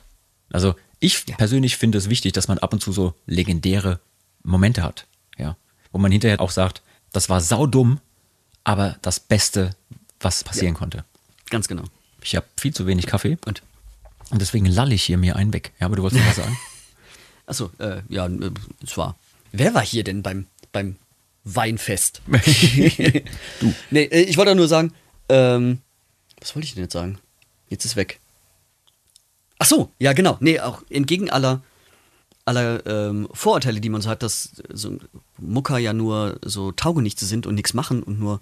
Also 0.52 0.76
ich 1.00 1.26
persönlich 1.38 1.78
finde 1.78 1.98
es 1.98 2.10
wichtig, 2.10 2.34
dass 2.34 2.48
man 2.48 2.58
ab 2.60 2.74
und 2.74 2.82
zu 2.82 2.92
so 2.92 3.14
legendäre 3.26 4.00
Momente 4.44 4.84
hat, 4.84 5.08
ja, 5.38 5.56
wo 5.92 5.98
man 5.98 6.12
hinterher 6.12 6.42
auch 6.42 6.52
sagt, 6.52 6.82
das 7.12 7.30
war 7.30 7.42
saudumm, 7.42 8.00
aber 8.64 8.98
das 9.02 9.20
Beste, 9.20 9.76
was 10.20 10.44
passieren 10.44 10.76
konnte. 10.76 11.04
Ganz 11.50 11.68
genau. 11.68 11.84
Ich 12.22 12.36
habe 12.36 12.46
viel 12.58 12.74
zu 12.74 12.86
wenig 12.86 13.08
Kaffee 13.08 13.38
Und 13.46 13.64
und 14.32 14.42
deswegen 14.42 14.66
lalle 14.66 14.96
ich 14.96 15.04
hier 15.04 15.18
mir 15.18 15.36
einen 15.36 15.54
weg. 15.54 15.74
Ja, 15.80 15.86
aber 15.86 15.98
du 15.98 16.04
wolltest 16.04 16.22
noch 16.22 16.30
was 16.30 16.38
sagen? 16.38 16.58
Achso, 17.46 17.70
äh, 17.80 18.02
ja, 18.08 18.28
äh, 18.28 18.52
es 18.82 18.98
war. 18.98 19.18
Wer 19.52 19.74
war 19.74 19.86
hier 19.86 20.04
denn 20.04 20.24
beim, 20.24 20.48
beim 20.72 20.96
Weinfest? 21.44 22.22
du. 22.28 23.74
Nee, 23.92 24.04
äh, 24.04 24.22
ich 24.22 24.38
wollte 24.38 24.56
nur 24.56 24.70
sagen, 24.70 24.94
ähm, 25.28 25.80
was 26.42 26.56
wollte 26.56 26.66
ich 26.66 26.74
denn 26.74 26.84
jetzt 26.84 26.94
sagen? 26.94 27.18
Jetzt 27.70 27.86
ist 27.86 27.96
weg. 27.96 28.20
Ach 29.60 29.66
so, 29.66 29.92
ja, 30.00 30.14
genau. 30.14 30.38
Nee, 30.42 30.60
auch 30.60 30.82
entgegen 30.90 31.30
aller, 31.30 31.62
aller 32.46 32.86
ähm, 32.86 33.30
Vorurteile, 33.32 33.80
die 33.80 33.90
man 33.90 34.02
so 34.02 34.10
hat, 34.10 34.24
dass 34.24 34.62
so 34.74 34.98
Mucker 35.38 35.78
ja 35.78 35.94
nur 35.94 36.40
so 36.44 36.72
Taugenichte 36.72 37.26
sind 37.26 37.46
und 37.46 37.56
nichts 37.56 37.74
machen 37.74 38.04
und 38.04 38.20
nur 38.20 38.42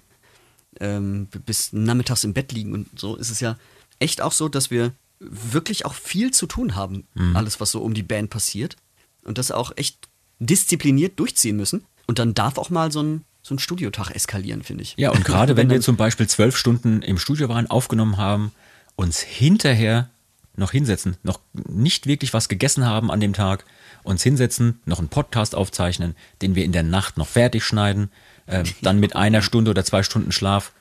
ähm, 0.79 1.27
bis 1.45 1.73
nachmittags 1.73 2.23
im 2.23 2.33
Bett 2.33 2.51
liegen 2.51 2.73
und 2.73 2.99
so, 2.99 3.15
ist 3.17 3.29
es 3.29 3.41
ja 3.41 3.57
echt 3.99 4.21
auch 4.21 4.31
so, 4.31 4.47
dass 4.47 4.71
wir 4.71 4.93
wirklich 5.19 5.85
auch 5.85 5.93
viel 5.93 6.31
zu 6.31 6.47
tun 6.47 6.75
haben, 6.75 7.05
alles, 7.33 7.59
was 7.59 7.71
so 7.71 7.81
um 7.81 7.93
die 7.93 8.03
Band 8.03 8.29
passiert. 8.29 8.77
Und 9.23 9.37
das 9.37 9.51
auch 9.51 9.73
echt 9.75 10.07
diszipliniert 10.39 11.19
durchziehen 11.19 11.57
müssen. 11.57 11.85
Und 12.07 12.19
dann 12.19 12.33
darf 12.33 12.57
auch 12.57 12.69
mal 12.69 12.91
so 12.91 13.03
ein, 13.03 13.25
so 13.49 13.55
ein 13.55 13.59
Studiotag 13.59 14.11
eskalieren, 14.11 14.63
finde 14.63 14.83
ich. 14.83 14.93
Ja, 14.97 15.11
und 15.11 15.25
gerade 15.25 15.57
wenn 15.57 15.69
wir 15.69 15.81
zum 15.81 15.97
Beispiel 15.97 16.27
zwölf 16.27 16.55
Stunden 16.55 17.01
im 17.01 17.17
Studio 17.17 17.49
waren, 17.49 17.69
aufgenommen 17.69 18.17
haben, 18.17 18.53
uns 18.95 19.19
hinterher 19.19 20.09
noch 20.55 20.71
hinsetzen, 20.71 21.17
noch 21.23 21.39
nicht 21.53 22.05
wirklich 22.05 22.33
was 22.33 22.47
gegessen 22.47 22.85
haben 22.85 23.11
an 23.11 23.19
dem 23.19 23.33
Tag, 23.33 23.65
uns 24.03 24.21
hinsetzen, 24.23 24.79
noch 24.85 24.99
einen 24.99 25.09
Podcast 25.09 25.55
aufzeichnen, 25.55 26.15
den 26.41 26.55
wir 26.55 26.63
in 26.63 26.71
der 26.71 26.83
Nacht 26.83 27.17
noch 27.17 27.27
fertig 27.27 27.63
schneiden, 27.63 28.11
äh, 28.45 28.63
dann 28.81 28.99
mit 28.99 29.15
einer 29.15 29.41
Stunde 29.41 29.71
oder 29.71 29.83
zwei 29.83 30.03
Stunden 30.03 30.31
Schlaf 30.31 30.71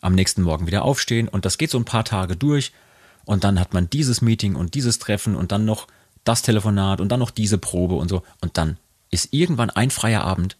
am 0.00 0.14
nächsten 0.14 0.42
Morgen 0.42 0.66
wieder 0.66 0.82
aufstehen 0.82 1.28
und 1.28 1.44
das 1.44 1.58
geht 1.58 1.70
so 1.70 1.78
ein 1.78 1.84
paar 1.84 2.04
Tage 2.04 2.36
durch 2.36 2.72
und 3.24 3.42
dann 3.42 3.58
hat 3.58 3.74
man 3.74 3.90
dieses 3.90 4.20
Meeting 4.20 4.54
und 4.54 4.74
dieses 4.74 4.98
Treffen 4.98 5.34
und 5.34 5.50
dann 5.50 5.64
noch 5.64 5.88
das 6.22 6.42
Telefonat 6.42 7.00
und 7.00 7.08
dann 7.08 7.20
noch 7.20 7.30
diese 7.30 7.58
Probe 7.58 7.94
und 7.94 8.08
so 8.08 8.22
und 8.40 8.56
dann 8.56 8.76
ist 9.10 9.32
irgendwann 9.32 9.70
ein 9.70 9.90
freier 9.90 10.22
Abend 10.22 10.56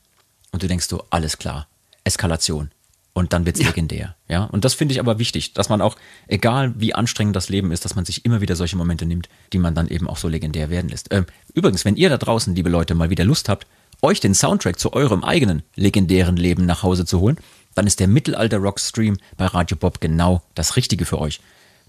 und 0.55 0.63
du 0.63 0.69
denkst 0.69 0.87
so, 0.89 1.05
alles 1.11 1.37
klar, 1.37 1.67
Eskalation. 2.05 2.71
Und 3.13 3.33
dann 3.33 3.45
wird's 3.45 3.61
legendär. 3.61 4.15
Ja. 4.29 4.45
Und 4.45 4.65
das 4.65 4.75
finde 4.75 4.93
ich 4.93 5.01
aber 5.01 5.19
wichtig, 5.19 5.53
dass 5.53 5.69
man 5.69 5.81
auch, 5.81 5.97
egal 6.29 6.73
wie 6.77 6.95
anstrengend 6.95 7.35
das 7.35 7.49
Leben 7.49 7.73
ist, 7.73 7.85
dass 7.85 7.97
man 7.97 8.05
sich 8.05 8.25
immer 8.25 8.41
wieder 8.41 8.55
solche 8.55 8.77
Momente 8.77 9.05
nimmt, 9.05 9.29
die 9.53 9.59
man 9.59 9.75
dann 9.75 9.89
eben 9.89 10.09
auch 10.09 10.17
so 10.17 10.29
legendär 10.29 10.71
werden 10.71 10.89
lässt. 10.89 11.13
Ähm, 11.13 11.27
übrigens, 11.55 11.85
wenn 11.85 11.97
ihr 11.97 12.09
da 12.09 12.19
draußen, 12.19 12.55
liebe 12.55 12.71
Leute, 12.71 12.95
mal 12.95 13.11
wieder 13.11 13.25
Lust 13.25 13.49
habt, 13.49 13.67
euch 14.01 14.21
den 14.21 14.35
Soundtrack 14.35 14.79
zu 14.79 14.93
eurem 14.93 15.25
eigenen 15.25 15.65
legendären 15.75 16.37
Leben 16.37 16.67
nach 16.67 16.85
Hause 16.85 17.05
zu 17.05 17.19
holen, 17.19 17.37
dann 17.75 17.89
ist 17.89 17.99
der 17.99 18.07
Mittelalter 18.07 18.59
Rock 18.59 18.79
Stream 18.79 19.17
bei 19.37 19.47
Radio 19.47 19.77
Bob 19.77 20.01
genau 20.01 20.43
das 20.55 20.77
Richtige 20.77 21.05
für 21.05 21.21
euch. 21.21 21.41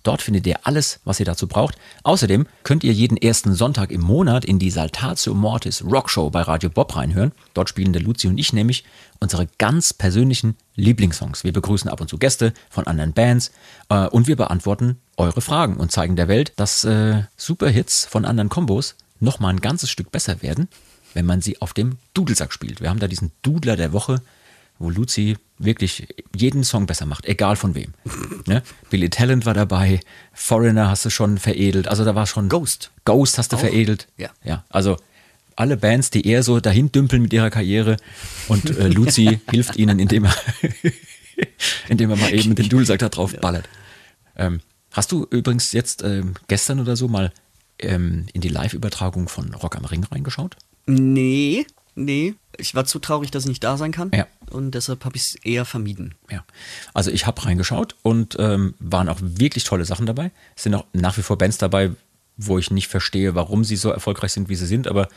Dort 0.06 0.22
findet 0.22 0.46
ihr 0.46 0.60
alles, 0.68 1.00
was 1.04 1.20
ihr 1.20 1.26
dazu 1.26 1.48
braucht. 1.48 1.76
Außerdem 2.04 2.46
könnt 2.62 2.84
ihr 2.84 2.94
jeden 2.94 3.18
ersten 3.18 3.56
Sonntag 3.56 3.90
im 3.90 4.02
Monat 4.02 4.46
in 4.46 4.60
die 4.60 4.70
Saltatio 4.70 5.34
Mortis 5.34 5.84
Rockshow 5.84 6.30
bei 6.30 6.42
Radio 6.42 6.70
Bob 6.70 6.96
reinhören. 6.96 7.32
Dort 7.56 7.70
spielen 7.70 7.92
der 7.92 8.04
Luzi 8.04 8.28
und 8.28 8.38
ich 8.38 8.54
nämlich 8.54 8.84
unsere 9.20 9.48
ganz 9.58 9.94
persönlichen 9.94 10.58
Lieblingssongs. 10.76 11.44
Wir 11.44 11.54
begrüßen 11.54 11.90
ab 11.90 12.02
und 12.02 12.08
zu 12.08 12.20
Gäste 12.20 12.54
von 12.70 12.86
anderen 12.86 13.14
Bands 13.14 13.52
äh, 13.90 14.06
und 14.06 14.28
wir 14.28 14.36
beantworten 14.36 15.00
eure 15.18 15.42
Fragen 15.42 15.78
und 15.78 15.92
zeigen 15.92 16.16
der 16.16 16.28
Welt, 16.28 16.54
dass 16.58 16.84
äh, 16.84 17.24
Superhits 17.36 18.06
von 18.06 18.26
anderen 18.26 18.50
Kombos 18.50 18.98
noch 19.20 19.40
mal 19.40 19.50
ein 19.50 19.60
ganzes 19.60 19.90
Stück 19.90 20.12
besser 20.12 20.44
werden, 20.44 20.68
wenn 21.16 21.26
man 21.26 21.42
sie 21.42 21.62
auf 21.64 21.74
dem 21.74 21.98
Dudelsack 22.14 22.54
spielt. 22.54 22.80
Wir 22.80 22.92
haben 22.92 23.00
da 23.00 23.08
diesen 23.08 23.32
Dudler 23.42 23.76
der 23.76 23.92
Woche, 23.92 24.22
wo 24.80 24.90
Luzi 24.90 25.38
wirklich 25.58 26.08
jeden 26.36 26.64
Song 26.64 26.86
besser 26.86 27.06
macht, 27.06 27.26
egal 27.26 27.56
von 27.56 27.76
wem. 27.76 27.94
Ne? 28.48 28.62
Billy 28.92 29.10
Talent 29.10 29.48
war 29.48 29.56
dabei, 29.56 30.00
Foreigner 30.32 30.88
hast 30.88 31.04
du 31.04 31.10
schon 31.10 31.40
veredelt, 31.40 31.88
also 31.88 32.06
da 32.06 32.14
war 32.14 32.28
schon 32.28 32.48
Ghost. 32.48 32.92
Ghost 33.06 33.40
hast 33.40 33.52
du 33.52 33.56
Auch? 33.56 33.62
veredelt. 33.62 34.08
Ja. 34.18 34.30
ja. 34.44 34.64
Also 34.70 34.98
alle 35.56 35.78
Bands, 35.78 36.12
die 36.12 36.28
eher 36.28 36.44
so 36.44 36.60
dahin 36.60 36.92
dümpeln 36.92 37.24
mit 37.24 37.34
ihrer 37.34 37.50
Karriere 37.50 37.98
und 38.48 38.78
äh, 38.78 38.88
Luzi 38.90 39.40
hilft 39.50 39.78
ihnen, 39.78 39.98
indem 39.98 40.26
er, 40.26 40.36
indem 41.90 42.12
er 42.12 42.18
mal 42.18 42.34
eben 42.34 42.54
den 42.54 42.70
Dudelsack 42.70 43.00
da 43.00 43.10
drauf 43.10 43.36
ballert. 43.40 43.68
Ähm, 44.36 44.60
hast 44.92 45.12
du 45.12 45.26
übrigens 45.32 45.72
jetzt 45.72 46.04
ähm, 46.04 46.36
gestern 46.48 46.80
oder 46.80 46.96
so 46.96 47.08
mal 47.08 47.32
ähm, 47.80 48.28
in 48.34 48.42
die 48.42 48.50
Live-Übertragung 48.50 49.28
von 49.28 49.54
Rock 49.56 49.76
am 49.76 49.86
Ring 49.86 50.04
reingeschaut? 50.04 50.56
Nee, 50.86 51.66
nee. 51.96 52.36
Ich 52.58 52.74
war 52.76 52.86
zu 52.86 53.00
traurig, 53.00 53.32
dass 53.32 53.44
ich 53.44 53.50
nicht 53.50 53.64
da 53.64 53.78
sein 53.78 53.92
kann. 53.92 54.12
Ja. 54.14 54.28
Und 54.50 54.72
deshalb 54.72 55.04
habe 55.04 55.18
ich 55.18 55.24
es 55.24 55.36
eher 55.36 55.66
vermieden. 55.66 56.16
Ja, 56.32 56.46
also 56.94 57.12
ich 57.12 57.28
habe 57.28 57.44
reingeschaut 57.46 57.96
und 58.02 58.38
ähm, 58.40 58.76
waren 58.80 59.10
auch 59.10 59.18
wirklich 59.20 59.66
tolle 59.66 59.86
Sachen 59.86 60.06
dabei. 60.06 60.32
Es 60.56 60.64
sind 60.64 60.76
auch 60.76 60.86
nach 60.94 61.18
wie 61.18 61.22
vor 61.22 61.38
Bands 61.38 61.58
dabei, 61.58 61.92
wo 62.38 62.58
ich 62.58 62.72
nicht 62.72 62.88
verstehe, 62.88 63.36
warum 63.36 63.64
sie 63.64 63.76
so 63.76 63.90
erfolgreich 63.90 64.32
sind, 64.34 64.50
wie 64.50 64.56
sie 64.56 64.68
sind, 64.68 64.88
aber 64.88 65.10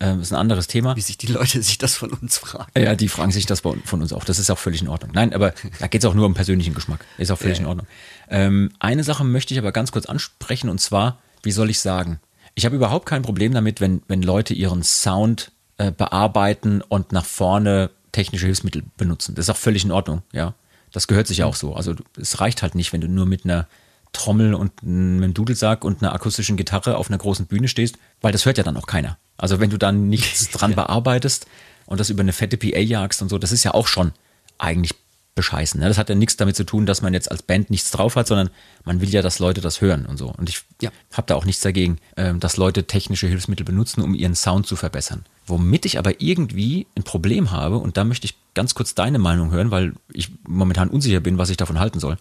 ähm, 0.00 0.20
ist 0.20 0.32
ein 0.32 0.38
anderes 0.38 0.66
Thema. 0.66 0.96
Wie 0.96 1.00
sich 1.00 1.18
die 1.18 1.26
Leute 1.26 1.62
sich 1.62 1.78
das 1.78 1.94
von 1.94 2.10
uns 2.10 2.38
fragen. 2.38 2.70
Ja, 2.76 2.94
die 2.94 3.08
fragen 3.08 3.32
sich 3.32 3.46
das 3.46 3.60
von 3.60 3.80
uns 3.84 4.12
auch. 4.12 4.24
Das 4.24 4.38
ist 4.38 4.50
auch 4.50 4.58
völlig 4.58 4.82
in 4.82 4.88
Ordnung. 4.88 5.12
Nein, 5.14 5.32
aber 5.32 5.54
da 5.78 5.86
geht 5.86 6.02
es 6.02 6.08
auch 6.08 6.14
nur 6.14 6.26
um 6.26 6.34
persönlichen 6.34 6.74
Geschmack. 6.74 7.04
Ist 7.18 7.30
auch 7.30 7.38
völlig 7.38 7.60
in 7.60 7.66
Ordnung. 7.66 7.86
Ähm, 8.28 8.72
eine 8.78 9.04
Sache 9.04 9.24
möchte 9.24 9.54
ich 9.54 9.58
aber 9.58 9.72
ganz 9.72 9.92
kurz 9.92 10.06
ansprechen 10.06 10.68
und 10.68 10.80
zwar, 10.80 11.18
wie 11.42 11.52
soll 11.52 11.70
ich 11.70 11.80
sagen? 11.80 12.20
Ich 12.54 12.64
habe 12.64 12.76
überhaupt 12.76 13.06
kein 13.06 13.22
Problem 13.22 13.52
damit, 13.52 13.80
wenn, 13.80 14.02
wenn 14.08 14.22
Leute 14.22 14.54
ihren 14.54 14.82
Sound 14.82 15.52
äh, 15.78 15.90
bearbeiten 15.92 16.82
und 16.82 17.12
nach 17.12 17.24
vorne 17.24 17.90
technische 18.12 18.46
Hilfsmittel 18.46 18.82
benutzen. 18.96 19.34
Das 19.34 19.46
ist 19.46 19.50
auch 19.50 19.56
völlig 19.56 19.84
in 19.84 19.92
Ordnung, 19.92 20.22
ja. 20.32 20.54
Das 20.92 21.08
gehört 21.08 21.26
sich 21.26 21.38
ja 21.38 21.46
auch 21.46 21.56
so. 21.56 21.74
Also 21.74 21.94
es 22.16 22.40
reicht 22.40 22.62
halt 22.62 22.76
nicht, 22.76 22.92
wenn 22.92 23.00
du 23.00 23.08
nur 23.08 23.26
mit 23.26 23.44
einer 23.44 23.66
Trommel 24.12 24.54
und 24.54 24.70
einem 24.84 25.34
Dudelsack 25.34 25.84
und 25.84 26.02
einer 26.02 26.12
akustischen 26.14 26.56
Gitarre 26.56 26.96
auf 26.96 27.08
einer 27.08 27.18
großen 27.18 27.46
Bühne 27.46 27.66
stehst, 27.66 27.96
weil 28.20 28.30
das 28.30 28.46
hört 28.46 28.58
ja 28.58 28.64
dann 28.64 28.76
auch 28.76 28.86
keiner. 28.86 29.18
Also 29.36 29.58
wenn 29.58 29.70
du 29.70 29.76
dann 29.78 30.08
nichts 30.08 30.50
dran 30.52 30.76
bearbeitest 30.76 31.46
und 31.86 31.98
das 31.98 32.10
über 32.10 32.20
eine 32.20 32.32
fette 32.32 32.56
PA 32.56 32.78
jagst 32.78 33.20
und 33.22 33.28
so, 33.28 33.38
das 33.38 33.50
ist 33.50 33.64
ja 33.64 33.74
auch 33.74 33.88
schon 33.88 34.12
eigentlich 34.58 34.94
bescheißen. 35.34 35.80
Ne? 35.80 35.88
Das 35.88 35.98
hat 35.98 36.08
ja 36.08 36.14
nichts 36.14 36.36
damit 36.36 36.54
zu 36.54 36.62
tun, 36.62 36.86
dass 36.86 37.02
man 37.02 37.12
jetzt 37.12 37.28
als 37.28 37.42
Band 37.42 37.70
nichts 37.70 37.90
drauf 37.90 38.14
hat, 38.14 38.28
sondern 38.28 38.50
man 38.84 39.00
will 39.00 39.08
ja, 39.08 39.20
dass 39.20 39.40
Leute 39.40 39.60
das 39.60 39.80
hören 39.80 40.06
und 40.06 40.16
so. 40.16 40.28
Und 40.28 40.48
ich 40.48 40.62
Ja. 40.80 40.90
habe 41.12 41.26
da 41.26 41.34
auch 41.34 41.44
nichts 41.44 41.62
dagegen, 41.62 41.98
ähm, 42.16 42.38
dass 42.38 42.56
Leute 42.56 42.84
technische 42.86 43.26
Hilfsmittel 43.26 43.66
benutzen, 43.66 44.00
um 44.02 44.14
ihren 44.14 44.36
Sound 44.36 44.68
zu 44.68 44.76
verbessern. 44.76 45.24
Womit 45.46 45.84
ich 45.84 45.98
aber 45.98 46.20
irgendwie 46.20 46.86
ein 46.96 47.02
Problem 47.02 47.50
habe, 47.50 47.78
und 47.78 47.96
da 47.96 48.04
möchte 48.04 48.26
ich 48.26 48.36
ganz 48.54 48.74
kurz 48.74 48.94
deine 48.94 49.18
Meinung 49.18 49.50
hören, 49.50 49.70
weil 49.70 49.94
ich 50.12 50.30
momentan 50.48 50.88
unsicher 50.88 51.20
bin, 51.20 51.38
was 51.38 51.50
ich 51.50 51.56
davon 51.56 51.78
halten 51.78 52.00
soll. 52.00 52.16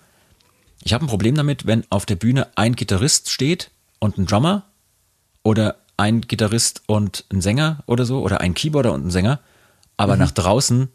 Ich 0.84 0.94
habe 0.94 1.06
ein 1.06 1.08
Problem 1.10 1.36
damit, 1.36 1.66
wenn 1.66 1.86
auf 1.90 2.06
der 2.06 2.16
Bühne 2.16 2.48
ein 2.56 2.76
Gitarrist 2.76 3.30
steht 3.30 3.72
und 4.00 4.18
ein 4.18 4.26
Drummer 4.26 4.66
oder 5.44 5.78
ein 5.96 6.22
Gitarrist 6.22 6.82
und 6.88 7.26
ein 7.32 7.42
Sänger 7.42 7.84
oder 7.86 8.06
so 8.06 8.22
oder 8.22 8.42
ein 8.42 8.54
Keyboarder 8.54 8.92
und 8.92 9.06
ein 9.06 9.12
Sänger, 9.12 9.40
aber 9.96 10.18
nach 10.18 10.32
draußen 10.32 10.90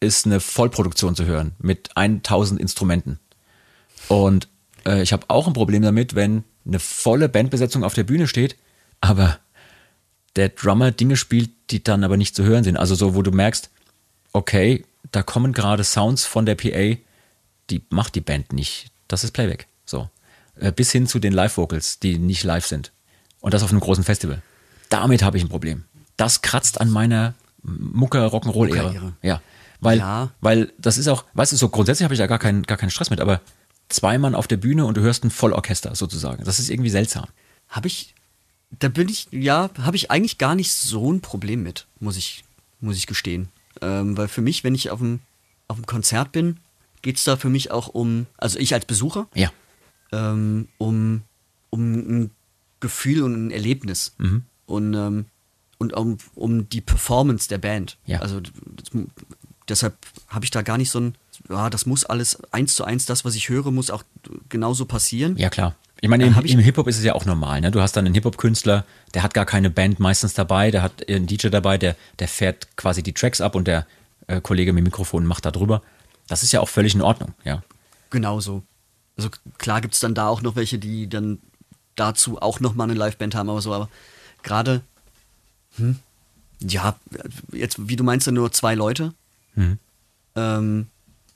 ist 0.00 0.26
eine 0.26 0.40
Vollproduktion 0.40 1.16
zu 1.16 1.24
hören 1.24 1.52
mit 1.58 1.96
1000 1.96 2.60
Instrumenten. 2.60 3.18
Und 4.06 4.48
äh, 4.86 5.02
ich 5.02 5.12
habe 5.12 5.26
auch 5.28 5.46
ein 5.46 5.52
Problem 5.52 5.82
damit, 5.82 6.14
wenn 6.14 6.44
eine 6.66 6.78
volle 6.78 7.28
Bandbesetzung 7.28 7.84
auf 7.84 7.94
der 7.94 8.04
Bühne 8.04 8.28
steht, 8.28 8.56
aber 9.00 9.38
der 10.36 10.50
Drummer 10.50 10.90
Dinge 10.90 11.16
spielt, 11.16 11.50
die 11.70 11.82
dann 11.82 12.04
aber 12.04 12.16
nicht 12.16 12.34
zu 12.34 12.44
hören 12.44 12.64
sind. 12.64 12.76
Also 12.76 12.94
so, 12.94 13.14
wo 13.14 13.22
du 13.22 13.30
merkst, 13.30 13.70
okay, 14.32 14.84
da 15.10 15.22
kommen 15.22 15.52
gerade 15.52 15.84
Sounds 15.84 16.24
von 16.24 16.46
der 16.46 16.54
PA, 16.54 16.96
die 17.70 17.82
macht 17.90 18.14
die 18.14 18.20
Band 18.20 18.52
nicht. 18.52 18.90
Das 19.08 19.24
ist 19.24 19.32
Playback. 19.32 19.66
So. 19.84 20.08
Äh, 20.56 20.72
bis 20.72 20.92
hin 20.92 21.06
zu 21.06 21.18
den 21.18 21.32
Live-Vocals, 21.32 21.98
die 21.98 22.18
nicht 22.18 22.44
live 22.44 22.66
sind. 22.66 22.92
Und 23.40 23.54
das 23.54 23.62
auf 23.62 23.70
einem 23.70 23.80
großen 23.80 24.04
Festival. 24.04 24.42
Damit 24.88 25.22
habe 25.22 25.36
ich 25.36 25.44
ein 25.44 25.48
Problem. 25.48 25.84
Das 26.16 26.42
kratzt 26.42 26.80
an 26.80 26.90
meiner 26.90 27.34
Mucker-Rock'n'Roll-Ehre. 27.62 28.82
Mucker-Ehre. 28.84 29.12
Ja. 29.22 29.40
Weil, 29.80 29.98
Ja. 29.98 30.30
weil 30.40 30.72
das 30.78 30.98
ist 30.98 31.08
auch, 31.08 31.24
weißt 31.34 31.52
du, 31.52 31.56
so 31.56 31.68
grundsätzlich 31.68 32.04
habe 32.04 32.14
ich 32.14 32.18
da 32.18 32.26
gar 32.26 32.38
keinen, 32.38 32.62
gar 32.64 32.76
keinen 32.78 32.90
Stress 32.90 33.10
mit, 33.10 33.20
aber 33.20 33.40
zwei 33.88 34.18
Mann 34.18 34.34
auf 34.34 34.48
der 34.48 34.56
Bühne 34.56 34.84
und 34.86 34.96
du 34.96 35.00
hörst 35.02 35.24
ein 35.24 35.30
Vollorchester 35.30 35.94
sozusagen. 35.94 36.44
Das 36.44 36.58
ist 36.58 36.68
irgendwie 36.70 36.90
seltsam. 36.90 37.26
Habe 37.68 37.86
ich, 37.86 38.14
da 38.70 38.88
bin 38.88 39.08
ich, 39.08 39.28
ja, 39.30 39.70
habe 39.78 39.96
ich 39.96 40.10
eigentlich 40.10 40.38
gar 40.38 40.54
nicht 40.54 40.72
so 40.72 41.12
ein 41.12 41.20
Problem 41.20 41.62
mit, 41.62 41.86
muss 42.00 42.16
ich, 42.16 42.44
muss 42.80 42.96
ich 42.96 43.06
gestehen. 43.06 43.48
Ähm, 43.80 44.16
weil 44.16 44.28
für 44.28 44.42
mich, 44.42 44.64
wenn 44.64 44.74
ich 44.74 44.90
auf 44.90 44.98
dem, 44.98 45.20
auf 45.68 45.76
dem 45.76 45.86
Konzert 45.86 46.32
bin, 46.32 46.58
geht 47.02 47.16
es 47.16 47.24
da 47.24 47.36
für 47.36 47.48
mich 47.48 47.70
auch 47.70 47.88
um, 47.88 48.26
also 48.36 48.58
ich 48.58 48.74
als 48.74 48.84
Besucher, 48.84 49.26
Ja. 49.34 49.50
ähm, 50.12 50.68
um, 50.78 51.22
um 51.70 51.92
ein 51.94 52.30
Gefühl 52.80 53.22
und 53.22 53.46
ein 53.46 53.50
Erlebnis. 53.50 54.14
Mhm. 54.18 54.42
Und, 54.66 54.94
ähm, 54.94 55.24
und 55.78 55.92
um, 55.94 56.18
um 56.34 56.68
die 56.68 56.80
Performance 56.80 57.48
der 57.48 57.58
Band. 57.58 57.96
Ja. 58.04 58.20
Also 58.20 58.40
das, 58.40 58.50
deshalb 59.68 59.94
habe 60.28 60.44
ich 60.44 60.50
da 60.50 60.62
gar 60.62 60.76
nicht 60.76 60.90
so 60.90 61.00
ein, 61.00 61.14
ja, 61.48 61.70
das 61.70 61.86
muss 61.86 62.04
alles 62.04 62.42
eins 62.52 62.74
zu 62.74 62.84
eins, 62.84 63.06
das, 63.06 63.24
was 63.24 63.34
ich 63.36 63.48
höre, 63.48 63.70
muss 63.70 63.90
auch 63.90 64.02
genauso 64.48 64.84
passieren. 64.86 65.36
Ja, 65.36 65.50
klar. 65.50 65.74
Ich 66.00 66.08
meine, 66.08 66.24
Dann 66.30 66.38
im, 66.38 66.44
ich- 66.44 66.52
im 66.52 66.60
Hip-Hop 66.60 66.86
ist 66.86 66.98
es 66.98 67.04
ja 67.04 67.14
auch 67.14 67.24
normal. 67.24 67.60
Ne? 67.60 67.70
Du 67.70 67.80
hast 67.80 67.96
dann 67.96 68.06
einen 68.06 68.14
Hip-Hop-Künstler, 68.14 68.84
der 69.14 69.22
hat 69.22 69.34
gar 69.34 69.44
keine 69.46 69.68
Band 69.70 69.98
meistens 69.98 70.34
dabei, 70.34 70.70
der 70.70 70.82
hat 70.82 71.08
einen 71.08 71.26
DJ 71.26 71.48
dabei, 71.48 71.76
der, 71.78 71.96
der 72.20 72.28
fährt 72.28 72.68
quasi 72.76 73.02
die 73.02 73.12
Tracks 73.12 73.40
ab 73.40 73.54
und 73.56 73.66
der 73.66 73.86
äh, 74.28 74.40
Kollege 74.40 74.72
mit 74.72 74.82
dem 74.82 74.84
Mikrofon 74.84 75.26
macht 75.26 75.44
da 75.44 75.50
drüber. 75.50 75.82
Das 76.28 76.42
ist 76.42 76.52
ja 76.52 76.60
auch 76.60 76.68
völlig 76.68 76.94
in 76.94 77.02
Ordnung, 77.02 77.34
ja. 77.44 77.62
Genauso. 78.10 78.62
Also 79.16 79.30
klar 79.58 79.80
gibt 79.80 79.94
es 79.94 80.00
dann 80.00 80.14
da 80.14 80.28
auch 80.28 80.40
noch 80.42 80.54
welche, 80.54 80.78
die 80.78 81.08
dann 81.08 81.38
dazu 81.96 82.40
auch 82.40 82.60
noch 82.60 82.74
mal 82.74 82.84
eine 82.84 82.94
Liveband 82.94 83.34
haben, 83.34 83.50
aber 83.50 83.60
so, 83.60 83.72
aber 83.74 83.88
gerade, 84.44 84.82
hm, 85.78 85.98
ja, 86.60 86.96
jetzt, 87.52 87.88
wie 87.88 87.96
du 87.96 88.04
meinst, 88.04 88.26
ja 88.26 88.32
nur 88.32 88.52
zwei 88.52 88.74
Leute. 88.76 89.14
Ähm, 90.36 90.86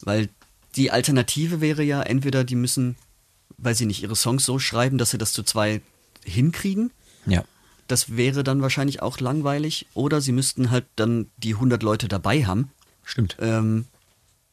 weil 0.02 0.28
die 0.76 0.90
Alternative 0.92 1.60
wäre 1.60 1.82
ja, 1.82 2.02
entweder 2.02 2.44
die 2.44 2.54
müssen, 2.54 2.96
weil 3.62 3.74
sie 3.74 3.86
nicht 3.86 4.02
ihre 4.02 4.16
Songs 4.16 4.44
so 4.44 4.58
schreiben, 4.58 4.98
dass 4.98 5.10
sie 5.10 5.18
das 5.18 5.32
zu 5.32 5.42
zwei 5.42 5.80
hinkriegen. 6.24 6.90
Ja. 7.26 7.44
Das 7.88 8.16
wäre 8.16 8.44
dann 8.44 8.60
wahrscheinlich 8.60 9.02
auch 9.02 9.20
langweilig. 9.20 9.86
Oder 9.94 10.20
sie 10.20 10.32
müssten 10.32 10.70
halt 10.70 10.84
dann 10.96 11.30
die 11.36 11.54
100 11.54 11.82
Leute 11.82 12.08
dabei 12.08 12.44
haben. 12.44 12.70
Stimmt. 13.04 13.36
Ähm, 13.40 13.86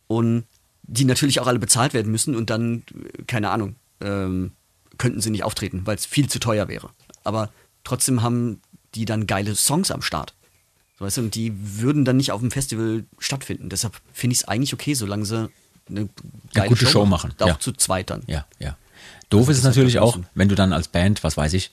und 0.07 0.45
die 0.83 1.05
natürlich 1.05 1.39
auch 1.39 1.47
alle 1.47 1.59
bezahlt 1.59 1.93
werden 1.93 2.11
müssen 2.11 2.35
und 2.35 2.49
dann, 2.49 2.83
keine 3.27 3.49
Ahnung, 3.49 3.75
ähm, 4.01 4.51
könnten 4.97 5.21
sie 5.21 5.29
nicht 5.29 5.43
auftreten, 5.43 5.81
weil 5.85 5.95
es 5.95 6.05
viel 6.05 6.29
zu 6.29 6.39
teuer 6.39 6.67
wäre. 6.67 6.89
Aber 7.23 7.51
trotzdem 7.83 8.21
haben 8.21 8.61
die 8.95 9.05
dann 9.05 9.27
geile 9.27 9.55
Songs 9.55 9.91
am 9.91 10.01
Start. 10.01 10.33
Weißt 10.97 11.17
du, 11.17 11.21
und 11.21 11.35
die 11.35 11.53
würden 11.79 12.05
dann 12.05 12.17
nicht 12.17 12.31
auf 12.31 12.41
dem 12.41 12.51
Festival 12.51 13.05
stattfinden. 13.19 13.69
Deshalb 13.69 14.01
finde 14.11 14.33
ich 14.33 14.39
es 14.39 14.47
eigentlich 14.47 14.73
okay, 14.73 14.95
solange 14.95 15.25
sie 15.25 15.49
eine 15.89 16.09
geile 16.53 16.69
gute 16.69 16.85
Show 16.85 17.05
machen, 17.05 17.33
Auch 17.39 17.47
ja. 17.47 17.59
zu 17.59 17.71
zweit 17.71 18.09
dann. 18.09 18.23
Ja, 18.27 18.45
ja. 18.59 18.77
Doof 19.29 19.49
ist 19.49 19.57
es 19.59 19.63
natürlich 19.63 19.99
auch, 19.99 20.15
ein 20.15 20.25
wenn 20.33 20.49
du 20.49 20.55
dann 20.55 20.73
als 20.73 20.87
Band, 20.87 21.23
was 21.23 21.37
weiß 21.37 21.53
ich, 21.53 21.71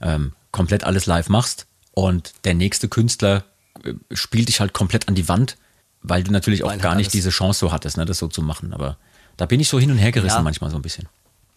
ähm, 0.00 0.32
komplett 0.52 0.84
alles 0.84 1.06
live 1.06 1.28
machst 1.28 1.66
und 1.92 2.32
der 2.44 2.54
nächste 2.54 2.88
Künstler 2.88 3.44
äh, 3.84 3.94
spielt 4.12 4.48
dich 4.48 4.60
halt 4.60 4.72
komplett 4.72 5.08
an 5.08 5.14
die 5.14 5.28
Wand, 5.28 5.56
weil 6.02 6.22
du 6.22 6.30
natürlich 6.32 6.64
auch 6.64 6.68
Weil 6.70 6.78
gar 6.78 6.94
nicht 6.94 7.12
diese 7.12 7.30
Chance 7.30 7.58
so 7.60 7.72
hattest, 7.72 7.96
ne, 7.96 8.04
das 8.04 8.18
so 8.18 8.28
zu 8.28 8.42
machen. 8.42 8.72
Aber 8.72 8.96
da 9.36 9.46
bin 9.46 9.58
ich 9.60 9.68
so 9.68 9.78
hin 9.80 9.90
und 9.90 9.98
her 9.98 10.12
gerissen 10.12 10.36
Ja. 10.36 10.42
manchmal 10.42 10.70
so 10.70 10.76
ein 10.76 10.82
bisschen. 10.82 11.08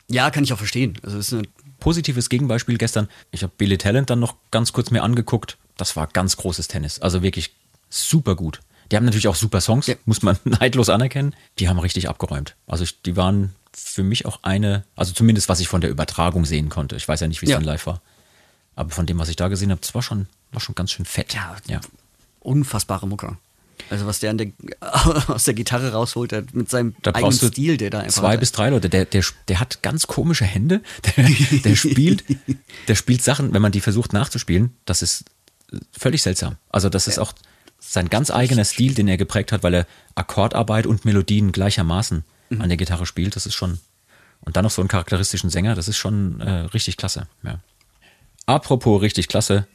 Ja, 0.09 0.29
kann 0.31 0.43
ich 0.43 0.51
auch 0.53 0.57
verstehen. 0.57 0.97
Also 1.03 1.17
es 1.17 1.27
ist 1.27 1.33
eine, 1.33 1.43
Positives 1.79 2.29
Gegenbeispiel 2.29 2.77
gestern. 2.77 3.07
Ich 3.31 3.41
habe 3.41 3.53
Billy 3.57 3.77
Talent 3.77 4.09
dann 4.11 4.19
noch 4.19 4.35
ganz 4.51 4.71
kurz 4.71 4.91
mir 4.91 5.01
angeguckt. 5.03 5.57
Das 5.77 5.95
war 5.95 6.05
ganz 6.05 6.37
großes 6.37 6.67
Tennis. 6.67 6.99
Also 6.99 7.23
wirklich 7.23 7.53
super 7.89 8.35
gut. 8.35 8.59
Die 8.91 8.95
haben 8.97 9.05
natürlich 9.05 9.27
auch 9.27 9.35
super 9.35 9.61
Songs, 9.61 9.87
Ja. 9.87 9.95
muss 10.05 10.21
man 10.21 10.37
neidlos 10.43 10.89
anerkennen. 10.89 11.33
Die 11.59 11.69
haben 11.69 11.79
richtig 11.79 12.07
abgeräumt. 12.07 12.55
Also 12.67 12.83
ich, 12.83 13.01
die 13.01 13.15
waren 13.17 13.55
für 13.73 14.03
mich 14.03 14.25
auch 14.25 14.39
eine, 14.43 14.83
also 14.95 15.13
zumindest 15.13 15.49
was 15.49 15.59
ich 15.59 15.67
von 15.67 15.81
der 15.81 15.89
Übertragung 15.89 16.45
sehen 16.45 16.69
konnte. 16.69 16.95
Ich 16.95 17.07
weiß 17.07 17.19
ja 17.19 17.27
nicht, 17.27 17.41
wie 17.41 17.45
es 17.45 17.51
Ja. 17.51 17.57
dann 17.57 17.65
live 17.65 17.85
war. 17.85 18.01
Aber 18.75 18.89
von 18.91 19.05
dem, 19.05 19.19
was 19.19 19.29
ich 19.29 19.35
da 19.35 19.47
gesehen 19.47 19.71
habe, 19.71 19.81
das 19.81 19.93
war 19.95 20.01
schon, 20.01 20.27
war 20.51 20.61
schon 20.61 20.75
ganz 20.75 20.91
schön 20.91 21.05
fett. 21.05 21.33
Ja, 21.33 21.55
ja. 21.67 21.81
unfassbare 22.39 23.07
Mucke. 23.07 23.37
Also 23.89 24.05
was 24.05 24.19
der, 24.19 24.29
an 24.29 24.37
der 24.37 24.51
aus 25.27 25.43
der 25.45 25.53
Gitarre 25.53 25.91
rausholt, 25.91 26.31
der 26.31 26.43
mit 26.53 26.69
seinem 26.69 26.95
Da 27.01 27.11
eigenen 27.15 27.31
Stil, 27.33 27.77
der 27.77 27.89
da 27.89 27.99
einfach 27.99 28.21
zwei 28.21 28.33
hat. 28.33 28.39
bis 28.39 28.51
drei 28.51 28.69
Leute. 28.69 28.89
Der, 28.89 29.05
der, 29.05 29.23
der 29.47 29.59
hat 29.59 29.81
ganz 29.81 30.07
komische 30.07 30.45
Hände. 30.45 30.81
Der, 31.15 31.27
der 31.63 31.75
spielt, 31.75 32.23
der 32.87 32.95
spielt 32.95 33.23
Sachen, 33.23 33.53
wenn 33.53 33.61
man 33.61 33.71
die 33.71 33.81
versucht 33.81 34.13
nachzuspielen, 34.13 34.75
das 34.85 35.01
ist 35.01 35.25
völlig 35.97 36.21
seltsam. 36.21 36.57
Also 36.69 36.89
das 36.89 37.07
ist 37.07 37.17
auch 37.17 37.33
sein 37.79 38.09
ganz 38.09 38.29
eigener 38.29 38.65
Stil, 38.65 38.93
den 38.93 39.07
er 39.07 39.17
geprägt 39.17 39.51
hat, 39.51 39.63
weil 39.63 39.73
er 39.73 39.87
Akkordarbeit 40.15 40.85
und 40.85 41.03
Melodien 41.05 41.51
gleichermaßen 41.51 42.23
Mhm. 42.51 42.61
an 42.61 42.69
der 42.69 42.77
Gitarre 42.77 43.05
spielt. 43.05 43.35
Das 43.35 43.45
ist 43.45 43.55
schon 43.55 43.79
und 44.43 44.55
dann 44.55 44.63
noch 44.63 44.71
so 44.71 44.81
einen 44.81 44.89
charakteristischen 44.89 45.49
Sänger. 45.49 45.75
Das 45.75 45.87
ist 45.87 45.97
schon 45.97 46.41
äh, 46.41 46.51
richtig 46.73 46.97
klasse. 46.97 47.27
Ja. 47.43 47.59
Apropos 48.45 49.01
richtig 49.01 49.27
klasse, 49.27 49.67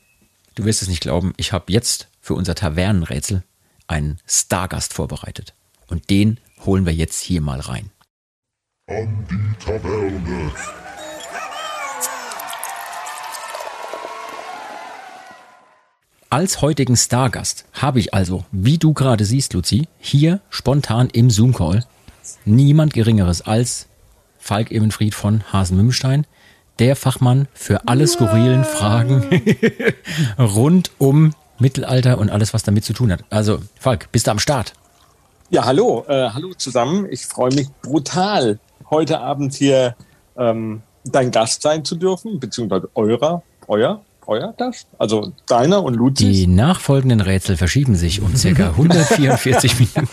du 0.55 0.65
wirst 0.65 0.83
es 0.83 0.89
nicht 0.89 1.01
glauben. 1.01 1.33
Ich 1.37 1.53
habe 1.53 1.73
jetzt 1.73 2.09
für 2.21 2.35
unser 2.35 2.55
Tavernenrätsel 2.55 3.43
einen 3.87 4.19
Stargast 4.27 4.93
vorbereitet 4.93 5.55
und 5.87 6.11
den 6.11 6.41
holen 6.65 6.85
wir 6.85 6.93
jetzt 6.93 7.21
hier 7.21 7.41
mal 7.41 7.61
rein. 7.61 7.91
An 8.89 9.27
die 9.31 9.65
Taverne. 9.65 10.53
Als 16.29 16.61
heutigen 16.61 16.97
Stargast 16.97 17.67
habe 17.73 18.01
ich 18.01 18.13
also, 18.13 18.45
wie 18.51 18.79
du 18.79 18.93
gerade 18.93 19.25
siehst, 19.25 19.53
Luzi, 19.55 19.87
hier 20.01 20.41
spontan 20.51 21.09
im 21.11 21.31
Zoom-Call 21.31 21.85
niemand 22.45 22.93
Geringeres 22.93 23.43
als 23.43 23.87
Falk 24.39 24.71
Ebenfried 24.71 25.15
von 25.15 25.43
Hasen-Mümstein, 25.53 26.27
der 26.79 26.97
Fachmann 26.97 27.49
für 27.55 27.89
alle 27.89 28.07
skurrilen 28.07 28.65
Fragen 28.65 29.25
rund 30.39 30.91
um 30.99 31.33
Mittelalter 31.59 32.19
und 32.19 32.31
alles, 32.31 32.55
was 32.55 32.63
damit 32.63 32.85
zu 32.85 32.93
tun 32.93 33.11
hat. 33.11 33.25
Also, 33.31 33.61
Falk, 33.79 34.11
bist 34.13 34.27
du 34.27 34.31
am 34.31 34.39
Start? 34.39 34.75
Ja, 35.49 35.65
hallo, 35.65 36.05
äh, 36.09 36.31
hallo 36.31 36.53
zusammen. 36.55 37.07
Ich 37.11 37.25
freue 37.27 37.55
mich 37.55 37.69
brutal, 37.81 38.59
heute 38.91 39.21
Abend 39.21 39.55
hier 39.55 39.97
ähm, 40.37 40.83
dein 41.05 41.31
Gast 41.31 41.63
sein 41.63 41.85
zu 41.85 41.97
dürfen, 41.97 42.41
beziehungsweise 42.41 42.91
eurer, 42.95 43.43
euer, 43.69 44.03
euer 44.27 44.53
Gast, 44.57 44.89
also 44.99 45.33
deiner 45.47 45.83
und 45.83 45.95
Luzis. 45.95 46.27
Die 46.27 46.47
nachfolgenden 46.47 47.21
Rätsel 47.21 47.57
verschieben 47.57 47.95
sich 47.95 48.21
um 48.21 48.37
circa 48.37 48.69
144 48.71 49.79
Minuten. 49.79 50.09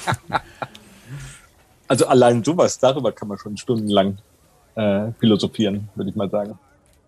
Also 1.94 2.08
allein 2.08 2.44
sowas, 2.44 2.80
darüber 2.80 3.12
kann 3.12 3.28
man 3.28 3.38
schon 3.38 3.56
stundenlang 3.56 4.18
äh, 4.74 5.12
philosophieren, 5.20 5.90
würde 5.94 6.10
ich 6.10 6.16
mal 6.16 6.28
sagen. 6.28 6.58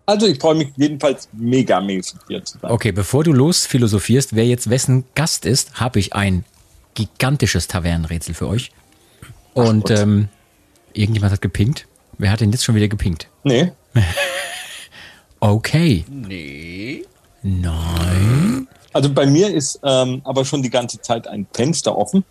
Also 0.06 0.28
ich 0.28 0.38
freue 0.38 0.54
mich 0.54 0.68
jedenfalls 0.76 1.28
megamäßig 1.32 2.20
hier 2.28 2.44
zu 2.44 2.56
sein. 2.60 2.70
Okay, 2.70 2.92
bevor 2.92 3.24
du 3.24 3.32
los 3.32 3.66
philosophierst, 3.66 4.36
wer 4.36 4.46
jetzt 4.46 4.70
wessen 4.70 5.02
Gast 5.16 5.44
ist, 5.44 5.80
habe 5.80 5.98
ich 5.98 6.14
ein 6.14 6.44
gigantisches 6.94 7.66
Tavernenrätsel 7.66 8.32
für 8.32 8.46
euch. 8.46 8.70
Und 9.54 9.90
ähm, 9.90 10.28
irgendjemand 10.92 11.32
hat 11.32 11.42
gepinkt. 11.42 11.88
Wer 12.18 12.30
hat 12.30 12.40
denn 12.40 12.52
jetzt 12.52 12.64
schon 12.64 12.76
wieder 12.76 12.86
gepinkt? 12.86 13.26
Nee, 13.42 13.72
Okay. 15.40 16.04
Nee. 16.08 17.04
Nein. 17.42 18.68
also 18.92 19.12
bei 19.12 19.26
mir 19.26 19.52
ist 19.52 19.80
ähm, 19.82 20.20
aber 20.22 20.44
schon 20.44 20.62
die 20.62 20.70
ganze 20.70 21.00
Zeit 21.00 21.26
ein 21.26 21.44
Fenster 21.52 21.98
offen, 21.98 22.22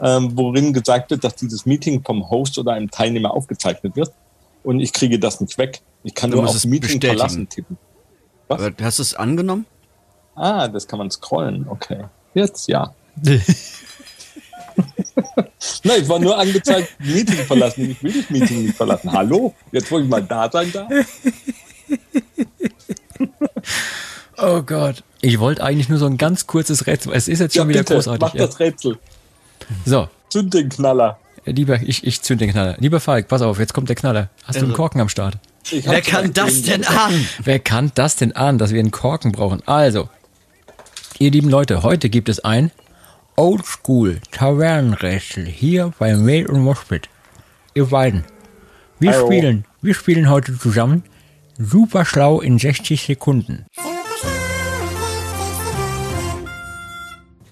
ähm, 0.00 0.36
worin 0.36 0.72
gesagt 0.72 1.10
wird, 1.10 1.22
dass 1.24 1.34
dieses 1.36 1.66
Meeting 1.66 2.02
vom 2.04 2.28
Host 2.30 2.58
oder 2.58 2.72
einem 2.72 2.90
Teilnehmer 2.90 3.32
aufgezeichnet 3.34 3.96
wird. 3.96 4.12
Und 4.62 4.80
ich 4.80 4.92
kriege 4.92 5.18
das 5.18 5.40
nicht 5.40 5.56
weg. 5.58 5.80
Ich 6.04 6.14
kann 6.14 6.30
Du 6.30 6.38
nur 6.38 6.48
auf 6.48 6.54
es 6.54 6.64
Meeting 6.64 6.80
bestätigen. 6.98 7.16
verlassen 7.18 7.48
tippen. 7.48 7.78
Aber 8.48 8.70
Hast 8.82 8.98
du 8.98 9.02
es 9.02 9.14
angenommen? 9.14 9.66
Ah, 10.34 10.68
das 10.68 10.86
kann 10.88 10.98
man 10.98 11.10
scrollen. 11.10 11.66
Okay. 11.68 12.04
Jetzt 12.34 12.68
ja. 12.68 12.94
Nein, 15.84 16.02
ich 16.02 16.08
war 16.08 16.18
nur 16.18 16.38
angezeigt, 16.38 16.88
Meeting 17.00 17.44
verlassen. 17.46 17.90
Ich 17.90 18.02
will 18.02 18.12
das 18.22 18.30
Meeting 18.30 18.62
nicht 18.64 18.76
verlassen. 18.76 19.12
Hallo? 19.12 19.54
Jetzt, 19.72 19.90
wo 19.90 19.98
ich 19.98 20.08
mal 20.08 20.22
da 20.22 20.50
sein 20.50 20.72
darf? 20.72 20.88
Oh 24.42 24.62
Gott. 24.62 25.04
Ich 25.20 25.38
wollte 25.38 25.62
eigentlich 25.62 25.90
nur 25.90 25.98
so 25.98 26.06
ein 26.06 26.16
ganz 26.16 26.46
kurzes 26.46 26.86
Rätsel. 26.86 27.12
Es 27.12 27.28
ist 27.28 27.40
jetzt 27.40 27.54
schon 27.54 27.64
Ja, 27.64 27.68
wieder 27.68 27.80
bitte, 27.80 27.94
großartig. 27.94 28.20
mach 28.22 28.34
Ja. 28.34 28.46
das 28.46 28.58
Rätsel. 28.58 28.98
So, 29.84 30.08
Zünd 30.28 30.54
den 30.54 30.68
Knaller. 30.68 31.18
lieber, 31.44 31.80
ich, 31.82 32.06
ich 32.06 32.22
zünd 32.22 32.40
den 32.40 32.50
Knaller. 32.50 32.76
Lieber 32.78 33.00
Falk, 33.00 33.28
pass 33.28 33.42
auf, 33.42 33.58
jetzt 33.58 33.74
kommt 33.74 33.88
der 33.88 33.96
Knaller. 33.96 34.28
Hast 34.44 34.56
du 34.56 34.60
einen 34.60 34.70
Also- 34.70 34.76
Korken 34.76 35.00
am 35.00 35.08
Start? 35.08 35.38
Ich 35.70 35.86
Wer 35.86 36.00
kann 36.00 36.32
das 36.32 36.62
denn 36.62 36.84
an? 36.86 37.26
Wer 37.44 37.58
kann 37.58 37.92
das 37.94 38.16
denn 38.16 38.32
an, 38.34 38.58
dass 38.58 38.72
wir 38.72 38.80
einen 38.80 38.90
Korken 38.90 39.30
brauchen? 39.32 39.62
Also, 39.66 40.08
ihr 41.18 41.30
lieben 41.30 41.48
Leute, 41.50 41.82
heute 41.82 42.08
gibt 42.08 42.28
es 42.28 42.40
ein 42.44 42.70
Oldschool 43.36 44.20
Tavernenrätsel 44.32 45.44
hier 45.46 45.92
bei 45.98 46.16
Mail 46.16 46.46
und 46.46 46.60
Moshpit. 46.60 47.08
Ihr 47.74 47.86
beiden, 47.86 48.24
wir 48.98 49.12
Hallo. 49.12 49.26
spielen, 49.26 49.64
wir 49.82 49.94
spielen 49.94 50.28
heute 50.28 50.58
zusammen 50.58 51.04
super 51.58 52.04
schlau 52.04 52.40
in 52.40 52.58
60 52.58 53.02
Sekunden. 53.02 53.66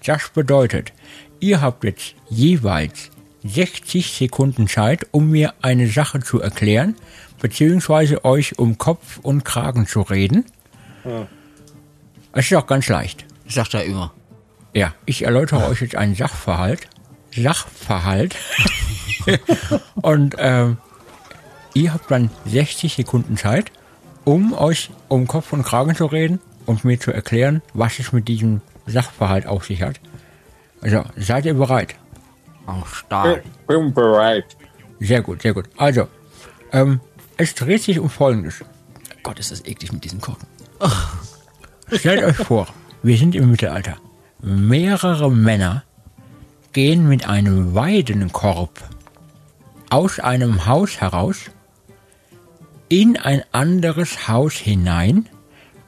Das 0.05 0.29
bedeutet, 0.29 0.91
ihr 1.39 1.61
habt 1.61 1.83
jetzt 1.83 2.15
jeweils 2.29 3.11
60 3.43 4.11
Sekunden 4.11 4.67
Zeit, 4.67 5.07
um 5.11 5.29
mir 5.29 5.53
eine 5.61 5.87
Sache 5.87 6.19
zu 6.19 6.41
erklären, 6.41 6.95
beziehungsweise 7.41 8.25
euch 8.25 8.59
um 8.59 8.77
Kopf 8.77 9.19
und 9.21 9.45
Kragen 9.45 9.87
zu 9.87 10.01
reden. 10.01 10.45
Es 12.33 12.51
ist 12.51 12.57
auch 12.57 12.67
ganz 12.67 12.87
leicht. 12.89 13.25
Sagt 13.47 13.73
er 13.73 13.83
immer. 13.83 14.13
Ja, 14.73 14.93
ich 15.05 15.23
erläutere 15.23 15.67
euch 15.67 15.81
jetzt 15.81 15.95
einen 15.95 16.15
Sachverhalt. 16.15 16.87
Sachverhalt. 17.35 18.35
und 19.95 20.35
ähm, 20.37 20.77
ihr 21.73 21.93
habt 21.93 22.11
dann 22.11 22.29
60 22.45 22.93
Sekunden 22.93 23.37
Zeit, 23.37 23.71
um 24.25 24.53
euch 24.53 24.91
um 25.07 25.27
Kopf 25.27 25.53
und 25.53 25.63
Kragen 25.63 25.95
zu 25.95 26.05
reden 26.05 26.39
und 26.65 26.85
mir 26.85 26.99
zu 26.99 27.11
erklären, 27.11 27.61
was 27.73 27.97
es 27.99 28.11
mit 28.11 28.27
diesem 28.27 28.61
Sachverhalt 28.85 29.47
auf 29.47 29.65
sich 29.65 29.81
hat. 29.81 29.99
Also, 30.81 31.03
seid 31.17 31.45
ihr 31.45 31.53
bereit? 31.53 31.95
Am 32.65 32.83
Start. 32.85 33.43
Ich 33.45 33.67
bin 33.67 33.93
bereit. 33.93 34.45
Sehr 34.99 35.21
gut, 35.21 35.41
sehr 35.41 35.53
gut. 35.53 35.65
Also, 35.77 36.07
ähm, 36.71 36.99
es 37.37 37.55
dreht 37.55 37.83
sich 37.83 37.99
um 37.99 38.09
Folgendes. 38.09 38.63
Gott, 39.23 39.39
ist 39.39 39.51
das 39.51 39.65
eklig 39.65 39.91
mit 39.91 40.03
diesen 40.03 40.21
Korken. 40.21 40.47
Stellt 41.91 42.23
euch 42.23 42.35
vor, 42.35 42.67
wir 43.03 43.17
sind 43.17 43.35
im 43.35 43.51
Mittelalter. 43.51 43.97
Mehrere 44.41 45.31
Männer 45.31 45.83
gehen 46.71 47.07
mit 47.09 47.27
einem 47.27 47.73
Weidenkorb 47.75 48.81
aus 49.89 50.19
einem 50.19 50.65
Haus 50.65 51.01
heraus 51.01 51.49
in 52.89 53.17
ein 53.17 53.43
anderes 53.51 54.27
Haus 54.27 54.53
hinein. 54.53 55.27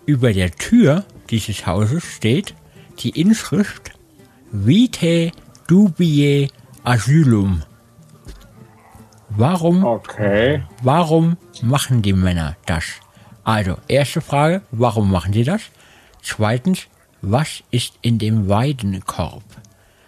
Über 0.05 0.33
der 0.33 0.51
Tür 0.51 1.05
dieses 1.29 1.65
Hauses 1.65 2.03
steht 2.03 2.55
die 2.99 3.19
Inschrift 3.19 3.91
Vitae 4.51 5.31
Dubiae 5.67 6.49
Asylum. 6.83 7.63
Warum 9.29 9.83
Okay. 9.85 10.63
Warum 10.83 11.37
machen 11.61 12.01
die 12.01 12.13
Männer 12.13 12.57
das? 12.65 12.83
Also, 13.43 13.77
erste 13.87 14.21
Frage, 14.21 14.61
warum 14.71 15.09
machen 15.09 15.33
sie 15.33 15.43
das? 15.43 15.61
Zweitens, 16.21 16.81
was 17.21 17.63
ist 17.71 17.93
in 18.01 18.19
dem 18.19 18.49
Weidenkorb? 18.49 19.43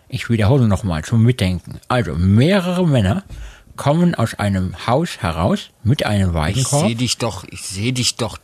Ich 0.09 0.29
wiederhole 0.29 0.67
nochmal 0.67 1.03
zum 1.03 1.23
Mitdenken. 1.23 1.79
Also, 1.87 2.15
mehrere 2.15 2.85
Männer 2.87 3.23
kommen 3.75 4.13
aus 4.13 4.35
einem 4.35 4.75
Haus 4.85 5.19
heraus 5.19 5.69
mit 5.83 6.05
einem 6.05 6.29
Ich 6.29 6.35
Weidenkorb. 6.35 6.85
sehe 6.85 6.95
dich 6.95 7.17
doch, 7.17 7.43
ich 7.49 7.61
sehe 7.61 7.93
dich 7.93 8.17
doch 8.17 8.37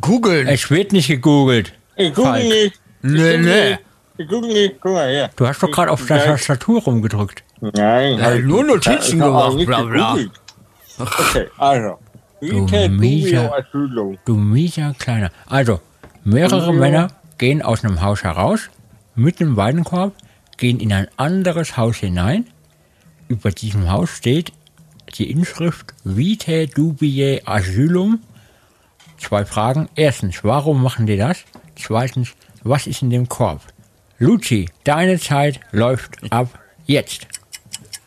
googeln. 0.00 0.48
Es 0.48 0.68
wird 0.70 0.92
nicht 0.92 1.08
gegoogelt. 1.08 1.72
Ich 1.96 2.12
google 2.12 2.42
nicht. 2.48 2.80
Nee, 3.02 3.38
nee. 3.38 3.78
Guck 4.16 4.84
mal 4.84 5.08
her. 5.08 5.30
Du 5.34 5.46
hast 5.46 5.62
doch 5.62 5.70
gerade 5.70 5.90
auf 5.90 6.06
der. 6.06 6.24
Tastatur 6.24 6.82
rumgedrückt. 6.82 7.42
Nein. 7.60 8.18
Ja, 8.18 8.34
nur 8.36 8.64
Notizen 8.64 9.18
gemacht, 9.18 9.56
bla, 9.66 9.82
bla. 9.82 10.16
Okay, 10.98 11.48
also. 11.58 11.98
Vitae 12.40 12.88
mieser-. 12.88 13.64
Du 14.24 14.34
mieser 14.36 14.94
Kleiner. 14.98 15.30
Also, 15.46 15.80
mehrere. 16.24 16.72
Männer 16.72 17.08
gehen 17.38 17.62
aus 17.62 17.84
einem 17.84 18.02
Haus 18.02 18.22
heraus 18.22 18.70
mit 19.16 19.40
einem 19.40 19.56
Weidenkorb, 19.56 20.14
gehen 20.58 20.78
in 20.78 20.92
ein 20.92 21.08
anderes 21.16 21.76
Haus 21.76 21.96
hinein. 21.96 22.46
Über 23.28 23.50
diesem 23.50 23.90
Haus 23.90 24.10
steht 24.10 24.52
die 25.14 25.30
Inschrift 25.30 25.94
Vitae 26.04 26.66
Dubiae 26.66 27.42
Asylum. 27.46 28.20
Zwei 29.18 29.44
Fragen. 29.44 29.88
Erstens, 29.96 30.44
warum 30.44 30.82
machen 30.82 31.06
die 31.06 31.16
das? 31.16 31.38
Zweitens, 31.76 32.34
was 32.62 32.86
ist 32.86 33.02
in 33.02 33.10
dem 33.10 33.28
Korb? 33.28 33.60
Luci, 34.18 34.68
deine 34.84 35.18
Zeit 35.18 35.60
läuft 35.72 36.32
ab 36.32 36.48
jetzt. 36.86 37.26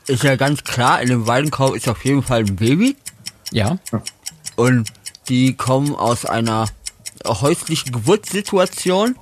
Ist 0.07 0.23
ja 0.23 0.35
ganz 0.35 0.63
klar, 0.63 1.01
in 1.01 1.09
dem 1.09 1.27
Weidenkorb 1.27 1.75
ist 1.75 1.87
auf 1.89 2.05
jeden 2.05 2.23
Fall 2.23 2.39
ein 2.39 2.55
Baby. 2.55 2.95
Ja? 3.51 3.77
Und 4.55 4.91
die 5.27 5.55
kommen 5.55 5.95
aus 5.95 6.25
einer 6.25 6.67
häuslichen 7.25 7.91
Geburtssituation 7.91 9.15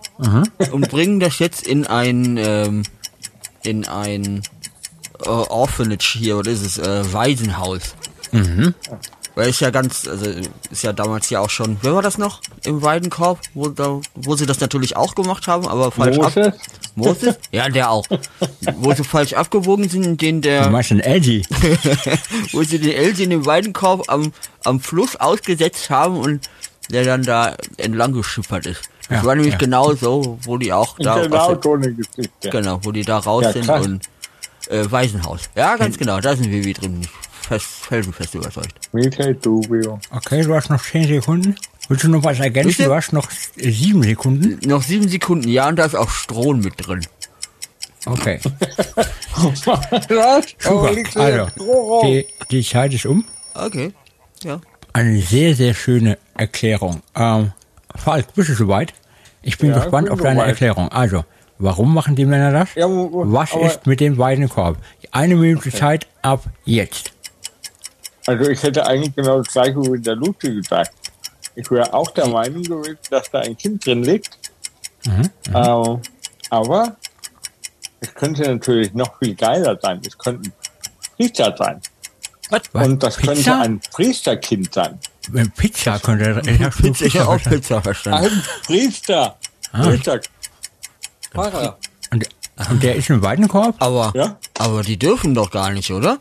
und 0.71 0.89
bringen 0.89 1.19
das 1.19 1.39
jetzt 1.39 1.65
in 1.65 1.87
ein 1.87 2.37
ähm, 2.37 2.83
in 3.63 3.87
ein 3.87 4.43
äh, 5.23 5.29
Orphanage 5.29 6.19
hier, 6.19 6.37
oder 6.37 6.51
ist 6.51 6.61
es, 6.61 6.77
äh, 6.77 7.13
Waisenhaus. 7.13 7.95
Weil 9.35 9.49
ist 9.49 9.59
ja 9.59 9.69
ganz, 9.69 10.07
also 10.07 10.25
ist 10.71 10.83
ja 10.83 10.93
damals 10.93 11.29
ja 11.29 11.41
auch 11.41 11.49
schon, 11.49 11.77
wer 11.81 11.93
war 11.93 12.01
das 12.01 12.17
noch 12.17 12.41
im 12.63 12.81
Weidenkorb, 12.81 13.39
wo, 13.53 13.67
da, 13.67 13.99
wo 14.15 14.35
sie 14.37 14.45
das 14.45 14.61
natürlich 14.61 14.95
auch 14.95 15.13
gemacht 15.13 15.47
haben, 15.47 15.67
aber 15.67 15.91
falsch 15.91 16.17
ab. 16.19 16.33
Moses? 16.35 16.53
Moses? 16.95 17.35
Ja, 17.51 17.67
der 17.67 17.91
auch. 17.91 18.05
wo 18.77 18.93
sie 18.93 19.03
falsch 19.03 19.33
abgewogen 19.33 19.89
sind, 19.89 20.21
den 20.21 20.41
Du 20.41 20.47
der, 20.47 20.69
meinst 20.69 20.91
den 20.91 21.01
Eddie? 21.01 21.45
wo 22.53 22.63
sie 22.63 22.79
den 22.79 22.91
Elsie 22.93 23.25
in 23.25 23.31
den 23.31 23.45
Weidenkorb 23.45 24.09
am, 24.09 24.31
am 24.63 24.79
Fluss 24.79 25.17
ausgesetzt 25.17 25.89
haben 25.89 26.17
und 26.17 26.49
der 26.89 27.03
dann 27.03 27.23
da 27.23 27.55
entlang 27.77 28.13
geschippert 28.13 28.65
ist. 28.65 28.83
Das 29.09 29.17
Ja, 29.19 29.25
war 29.25 29.35
nämlich 29.35 29.53
ja. 29.53 29.57
genau 29.59 29.93
so, 29.95 30.39
wo 30.43 30.57
die 30.57 30.71
auch 30.71 30.97
da 30.97 31.21
Genau 31.21 31.37
aus 31.37 31.59
so 31.61 31.73
eine 31.73 31.93
Geschichte. 31.93 32.49
Genau, 32.49 32.79
wo 32.83 32.91
die 32.91 33.03
da 33.03 33.17
raus 33.17 33.43
Ja, 33.43 33.51
sind 33.51 33.69
und 33.69 34.01
äh, 34.69 34.89
Waisenhaus. 34.89 35.49
Ja, 35.55 35.75
ganz 35.75 35.97
genau, 35.97 36.19
da 36.21 36.31
ist 36.31 36.41
ein 36.41 36.49
Baby 36.49 36.73
drin. 36.73 37.07
Felsenfest 37.47 38.35
überzeugt. 38.35 38.73
Vitae 38.91 39.33
Dubio. 39.35 39.99
Okay, 40.11 40.41
du 40.43 40.53
hast 40.55 40.69
noch 40.69 40.81
10 40.83 41.07
Sekunden. 41.07 41.55
Willst 41.87 42.03
du 42.03 42.09
noch 42.09 42.23
was 42.23 42.39
ergänzen? 42.39 42.69
Bitte? 42.69 42.83
Du 42.85 42.95
hast 42.95 43.13
noch 43.13 43.29
7 43.55 44.01
Sekunden. 44.03 44.59
Noch 44.67 44.81
sieben 44.81 45.07
Sekunden, 45.07 45.47
ja, 45.49 45.67
und 45.67 45.75
da 45.77 45.85
ist 45.85 45.95
auch 45.95 46.09
Stroh 46.09 46.53
mit 46.53 46.73
drin. 46.85 47.01
Okay, 48.07 48.39
Was? 49.35 49.59
super. 50.59 50.91
Oh, 51.15 51.19
Also, 51.19 52.01
die, 52.03 52.25
die 52.51 52.63
Zeit 52.63 52.93
ist 52.93 53.05
um. 53.05 53.25
Okay, 53.53 53.93
ja. 54.43 54.61
Eine 54.93 55.19
sehr, 55.21 55.55
sehr 55.55 55.73
schöne 55.73 56.17
Erklärung. 56.35 57.01
Ähm, 57.15 57.51
Falk, 57.95 58.33
bist 58.35 58.49
du 58.49 58.53
soweit? 58.53 58.93
Ich 59.41 59.57
bin 59.57 59.69
Ja, 59.69 59.79
gespannt 59.79 60.07
ich 60.07 60.11
bin 60.11 60.19
auf 60.19 60.21
deine 60.23 60.39
soweit. 60.39 60.49
erklärung. 60.49 60.89
Also, 60.89 61.25
warum 61.57 61.93
machen 61.93 62.15
die 62.15 62.25
Männer 62.25 62.51
das? 62.51 62.69
Ja, 62.75 62.87
wo- 62.87 63.11
wo- 63.11 63.31
was 63.33 63.53
ist 63.53 63.85
mit 63.87 63.99
dem 63.99 64.17
Weidenkorb? 64.17 64.77
Eine 65.11 65.35
Minute 65.35 65.71
Zeit 65.71 66.07
ab 66.21 66.43
jetzt. 66.65 67.11
Also 68.27 68.49
ich 68.49 68.61
hätte 68.63 68.85
eigentlich 68.87 69.15
genau 69.15 69.37
das 69.39 69.53
gleiche 69.53 69.75
wie 69.77 69.99
der 69.99 70.15
Ludwig 70.15 70.55
gesagt. 70.55 70.91
Ich 71.55 71.69
wäre 71.71 71.93
auch 71.93 72.11
der 72.11 72.27
Meinung 72.27 72.63
gewesen, 72.63 72.97
dass 73.09 73.29
da 73.31 73.39
ein 73.39 73.55
Kind 73.57 73.85
drin 73.85 74.03
liegt. 74.03 74.37
Mhm, 75.05 75.29
Ähm, 75.53 76.01
aber 76.49 76.95
es 77.99 78.13
könnte 78.13 78.41
natürlich 78.43 78.93
noch 78.93 79.17
viel 79.19 79.35
geiler 79.35 79.77
sein. 79.81 80.01
Es 80.05 80.17
könnte 80.17 80.49
ein 80.49 80.53
Priester 81.15 81.55
sein. 81.57 81.81
Was? 82.49 82.61
Und 82.73 83.01
das 83.01 83.17
könnte 83.17 83.35
Pizza? 83.35 83.61
ein 83.61 83.79
Priesterkind 83.91 84.73
sein. 84.73 84.99
Pizza 85.55 85.99
könnte. 85.99 86.41
Ich 86.49 86.61
hab 86.61 86.73
schon 86.73 86.83
Pizza, 86.93 87.05
ich 87.05 87.17
habe 87.19 87.29
auch. 87.29 87.41
Pizza 87.41 87.81
verstanden. 87.81 88.25
Ein 88.25 88.43
Priester. 88.65 89.35
Ah. 89.71 89.83
Priester. 89.83 90.19
Pfarrer. 91.33 91.77
Und, 92.11 92.27
und 92.69 92.83
der 92.83 92.95
ist 92.95 93.09
im 93.09 93.21
Weidenkorb? 93.21 93.75
Aber, 93.79 94.11
Ja? 94.15 94.37
aber 94.59 94.83
die 94.83 94.97
dürfen 94.97 95.33
doch 95.33 95.49
gar 95.51 95.71
nicht, 95.71 95.91
oder? 95.91 96.19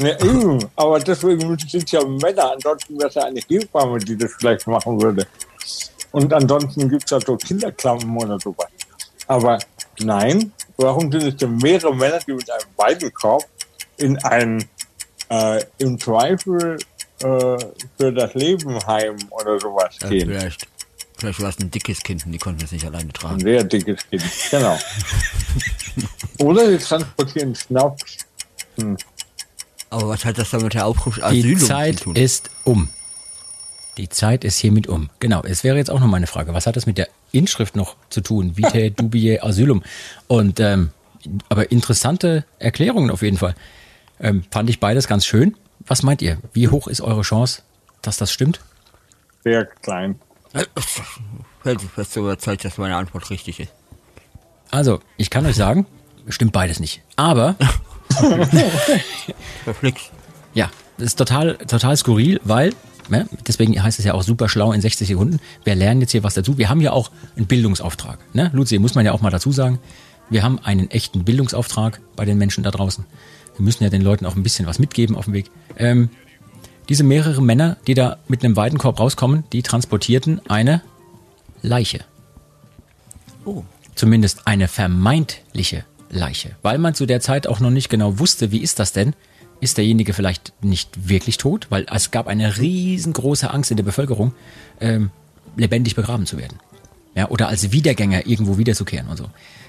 Ja, 0.00 0.18
eben. 0.20 0.58
Aber 0.76 0.98
deswegen 1.00 1.56
sind 1.58 1.90
ja 1.92 2.04
Männer. 2.04 2.52
Ansonsten 2.52 2.98
wäre 2.98 3.08
es 3.08 3.14
ja 3.14 3.24
eine 3.24 3.40
Hebamme, 3.48 3.98
die 3.98 4.16
das 4.16 4.32
vielleicht 4.38 4.66
machen 4.66 5.00
würde. 5.00 5.26
Und 6.12 6.32
ansonsten 6.32 6.88
gibt 6.88 7.04
es 7.04 7.10
ja 7.10 7.20
so 7.20 7.36
Kinderklampen 7.36 8.16
oder 8.16 8.38
sowas. 8.40 8.68
Aber 9.28 9.58
nein, 10.00 10.52
warum 10.76 11.10
sind 11.12 11.22
es 11.22 11.36
denn 11.36 11.56
mehrere 11.56 11.94
Männer, 11.94 12.18
die 12.26 12.32
mit 12.32 12.50
einem 12.50 12.66
Weidenkorb 12.76 13.44
in 13.98 14.18
ein 14.24 14.64
äh, 15.30 15.62
im 15.78 15.98
Zweifel 15.98 16.76
äh, 17.20 17.24
für 17.98 18.12
das 18.12 18.34
Leben 18.34 18.78
heim 18.86 19.16
oder 19.30 19.58
sowas 19.60 19.96
Ja, 20.02 20.08
gehen? 20.08 20.28
vielleicht. 20.28 20.66
Vielleicht 21.16 21.40
war 21.40 21.50
es 21.50 21.58
ein 21.60 21.70
dickes 21.70 22.00
Kind 22.02 22.26
und 22.26 22.32
die 22.32 22.38
konnten 22.38 22.64
es 22.64 22.72
nicht 22.72 22.84
alleine 22.84 23.04
Ein 23.04 23.12
tragen. 23.12 23.38
sehr 23.40 23.62
dickes 23.62 24.04
Kind, 24.10 24.24
genau. 24.50 24.76
oder 26.38 26.66
sie 26.68 26.78
transportieren 26.78 27.54
Schnaps. 27.54 28.18
Aber 29.92 30.08
was 30.08 30.24
hat 30.24 30.38
das 30.38 30.48
dann 30.50 30.62
mit 30.62 30.72
der 30.72 30.86
Aufruf 30.86 31.16
Die 31.16 31.22
Asylum 31.22 31.58
Zeit 31.60 31.98
zu 31.98 32.04
tun? 32.04 32.16
ist 32.16 32.50
um. 32.64 32.88
Die 33.98 34.08
Zeit 34.08 34.42
ist 34.42 34.58
hiermit 34.58 34.86
um. 34.86 35.10
Genau, 35.20 35.42
es 35.42 35.64
wäre 35.64 35.76
jetzt 35.76 35.90
auch 35.90 36.00
noch 36.00 36.06
meine 36.06 36.26
Frage. 36.26 36.54
Was 36.54 36.66
hat 36.66 36.76
das 36.76 36.86
mit 36.86 36.96
der 36.96 37.08
Inschrift 37.30 37.76
noch 37.76 37.96
zu 38.08 38.22
tun? 38.22 38.56
Vitae 38.56 38.88
dubiae 38.96 39.40
asylum. 39.42 39.82
Und, 40.28 40.60
ähm, 40.60 40.92
aber 41.50 41.70
interessante 41.70 42.46
Erklärungen 42.58 43.10
auf 43.10 43.20
jeden 43.20 43.36
Fall. 43.36 43.54
Ähm, 44.18 44.44
fand 44.50 44.70
ich 44.70 44.80
beides 44.80 45.08
ganz 45.08 45.26
schön. 45.26 45.56
Was 45.80 46.02
meint 46.02 46.22
ihr? 46.22 46.38
Wie 46.54 46.68
hoch 46.68 46.86
ist 46.86 47.02
eure 47.02 47.20
Chance, 47.22 47.60
dass 48.00 48.16
das 48.16 48.32
stimmt? 48.32 48.60
Sehr 49.44 49.66
klein. 49.66 50.18
Felsenfest 51.62 52.16
überzeugt, 52.16 52.64
dass 52.64 52.78
meine 52.78 52.96
Antwort 52.96 53.28
richtig 53.28 53.60
ist. 53.60 53.72
Also, 54.70 55.00
ich 55.18 55.28
kann 55.28 55.44
euch 55.44 55.56
sagen, 55.56 55.86
stimmt 56.28 56.52
beides 56.52 56.80
nicht. 56.80 57.02
Aber 57.16 57.56
Verflixt. 59.64 60.10
ja, 60.54 60.70
das 60.98 61.08
ist 61.08 61.16
total, 61.16 61.56
total 61.56 61.96
skurril, 61.96 62.40
weil, 62.44 62.72
ne, 63.08 63.28
deswegen 63.46 63.80
heißt 63.82 63.98
es 63.98 64.04
ja 64.04 64.14
auch 64.14 64.22
super 64.22 64.48
schlau 64.48 64.72
in 64.72 64.80
60 64.80 65.08
Sekunden. 65.08 65.40
Wir 65.64 65.74
lernen 65.74 66.00
jetzt 66.00 66.12
hier 66.12 66.22
was 66.22 66.34
dazu. 66.34 66.58
Wir 66.58 66.68
haben 66.68 66.80
ja 66.80 66.92
auch 66.92 67.10
einen 67.36 67.46
Bildungsauftrag. 67.46 68.18
Ne? 68.34 68.50
Luzi, 68.52 68.78
muss 68.78 68.94
man 68.94 69.04
ja 69.04 69.12
auch 69.12 69.20
mal 69.20 69.30
dazu 69.30 69.52
sagen. 69.52 69.78
Wir 70.30 70.42
haben 70.42 70.58
einen 70.60 70.90
echten 70.90 71.24
Bildungsauftrag 71.24 72.00
bei 72.16 72.24
den 72.24 72.38
Menschen 72.38 72.64
da 72.64 72.70
draußen. 72.70 73.04
Wir 73.56 73.64
müssen 73.64 73.84
ja 73.84 73.90
den 73.90 74.02
Leuten 74.02 74.24
auch 74.24 74.36
ein 74.36 74.42
bisschen 74.42 74.66
was 74.66 74.78
mitgeben 74.78 75.16
auf 75.16 75.26
dem 75.26 75.34
Weg. 75.34 75.50
Ähm, 75.76 76.08
diese 76.88 77.04
mehrere 77.04 77.42
Männer, 77.42 77.76
die 77.86 77.94
da 77.94 78.18
mit 78.28 78.44
einem 78.44 78.56
Weidenkorb 78.56 78.98
rauskommen, 78.98 79.44
die 79.52 79.62
transportierten 79.62 80.40
eine 80.48 80.82
Leiche. 81.62 82.04
Oh. 83.44 83.62
Zumindest 83.94 84.46
eine 84.46 84.68
vermeintliche 84.68 85.84
Leiche. 86.12 86.50
Weil 86.62 86.78
man 86.78 86.94
zu 86.94 87.06
der 87.06 87.20
Zeit 87.20 87.46
auch 87.46 87.58
noch 87.58 87.70
nicht 87.70 87.88
genau 87.88 88.18
wusste, 88.18 88.52
wie 88.52 88.58
ist 88.58 88.78
das 88.78 88.92
denn? 88.92 89.14
Ist 89.60 89.78
derjenige 89.78 90.12
vielleicht 90.12 90.52
nicht 90.62 91.08
wirklich 91.08 91.38
tot? 91.38 91.66
Weil 91.70 91.86
es 91.92 92.10
gab 92.10 92.28
eine 92.28 92.58
riesengroße 92.58 93.50
Angst 93.50 93.70
in 93.70 93.76
der 93.76 93.84
Bevölkerung, 93.84 94.34
ähm, 94.80 95.10
lebendig 95.56 95.94
begraben 95.94 96.26
zu 96.26 96.36
werden. 96.36 96.58
Ja, 97.14 97.28
oder 97.28 97.48
als 97.48 97.72
Wiedergänger 97.72 98.26
irgendwo 98.26 98.58
wiederzukehren 98.58 99.08
und 99.08 99.16
so. 99.16 99.26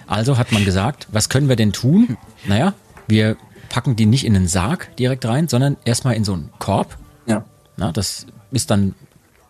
Also 0.08 0.38
hat 0.38 0.52
man 0.52 0.66
gesagt, 0.66 1.08
was 1.12 1.30
können 1.30 1.50
wir 1.50 1.56
denn 1.56 1.74
tun? 1.74 2.18
Naja, 2.46 2.74
wir 3.08 3.38
packen 3.70 3.96
die 3.96 4.06
nicht 4.06 4.26
in 4.26 4.36
einen 4.36 4.48
Sarg 4.48 4.96
direkt 4.98 5.26
rein, 5.26 5.48
sondern 5.48 5.78
erstmal 5.86 6.16
in 6.16 6.24
so 6.24 6.34
einen 6.34 6.50
Korb. 6.60 6.98
Ja. 7.26 7.46
Na, 7.78 7.92
das 7.92 8.28
ist 8.52 8.70
dann 8.70 8.96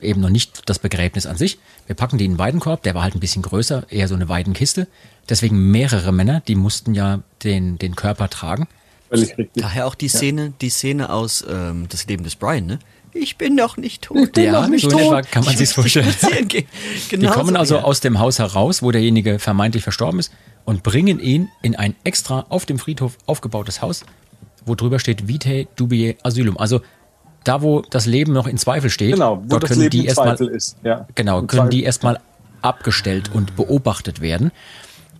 eben 0.03 0.21
noch 0.21 0.29
nicht 0.29 0.69
das 0.69 0.79
Begräbnis 0.79 1.25
an 1.25 1.37
sich. 1.37 1.57
Wir 1.87 1.95
packen 1.95 2.17
die 2.17 2.25
in 2.25 2.31
einen 2.31 2.39
Weidenkorb, 2.39 2.83
der 2.83 2.95
war 2.95 3.03
halt 3.03 3.15
ein 3.15 3.19
bisschen 3.19 3.41
größer, 3.41 3.85
eher 3.89 4.07
so 4.07 4.15
eine 4.15 4.29
Weidenkiste. 4.29 4.87
Deswegen 5.29 5.71
mehrere 5.71 6.11
Männer, 6.11 6.41
die 6.41 6.55
mussten 6.55 6.93
ja 6.93 7.21
den, 7.43 7.77
den 7.77 7.95
Körper 7.95 8.29
tragen. 8.29 8.67
Daher 9.55 9.87
auch 9.87 9.95
die 9.95 10.07
Szene, 10.07 10.53
die 10.61 10.69
Szene 10.69 11.11
aus 11.11 11.45
ähm, 11.47 11.87
Das 11.89 12.07
Leben 12.07 12.23
des 12.23 12.35
Brian, 12.35 12.65
ne? 12.65 12.79
Ich 13.15 13.37
bin 13.37 13.53
noch 13.53 13.77
nicht 13.77 14.01
tot. 14.01 14.35
Ja, 14.37 14.53
noch 14.53 14.67
nicht 14.67 14.89
so 14.89 14.97
etwa 14.97 15.21
kann 15.21 15.43
man 15.43 15.53
Ich 15.53 15.59
sich's 15.59 15.77
will 15.77 15.83
vorstellen. 15.83 16.47
Die 17.11 17.27
kommen 17.27 17.53
so, 17.53 17.59
also 17.59 17.75
ja. 17.75 17.83
aus 17.83 17.99
dem 17.99 18.17
Haus 18.17 18.39
heraus, 18.39 18.81
wo 18.81 18.89
derjenige 18.89 19.37
vermeintlich 19.37 19.83
verstorben 19.83 20.19
ist, 20.19 20.31
und 20.65 20.81
bringen 20.81 21.19
ihn 21.19 21.49
in 21.61 21.75
ein 21.75 21.95
extra 22.03 22.47
auf 22.49 22.65
dem 22.65 22.79
Friedhof 22.79 23.17
aufgebautes 23.27 23.83
Haus, 23.83 24.03
wo 24.65 24.73
drüber 24.73 24.97
steht 24.97 25.27
Vitae 25.27 25.67
dubie 25.75 26.15
asylum. 26.23 26.57
Also 26.57 26.81
da, 27.43 27.61
wo 27.61 27.81
das 27.81 28.05
Leben 28.05 28.33
noch 28.33 28.47
in 28.47 28.57
Zweifel 28.57 28.89
steht, 28.89 29.13
Genau, 29.13 29.41
wo 29.43 29.47
dort 29.49 29.63
das 29.63 29.69
können 29.71 29.81
Leben 29.81 29.91
die 29.91 30.05
erstmal. 30.07 30.37
Ja. 30.83 31.07
Genau, 31.15 31.41
können 31.43 31.69
die 31.69 31.77
Zweifel. 31.77 31.85
erstmal 31.85 32.19
abgestellt 32.61 33.31
und 33.33 33.55
beobachtet 33.55 34.21
werden, 34.21 34.51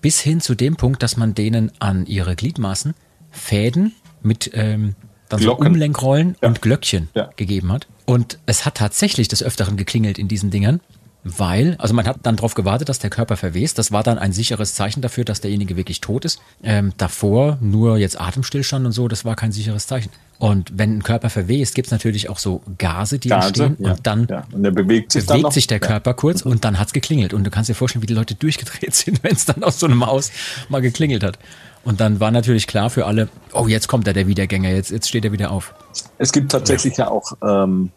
bis 0.01 0.19
hin 0.19 0.41
zu 0.41 0.55
dem 0.55 0.75
Punkt, 0.75 1.03
dass 1.03 1.17
man 1.17 1.33
denen 1.35 1.71
an 1.79 2.05
ihre 2.05 2.35
Gliedmaßen 2.35 2.93
Fäden 3.31 3.93
mit 4.21 4.51
ähm, 4.53 4.95
dann 5.29 5.41
so. 5.41 5.55
Umlenkrollen 5.57 6.35
Ja. 6.41 6.47
und 6.49 6.61
Glöckchen 6.61 7.09
Ja. 7.15 7.29
gegeben 7.35 7.71
hat. 7.71 7.87
Und 8.05 8.37
es 8.45 8.65
hat 8.65 8.75
tatsächlich 8.75 9.27
des 9.27 9.41
Öfteren 9.43 9.77
geklingelt 9.77 10.17
in 10.19 10.27
diesen 10.27 10.51
Dingern, 10.51 10.79
weil, 11.23 11.75
also 11.79 11.93
man 11.93 12.05
hat 12.05 12.17
dann 12.23 12.35
darauf 12.35 12.53
gewartet, 12.53 12.89
dass 12.89 12.99
der 12.99 13.09
Körper 13.09 13.37
verwest. 13.37 13.77
Das 13.77 13.91
war 13.91 14.03
dann 14.03 14.17
ein 14.19 14.33
sicheres 14.33 14.75
Zeichen 14.75 15.01
dafür, 15.01 15.23
dass 15.23 15.39
derjenige 15.41 15.77
wirklich 15.77 16.01
tot 16.01 16.25
ist. 16.25 16.39
Ähm, 16.63 16.91
davor 16.97 17.57
nur 17.61 17.97
jetzt 17.97 18.19
Atemstillstand 18.19 18.85
und 18.85 18.91
so, 18.91 19.07
das 19.07 19.23
war 19.23 19.35
kein 19.35 19.51
sicheres 19.51 19.87
Zeichen. 19.87 20.09
Und 20.39 20.77
wenn 20.77 20.97
ein 20.97 21.03
Körper 21.03 21.29
verwest, 21.29 21.75
gibt's 21.75 21.91
natürlich 21.91 22.29
auch 22.29 22.39
so 22.39 22.61
Gase, 22.77 23.19
die 23.19 23.29
Gase, 23.29 23.47
entstehen. 23.47 23.77
ja. 23.79 23.91
Und 23.91 24.05
dann 24.05 24.27
ja. 24.29 24.43
Und 24.51 24.63
bewegt 24.75 25.13
sich 25.13 25.25
dann 25.25 25.35
bewegt 25.35 25.43
noch. 25.43 25.51
sich 25.53 25.67
der 25.67 25.79
Ja. 25.79 25.87
Körper 25.87 26.13
kurz 26.13 26.41
und 26.41 26.65
dann 26.65 26.77
hat's 26.79 26.91
geklingelt. 26.91 27.33
Und 27.33 27.45
du 27.45 27.49
kannst 27.51 27.69
dir 27.69 27.75
vorstellen, 27.75 28.01
wie 28.01 28.07
die 28.07 28.13
Leute 28.13 28.35
durchgedreht 28.35 28.93
sind, 28.95 29.23
wenn 29.23 29.33
es 29.33 29.45
dann 29.45 29.63
aus 29.63 29.79
so 29.79 29.85
einem 29.85 30.05
Haus 30.05 30.31
mal 30.67 30.81
geklingelt 30.81 31.23
hat. 31.23 31.39
Und 31.85 32.01
dann 32.01 32.19
war 32.19 32.31
natürlich 32.31 32.67
klar 32.67 32.89
für 32.89 33.05
alle, 33.05 33.29
oh, 33.53 33.67
jetzt 33.67 33.87
kommt 33.87 34.07
er, 34.07 34.13
der 34.13 34.27
Wiedergänger, 34.27 34.69
jetzt, 34.69 34.91
jetzt 34.91 35.07
steht 35.07 35.23
er 35.25 35.31
wieder 35.31 35.51
auf. 35.51 35.73
Es 36.17 36.31
gibt 36.31 36.51
tatsächlich 36.51 36.97
ja, 36.97 37.09
auch 37.09 37.33
ähm, 37.41 37.91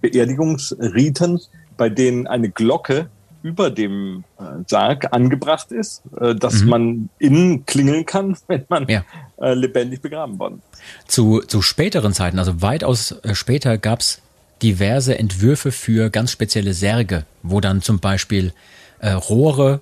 Beerdigungsriten, 0.00 1.40
bei 1.80 1.88
denen 1.88 2.26
eine 2.26 2.50
Glocke 2.50 3.08
über 3.42 3.70
dem 3.70 4.24
äh, 4.38 4.42
Sarg 4.66 5.14
angebracht 5.14 5.72
ist, 5.72 6.02
äh, 6.20 6.34
dass 6.34 6.62
man 6.62 7.08
innen 7.18 7.64
klingeln 7.64 8.04
kann, 8.04 8.36
wenn 8.48 8.66
man 8.68 8.86
Ja. 8.86 9.02
äh, 9.40 9.54
lebendig 9.54 10.02
begraben 10.02 10.38
worden 10.38 10.60
ist. 10.72 11.10
Zu, 11.10 11.40
zu 11.40 11.62
späteren 11.62 12.12
Zeiten, 12.12 12.38
also 12.38 12.60
weitaus 12.60 13.12
äh, 13.22 13.34
später, 13.34 13.78
gab's 13.78 14.20
diverse 14.60 15.18
Entwürfe 15.18 15.72
für 15.72 16.10
ganz 16.10 16.32
spezielle 16.32 16.74
Särge, 16.74 17.24
wo 17.42 17.62
dann 17.62 17.80
zum 17.80 17.98
Beispiel 17.98 18.52
äh, 18.98 19.12
Rohre 19.12 19.80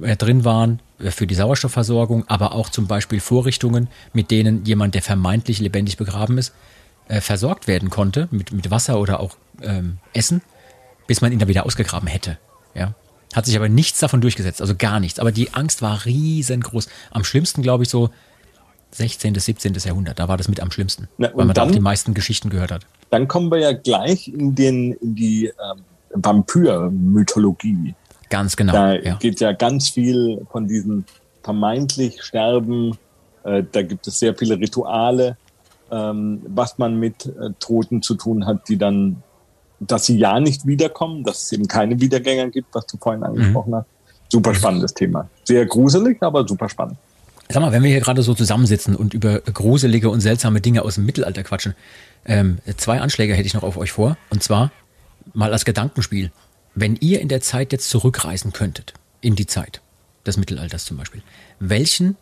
äh, 0.00 0.16
drin 0.16 0.46
waren 0.46 0.80
für 0.98 1.26
die 1.26 1.34
Sauerstoffversorgung, 1.34 2.24
aber 2.26 2.54
auch 2.54 2.70
zum 2.70 2.86
Beispiel 2.86 3.20
Vorrichtungen, 3.20 3.88
mit 4.14 4.30
denen 4.30 4.64
jemand, 4.64 4.94
der 4.94 5.02
vermeintlich 5.02 5.58
lebendig 5.60 5.98
begraben 5.98 6.38
ist, 6.38 6.54
versorgt 7.20 7.66
werden 7.66 7.90
konnte 7.90 8.28
mit, 8.30 8.52
mit 8.52 8.70
Wasser 8.70 8.98
oder 8.98 9.20
auch 9.20 9.36
ähm, 9.60 9.98
Essen, 10.14 10.40
bis 11.06 11.20
man 11.20 11.32
ihn 11.32 11.38
dann 11.38 11.48
wieder 11.48 11.66
ausgegraben 11.66 12.08
hätte. 12.08 12.38
Ja. 12.74 12.94
Hat 13.34 13.46
sich 13.46 13.56
aber 13.56 13.68
nichts 13.68 13.98
davon 13.98 14.20
durchgesetzt, 14.20 14.60
also 14.60 14.74
gar 14.76 15.00
nichts. 15.00 15.18
Aber 15.18 15.32
die 15.32 15.54
Angst 15.54 15.82
war 15.82 16.04
riesengroß. 16.04 16.88
Am 17.10 17.24
schlimmsten, 17.24 17.62
glaube 17.62 17.82
ich, 17.82 17.88
so 17.88 18.10
16. 18.92 19.32
bis 19.32 19.44
17. 19.46 19.74
Jahrhundert. 19.74 20.18
Da 20.18 20.28
war 20.28 20.36
das 20.36 20.48
mit 20.48 20.60
am 20.60 20.70
schlimmsten, 20.70 21.08
Na, 21.18 21.30
weil 21.34 21.46
man 21.46 21.54
da 21.54 21.62
auch 21.62 21.66
dann- 21.66 21.74
die 21.74 21.80
meisten 21.80 22.14
Geschichten 22.14 22.48
gehört 22.48 22.70
hat. 22.70 22.86
Dann 23.10 23.28
kommen 23.28 23.50
wir 23.50 23.58
ja 23.58 23.72
gleich 23.72 24.28
in, 24.28 24.54
den, 24.54 24.92
in 24.92 25.14
die 25.14 25.46
ähm, 25.46 25.84
Vampir-Mythologie. 26.14 27.94
Ganz 28.30 28.56
genau. 28.56 28.72
Da 28.72 28.94
ja. 28.94 29.14
geht 29.16 29.40
ja 29.40 29.52
ganz 29.52 29.90
viel 29.90 30.46
von 30.50 30.66
diesen 30.66 31.04
vermeintlich 31.42 32.22
Sterben. 32.22 32.96
Äh, 33.44 33.64
da 33.70 33.82
gibt 33.82 34.06
es 34.06 34.18
sehr 34.18 34.34
viele 34.34 34.58
Rituale, 34.58 35.36
ähm, 35.90 36.40
was 36.46 36.78
man 36.78 36.98
mit 36.98 37.26
äh, 37.26 37.50
Toten 37.60 38.02
zu 38.02 38.14
tun 38.14 38.46
hat, 38.46 38.68
die 38.68 38.78
dann, 38.78 39.22
dass 39.80 40.06
sie 40.06 40.18
ja 40.18 40.40
nicht 40.40 40.66
wiederkommen, 40.66 41.24
dass 41.24 41.44
es 41.44 41.52
eben 41.52 41.68
keine 41.68 42.00
Wiedergänger 42.00 42.48
gibt, 42.48 42.74
was 42.74 42.86
du 42.86 42.96
vorhin 42.96 43.22
angesprochen 43.22 43.74
hast. 43.74 43.86
Super 44.28 44.54
spannendes 44.54 44.94
Thema. 44.94 45.28
Sehr 45.44 45.66
gruselig, 45.66 46.18
aber 46.22 46.46
super 46.46 46.68
spannend. 46.68 46.96
Sag 47.50 47.60
mal, 47.60 47.72
wenn 47.72 47.82
wir 47.82 47.90
hier 47.90 48.00
gerade 48.00 48.22
so 48.22 48.34
zusammensitzen 48.34 48.96
und 48.96 49.12
über 49.12 49.40
gruselige 49.40 50.08
und 50.08 50.20
seltsame 50.20 50.60
Dinge 50.60 50.82
aus 50.82 50.94
dem 50.94 51.04
Mittelalter 51.04 51.42
quatschen, 51.42 51.74
ähm, 52.24 52.58
zwei 52.76 53.00
Anschläge 53.00 53.34
hätte 53.34 53.46
ich 53.46 53.54
noch 53.54 53.62
auf 53.62 53.76
euch 53.76 53.92
vor. 53.92 54.16
Und 54.30 54.42
zwar 54.42 54.72
mal 55.34 55.52
als 55.52 55.64
Gedankenspiel. 55.64 56.30
Wenn 56.74 56.96
ihr 56.96 57.20
in 57.20 57.28
der 57.28 57.40
Zeit 57.40 57.72
jetzt 57.72 57.88
zurückreisen 57.90 58.52
könntet, 58.52 58.94
in 59.20 59.36
die 59.36 59.46
Zeit 59.46 59.80
des 60.26 60.36
Mittelalters 60.36 60.84
zum 60.84 60.96
Beispiel, 60.96 61.22
welchen 61.60 62.16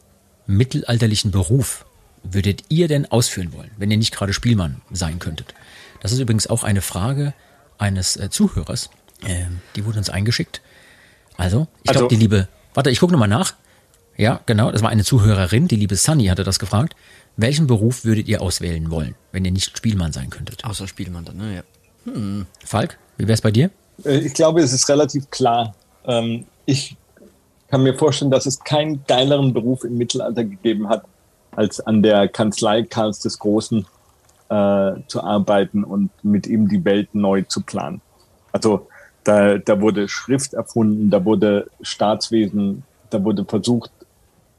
mittelalterlichen 0.47 1.31
Beruf 1.31 1.87
würdet 2.23 2.65
ihr 2.69 2.89
denn 2.89 3.11
ausführen 3.11 3.53
wollen, 3.53 3.71
wenn 3.79 3.91
ihr 3.91 3.97
nicht 3.97 4.15
gerade 4.15 4.33
Spielmann 4.33 4.83
sein 4.91 5.19
könntet? 5.19 5.55
Das 6.03 6.11
ist 6.13 6.19
übrigens 6.19 6.49
auch 6.49 6.65
eine 6.65 6.83
Frage 6.83 7.33
eines 7.79 8.17
äh, 8.17 8.29
Zuhörers. 8.29 8.91
Ähm, 9.25 9.61
die 9.77 9.85
wurde 9.85 9.99
uns 9.99 10.11
eingeschickt. 10.11 10.61
Also, 11.37 11.69
ich 11.85 11.91
Also- 11.91 12.01
glaube, 12.01 12.15
die 12.15 12.21
liebe, 12.21 12.49
warte, 12.75 12.91
ich 12.91 12.99
gucke 12.99 13.13
nochmal 13.13 13.29
nach. 13.29 13.55
Ja, 14.17 14.41
genau, 14.47 14.71
das 14.73 14.83
war 14.83 14.91
eine 14.91 15.05
Zuhörerin, 15.05 15.69
die 15.69 15.77
liebe 15.77 15.95
Sunny 15.97 16.27
hatte 16.27 16.45
das 16.45 16.59
gefragt. 16.59 16.95
Welchen 17.37 17.67
Beruf 17.67 18.05
würdet 18.05 18.29
ihr 18.29 18.43
auswählen 18.43 18.91
wollen, 18.91 19.15
wenn 19.31 19.45
ihr 19.45 19.53
nicht 19.53 19.77
Spielmann 19.79 20.13
sein 20.13 20.29
könntet? 20.29 20.65
Außer 20.65 20.87
Spielmann 20.89 21.25
dann, 21.25 21.37
ne? 21.39 21.55
Ja. 22.05 22.45
Falk, 22.65 22.99
wie 23.17 23.29
wär's 23.29 23.41
bei 23.41 23.53
dir? 23.53 23.71
Äh, 24.05 24.19
Ich 24.19 24.35
glaube, 24.35 24.61
es 24.61 24.73
ist 24.73 24.89
relativ 24.89 25.31
klar. 25.31 25.75
Ähm, 26.05 26.47
Ich 26.67 26.97
kann 27.69 27.83
mir 27.85 27.95
vorstellen, 27.97 28.31
dass 28.31 28.45
es 28.47 28.59
keinen 28.61 29.03
geileren 29.07 29.53
Beruf 29.55 29.83
im 29.85 29.97
Mittelalter 29.97 30.45
gegeben 30.45 30.89
hat, 30.89 31.05
als 31.53 31.81
an 31.81 32.03
der 32.03 32.29
Kanzlei 32.29 32.83
Karls 32.83 33.21
des 33.21 33.39
Großen 33.39 33.87
äh, 34.53 35.01
zu 35.07 35.23
arbeiten 35.23 35.83
und 35.83 36.11
mit 36.23 36.47
ihm 36.47 36.69
die 36.69 36.85
Welt 36.85 37.15
neu 37.15 37.43
zu 37.43 37.63
planen. 37.63 38.03
Also 38.53 38.89
da, 39.25 39.57
da 39.57 39.81
wurde 39.81 40.09
Schrift 40.09 40.53
erfunden, 40.53 41.09
da 41.09 41.25
wurde 41.25 41.71
Staatswesen, 41.81 42.83
da 43.09 43.25
wurde 43.25 43.45
versucht, 43.47 43.91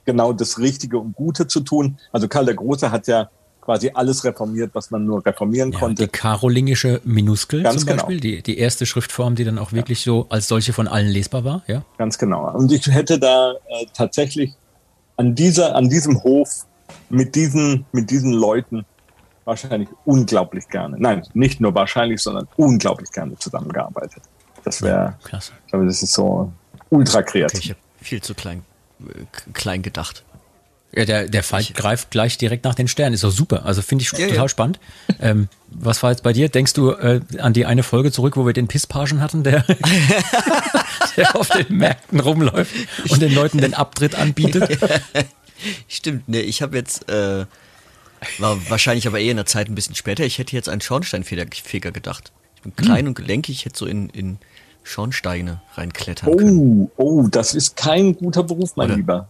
genau 0.05 0.33
das 0.33 0.57
Richtige 0.57 0.97
und 0.97 1.15
Gute 1.15 1.47
zu 1.47 1.59
tun. 1.59 1.97
Also 2.11 2.27
Karl 2.27 2.45
der 2.45 2.55
Große 2.55 2.89
hat 2.89 3.07
ja 3.07 3.29
quasi 3.61 3.91
alles 3.93 4.23
reformiert, 4.23 4.71
was 4.73 4.89
man 4.89 5.05
nur 5.05 5.23
reformieren 5.25 5.71
Ja, 5.71 5.79
konnte. 5.79 6.03
die 6.03 6.09
karolingische 6.09 6.99
Minuskel 7.03 7.61
Ganz 7.63 7.81
zum 7.81 7.87
genau. 7.89 8.03
Beispiel, 8.07 8.19
die, 8.19 8.41
die 8.41 8.57
erste 8.57 8.85
Schriftform, 8.85 9.35
die 9.35 9.43
dann 9.43 9.59
auch 9.59 9.73
wirklich 9.73 10.01
so 10.01 10.25
als 10.29 10.47
solche 10.47 10.73
von 10.73 10.87
allen 10.87 11.07
lesbar 11.07 11.43
war, 11.45 11.61
ja? 11.67 11.83
Ganz 11.97 12.17
genau. 12.17 12.51
Und 12.51 12.71
ich 12.71 12.87
hätte 12.87 13.19
da 13.19 13.51
äh, 13.51 13.85
tatsächlich 13.93 14.53
an 15.17 15.35
dieser, 15.35 15.75
an 15.75 15.87
diesem 15.87 16.23
Hof 16.23 16.65
mit 17.09 17.35
diesen, 17.35 17.85
mit 17.91 18.09
diesen 18.09 18.33
Leuten 18.33 18.85
wahrscheinlich 19.45 19.89
unglaublich 20.05 20.67
gerne. 20.69 20.97
Nein, 20.99 21.23
nicht 21.33 21.59
nur 21.61 21.73
wahrscheinlich, 21.75 22.21
sondern 22.21 22.47
unglaublich 22.57 23.11
gerne 23.11 23.37
zusammengearbeitet. 23.37 24.23
Das 24.63 24.81
wäre, 24.81 25.15
Klasse. 25.23 25.51
ich 25.65 25.71
glaube, 25.71 25.85
das 25.85 26.01
ist 26.03 26.13
so 26.13 26.51
ultra 26.89 27.19
Okay, 27.19 27.39
kreativ. 27.39 27.59
ich 27.59 27.69
habe 27.71 27.79
viel 28.01 28.21
zu 28.21 28.33
klein, 28.33 28.63
äh, 29.01 29.23
klein 29.53 29.81
gedacht. 29.81 30.23
Ja, 30.95 31.05
der, 31.05 31.27
der 31.27 31.41
Falk 31.41 31.73
greift 31.73 32.11
gleich 32.11 32.37
direkt 32.37 32.65
nach 32.65 32.75
den 32.75 32.87
Sternen. 32.87 33.15
Ist 33.15 33.23
doch 33.23 33.31
super. 33.31 33.65
Also 33.65 33.81
finde 33.81 34.03
ich 34.03 34.11
Ja, 34.11 34.27
total 34.27 34.35
ja. 34.35 34.47
spannend. 34.49 34.79
Ähm, 35.19 35.49
was 35.71 36.03
war 36.03 36.11
jetzt 36.11 36.21
bei 36.21 36.33
dir? 36.33 36.49
Denkst 36.49 36.73
du 36.73 36.91
äh, 36.91 37.19
an 37.39 37.51
die 37.53 37.65
eine 37.65 37.81
Folge 37.81 38.11
zurück, 38.11 38.37
wo 38.37 38.45
wir 38.45 38.53
den 38.53 38.67
Pisspagen 38.67 39.19
hatten, 39.19 39.43
der, 39.43 39.65
der 41.17 41.35
auf 41.35 41.49
den 41.49 41.77
Märkten 41.77 42.19
rumläuft 42.19 42.73
und 43.09 43.21
den 43.23 43.33
Leuten 43.33 43.57
den 43.57 43.73
Abtritt 43.73 44.13
anbietet? 44.15 44.77
Stimmt, 45.87 46.29
ne, 46.29 46.41
ich 46.41 46.61
habe 46.61 46.77
jetzt, 46.77 47.09
äh, 47.09 47.45
war 48.39 48.57
wahrscheinlich 48.69 49.07
aber 49.07 49.19
eher 49.19 49.31
in 49.31 49.37
der 49.37 49.45
Zeit 49.45 49.69
ein 49.69 49.75
bisschen 49.75 49.95
später, 49.95 50.23
ich 50.23 50.37
hätte 50.37 50.55
jetzt 50.55 50.69
an 50.69 50.81
Schornsteinfeger 50.81 51.91
gedacht. 51.91 52.31
Ich 52.55 52.61
bin 52.61 52.75
klein 52.75 53.07
und 53.07 53.15
gelenkig, 53.15 53.55
ich 53.57 53.65
hätte 53.65 53.77
so 53.77 53.85
in, 53.85 54.09
in 54.09 54.37
Schornsteine 54.83 55.61
reinklettern 55.75 56.35
können. 56.37 56.89
Oh, 56.97 57.21
oh, 57.21 57.27
das 57.27 57.53
ist 57.53 57.75
kein 57.75 58.15
guter 58.15 58.43
Beruf, 58.43 58.75
mein 58.75 58.87
Oder- 58.87 58.95
Lieber. 58.97 59.27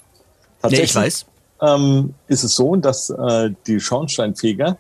Nee, 0.70 0.82
ich 0.82 0.96
weiß. 0.96 1.26
ähm, 1.62 2.14
ist 2.28 2.44
es 2.44 2.56
so, 2.56 2.76
dass 2.78 3.10
äh, 3.10 3.50
die 3.68 3.80
Schornsteinfeger, 3.80 4.78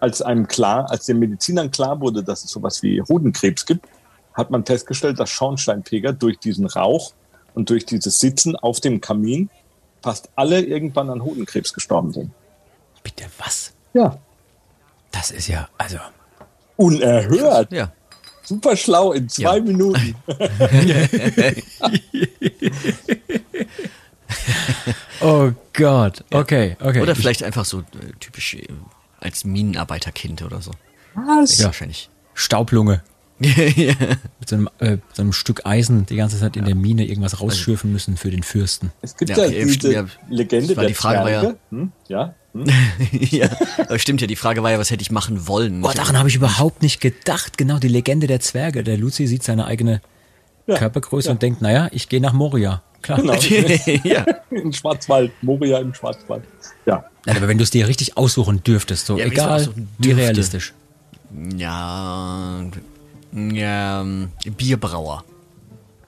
als 0.00 0.22
einem 0.22 0.46
klar, 0.46 0.90
als 0.90 1.06
den 1.06 1.18
Medizinern 1.18 1.70
klar 1.70 2.00
wurde, 2.00 2.22
dass 2.22 2.44
es 2.44 2.50
sowas 2.50 2.82
wie 2.82 3.02
Hodenkrebs 3.02 3.66
gibt, 3.66 3.86
hat 4.34 4.50
man 4.50 4.64
festgestellt, 4.64 5.18
dass 5.18 5.30
Schornsteinfeger 5.30 6.12
durch 6.12 6.38
diesen 6.38 6.66
Rauch 6.66 7.12
und 7.54 7.70
durch 7.70 7.84
dieses 7.84 8.20
Sitzen 8.20 8.54
auf 8.56 8.80
dem 8.80 9.00
Kamin 9.00 9.50
fast 10.02 10.28
alle 10.36 10.60
irgendwann 10.60 11.10
an 11.10 11.22
Hodenkrebs 11.24 11.72
gestorben 11.72 12.12
sind. 12.12 12.30
Bitte 13.04 13.24
was? 13.38 13.72
Ja. 13.92 14.18
Das 15.12 15.30
ist 15.30 15.46
ja, 15.46 15.68
also. 15.78 15.98
Unerhört. 16.76 17.70
Ja. 17.70 17.92
Super 18.42 18.76
schlau 18.76 19.12
in 19.12 19.28
zwei 19.28 19.58
Ja. 19.58 19.62
Minuten. 19.62 20.16
Oh 25.20 25.52
Gott. 25.72 26.24
Okay, 26.30 26.76
okay. 26.80 27.00
Oder 27.00 27.12
Ich- 27.12 27.18
vielleicht 27.18 27.42
einfach 27.44 27.64
so 27.64 27.80
äh, 27.80 27.84
typisch 28.20 28.54
äh, 28.54 28.66
als 29.20 29.44
Minenarbeiterkind 29.44 30.42
oder 30.42 30.60
so. 30.60 30.72
Was? 31.14 31.58
Ja. 31.58 31.66
Wahrscheinlich. 31.66 32.10
Staublunge. 32.34 33.02
ja. 33.40 33.94
Mit 34.40 34.48
so 34.48 34.56
einem, 34.56 34.68
äh, 34.78 34.98
so 35.12 35.22
einem 35.22 35.32
Stück 35.32 35.64
Eisen 35.66 36.06
die 36.06 36.16
ganze 36.16 36.38
Zeit 36.38 36.56
in 36.56 36.64
der 36.64 36.74
Mine 36.74 37.04
irgendwas 37.06 37.40
rausschürfen 37.40 37.92
müssen 37.92 38.16
für 38.16 38.30
den 38.30 38.42
Fürsten. 38.42 38.92
Es 39.02 39.16
gibt 39.16 39.30
Ja, 39.30 39.44
ja, 39.46 39.64
diese. 39.64 40.08
Legende 40.28 40.68
Das 40.68 40.76
war 40.76 40.82
der 40.82 40.88
die 40.88 40.94
Frage, 40.94 41.18
war 41.20 41.30
ja- 41.30 41.40
Zwerge. 41.40 41.58
Hm? 41.70 41.92
Ja. 42.08 42.34
Hm? 42.54 42.66
ja, 43.12 43.48
aber 43.78 43.98
stimmt 43.98 44.20
ja. 44.20 44.26
Die 44.26 44.36
Frage 44.36 44.62
war 44.62 44.70
ja, 44.70 44.78
was 44.78 44.90
hätte 44.90 45.02
ich 45.02 45.10
machen 45.10 45.46
wollen? 45.46 45.82
Boah, 45.82 45.92
daran 45.92 46.16
habe 46.16 46.28
ich 46.28 46.36
überhaupt 46.36 46.82
nicht 46.82 47.00
gedacht. 47.00 47.58
Genau, 47.58 47.78
die 47.78 47.88
Legende 47.88 48.26
der 48.26 48.40
Zwerge. 48.40 48.84
Der 48.84 48.96
Lucy 48.96 49.26
sieht 49.26 49.42
seine 49.42 49.66
eigene 49.66 50.00
Ja, 50.66 50.78
Körpergröße 50.78 51.26
ja. 51.28 51.32
und 51.32 51.42
denkt, 51.42 51.60
naja, 51.60 51.88
ich 51.90 52.08
gehe 52.08 52.20
nach 52.20 52.32
Moria. 52.32 52.82
Klar. 53.02 53.20
Genau. 53.20 53.34
ja. 54.04 54.24
Im 54.50 54.72
Schwarzwald. 54.72 55.32
Moria 55.42 55.78
im 55.78 55.92
Schwarzwald. 55.92 56.44
Ja. 56.86 57.04
Nein, 57.26 57.36
aber 57.36 57.48
wenn 57.48 57.58
du 57.58 57.64
es 57.64 57.70
dir 57.70 57.88
richtig 57.88 58.16
aussuchen 58.16 58.62
dürftest, 58.62 59.06
so 59.06 59.18
Ja, 59.18 59.26
egal 59.26 59.68
wie 59.98 60.12
realistisch. 60.12 60.72
Ja. 61.56 62.62
Ja. 63.32 64.06
Bierbrauer. 64.56 65.24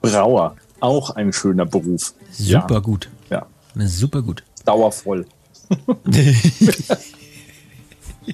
Brauer. 0.01 0.55
Auch 0.79 1.09
ein 1.11 1.33
schöner 1.33 1.65
Beruf. 1.65 2.13
Super 2.31 2.81
gut. 2.81 3.09
Ja. 3.29 3.45
Super 3.75 4.21
gut. 4.21 4.43
Dauervoll. 4.63 5.25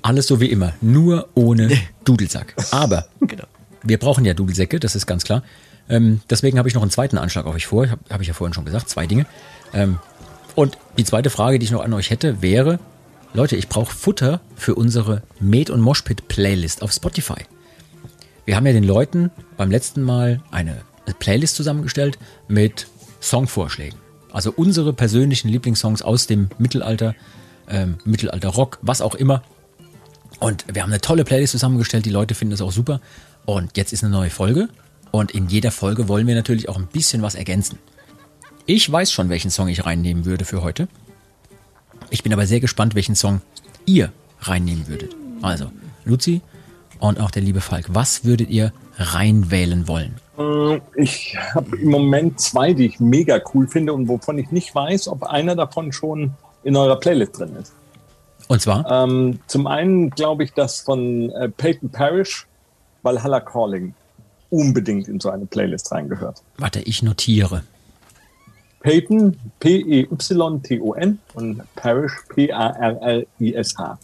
Alles 0.02 0.28
so 0.28 0.40
wie 0.40 0.50
immer, 0.50 0.74
nur 0.82 1.30
ohne 1.36 1.72
Dudelsack. 2.04 2.56
Aber 2.72 3.08
Genau. 3.22 3.46
wir 3.84 4.00
brauchen 4.00 4.26
ja 4.26 4.34
Dudelsäcke, 4.34 4.80
das 4.80 4.96
ist 4.96 5.06
ganz 5.06 5.24
klar. 5.24 5.44
Ähm, 5.90 6.22
deswegen 6.30 6.58
habe 6.58 6.68
ich 6.68 6.76
noch 6.76 6.82
einen 6.82 6.92
zweiten 6.92 7.18
Anschlag 7.18 7.46
auf 7.46 7.56
euch 7.56 7.68
vor. 7.68 7.90
Habe 7.90 8.02
hab 8.10 8.22
ich 8.22 8.28
ja 8.28 8.34
vorhin 8.34 8.54
schon 8.54 8.66
gesagt, 8.66 8.90
zwei 8.90 9.06
Dinge. 9.06 9.26
Ähm, 9.74 10.00
und 10.56 10.78
die 10.98 11.04
zweite 11.04 11.30
Frage, 11.30 11.60
die 11.60 11.66
ich 11.66 11.72
noch 11.72 11.84
an 11.84 11.94
euch 11.94 12.10
hätte, 12.10 12.42
wäre, 12.42 12.80
Leute, 13.34 13.56
ich 13.56 13.68
brauche 13.68 13.94
Futter 13.94 14.42
für 14.56 14.76
unsere 14.76 15.24
Med- 15.40 15.70
und 15.70 15.82
Moshpit-Playlist 15.82 16.82
auf 16.82 16.92
Spotify. 16.92 17.46
Wir 18.46 18.56
haben 18.56 18.66
ja 18.66 18.74
den 18.74 18.84
Leuten 18.84 19.32
beim 19.58 19.72
letzten 19.72 20.04
Mal 20.04 20.42
eine 20.52 20.82
Playlist 21.20 21.56
zusammengestellt 21.56 22.18
mit 22.48 22.88
Songvorschlägen. 23.22 23.98
Also 24.34 24.52
unsere 24.54 24.92
persönlichen 24.94 25.48
Lieblingssongs 25.48 26.02
aus 26.02 26.28
dem 26.28 26.50
Mittelalter, 26.58 27.16
ähm, 27.70 28.00
Mittelalter-Rock, 28.04 28.80
was 28.82 29.00
auch 29.00 29.16
immer. 29.16 29.44
Und 30.40 30.66
wir 30.74 30.82
haben 30.82 30.92
eine 30.92 31.00
tolle 31.00 31.24
Playlist 31.24 31.52
zusammengestellt, 31.52 32.06
die 32.06 32.10
Leute 32.10 32.36
finden 32.36 32.52
das 32.52 32.62
auch 32.62 32.72
super. 32.72 33.00
Und 33.46 33.78
jetzt 33.78 33.94
ist 33.94 34.04
eine 34.04 34.12
neue 34.12 34.32
Folge. 34.32 34.68
Und 35.12 35.32
in 35.32 35.48
jeder 35.48 35.72
Folge 35.72 36.08
wollen 36.08 36.26
wir 36.26 36.34
natürlich 36.34 36.68
auch 36.68 36.78
ein 36.78 36.88
bisschen 36.88 37.22
was 37.22 37.36
ergänzen. 37.36 37.78
Ich 38.66 38.92
weiß 38.92 39.12
schon, 39.12 39.30
welchen 39.30 39.52
Song 39.52 39.68
ich 39.68 39.86
reinnehmen 39.86 40.26
würde 40.26 40.46
für 40.46 40.64
heute. 40.64 40.88
Ich 42.10 42.24
bin 42.24 42.34
aber 42.34 42.48
sehr 42.48 42.60
gespannt, 42.60 42.96
welchen 42.96 43.16
Song 43.16 43.42
ihr 43.86 44.12
reinnehmen 44.42 44.88
würdet. 44.88 45.16
Also, 45.42 45.72
Luzi 46.06 46.42
und 47.00 47.20
auch 47.20 47.30
der 47.30 47.44
liebe 47.44 47.62
Falk, 47.62 47.86
was 47.90 48.26
würdet 48.26 48.50
ihr 48.50 48.74
reinwählen 48.98 49.88
wollen? 49.88 50.16
Äh, 50.38 50.80
Ich 50.96 51.38
habe 51.54 51.78
im 51.78 51.90
Moment 51.90 52.40
zwei, 52.40 52.74
die 52.74 52.86
ich 52.86 53.00
mega 53.00 53.40
cool 53.54 53.68
finde 53.68 53.94
und 53.94 54.08
wovon 54.08 54.38
ich 54.38 54.52
nicht 54.52 54.74
weiß, 54.74 55.08
ob 55.08 55.24
einer 55.24 55.56
davon 55.56 55.92
schon 55.92 56.34
in 56.64 56.76
eurer 56.76 57.00
Playlist 57.00 57.40
drin 57.40 57.56
ist. 57.62 57.74
Und 58.48 58.62
zwar, 58.62 58.90
Ähm, 58.90 59.40
zum 59.48 59.68
einen 59.68 60.10
glaube 60.10 60.44
ich, 60.44 60.54
dass 60.54 60.82
von 60.82 61.30
äh, 61.32 61.50
Peyton 61.50 61.90
Parrish 61.90 62.46
Valhalla 63.02 63.40
Calling 63.40 63.94
unbedingt 64.50 65.08
in 65.08 65.20
so 65.20 65.30
eine 65.30 65.46
Playlist 65.46 65.92
reingehört. 65.92 66.42
warte, 66.58 66.80
ich 66.82 67.02
notiere. 67.04 67.64
Peyton, 68.82 69.38
P-E-Y-T-O-N 69.62 71.20
und 71.36 71.62
Parrish, 71.76 72.12
P-A-R-R-I-S-H. 72.36 73.98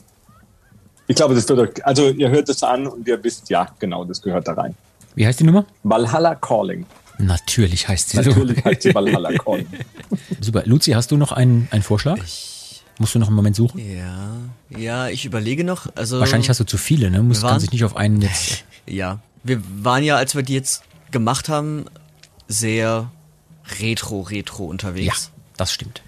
Ich 1.08 1.16
glaube, 1.16 1.36
das 1.36 1.50
wird 1.50 1.60
euch, 1.60 1.86
also 1.86 2.10
ihr 2.10 2.30
hört 2.30 2.48
es 2.50 2.64
an 2.64 2.88
und 2.88 3.08
ihr 3.08 3.22
wisst, 3.24 3.50
ja, 3.50 3.68
genau, 3.80 4.06
das 4.06 4.22
gehört 4.22 4.48
da 4.48 4.54
rein. 4.54 4.76
Wie 5.20 5.28
heißt 5.28 5.42
die 5.42 5.44
Nummer? 5.44 5.66
Valhalla 5.84 6.34
Calling. 6.36 6.86
Natürlich 7.18 7.90
heißt 7.90 8.12
sie 8.12 8.24
so. 8.24 8.30
Natürlich 8.30 8.64
heißt 8.64 8.84
sie 8.84 8.96
Valhalla 8.96 9.34
Calling. 9.44 9.68
Super. 10.40 10.64
Luzi, 10.66 10.92
hast 10.92 11.12
du 11.12 11.18
noch 11.18 11.34
einen, 11.34 11.68
einen 11.72 11.84
Vorschlag? 11.84 12.18
Musst 13.00 13.16
du 13.16 13.20
noch 13.20 13.28
einen 13.28 13.36
Moment 13.36 13.54
suchen? 13.58 13.80
Ja. 13.80 14.30
Ja, 14.70 15.10
ich 15.10 15.26
überlege 15.26 15.66
noch. 15.66 15.88
Also 15.96 16.22
Wahrscheinlich 16.22 16.48
hast 16.50 16.62
du 16.62 16.64
zu 16.64 16.78
viele, 16.78 17.12
ne? 17.12 17.22
Muss, 17.22 17.40
wir 17.40 17.42
kann 17.42 17.50
waren- 17.52 17.60
sich 17.60 17.72
nicht 17.74 17.84
auf 17.84 17.98
einen 17.98 18.22
jetzt. 18.22 18.64
Ja. 18.88 19.20
Wir 19.44 19.62
waren 19.84 20.04
ja, 20.06 20.16
als 20.16 20.36
wir 20.36 20.42
die 20.42 20.54
jetzt 20.54 20.84
gemacht 21.12 21.50
haben, 21.50 21.86
sehr 22.48 23.12
retro, 23.82 24.22
retro 24.22 24.64
Ja, 24.64 24.70
unterwegs. 24.70 25.32
das 25.58 25.74
stimmt. 25.74 26.02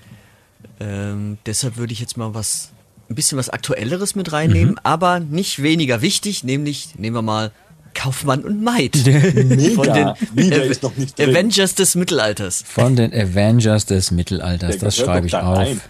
Ähm, 0.80 1.38
deshalb 1.46 1.76
würde 1.76 1.92
ich 1.92 2.00
jetzt 2.00 2.16
mal 2.16 2.34
was, 2.34 2.72
ein 3.10 3.16
bisschen 3.16 3.38
was 3.38 3.50
Aktuelleres 3.50 4.16
mit 4.16 4.32
reinnehmen, 4.32 4.80
aber 4.84 5.20
nicht 5.20 5.62
weniger 5.62 6.02
wichtig, 6.02 6.44
nämlich 6.46 6.96
nehmen 6.98 7.16
wir 7.16 7.22
mal 7.22 7.52
Kaufmann 7.94 8.44
und 8.44 8.62
Maid. 8.64 8.96
Mega. 9.06 10.16
Wieder 10.34 10.58
Ave- 10.58 10.66
ist 10.66 10.84
noch 10.84 10.96
nicht 10.98 11.18
drin. 11.18 11.30
Avengers 11.30 11.76
des 11.76 11.96
Mittelalters. 11.96 12.64
Von 12.68 12.96
den 12.96 13.14
Avengers 13.14 13.86
des 13.86 14.12
Mittelalters. 14.12 14.78
Der 14.78 14.86
Das 14.86 14.98
schreibe 14.98 15.26
ich 15.28 15.32
da 15.34 15.42
auf. 15.52 15.58
rein. 15.58 15.82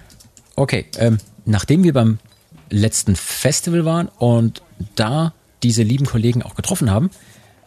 Okay, 0.56 0.86
ähm, 0.98 1.18
nachdem 1.45 1.84
wir 1.84 1.94
beim 1.94 2.19
letzten 2.69 3.15
Festival 3.15 3.86
waren 3.86 4.07
und 4.19 4.61
da 4.95 5.34
diese 5.64 5.84
lieben 5.84 6.06
Kollegen 6.06 6.41
auch 6.44 6.56
getroffen 6.56 6.90
haben, 6.91 7.10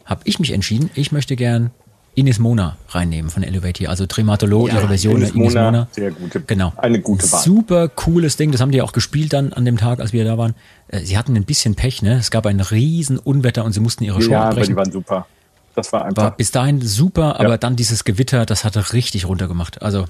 habe 0.04 0.22
ich 0.24 0.38
mich 0.38 0.50
entschieden, 0.52 0.90
ich 0.94 1.12
möchte 1.12 1.36
gern 1.36 1.70
Ines 2.14 2.38
Mona 2.38 2.76
reinnehmen 2.90 3.30
von 3.30 3.42
Elevate 3.42 3.78
hier. 3.78 3.90
Also 3.90 4.06
Trematolo, 4.06 4.68
Ja, 4.68 4.74
ihre 4.74 4.88
Version 4.88 5.16
Ines 5.16 5.32
der 5.32 5.36
Ines 5.36 5.54
Mona, 5.54 5.64
Mona. 5.70 5.88
sehr 5.92 6.10
gute- 6.12 6.40
genau. 6.42 6.72
eine 6.76 7.00
gute 7.00 7.30
Wahl. 7.32 7.42
Super 7.42 7.88
cooles 7.88 8.36
Ding, 8.36 8.52
das 8.52 8.60
haben 8.60 8.70
die 8.70 8.82
auch 8.82 8.92
gespielt 8.92 9.32
dann 9.32 9.52
an 9.52 9.64
dem 9.64 9.76
Tag, 9.78 10.00
als 10.00 10.12
wir 10.12 10.24
da 10.24 10.38
waren. 10.38 10.54
Äh, 10.88 11.00
Sie 11.00 11.18
hatten 11.18 11.34
ein 11.36 11.44
bisschen 11.44 11.74
Pech, 11.74 12.02
ne? 12.02 12.14
Es 12.18 12.30
gab 12.30 12.46
ein 12.46 12.60
riesen 12.60 13.18
Unwetter 13.18 13.64
und 13.64 13.72
sie 13.72 13.80
mussten 13.80 14.04
ihre 14.04 14.22
Show 14.22 14.30
Ja, 14.32 14.42
aber 14.44 14.50
die 14.50 14.60
abbrechen. 14.60 14.76
waren 14.76 14.92
super. 14.92 15.26
Das 15.74 15.92
war 15.92 16.00
War 16.00 16.06
einfach. 16.06 16.30
bis 16.36 16.52
dahin 16.52 16.80
super, 16.82 17.40
aber 17.40 17.50
Ja. 17.50 17.56
dann 17.58 17.74
dieses 17.74 18.04
Gewitter, 18.04 18.46
das 18.46 18.64
hatte 18.64 18.92
richtig 18.92 19.26
runtergemacht. 19.26 19.82
Also 19.82 20.04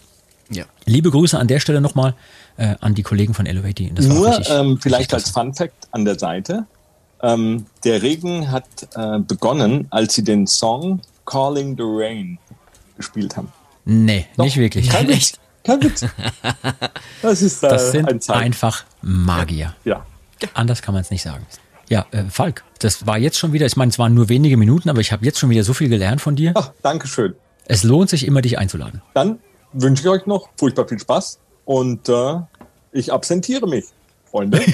Ja. 0.51 0.65
liebe 0.85 1.11
Grüße 1.11 1.39
an 1.39 1.49
der 1.49 1.59
Stelle 1.61 1.81
nochmal 1.81 2.15
äh, 2.59 2.75
an 2.81 2.95
die 2.95 3.03
Kollegen 3.03 3.33
von 3.35 3.47
Elevate. 3.47 3.91
War 3.97 4.05
Nur 4.05 4.29
richtig, 4.29 4.51
ähm, 4.51 4.79
vielleicht 4.81 5.13
als 5.15 5.31
Fun 5.31 5.55
Fact 5.55 5.89
an 5.91 6.05
der 6.05 6.19
Seite. 6.19 6.67
Ähm, 7.23 7.65
der 7.85 8.03
Regen 8.03 8.51
hat 8.53 8.67
äh, 8.95 9.19
begonnen, 9.21 9.87
als 9.91 10.15
sie 10.15 10.23
den 10.23 10.47
Song 10.47 11.01
Calling 11.25 11.77
the 11.77 11.85
Rain 11.85 12.39
gespielt 12.97 13.37
haben. 13.37 13.53
Nee, 13.85 14.27
Doch, 14.37 14.45
nicht 14.45 14.57
wirklich. 14.57 14.89
Kein 14.89 15.09
Witz. 15.09 15.39
Kein 15.65 15.83
Witz. 15.83 16.05
Das 17.23 17.43
ist 17.43 17.63
äh, 17.63 17.69
Das 17.69 17.91
sind 17.91 18.09
ein 18.09 18.21
einfach 18.31 18.85
Magier. 19.03 19.75
Ja. 19.85 20.05
Anders 20.53 20.83
kann 20.83 20.95
man 20.95 21.01
es 21.03 21.11
nicht 21.11 21.23
sagen. 21.23 21.47
Ja, 21.89 22.07
äh, 22.11 22.25
Falk, 22.25 22.65
das 22.81 23.07
war 23.07 23.19
jetzt 23.19 23.39
schon 23.39 23.53
wieder, 23.53 23.67
ich 23.67 23.77
meine, 23.77 23.91
es 23.91 23.99
waren 23.99 24.15
nur 24.15 24.29
wenige 24.29 24.57
Minuten, 24.57 24.89
aber 24.89 25.01
ich 25.01 25.13
habe 25.13 25.25
jetzt 25.25 25.39
schon 25.39 25.51
wieder 25.51 25.65
so 25.65 25.75
viel 25.75 25.89
gelernt 25.89 26.21
von 26.21 26.37
dir. 26.37 26.53
Ach, 26.55 26.73
Dankeschön. 26.83 27.35
Es 27.67 27.83
lohnt 27.83 28.11
sich 28.11 28.27
immer, 28.27 28.43
dich 28.43 28.59
einzuladen. 28.59 29.03
Dann 29.15 29.39
wünsche 29.73 30.03
ich 30.03 30.09
euch 30.09 30.27
noch 30.27 30.49
furchtbar 30.57 30.87
viel 30.89 30.99
Spaß 30.99 31.39
und 31.65 32.09
äh, 32.09 32.37
ich 32.93 33.13
absentiere 33.13 33.67
mich, 33.67 33.85
Freunde. 34.31 34.61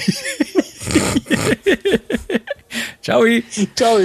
Ciao. 3.01 3.23
Ciao. 3.75 3.97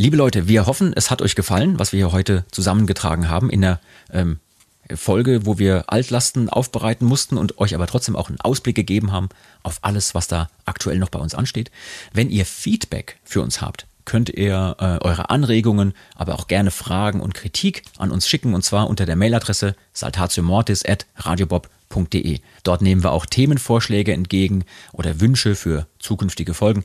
Liebe 0.00 0.16
Leute, 0.16 0.46
wir 0.46 0.66
hoffen, 0.66 0.92
es 0.94 1.10
hat 1.10 1.22
euch 1.22 1.34
gefallen, 1.34 1.80
was 1.80 1.90
wir 1.90 1.96
hier 1.96 2.12
heute 2.12 2.44
zusammengetragen 2.52 3.28
haben 3.28 3.50
in 3.50 3.62
der 3.62 3.80
ähm, 4.12 4.38
Folge, 4.94 5.44
wo 5.44 5.58
wir 5.58 5.86
Altlasten 5.88 6.48
aufbereiten 6.48 7.04
mussten 7.04 7.36
und 7.36 7.58
euch 7.58 7.74
aber 7.74 7.88
trotzdem 7.88 8.14
auch 8.14 8.28
einen 8.28 8.40
Ausblick 8.40 8.76
gegeben 8.76 9.10
haben 9.10 9.28
auf 9.64 9.80
alles, 9.82 10.14
was 10.14 10.28
da 10.28 10.50
aktuell 10.66 11.00
noch 11.00 11.08
bei 11.08 11.18
uns 11.18 11.34
ansteht. 11.34 11.72
Wenn 12.12 12.30
ihr 12.30 12.46
Feedback 12.46 13.18
für 13.24 13.42
uns 13.42 13.60
habt, 13.60 13.88
könnt 14.04 14.28
ihr 14.28 14.76
äh, 14.78 15.04
eure 15.04 15.30
Anregungen, 15.30 15.94
aber 16.14 16.36
auch 16.36 16.46
gerne 16.46 16.70
Fragen 16.70 17.20
und 17.20 17.34
Kritik 17.34 17.82
an 17.98 18.12
uns 18.12 18.28
schicken 18.28 18.54
und 18.54 18.62
zwar 18.62 18.88
unter 18.88 19.04
der 19.04 19.16
Mailadresse 19.16 19.74
saltatiomortis@radiobob.de. 19.94 22.38
Dort 22.62 22.82
nehmen 22.82 23.02
wir 23.02 23.10
auch 23.10 23.26
Themenvorschläge 23.26 24.12
entgegen 24.12 24.64
oder 24.92 25.20
Wünsche 25.20 25.56
für 25.56 25.88
zukünftige 25.98 26.54
Folgen. 26.54 26.84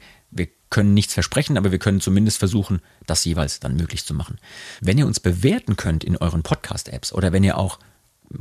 Können 0.73 0.95
nichts 0.95 1.13
versprechen, 1.13 1.55
aber 1.55 1.71
wir 1.71 1.77
können 1.77 2.01
zumindest 2.01 2.39
versuchen, 2.39 2.81
das 3.05 3.23
jeweils 3.25 3.59
dann 3.59 3.75
möglich 3.75 4.05
zu 4.05 4.15
machen. 4.15 4.39
Wenn 4.81 4.97
ihr 4.97 5.05
uns 5.05 5.19
bewerten 5.19 5.75
könnt 5.75 6.03
in 6.03 6.17
euren 6.17 6.41
Podcast-Apps 6.41 7.13
oder 7.13 7.31
wenn 7.31 7.43
ihr 7.43 7.59
auch 7.59 7.77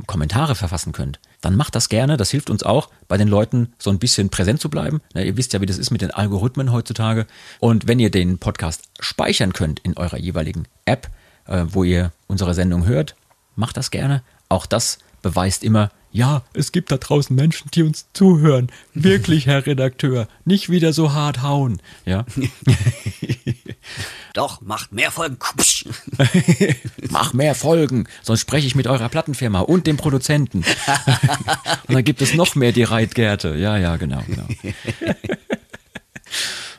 Kommentare 0.07 0.55
verfassen 0.55 0.93
könnt, 0.93 1.19
dann 1.41 1.55
macht 1.55 1.75
das 1.75 1.89
gerne. 1.89 2.17
Das 2.17 2.31
hilft 2.31 2.49
uns 2.49 2.63
auch, 2.63 2.89
bei 3.07 3.17
den 3.17 3.27
Leuten 3.27 3.73
so 3.77 3.91
ein 3.91 3.99
bisschen 3.99 4.31
präsent 4.31 4.59
zu 4.59 4.71
bleiben. 4.71 4.99
Na, 5.13 5.21
ihr 5.21 5.37
wisst 5.37 5.53
ja, 5.53 5.61
wie 5.61 5.67
das 5.67 5.77
ist 5.77 5.91
mit 5.91 6.01
den 6.01 6.09
Algorithmen 6.09 6.71
heutzutage. 6.71 7.27
Und 7.59 7.87
wenn 7.87 7.99
ihr 7.99 8.09
den 8.09 8.39
Podcast 8.39 8.85
speichern 8.99 9.53
könnt 9.53 9.81
in 9.81 9.95
eurer 9.95 10.17
jeweiligen 10.17 10.65
App, 10.85 11.11
äh, 11.45 11.65
wo 11.67 11.83
ihr 11.83 12.13
unsere 12.25 12.55
Sendung 12.55 12.87
hört, 12.87 13.15
macht 13.55 13.77
das 13.77 13.91
gerne. 13.91 14.23
Auch 14.49 14.65
das 14.65 14.97
beweist 15.23 15.63
immer, 15.63 15.89
ja, 16.11 16.43
es 16.53 16.71
gibt 16.71 16.91
da 16.91 16.97
draußen 16.97 17.35
Menschen, 17.35 17.71
die 17.73 17.81
uns 17.81 18.05
zuhören. 18.13 18.71
Wirklich, 18.93 19.47
Herr 19.47 19.65
Redakteur, 19.65 20.27
nicht 20.45 20.69
wieder 20.69 20.93
so 20.93 21.13
hart 21.13 21.41
hauen. 21.41 21.81
Ja. 22.05 22.25
Doch, 24.35 24.61
macht 24.61 24.93
mehr 24.93 25.09
Folgen. 25.09 25.37
Mach 27.09 27.33
mehr 27.33 27.55
Folgen, 27.55 28.07
sonst 28.21 28.41
spreche 28.41 28.67
ich 28.67 28.75
mit 28.75 28.85
eurer 28.85 29.09
Plattenfirma 29.09 29.61
und 29.61 29.87
dem 29.87 29.97
Produzenten. 29.97 30.59
und 31.87 31.95
dann 31.95 32.03
gibt 32.03 32.21
es 32.21 32.35
noch 32.35 32.55
mehr 32.55 32.71
die 32.71 32.83
Reitgärte. 32.83 33.55
Ja, 33.55 33.77
ja, 33.77 33.97
genau, 33.97 34.21
genau. 34.27 34.47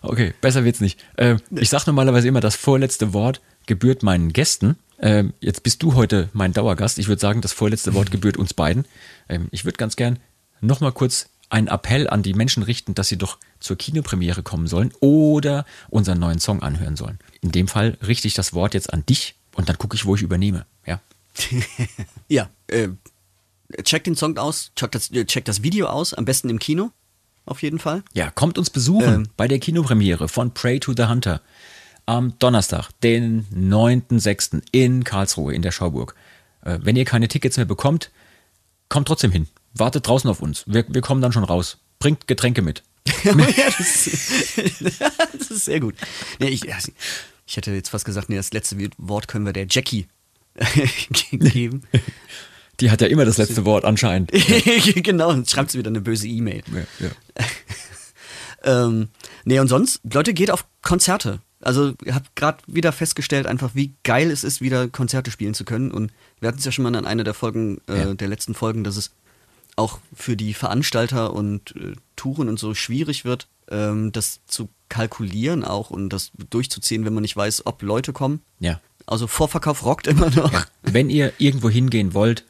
Okay, 0.02 0.34
besser 0.40 0.64
wird's 0.64 0.80
nicht. 0.80 1.02
Ähm, 1.16 1.40
ich 1.50 1.70
sage 1.70 1.84
normalerweise 1.86 2.28
immer, 2.28 2.40
das 2.40 2.56
vorletzte 2.56 3.12
Wort 3.12 3.40
gebührt 3.66 4.02
meinen 4.02 4.32
Gästen. 4.32 4.76
Ähm, 4.98 5.34
jetzt 5.40 5.62
bist 5.62 5.82
du 5.82 5.94
heute 5.94 6.28
mein 6.32 6.52
Dauergast. 6.52 6.98
Ich 6.98 7.08
würde 7.08 7.20
sagen, 7.20 7.40
das 7.40 7.52
vorletzte 7.52 7.94
Wort 7.94 8.10
gebührt 8.10 8.36
uns 8.36 8.54
beiden. 8.54 8.86
Ähm, 9.28 9.48
ich 9.50 9.64
würde 9.64 9.76
ganz 9.76 9.96
gern 9.96 10.18
nochmal 10.60 10.92
kurz 10.92 11.28
einen 11.50 11.68
Appell 11.68 12.08
an 12.08 12.22
die 12.22 12.34
Menschen 12.34 12.62
richten, 12.62 12.94
dass 12.94 13.08
sie 13.08 13.18
doch 13.18 13.38
zur 13.60 13.76
Kinopremiere 13.76 14.42
kommen 14.42 14.66
sollen 14.66 14.92
oder 15.00 15.64
unseren 15.88 16.18
neuen 16.18 16.40
Song 16.40 16.62
anhören 16.62 16.96
sollen. 16.96 17.18
In 17.42 17.52
dem 17.52 17.68
Fall 17.68 17.98
richte 18.06 18.26
ich 18.26 18.34
das 18.34 18.54
Wort 18.54 18.74
jetzt 18.74 18.92
an 18.92 19.04
dich 19.06 19.36
und 19.54 19.68
dann 19.68 19.78
gucke 19.78 19.94
ich, 19.96 20.04
wo 20.04 20.14
ich 20.14 20.22
übernehme. 20.22 20.66
Ja. 20.86 21.00
Ja, 22.28 22.48
äh, 22.68 22.88
checkt 23.82 24.06
den 24.06 24.16
Song 24.16 24.38
aus, 24.38 24.72
checkt 24.76 24.94
das, 24.94 25.10
äh, 25.10 25.24
checkt 25.26 25.48
das 25.48 25.62
Video 25.62 25.86
aus, 25.86 26.14
am 26.14 26.24
besten 26.24 26.48
im 26.48 26.58
Kino, 26.58 26.90
auf 27.44 27.62
jeden 27.62 27.78
Fall. 27.78 28.02
Ja, 28.14 28.30
kommt 28.30 28.56
uns 28.56 28.70
besuchen 28.70 29.14
Ähm. 29.14 29.28
bei 29.36 29.46
der 29.46 29.58
Kinopremiere 29.58 30.28
von 30.28 30.54
Pray 30.54 30.80
to 30.80 30.94
the 30.96 31.04
Hunter 31.04 31.40
am 32.06 32.38
Donnerstag, 32.38 32.90
den 33.02 33.46
9.6. 33.54 34.62
in 34.72 35.04
Karlsruhe 35.04 35.54
in 35.54 35.62
der 35.62 35.72
Schauburg. 35.72 36.14
Äh, 36.62 36.78
wenn 36.82 36.96
ihr 36.96 37.04
keine 37.04 37.28
Tickets 37.28 37.56
mehr 37.56 37.66
bekommt, 37.66 38.10
kommt 38.88 39.08
trotzdem 39.08 39.32
hin. 39.32 39.48
Wartet 39.74 40.06
draußen 40.06 40.28
auf 40.30 40.40
uns. 40.40 40.64
Wir, 40.66 40.84
wir 40.88 41.00
kommen 41.00 41.22
dann 41.22 41.32
schon 41.32 41.44
raus. 41.44 41.78
Bringt 41.98 42.26
Getränke 42.26 42.62
mit. 42.62 42.82
ja, 43.24 43.32
das, 43.78 44.10
das 45.38 45.50
ist 45.50 45.64
sehr 45.64 45.80
gut. 45.80 45.94
Ja, 46.38 46.48
ich, 46.48 46.64
ich 47.46 47.56
hätte 47.56 47.72
jetzt 47.72 47.88
fast 47.90 48.04
gesagt, 48.04 48.28
nee, 48.28 48.36
das 48.36 48.52
letzte 48.52 48.76
Wort 48.98 49.28
können 49.28 49.46
wir 49.46 49.52
der 49.52 49.66
Jackie 49.68 50.06
geben. 51.32 51.82
Die 52.80 52.90
hat 52.90 53.00
ja 53.00 53.06
immer 53.08 53.24
das 53.24 53.38
letzte 53.38 53.64
Wort 53.64 53.84
anscheinend. 53.84 54.30
genau, 54.32 55.30
und 55.30 55.48
schreibt 55.50 55.70
sie 55.70 55.78
wieder 55.78 55.90
eine 55.90 56.00
böse 56.00 56.28
E-Mail. 56.28 56.62
Ja, 56.72 57.06
ja. 57.06 57.10
Ähm, 58.64 59.08
nee, 59.44 59.58
und 59.58 59.68
sonst, 59.68 60.00
Leute, 60.12 60.34
geht 60.34 60.50
auf 60.50 60.64
Konzerte. 60.82 61.40
Also, 61.60 61.94
ihr 62.04 62.14
habt 62.14 62.34
gerade 62.36 62.58
wieder 62.66 62.92
festgestellt, 62.92 63.46
einfach 63.46 63.70
wie 63.74 63.94
geil 64.02 64.30
es 64.30 64.44
ist, 64.44 64.60
wieder 64.60 64.88
Konzerte 64.88 65.30
spielen 65.30 65.54
zu 65.54 65.64
können. 65.64 65.90
Und 65.90 66.12
wir 66.40 66.48
hatten 66.48 66.58
es 66.58 66.64
ja 66.64 66.72
schon 66.72 66.82
mal 66.82 66.94
in 66.94 67.06
einer 67.06 67.24
der 67.24 67.34
Folgen, 67.34 67.80
äh, 67.88 67.98
Ja. 68.00 68.14
der 68.14 68.28
letzten 68.28 68.54
Folgen, 68.54 68.84
dass 68.84 68.96
es 68.96 69.12
auch 69.76 69.98
für 70.14 70.36
die 70.36 70.54
Veranstalter 70.54 71.32
und 71.32 71.74
äh, 71.76 71.94
Touren 72.16 72.48
und 72.48 72.58
so 72.58 72.74
schwierig 72.74 73.24
wird, 73.24 73.48
ähm, 73.70 74.12
das 74.12 74.40
zu 74.46 74.68
kalkulieren 74.88 75.64
auch 75.64 75.90
und 75.90 76.10
das 76.10 76.30
durchzuziehen, 76.50 77.04
wenn 77.04 77.14
man 77.14 77.22
nicht 77.22 77.36
weiß, 77.36 77.66
ob 77.66 77.82
Leute 77.82 78.12
kommen. 78.12 78.40
ja. 78.60 78.80
Also 79.06 79.26
Vorverkauf 79.26 79.84
rockt 79.84 80.06
immer 80.06 80.30
noch. 80.30 80.64
Wenn 80.82 81.10
ihr 81.10 81.34
irgendwo 81.36 81.68
hingehen 81.68 82.14
wollt, 82.14 82.46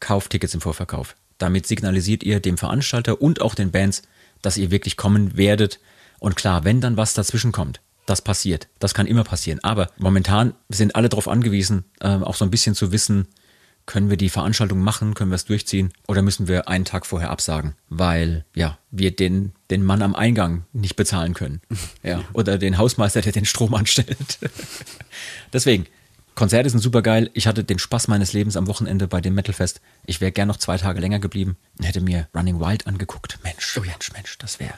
kauft 0.00 0.30
Tickets 0.32 0.52
im 0.52 0.60
Vorverkauf. 0.60 1.14
Damit 1.38 1.68
signalisiert 1.68 2.24
ihr 2.24 2.40
dem 2.40 2.58
Veranstalter 2.58 3.22
und 3.22 3.40
auch 3.40 3.54
den 3.54 3.70
Bands, 3.70 4.02
dass 4.40 4.56
ihr 4.56 4.72
wirklich 4.72 4.96
kommen 4.96 5.36
werdet. 5.36 5.78
Und 6.18 6.34
klar, 6.34 6.64
wenn 6.64 6.80
dann 6.80 6.96
was 6.96 7.14
dazwischen 7.14 7.52
kommt, 7.52 7.80
das 8.12 8.20
passiert. 8.20 8.68
Das 8.78 8.92
kann 8.92 9.06
immer 9.06 9.24
passieren. 9.24 9.58
Aber 9.62 9.90
momentan 9.96 10.52
sind 10.68 10.94
alle 10.94 11.08
darauf 11.08 11.28
angewiesen, 11.28 11.84
äh, 12.00 12.08
auch 12.08 12.34
so 12.34 12.44
ein 12.44 12.50
bisschen 12.50 12.74
zu 12.74 12.92
wissen, 12.92 13.26
können 13.86 14.10
wir 14.10 14.18
die 14.18 14.28
Veranstaltung 14.28 14.80
machen, 14.80 15.14
können 15.14 15.30
wir 15.30 15.36
es 15.36 15.46
durchziehen 15.46 15.92
oder 16.06 16.20
müssen 16.20 16.46
wir 16.46 16.68
einen 16.68 16.84
Tag 16.84 17.06
vorher 17.06 17.30
absagen, 17.30 17.74
weil 17.88 18.44
ja, 18.54 18.78
wir 18.90 19.16
den, 19.16 19.52
den 19.70 19.82
Mann 19.82 20.02
am 20.02 20.14
Eingang 20.14 20.66
nicht 20.74 20.94
bezahlen 20.94 21.32
können. 21.34 21.62
Ja, 22.04 22.22
oder 22.32 22.58
den 22.58 22.78
Hausmeister, 22.78 23.22
der 23.22 23.32
den 23.32 23.44
Strom 23.44 23.74
anstellt. 23.74 24.38
Deswegen, 25.52 25.86
Konzerte 26.34 26.68
sind 26.68 26.80
super 26.80 27.00
geil. 27.00 27.30
Ich 27.32 27.46
hatte 27.46 27.64
den 27.64 27.78
Spaß 27.78 28.08
meines 28.08 28.32
Lebens 28.32 28.56
am 28.56 28.66
Wochenende 28.66 29.06
bei 29.06 29.20
dem 29.20 29.34
Metalfest. 29.34 29.80
Ich 30.04 30.20
wäre 30.20 30.32
gern 30.32 30.48
noch 30.48 30.56
zwei 30.56 30.78
Tage 30.78 31.00
länger 31.00 31.20
geblieben 31.20 31.56
und 31.78 31.84
hätte 31.84 32.00
mir 32.00 32.28
Running 32.34 32.60
Wild 32.60 32.86
angeguckt. 32.86 33.38
Mensch, 33.44 33.78
Mensch, 33.80 34.12
Mensch, 34.12 34.36
das 34.38 34.58
wäre 34.58 34.74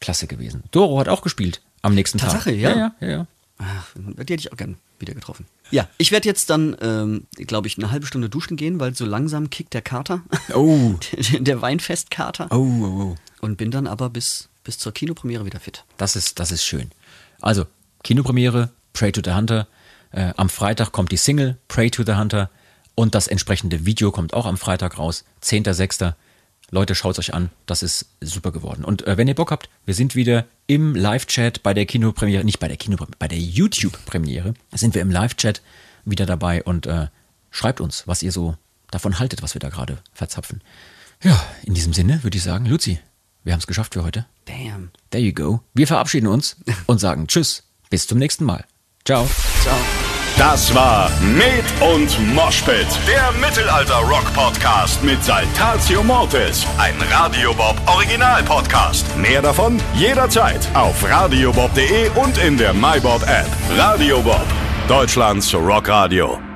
klasse 0.00 0.26
gewesen. 0.26 0.64
Doro 0.70 1.00
hat 1.00 1.08
auch 1.08 1.22
gespielt 1.22 1.62
am 1.82 1.94
nächsten 1.94 2.18
Tatsache, 2.18 2.50
Tag. 2.50 2.58
ja? 2.58 2.76
ja, 2.76 2.94
ja, 3.00 3.08
ja. 3.08 3.26
Ach, 3.58 3.86
die 3.94 4.18
hätte 4.18 4.34
ich 4.34 4.52
auch 4.52 4.56
gern 4.56 4.76
wieder 4.98 5.14
getroffen. 5.14 5.46
Ja, 5.70 5.88
ich 5.98 6.12
werde 6.12 6.28
jetzt 6.28 6.50
dann, 6.50 6.76
ähm, 6.80 7.26
glaube 7.36 7.68
ich, 7.68 7.78
eine 7.78 7.90
halbe 7.90 8.06
Stunde 8.06 8.28
duschen 8.28 8.56
gehen, 8.56 8.80
weil 8.80 8.94
so 8.94 9.04
langsam 9.04 9.50
kickt 9.50 9.74
der 9.74 9.82
Kater. 9.82 10.22
Oh. 10.54 10.94
der 11.38 11.62
Weinfestkater. 11.62 12.48
Oh, 12.50 12.56
oh, 12.56 12.84
oh. 12.84 13.16
Und 13.40 13.56
bin 13.56 13.70
dann 13.70 13.86
aber 13.86 14.10
bis, 14.10 14.48
bis 14.64 14.78
zur 14.78 14.92
Kinopremiere 14.92 15.44
wieder 15.44 15.60
fit. 15.60 15.84
Das 15.96 16.16
ist, 16.16 16.40
das 16.40 16.50
ist 16.50 16.64
schön. 16.64 16.90
Also, 17.40 17.66
Kinopremiere, 18.02 18.70
Pray 18.92 19.12
to 19.12 19.20
the 19.24 19.32
Hunter. 19.32 19.66
Äh, 20.12 20.32
am 20.36 20.48
Freitag 20.48 20.92
kommt 20.92 21.12
die 21.12 21.16
Single, 21.16 21.56
Pray 21.68 21.90
to 21.90 22.02
the 22.04 22.14
Hunter. 22.14 22.50
Und 22.94 23.14
das 23.14 23.28
entsprechende 23.28 23.86
Video 23.86 24.10
kommt 24.10 24.34
auch 24.34 24.46
am 24.46 24.58
Freitag 24.58 24.98
raus, 24.98 25.24
10.06. 25.42 26.14
Leute, 26.70 26.94
schaut 26.94 27.18
euch 27.18 27.34
an, 27.34 27.50
das 27.66 27.82
ist 27.82 28.06
super 28.20 28.52
geworden. 28.52 28.84
Und 28.84 29.06
äh, 29.06 29.16
wenn 29.16 29.28
ihr 29.28 29.34
Bock 29.34 29.50
habt, 29.50 29.68
wir 29.84 29.94
sind 29.94 30.14
wieder 30.14 30.46
im 30.66 30.94
Live-Chat 30.94 31.62
bei 31.62 31.74
der 31.74 31.86
Kinopremiere, 31.86 32.44
nicht 32.44 32.60
bei 32.60 32.68
der 32.68 32.76
Kinopremiere, 32.76 33.16
bei 33.18 33.28
der 33.28 33.38
YouTube-Premiere, 33.38 34.54
sind 34.72 34.94
wir 34.94 35.02
im 35.02 35.10
Live-Chat 35.10 35.62
wieder 36.04 36.26
dabei 36.26 36.62
und 36.62 36.86
äh, 36.86 37.08
schreibt 37.50 37.80
uns, 37.80 38.06
was 38.06 38.22
ihr 38.22 38.32
so 38.32 38.56
davon 38.90 39.18
haltet, 39.18 39.42
was 39.42 39.54
wir 39.54 39.60
da 39.60 39.68
gerade 39.68 39.98
verzapfen. 40.12 40.62
Ja, 41.22 41.42
in 41.64 41.74
diesem 41.74 41.92
Sinne 41.92 42.22
würde 42.22 42.36
ich 42.36 42.42
sagen, 42.42 42.66
Luzi, 42.66 43.00
wir 43.44 43.52
haben 43.52 43.60
es 43.60 43.66
geschafft 43.66 43.94
für 43.94 44.04
heute. 44.04 44.26
Damn. 44.44 44.90
There 45.10 45.22
you 45.22 45.32
go. 45.32 45.60
Wir 45.74 45.86
verabschieden 45.86 46.26
uns 46.26 46.56
und 46.86 46.98
sagen 47.00 47.26
Tschüss. 47.26 47.64
Bis 47.88 48.06
zum 48.06 48.18
nächsten 48.18 48.44
Mal. 48.44 48.64
Ciao. 49.04 49.28
Ciao. 49.62 50.09
Das 50.38 50.74
war 50.74 51.10
Med 51.20 51.64
und 51.80 52.34
Moshpit, 52.34 52.86
der 53.06 53.30
Mittelalter-Rock-Podcast 53.40 55.02
mit 55.02 55.22
Saltatio 55.22 56.02
Mortis, 56.02 56.66
ein 56.78 56.94
Radiobob 57.10 57.76
Original-Podcast. 57.86 59.04
Mehr 59.18 59.42
davon 59.42 59.78
jederzeit 59.94 60.66
auf 60.74 61.04
radiobob.de 61.08 62.08
und 62.14 62.38
in 62.38 62.56
der 62.56 62.72
MyBob-App. 62.72 63.46
Radio 63.76 64.20
Bob, 64.22 64.46
Deutschlands 64.88 65.54
Rockradio. 65.54 66.49